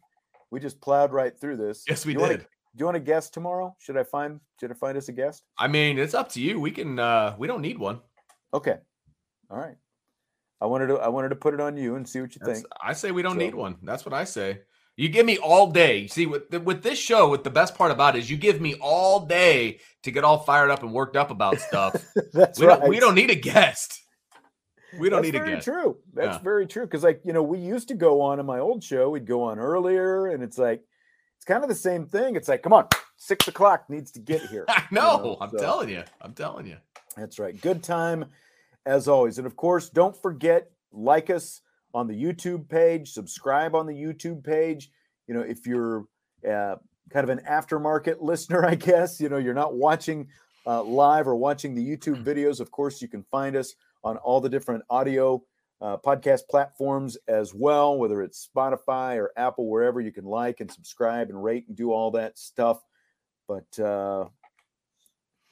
We 0.52 0.60
just 0.60 0.80
plowed 0.80 1.12
right 1.12 1.38
through 1.38 1.58
this. 1.58 1.84
yes, 1.88 2.06
we 2.06 2.14
Do 2.14 2.22
you 2.22 2.28
did. 2.28 2.40
do 2.40 2.46
you 2.78 2.86
want 2.86 2.96
a 2.98 3.02
guest 3.02 3.34
tomorrow? 3.34 3.76
Should 3.80 3.98
I 3.98 4.04
find 4.04 4.40
should 4.60 4.72
I 4.72 4.76
find 4.76 4.98
us 4.98 5.10
a 5.10 5.12
guest? 5.12 5.44
I 5.58 5.68
mean, 5.68 5.98
it's 6.00 6.14
up 6.14 6.30
to 6.30 6.42
you. 6.42 6.60
We 6.60 6.72
can. 6.72 6.98
uh 7.00 7.36
We 7.38 7.48
don't 7.48 7.62
need 7.62 7.78
one. 7.78 8.00
Okay. 8.54 8.78
All 9.50 9.58
right. 9.58 9.76
I 10.62 10.66
wanted 10.68 10.88
to 10.88 10.96
I 10.96 11.10
wanted 11.10 11.30
to 11.30 11.36
put 11.36 11.54
it 11.54 11.60
on 11.60 11.78
you 11.78 11.96
and 11.96 12.08
see 12.08 12.22
what 12.22 12.34
you 12.36 12.40
That's- 12.40 12.60
think. 12.60 12.68
I 12.82 12.94
say 12.94 13.12
we 13.12 13.22
don't 13.22 13.34
So- 13.34 13.40
need 13.40 13.56
one. 13.56 13.78
That's 13.84 14.06
what 14.06 14.14
I 14.14 14.24
say. 14.24 14.62
You 14.98 15.10
give 15.10 15.26
me 15.26 15.38
all 15.38 15.72
day. 15.72 16.08
See, 16.08 16.26
with 16.26 16.50
with 16.64 16.82
this 16.82 16.98
show, 16.98 17.28
what 17.30 17.44
the 17.44 17.50
best 17.50 17.76
part 17.76 17.92
about 17.92 18.16
it 18.16 18.20
is 18.20 18.32
you 18.32 18.38
give 18.38 18.62
me 18.62 18.76
all 18.82 19.26
day 19.26 19.80
to 20.04 20.12
get 20.12 20.24
all 20.24 20.40
fired 20.40 20.72
up 20.72 20.84
and 20.84 20.94
worked 20.94 21.18
up 21.18 21.32
about 21.32 21.60
stuff. 21.60 21.94
That's 22.34 22.60
we 22.60 22.66
right. 22.66 22.80
don't 22.80 22.90
we 22.90 23.00
don't 23.02 23.16
need 23.16 23.30
a 23.30 23.36
guest. 23.36 24.02
We 24.98 25.10
don't 25.10 25.24
That's 25.24 25.34
need 25.34 25.42
a 25.42 25.46
guest. 25.56 25.66
true. 25.66 25.98
That's 26.14 26.38
Yeah. 26.38 26.42
very 26.44 26.66
true. 26.66 26.86
Because 26.86 27.04
like 27.04 27.20
you 27.26 27.34
know, 27.34 27.44
we 27.44 27.60
used 27.60 27.90
to 27.90 27.94
go 27.96 28.22
on 28.22 28.40
in 28.40 28.46
my 28.46 28.60
old 28.60 28.82
show. 28.82 29.10
We'd 29.10 29.26
go 29.28 29.44
on 29.44 29.60
earlier, 29.60 30.28
and 30.28 30.42
it's 30.42 30.58
like 30.58 30.82
it's 31.36 31.44
kind 31.46 31.62
of 31.64 31.68
the 31.70 31.76
same 31.76 32.06
thing. 32.06 32.38
It's 32.38 32.48
like, 32.48 32.64
come 32.64 32.72
on, 32.72 32.88
six 33.18 33.50
o'clock 33.50 33.90
needs 33.90 34.12
to 34.12 34.22
get 34.22 34.44
here. 34.44 34.64
I 34.70 34.84
you 34.90 34.96
know. 34.96 35.38
I'm 35.42 35.50
so- 35.50 35.58
telling 35.58 35.90
you. 35.90 36.04
I'm 36.22 36.34
telling 36.34 36.68
you. 36.68 36.78
That's 37.18 37.38
right. 37.38 37.60
Good 37.60 37.84
time 37.84 38.26
as 38.86 39.08
always. 39.08 39.38
And 39.38 39.48
of 39.48 39.56
course, 39.56 39.90
don't 39.90 40.16
forget 40.16 40.72
like 40.92 41.30
us 41.30 41.62
on 41.94 42.08
the 42.08 42.14
YouTube 42.14 42.70
page, 42.70 43.12
subscribe 43.12 43.76
on 43.76 43.86
the 43.86 43.94
YouTube 43.94 44.44
page. 44.44 44.92
You 45.28 45.34
know, 45.34 45.42
if 45.42 45.66
you're 45.66 46.06
uh, 46.48 46.76
kind 47.10 47.24
of 47.24 47.30
an 47.30 47.42
aftermarket 47.50 48.22
listener, 48.22 48.66
I 48.70 48.76
guess, 48.76 49.20
you 49.20 49.30
know, 49.30 49.38
you're 49.38 49.54
not 49.54 49.76
watching 49.76 50.28
uh, 50.68 50.84
live 50.84 51.28
or 51.28 51.36
watching 51.36 51.74
the 51.76 51.86
YouTube 51.86 52.24
videos, 52.26 52.60
of 52.60 52.72
course, 52.72 53.02
you 53.02 53.08
can 53.08 53.24
find 53.24 53.56
us 53.56 53.76
on 54.04 54.18
all 54.18 54.42
the 54.42 54.50
different 54.50 54.84
audio 54.90 55.42
uh, 55.82 55.98
podcast 55.98 56.42
platforms 56.50 57.18
as 57.28 57.54
well, 57.54 57.98
whether 57.98 58.22
it's 58.22 58.48
Spotify 58.56 59.18
or 59.18 59.32
Apple, 59.36 59.70
wherever 59.70 60.00
you 60.00 60.12
can 60.12 60.26
like 60.26 60.60
and 60.60 60.72
subscribe 60.72 61.30
and 61.30 61.44
rate 61.44 61.66
and 61.68 61.76
do 61.76 61.92
all 61.92 62.12
that 62.12 62.38
stuff. 62.38 62.82
But 63.48 63.80
uh, 63.80 64.26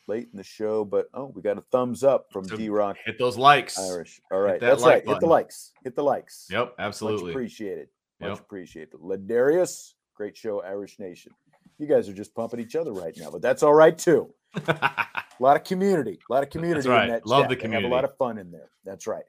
late 0.08 0.30
in 0.32 0.38
the 0.38 0.44
show, 0.44 0.86
but 0.86 1.08
oh, 1.14 1.32
we 1.34 1.42
got 1.42 1.58
a 1.58 1.62
thumbs 1.72 2.04
up 2.04 2.28
from 2.32 2.46
D 2.46 2.70
Rock 2.70 2.98
Hit 3.06 3.18
those 3.18 3.38
likes. 3.38 3.78
Irish. 3.80 4.22
All 4.32 4.40
right, 4.40 4.60
that 4.60 4.68
that's 4.68 4.82
like 4.82 5.06
right. 5.06 5.08
Hit 5.08 5.20
the 5.20 5.28
likes. 5.28 5.72
Hit 5.84 5.96
the 5.96 6.04
likes. 6.04 6.48
Yep, 6.50 6.76
Absolutely. 6.80 7.26
Much 7.26 7.32
appreciated. 7.32 7.88
Much 8.20 8.30
Yep. 8.30 8.40
appreciated. 8.40 8.94
Ladarius, 8.94 9.94
great 10.16 10.38
show, 10.38 10.62
Irish 10.62 11.00
Nation. 11.00 11.34
You 11.78 11.88
guys 11.88 12.08
are 12.08 12.14
just 12.14 12.36
pumping 12.36 12.60
each 12.60 12.76
other 12.76 12.94
right 12.94 13.16
now, 13.18 13.32
but 13.32 13.42
that's 13.42 13.64
all 13.64 13.74
right 13.74 13.98
too. 13.98 14.34
A 14.68 15.12
lot 15.40 15.58
of 15.58 15.64
community, 15.64 16.20
a 16.30 16.34
lot 16.34 16.44
of 16.44 16.50
community 16.50 16.88
right. 16.88 17.06
in 17.06 17.10
that. 17.10 17.26
Love 17.26 17.44
chat. 17.44 17.50
the 17.50 17.68
They 17.68 17.74
Have 17.74 17.84
a 17.84 17.88
lot 17.88 18.04
of 18.04 18.16
fun 18.18 18.38
in 18.38 18.52
there. 18.52 18.70
That's 18.86 19.08
right. 19.08 19.24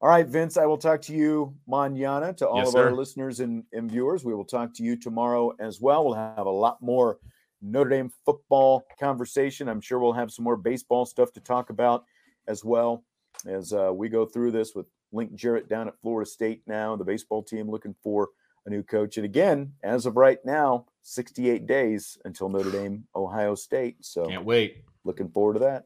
All 0.00 0.08
right, 0.10 0.26
Vince, 0.26 0.56
I 0.56 0.66
will 0.66 0.76
talk 0.76 1.00
to 1.02 1.14
you 1.14 1.54
manana 1.66 2.32
to 2.34 2.46
all 2.46 2.58
Yes, 2.58 2.68
of 2.68 2.76
our 2.76 2.92
listeners 2.92 3.40
and, 3.40 3.64
and 3.72 3.90
viewers. 3.90 4.24
We 4.24 4.34
will 4.34 4.44
talk 4.44 4.74
to 4.74 4.82
you 4.82 4.96
tomorrow 4.96 5.54
as 5.58 5.80
well. 5.80 6.04
We'll 6.04 6.14
have 6.14 6.46
a 6.46 6.50
lot 6.50 6.82
more 6.82 7.18
Notre 7.62 7.90
Dame 7.90 8.10
football 8.24 8.84
conversation. 8.98 9.68
I'm 9.68 9.80
sure 9.80 9.98
we'll 9.98 10.12
have 10.12 10.30
some 10.30 10.44
more 10.44 10.56
baseball 10.56 11.06
stuff 11.06 11.32
to 11.32 11.40
talk 11.40 11.70
about 11.70 12.04
as 12.48 12.64
well 12.64 13.04
as 13.46 13.72
uh, 13.72 13.90
we 13.92 14.08
go 14.08 14.24
through 14.24 14.52
this 14.52 14.74
with 14.74 14.86
Link 15.12 15.34
Jarrett 15.34 15.68
down 15.68 15.88
at 15.88 16.00
Florida 16.00 16.28
State 16.28 16.62
now, 16.66 16.96
the 16.96 17.04
baseball 17.04 17.42
team 17.42 17.70
looking 17.70 17.94
for 18.02 18.30
a 18.66 18.70
new 18.70 18.82
coach. 18.82 19.16
And 19.16 19.24
again, 19.24 19.72
as 19.82 20.06
of 20.06 20.16
right 20.16 20.38
now, 20.44 20.86
68 21.02 21.66
days 21.66 22.18
until 22.24 22.48
Notre 22.48 22.70
Dame, 22.70 23.04
Ohio 23.14 23.54
State. 23.54 23.96
So 24.04 24.26
Can't 24.26 24.44
wait. 24.44 24.82
looking 25.04 25.28
forward 25.28 25.54
to 25.54 25.60
that. 25.60 25.84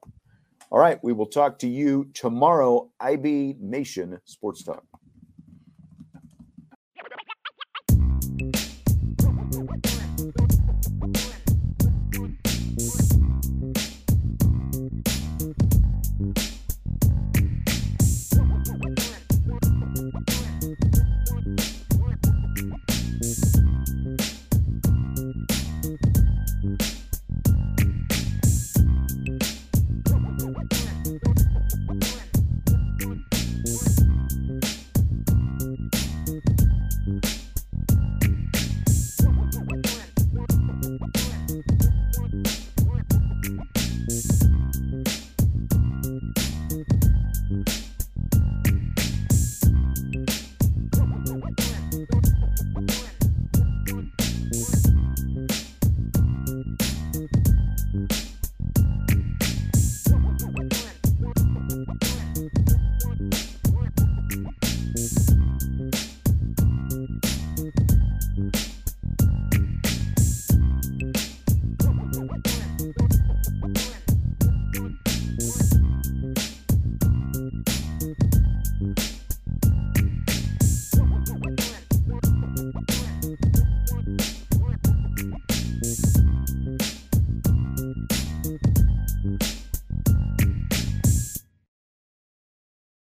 All 0.71 0.79
right, 0.79 1.03
we 1.03 1.13
will 1.13 1.27
talk 1.27 1.59
to 1.61 1.69
you 1.69 2.09
tomorrow, 2.15 2.91
IB 3.01 3.57
Nation 3.59 4.19
Sports 4.25 4.63
Talk. 4.63 4.85